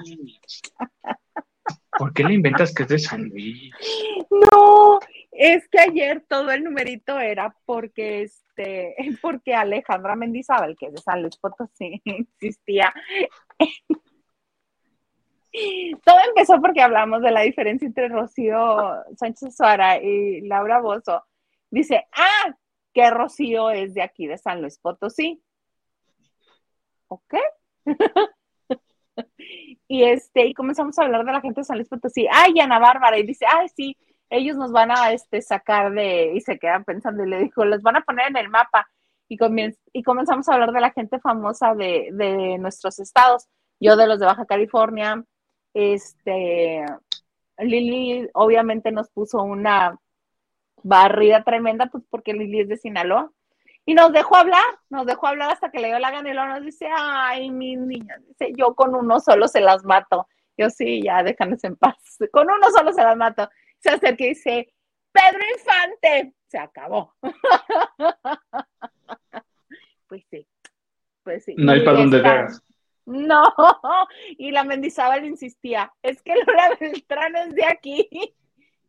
¿Por 1.99 2.13
qué 2.13 2.25
le 2.25 2.35
inventas 2.35 2.73
que 2.73 2.85
es 2.85 2.89
de 2.89 2.99
San 2.99 3.29
Luis? 3.29 3.71
No, 4.31 5.01
es 5.33 5.69
que 5.69 5.81
ayer 5.81 6.25
todo 6.29 6.51
el 6.53 6.65
numerito 6.65 7.19
era 7.19 7.55
porque 7.67 8.23
este, 8.23 8.95
porque 9.23 9.55
Alejandra 9.55 10.17
Mendizábal, 10.17 10.77
que 10.79 10.87
es 10.87 10.95
de 10.95 11.01
San 11.01 11.23
Luis 11.23 11.37
Potosí, 11.37 12.01
existía. 12.05 12.95
Todo 16.05 16.17
empezó 16.29 16.61
porque 16.61 16.83
hablamos 16.83 17.23
de 17.23 17.31
la 17.31 17.43
diferencia 17.43 17.87
entre 17.87 18.09
Rocío 18.09 19.03
Sánchez 19.17 19.57
Suara 19.57 19.99
y 19.99 20.41
Laura 20.43 20.81
Bozo. 20.81 21.25
Dice, 21.71 22.07
ah, 22.13 22.55
que 22.93 23.11
Rocío 23.11 23.71
es 23.71 23.95
de 23.95 24.03
aquí, 24.03 24.27
de 24.27 24.39
San 24.39 24.61
Luis 24.61 24.79
Potosí. 24.79 25.43
¿Ok? 27.09 27.35
y 29.89 30.05
este, 30.05 30.47
y 30.47 30.55
comenzamos 30.55 30.99
a 30.99 31.03
hablar 31.03 31.25
de 31.25 31.33
la 31.33 31.41
gente 31.41 31.61
de 31.61 31.65
San 31.65 31.77
Luis 31.77 31.89
Potosí. 31.89 32.27
Ay, 32.31 32.59
Ana 32.61 32.79
Bárbara, 32.79 33.19
y 33.19 33.25
dice, 33.25 33.45
ay, 33.49 33.69
sí, 33.69 33.97
ellos 34.31 34.57
nos 34.57 34.73
van 34.73 34.91
a 34.91 35.13
este, 35.13 35.43
sacar 35.43 35.93
de, 35.93 36.33
y 36.35 36.41
se 36.41 36.59
quedan 36.59 36.85
pensando, 36.85 37.25
y 37.25 37.29
le 37.29 37.41
dijo, 37.41 37.65
los 37.65 37.83
van 37.83 37.97
a 37.97 38.03
poner 38.03 38.29
en 38.29 38.37
el 38.37 38.49
mapa. 38.49 38.89
Y, 39.29 39.39
y 39.93 40.03
comenzamos 40.03 40.49
a 40.49 40.55
hablar 40.55 40.73
de 40.73 40.81
la 40.81 40.91
gente 40.91 41.19
famosa 41.19 41.75
de, 41.75 42.11
de, 42.13 42.59
nuestros 42.59 42.99
estados. 42.99 43.49
Yo 43.81 43.97
de 43.97 44.07
los 44.07 44.21
de 44.21 44.27
Baja 44.27 44.47
California, 44.47 45.25
este, 45.75 46.85
Lili 47.59 48.29
obviamente 48.33 48.93
nos 48.93 49.11
puso 49.11 49.43
una 49.43 49.99
barrida 50.83 51.43
tremenda, 51.43 51.87
pues 51.87 52.05
porque 52.09 52.33
Lili 52.33 52.61
es 52.61 52.69
de 52.69 52.77
Sinaloa. 52.77 53.31
Y 53.87 53.93
nos 53.93 54.13
dejó 54.13 54.37
hablar, 54.37 54.65
nos 54.89 55.05
dejó 55.05 55.27
hablar 55.27 55.51
hasta 55.51 55.71
que 55.71 55.79
le 55.79 55.89
dio 55.89 55.99
la 55.99 56.11
gana 56.11 56.31
y 56.31 56.33
luego 56.33 56.49
nos 56.49 56.65
dice, 56.65 56.89
ay, 56.91 57.51
mis 57.51 57.79
niñas, 57.79 58.19
dice, 58.27 58.53
yo 58.57 58.75
con 58.75 58.95
uno 58.95 59.21
solo 59.21 59.47
se 59.47 59.61
las 59.61 59.85
mato. 59.85 60.27
Yo 60.57 60.71
sí, 60.71 61.03
ya 61.03 61.23
déjanos 61.23 61.63
en 61.65 61.77
paz. 61.77 61.97
Con 62.33 62.49
uno 62.49 62.71
solo 62.71 62.93
se 62.93 63.03
las 63.03 63.17
mato. 63.17 63.51
Se 63.81 63.91
acerca 63.91 64.25
y 64.25 64.29
dice, 64.29 64.73
Pedro 65.11 65.41
Infante, 65.53 66.33
se 66.47 66.59
acabó. 66.59 67.13
pues 70.07 70.25
sí, 70.31 70.47
pues 71.25 71.45
sí. 71.45 71.57
No 71.59 71.73
hay 71.73 71.85
para 71.85 71.99
dónde 71.99 72.21
veas. 72.21 72.63
No, 73.07 73.43
y 74.39 74.51
la 74.51 74.65
Mendizábal 74.65 75.27
insistía, 75.27 75.93
es 76.03 76.23
que 76.23 76.35
Lola 76.35 76.77
Beltrán 76.81 77.37
es 77.37 77.55
de 77.55 77.67
aquí, 77.67 78.09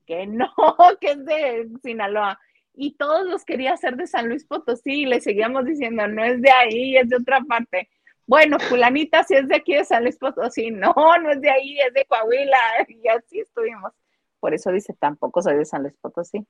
que 0.05 0.25
no, 0.27 0.53
que 1.01 1.11
es 1.11 1.25
de 1.25 1.69
Sinaloa. 1.83 2.39
Y 2.73 2.95
todos 2.95 3.25
los 3.25 3.45
quería 3.45 3.73
hacer 3.73 3.95
de 3.95 4.07
San 4.07 4.27
Luis 4.27 4.45
Potosí 4.45 5.03
y 5.03 5.05
le 5.05 5.21
seguíamos 5.21 5.65
diciendo, 5.65 6.07
no 6.07 6.23
es 6.23 6.41
de 6.41 6.51
ahí, 6.51 6.97
es 6.97 7.07
de 7.07 7.15
otra 7.17 7.41
parte. 7.41 7.89
Bueno, 8.27 8.59
fulanita 8.59 9.23
si 9.23 9.35
es 9.35 9.47
de 9.47 9.55
aquí 9.55 9.75
de 9.75 9.85
San 9.85 10.03
Luis 10.03 10.17
Potosí, 10.17 10.71
no, 10.71 10.93
no 11.21 11.31
es 11.31 11.39
de 11.41 11.49
ahí, 11.49 11.79
es 11.79 11.93
de 11.93 12.05
Coahuila, 12.05 12.57
y 12.87 13.07
así 13.07 13.39
estuvimos. 13.39 13.93
Por 14.39 14.53
eso 14.53 14.71
dice, 14.71 14.93
tampoco 14.93 15.41
soy 15.41 15.57
de 15.57 15.65
San 15.65 15.83
Luis 15.83 15.95
Potosí. 16.01 16.45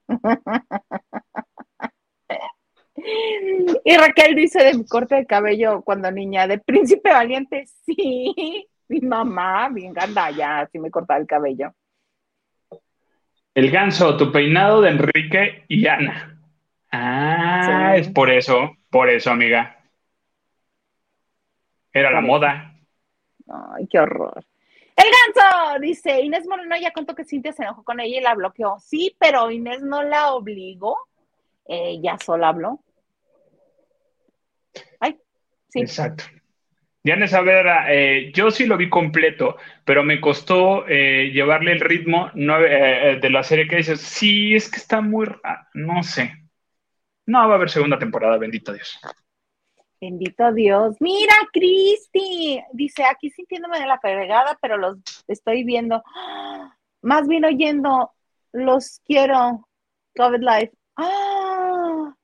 Y 3.83 3.97
Raquel 3.97 4.35
dice 4.35 4.63
de 4.63 4.73
mi 4.73 4.85
corte 4.85 5.15
de 5.15 5.25
cabello 5.25 5.81
cuando 5.81 6.11
niña, 6.11 6.47
de 6.47 6.57
príncipe 6.57 7.11
valiente, 7.11 7.65
sí, 7.85 8.67
mi 8.87 8.99
mamá, 9.01 9.69
bien 9.69 9.93
ya 10.35 10.61
así 10.61 10.79
me 10.79 10.91
cortaba 10.91 11.19
el 11.19 11.27
cabello. 11.27 11.73
El 13.53 13.71
ganso, 13.71 14.17
tu 14.17 14.31
peinado 14.31 14.81
de 14.81 14.89
Enrique 14.89 15.65
y 15.67 15.87
Ana. 15.87 16.37
Ah, 16.91 17.95
es 17.95 18.09
por 18.09 18.29
eso, 18.29 18.75
por 18.89 19.09
eso, 19.09 19.31
amiga. 19.31 19.77
Era 21.93 22.11
la 22.11 22.21
moda. 22.21 22.75
Ay, 23.47 23.87
qué 23.87 23.99
horror. 23.99 24.43
El 24.95 25.05
ganso, 25.05 25.79
dice 25.79 26.21
Inés 26.21 26.47
Moreno 26.47 26.75
ya 26.77 26.91
contó 26.91 27.15
que 27.15 27.25
Cintia 27.25 27.51
se 27.51 27.63
enojó 27.63 27.83
con 27.83 27.99
ella 27.99 28.17
y 28.17 28.21
la 28.21 28.33
bloqueó. 28.33 28.77
Sí, 28.79 29.15
pero 29.19 29.51
Inés 29.51 29.81
no 29.81 30.03
la 30.03 30.33
obligó. 30.33 30.97
Ella 31.65 32.17
sola 32.17 32.49
habló. 32.49 32.79
Sí. 35.75 35.81
Exacto. 35.81 36.23
Diana 37.03 37.27
Saavedra, 37.27 37.93
eh, 37.93 38.31
yo 38.33 38.49
sí 38.49 38.65
lo 38.65 38.77
vi 38.77 38.89
completo, 38.89 39.57
pero 39.83 40.03
me 40.03 40.19
costó 40.19 40.87
eh, 40.87 41.29
llevarle 41.31 41.73
el 41.73 41.81
ritmo 41.81 42.31
eh, 42.33 43.19
de 43.21 43.29
la 43.29 43.43
serie 43.43 43.67
que 43.67 43.75
dices, 43.75 44.01
sí, 44.01 44.55
es 44.55 44.71
que 44.71 44.77
está 44.77 45.01
muy, 45.01 45.27
no 45.73 46.01
sé. 46.01 46.33
No 47.27 47.47
va 47.47 47.53
a 47.53 47.57
haber 47.57 47.69
segunda 47.69 47.99
temporada, 47.99 48.37
bendito 48.37 48.73
Dios. 48.73 48.99
Bendito 50.01 50.51
Dios. 50.53 50.95
Mira, 50.99 51.33
Cristi, 51.51 52.59
dice, 52.73 53.03
aquí 53.03 53.29
sintiéndome 53.29 53.79
de 53.79 53.85
la 53.85 53.99
pegada, 53.99 54.57
pero 54.61 54.77
los 54.77 54.97
estoy 55.27 55.63
viendo. 55.63 56.01
Más 57.01 57.27
bien 57.27 57.45
oyendo, 57.45 58.13
los 58.51 59.01
quiero. 59.05 59.67
COVID 60.15 60.39
Life. 60.39 60.71
¡Ah! 60.95 62.14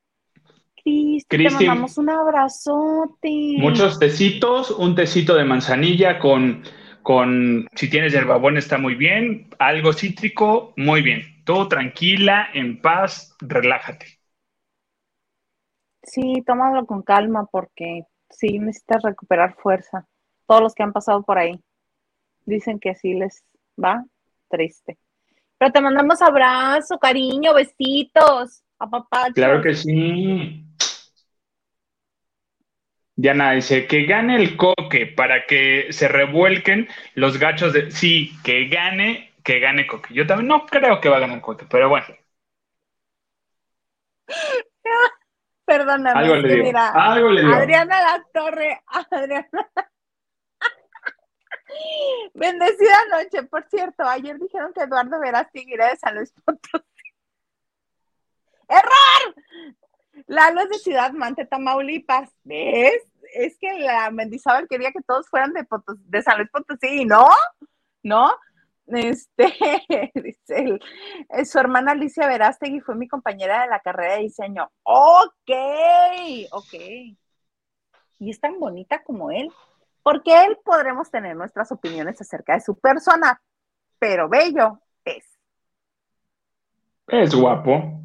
Cristi, 1.28 1.58
te 1.60 1.66
mandamos 1.68 1.98
un 1.98 2.10
abrazote. 2.10 3.56
Muchos 3.58 4.00
tecitos, 4.00 4.72
un 4.72 4.96
tecito 4.96 5.36
de 5.36 5.46
manzanilla 5.46 6.20
con, 6.20 6.64
con, 7.02 7.68
si 7.76 7.90
tienes 7.90 8.14
hierbabón 8.14 8.58
está 8.58 8.78
muy 8.78 8.96
bien, 8.96 9.50
algo 9.60 9.94
cítrico, 9.94 10.74
muy 10.78 11.02
bien. 11.02 11.44
Todo 11.46 11.68
tranquila, 11.68 12.50
en 12.54 12.82
paz, 12.82 13.36
relájate. 13.40 14.06
Sí, 16.04 16.44
tómalo 16.46 16.86
con 16.86 17.04
calma 17.04 17.48
porque 17.52 18.04
sí 18.30 18.60
necesitas 18.60 19.04
recuperar 19.04 19.56
fuerza. 19.56 20.08
Todos 20.48 20.62
los 20.62 20.74
que 20.74 20.84
han 20.84 20.94
pasado 20.94 21.24
por 21.24 21.38
ahí 21.38 21.60
dicen 22.46 22.80
que 22.80 22.92
así 22.92 23.14
les 23.14 23.44
va 23.82 24.06
triste. 24.50 24.98
Pero 25.58 25.72
te 25.72 25.82
mandamos 25.82 26.22
abrazo, 26.22 26.98
cariño, 26.98 27.54
besitos, 27.54 28.64
a 28.80 28.90
papá. 28.90 29.28
Claro 29.34 29.62
que 29.62 29.76
sí. 29.76 30.66
Diana 33.22 33.52
dice 33.52 33.86
que 33.86 34.06
gane 34.06 34.36
el 34.36 34.58
coque 34.58 35.06
para 35.06 35.46
que 35.46 35.94
se 35.94 36.08
revuelquen 36.08 36.90
los 37.14 37.38
gachos 37.38 37.72
de. 37.72 37.92
Sí, 37.92 38.36
que 38.44 38.68
gane, 38.68 39.36
que 39.44 39.60
gane 39.60 39.86
coque. 39.86 40.16
Yo 40.16 40.26
también 40.26 40.48
no 40.48 40.66
creo 40.66 41.00
que 41.00 41.08
va 41.08 41.18
a 41.18 41.20
ganar 41.20 41.40
coque, 41.40 41.68
pero 41.70 41.88
bueno. 41.88 42.08
Perdóname, 45.66 46.20
algo 46.20 46.36
le 46.38 46.64
mira, 46.64 46.90
algo 46.90 47.30
le 47.30 47.44
Adriana 47.44 48.02
La 48.02 48.26
Torre, 48.34 48.82
Adriana. 49.12 49.70
Bendecida 52.34 53.06
noche, 53.12 53.44
por 53.44 53.70
cierto, 53.70 54.04
ayer 54.04 54.40
dijeron 54.40 54.74
que 54.74 54.82
Eduardo 54.82 55.20
Verás 55.20 55.46
seguirá 55.54 55.90
de 55.90 55.98
San 55.98 56.16
Luis 56.16 56.34
Potosí. 56.44 56.84
¡Error! 58.68 59.36
Lalo 60.28 60.62
es 60.62 60.70
de 60.70 60.80
Ciudad 60.80 61.12
Mante, 61.14 61.46
Tamaulipas. 61.46 62.30
¿Ves? 62.44 63.08
Es 63.34 63.58
que 63.58 63.80
la 63.80 64.12
Mendizábal 64.12 64.68
quería 64.68 64.92
que 64.92 65.02
todos 65.02 65.30
fueran 65.30 65.54
de, 65.54 65.66
de 65.88 66.22
San 66.22 66.38
Luis 66.38 66.50
Potosí, 66.50 67.06
¿no? 67.06 67.28
¿No? 68.04 68.32
Este, 68.88 69.46
dice 70.16 70.80
su 71.46 71.60
hermana 71.60 71.92
Alicia 71.92 72.28
Verástegui 72.28 72.82
fue 72.82 72.96
mi 72.96 73.08
compañera 73.08 73.62
de 73.62 73.70
la 73.70 73.80
carrera 73.80 74.16
de 74.16 74.24
diseño. 74.24 74.70
Ok, 74.84 75.52
ok. 76.52 76.74
Y 78.20 78.30
es 78.30 78.40
tan 78.40 78.60
bonita 78.60 79.02
como 79.04 79.32
él 79.32 79.50
porque 80.04 80.46
él 80.46 80.58
podremos 80.64 81.10
tener 81.10 81.36
nuestras 81.36 81.72
opiniones 81.72 82.20
acerca 82.20 82.54
de 82.54 82.62
su 82.62 82.78
persona, 82.78 83.42
pero 84.00 84.28
bello 84.28 84.80
es. 85.06 85.26
Es 87.08 87.36
guapo. 87.36 88.02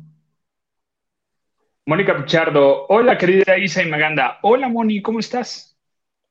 Mónica 1.88 2.16
Pichardo, 2.16 2.84
hola 2.88 3.16
querida 3.16 3.56
Isa 3.56 3.80
y 3.80 3.88
Maganda. 3.88 4.40
Hola 4.42 4.68
Moni, 4.68 5.00
¿cómo 5.02 5.20
estás? 5.20 5.78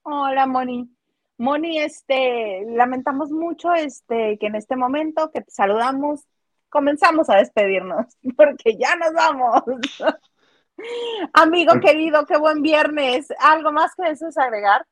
Hola 0.02 0.45
Moni. 0.45 0.94
Moni, 1.38 1.80
este, 1.80 2.65
lamentamos 2.72 3.32
mucho 3.32 3.72
este, 3.73 4.38
que 4.38 4.48
en 4.48 4.56
este 4.56 4.76
momento 4.76 5.32
que 5.34 5.40
te 5.40 5.52
saludamos, 5.52 6.26
comenzamos 6.68 7.30
a 7.30 7.38
despedirnos, 7.38 8.06
porque 8.36 8.76
ya 8.77 8.98
nos 8.98 9.14
vamos. 9.14 9.64
Amigo 11.34 11.80
querido, 11.80 12.26
qué 12.26 12.36
buen 12.36 12.61
viernes. 12.61 13.27
¿Algo 13.40 13.72
más 13.72 13.95
que 13.95 14.10
desees 14.10 14.38
agregar? 14.38 14.86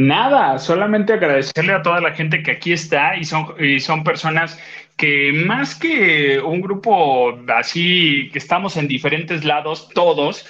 Nada, 0.00 0.60
solamente 0.60 1.14
agradecerle 1.14 1.72
a 1.72 1.82
toda 1.82 2.00
la 2.00 2.12
gente 2.12 2.40
que 2.40 2.52
aquí 2.52 2.72
está 2.72 3.16
y 3.16 3.24
son, 3.24 3.56
son 3.80 4.04
personas 4.04 4.56
que 4.96 5.32
más 5.32 5.74
que 5.74 6.38
un 6.38 6.60
grupo 6.60 7.36
así, 7.48 8.30
que 8.32 8.38
estamos 8.38 8.76
en 8.76 8.86
diferentes 8.86 9.44
lados 9.44 9.88
todos, 9.92 10.46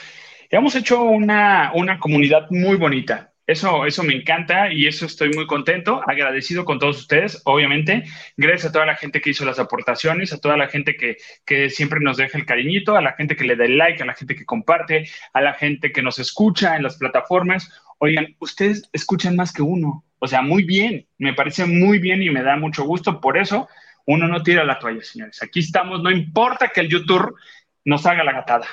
hemos 0.51 0.75
hecho 0.75 1.03
una, 1.03 1.73
una 1.75 1.99
comunidad 1.99 2.51
muy 2.51 2.77
bonita. 2.77 3.33
Eso, 3.47 3.87
eso 3.87 4.03
me 4.03 4.15
encanta 4.15 4.71
y 4.71 4.87
eso 4.87 5.07
estoy 5.07 5.31
muy 5.31 5.47
contento, 5.47 6.03
agradecido 6.07 6.67
con 6.67 6.79
todos 6.79 6.99
ustedes, 6.99 7.41
obviamente. 7.47 8.05
Gracias 8.37 8.67
a 8.67 8.73
toda 8.73 8.85
la 8.85 8.97
gente 8.97 9.23
que 9.23 9.31
hizo 9.31 9.47
las 9.47 9.59
aportaciones, 9.59 10.35
a 10.35 10.39
toda 10.39 10.59
la 10.59 10.69
gente 10.69 10.95
que, 10.95 11.17
que 11.47 11.71
siempre 11.71 12.01
nos 12.01 12.19
deja 12.19 12.37
el 12.37 12.45
cariñito, 12.45 12.95
a 12.95 13.01
la 13.01 13.15
gente 13.15 13.35
que 13.35 13.45
le 13.45 13.57
da 13.57 13.65
el 13.65 13.79
like, 13.79 14.03
a 14.03 14.07
la 14.07 14.13
gente 14.13 14.37
que 14.37 14.45
comparte, 14.45 15.09
a 15.33 15.41
la 15.41 15.55
gente 15.55 15.93
que 15.93 16.03
nos 16.03 16.19
escucha 16.19 16.77
en 16.77 16.83
las 16.83 16.99
plataformas. 16.99 17.73
Oigan, 17.99 18.35
ustedes 18.39 18.89
escuchan 18.93 19.37
más 19.37 19.53
que 19.53 19.63
uno. 19.63 20.05
O 20.19 20.27
sea, 20.27 20.43
muy 20.43 20.65
bien, 20.65 21.07
me 21.19 21.35
parece 21.35 21.67
muy 21.67 21.99
bien 21.99 22.23
y 22.23 22.31
me 22.31 22.43
da 22.43 22.57
mucho 22.57 22.85
gusto. 22.85 23.21
Por 23.21 23.37
eso, 23.37 23.69
uno 24.07 24.27
no 24.27 24.43
tira 24.43 24.65
la 24.65 24.79
toalla, 24.79 25.03
señores. 25.03 25.43
Aquí 25.43 25.61
estamos, 25.61 26.03
no 26.03 26.11
importa 26.11 26.69
que 26.69 26.81
el 26.81 26.89
YouTube 26.89 27.37
nos 27.85 28.07
haga 28.07 28.25
la 28.25 28.33
gatada. 28.33 28.67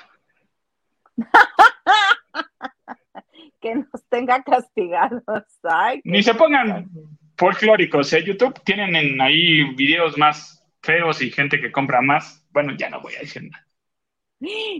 que 3.61 3.75
nos 3.75 4.05
tenga 4.09 4.41
castigados. 4.43 5.23
Ni 6.03 6.23
se 6.23 6.33
pongan 6.35 6.89
folclóricos, 7.37 8.11
¿eh? 8.13 8.23
YouTube 8.23 8.61
tienen 8.63 9.21
ahí 9.21 9.63
videos 9.75 10.17
más 10.17 10.63
feos 10.81 11.21
y 11.21 11.31
gente 11.31 11.59
que 11.59 11.71
compra 11.71 12.01
más. 12.01 12.45
Bueno, 12.51 12.73
ya 12.77 12.89
no 12.89 13.01
voy 13.01 13.15
a 13.15 13.19
decir 13.19 13.43
nada. 13.43 13.64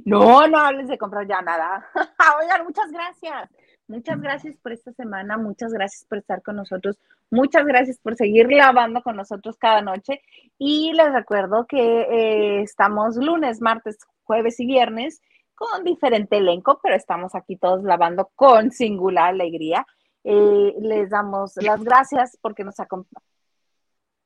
No, 0.06 0.48
no 0.48 0.58
hables 0.58 0.88
de 0.88 0.98
comprar 0.98 1.28
ya 1.28 1.42
nada. 1.42 1.88
Oigan, 2.40 2.66
muchas 2.66 2.92
gracias. 2.92 3.50
Muchas 3.88 4.20
gracias 4.20 4.58
por 4.58 4.72
esta 4.72 4.92
semana, 4.94 5.38
muchas 5.38 5.72
gracias 5.72 6.06
por 6.06 6.18
estar 6.18 6.42
con 6.42 6.56
nosotros, 6.56 6.98
muchas 7.30 7.66
gracias 7.68 8.00
por 8.00 8.16
seguir 8.16 8.52
lavando 8.52 9.04
con 9.04 9.16
nosotros 9.16 9.58
cada 9.60 9.84
noche 9.84 10.22
y 10.58 10.92
les 10.94 11.14
recuerdo 11.14 11.68
que 11.68 12.02
eh, 12.02 12.62
estamos 12.64 13.16
lunes, 13.16 13.62
martes, 13.62 14.00
jueves 14.24 14.60
y 14.60 14.66
viernes 14.66 15.22
con 15.54 15.84
diferente 15.84 16.38
elenco, 16.38 16.80
pero 16.82 16.96
estamos 16.96 17.36
aquí 17.36 17.58
todos 17.58 17.84
lavando 17.84 18.32
con 18.36 18.72
singular 18.72 19.30
alegría. 19.30 19.86
Eh, 20.24 20.74
les 20.82 21.12
damos 21.12 21.56
las 21.58 21.84
gracias 21.84 22.38
porque 22.42 22.64
nos 22.64 22.80
acompañan. 22.80 23.24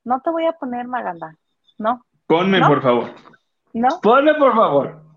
No 0.05 0.21
te 0.21 0.29
voy 0.29 0.45
a 0.45 0.53
poner 0.53 0.87
Maganda, 0.87 1.35
¿no? 1.77 2.05
Ponme, 2.25 2.61
por 2.61 2.81
favor. 2.81 3.09
¿No? 3.73 3.99
Ponme, 4.01 4.33
por 4.35 4.55
favor. 4.55 5.08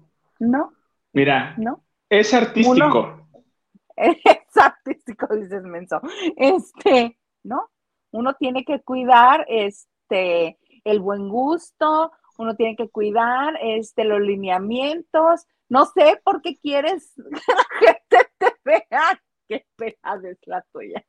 No. 0.42 0.72
Mira. 1.12 1.54
¿No? 1.56 1.84
Es 2.08 2.34
artístico. 2.34 3.28
es 3.96 4.56
artístico, 4.56 5.28
dices 5.36 5.62
menso. 5.62 6.00
Este, 6.36 7.16
¿no? 7.44 7.70
Uno 8.10 8.34
tiene 8.34 8.64
que 8.64 8.82
cuidar 8.82 9.46
este 9.48 10.58
el 10.84 10.98
buen 10.98 11.28
gusto, 11.28 12.10
uno 12.38 12.56
tiene 12.56 12.74
que 12.74 12.90
cuidar 12.90 13.56
este 13.62 14.04
los 14.04 14.20
lineamientos. 14.20 15.46
No 15.68 15.86
sé 15.86 16.20
por 16.24 16.42
qué 16.42 16.58
quieres 16.58 17.12
que 17.16 17.52
la 17.52 17.86
gente 17.86 18.30
te 18.36 18.52
vea. 18.64 19.22
Qué 19.48 19.64
pena 19.76 20.20
es 20.24 20.38
la 20.46 20.62
tuya. 20.72 21.04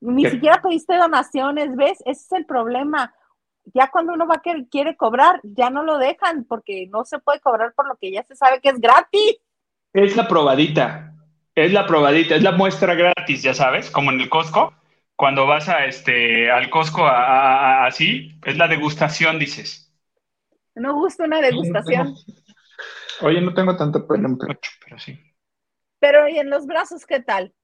Ni 0.00 0.28
siquiera 0.28 0.60
pediste 0.60 0.96
donaciones, 0.96 1.76
¿ves? 1.76 2.00
Ese 2.04 2.22
es 2.22 2.32
el 2.32 2.46
problema. 2.46 3.14
Ya 3.74 3.90
cuando 3.90 4.12
uno 4.12 4.26
va 4.26 4.36
a 4.36 4.42
que 4.42 4.66
quiere 4.70 4.96
cobrar, 4.96 5.40
ya 5.42 5.70
no 5.70 5.82
lo 5.82 5.98
dejan 5.98 6.44
porque 6.44 6.88
no 6.88 7.04
se 7.04 7.18
puede 7.18 7.40
cobrar 7.40 7.72
por 7.74 7.88
lo 7.88 7.96
que 7.96 8.10
ya 8.10 8.24
se 8.24 8.34
sabe 8.34 8.60
que 8.60 8.70
es 8.70 8.80
gratis. 8.80 9.38
Es 9.92 10.16
la 10.16 10.26
probadita, 10.26 11.14
es 11.54 11.72
la 11.72 11.86
probadita, 11.86 12.34
es 12.34 12.42
la 12.42 12.52
muestra 12.52 12.94
gratis, 12.94 13.42
ya 13.42 13.54
sabes, 13.54 13.90
como 13.90 14.10
en 14.10 14.20
el 14.20 14.28
Costco. 14.28 14.74
Cuando 15.16 15.46
vas 15.46 15.68
a 15.68 15.84
este 15.84 16.50
al 16.50 16.70
Costco 16.70 17.06
así, 17.06 18.32
es 18.44 18.56
la 18.56 18.68
degustación, 18.68 19.38
dices. 19.38 19.92
No 20.74 20.94
gusta 20.94 21.24
una 21.24 21.40
degustación. 21.40 22.14
Oye, 23.20 23.40
no 23.40 23.54
tengo 23.54 23.76
tanto 23.76 24.06
pelo 24.06 24.36
pero 24.84 24.98
sí. 24.98 25.18
Pero 26.00 26.28
¿y 26.28 26.38
en 26.38 26.50
los 26.50 26.66
brazos 26.66 27.06
qué 27.06 27.20
tal? 27.20 27.54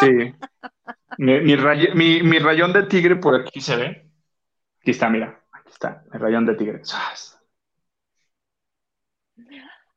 Sí. 0.00 0.34
Mi, 1.18 1.54
rayón 2.38 2.72
de 2.72 2.82
tigre 2.84 3.16
por 3.16 3.40
aquí 3.40 3.60
se 3.60 3.76
ve. 3.76 4.09
Aquí 4.80 4.92
está, 4.92 5.10
mira. 5.10 5.40
Aquí 5.52 5.70
está, 5.70 6.04
el 6.12 6.20
rayón 6.20 6.46
de 6.46 6.54
tigre. 6.54 6.82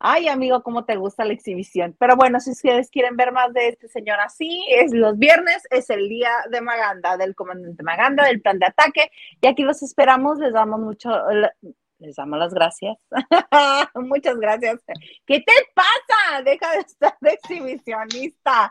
Ay, 0.06 0.28
amigo, 0.28 0.62
cómo 0.64 0.84
te 0.84 0.98
gusta 0.98 1.24
la 1.24 1.32
exhibición. 1.32 1.96
Pero 1.98 2.18
bueno, 2.18 2.42
si 2.42 2.52
ustedes 2.52 2.90
quieren 2.90 3.16
ver 3.16 3.32
más 3.32 3.54
de 3.54 3.70
este 3.70 3.88
señor 3.88 4.20
así, 4.20 4.66
es 4.70 4.94
los 4.94 5.18
viernes, 5.18 5.64
es 5.72 5.90
el 5.90 6.10
día 6.10 6.30
de 6.52 6.60
Maganda, 6.60 7.16
del 7.16 7.36
comandante 7.36 7.84
Maganda, 7.84 8.26
del 8.26 8.42
plan 8.42 8.60
de 8.60 8.66
ataque. 8.66 9.10
Y 9.40 9.48
aquí 9.48 9.64
los 9.64 9.82
esperamos, 9.82 10.40
les 10.40 10.52
damos 10.52 10.82
mucho, 10.82 11.10
les 12.00 12.16
damos 12.18 12.38
las 12.38 12.54
gracias. 12.54 12.98
Muchas 13.96 14.38
gracias. 14.38 14.82
¿Qué 15.26 15.40
te 15.40 15.54
pasa? 15.74 16.42
Deja 16.44 16.72
de 16.72 16.80
estar 16.80 17.16
de 17.22 17.30
exhibicionista. 17.30 18.70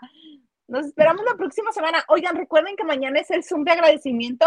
Nos 0.68 0.84
esperamos 0.84 1.24
la 1.24 1.36
próxima 1.36 1.72
semana. 1.72 2.04
Oigan, 2.08 2.36
recuerden 2.36 2.76
que 2.76 2.84
mañana 2.84 3.20
es 3.20 3.30
el 3.30 3.42
Zoom 3.42 3.64
de 3.64 3.72
agradecimiento 3.72 4.46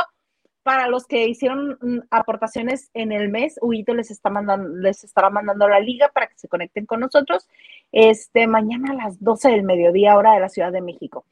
para 0.66 0.88
los 0.88 1.06
que 1.06 1.28
hicieron 1.28 1.78
mm, 1.80 2.00
aportaciones 2.10 2.90
en 2.96 3.12
el 3.12 3.30
mes. 3.30 3.60
Huito 3.62 3.94
les 3.94 4.10
está 4.10 4.32
mandando, 4.32 4.68
les 4.68 5.04
estará 5.04 5.30
mandando 5.30 5.68
la 5.70 5.80
liga 5.80 6.10
para 6.10 6.26
que 6.26 6.40
se 6.40 6.48
conecten 6.48 6.88
con 6.88 7.02
nosotros. 7.02 7.48
Este 7.92 8.48
mañana 8.48 8.94
a 8.94 8.96
las 8.96 9.24
12 9.24 9.50
del 9.50 9.62
mediodía, 9.62 10.18
hora 10.18 10.34
de 10.34 10.40
la 10.40 10.50
Ciudad 10.50 10.72
de 10.72 10.82
México. 10.82 11.28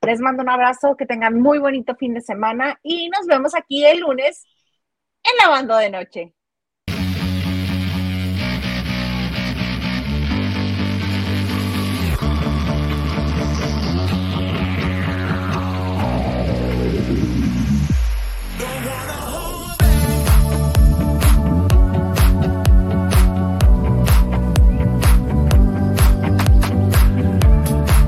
Les 0.00 0.20
mando 0.20 0.42
un 0.42 0.48
abrazo, 0.48 0.96
que 0.96 1.04
tengan 1.04 1.38
muy 1.38 1.58
bonito 1.58 1.96
fin 1.96 2.14
de 2.14 2.22
semana 2.22 2.80
y 2.82 3.10
nos 3.10 3.26
vemos 3.26 3.54
aquí 3.54 3.84
el 3.84 4.00
lunes 4.00 4.46
en 5.22 5.36
la 5.44 5.50
banda 5.50 5.78
de 5.78 5.90
noche. 5.90 6.34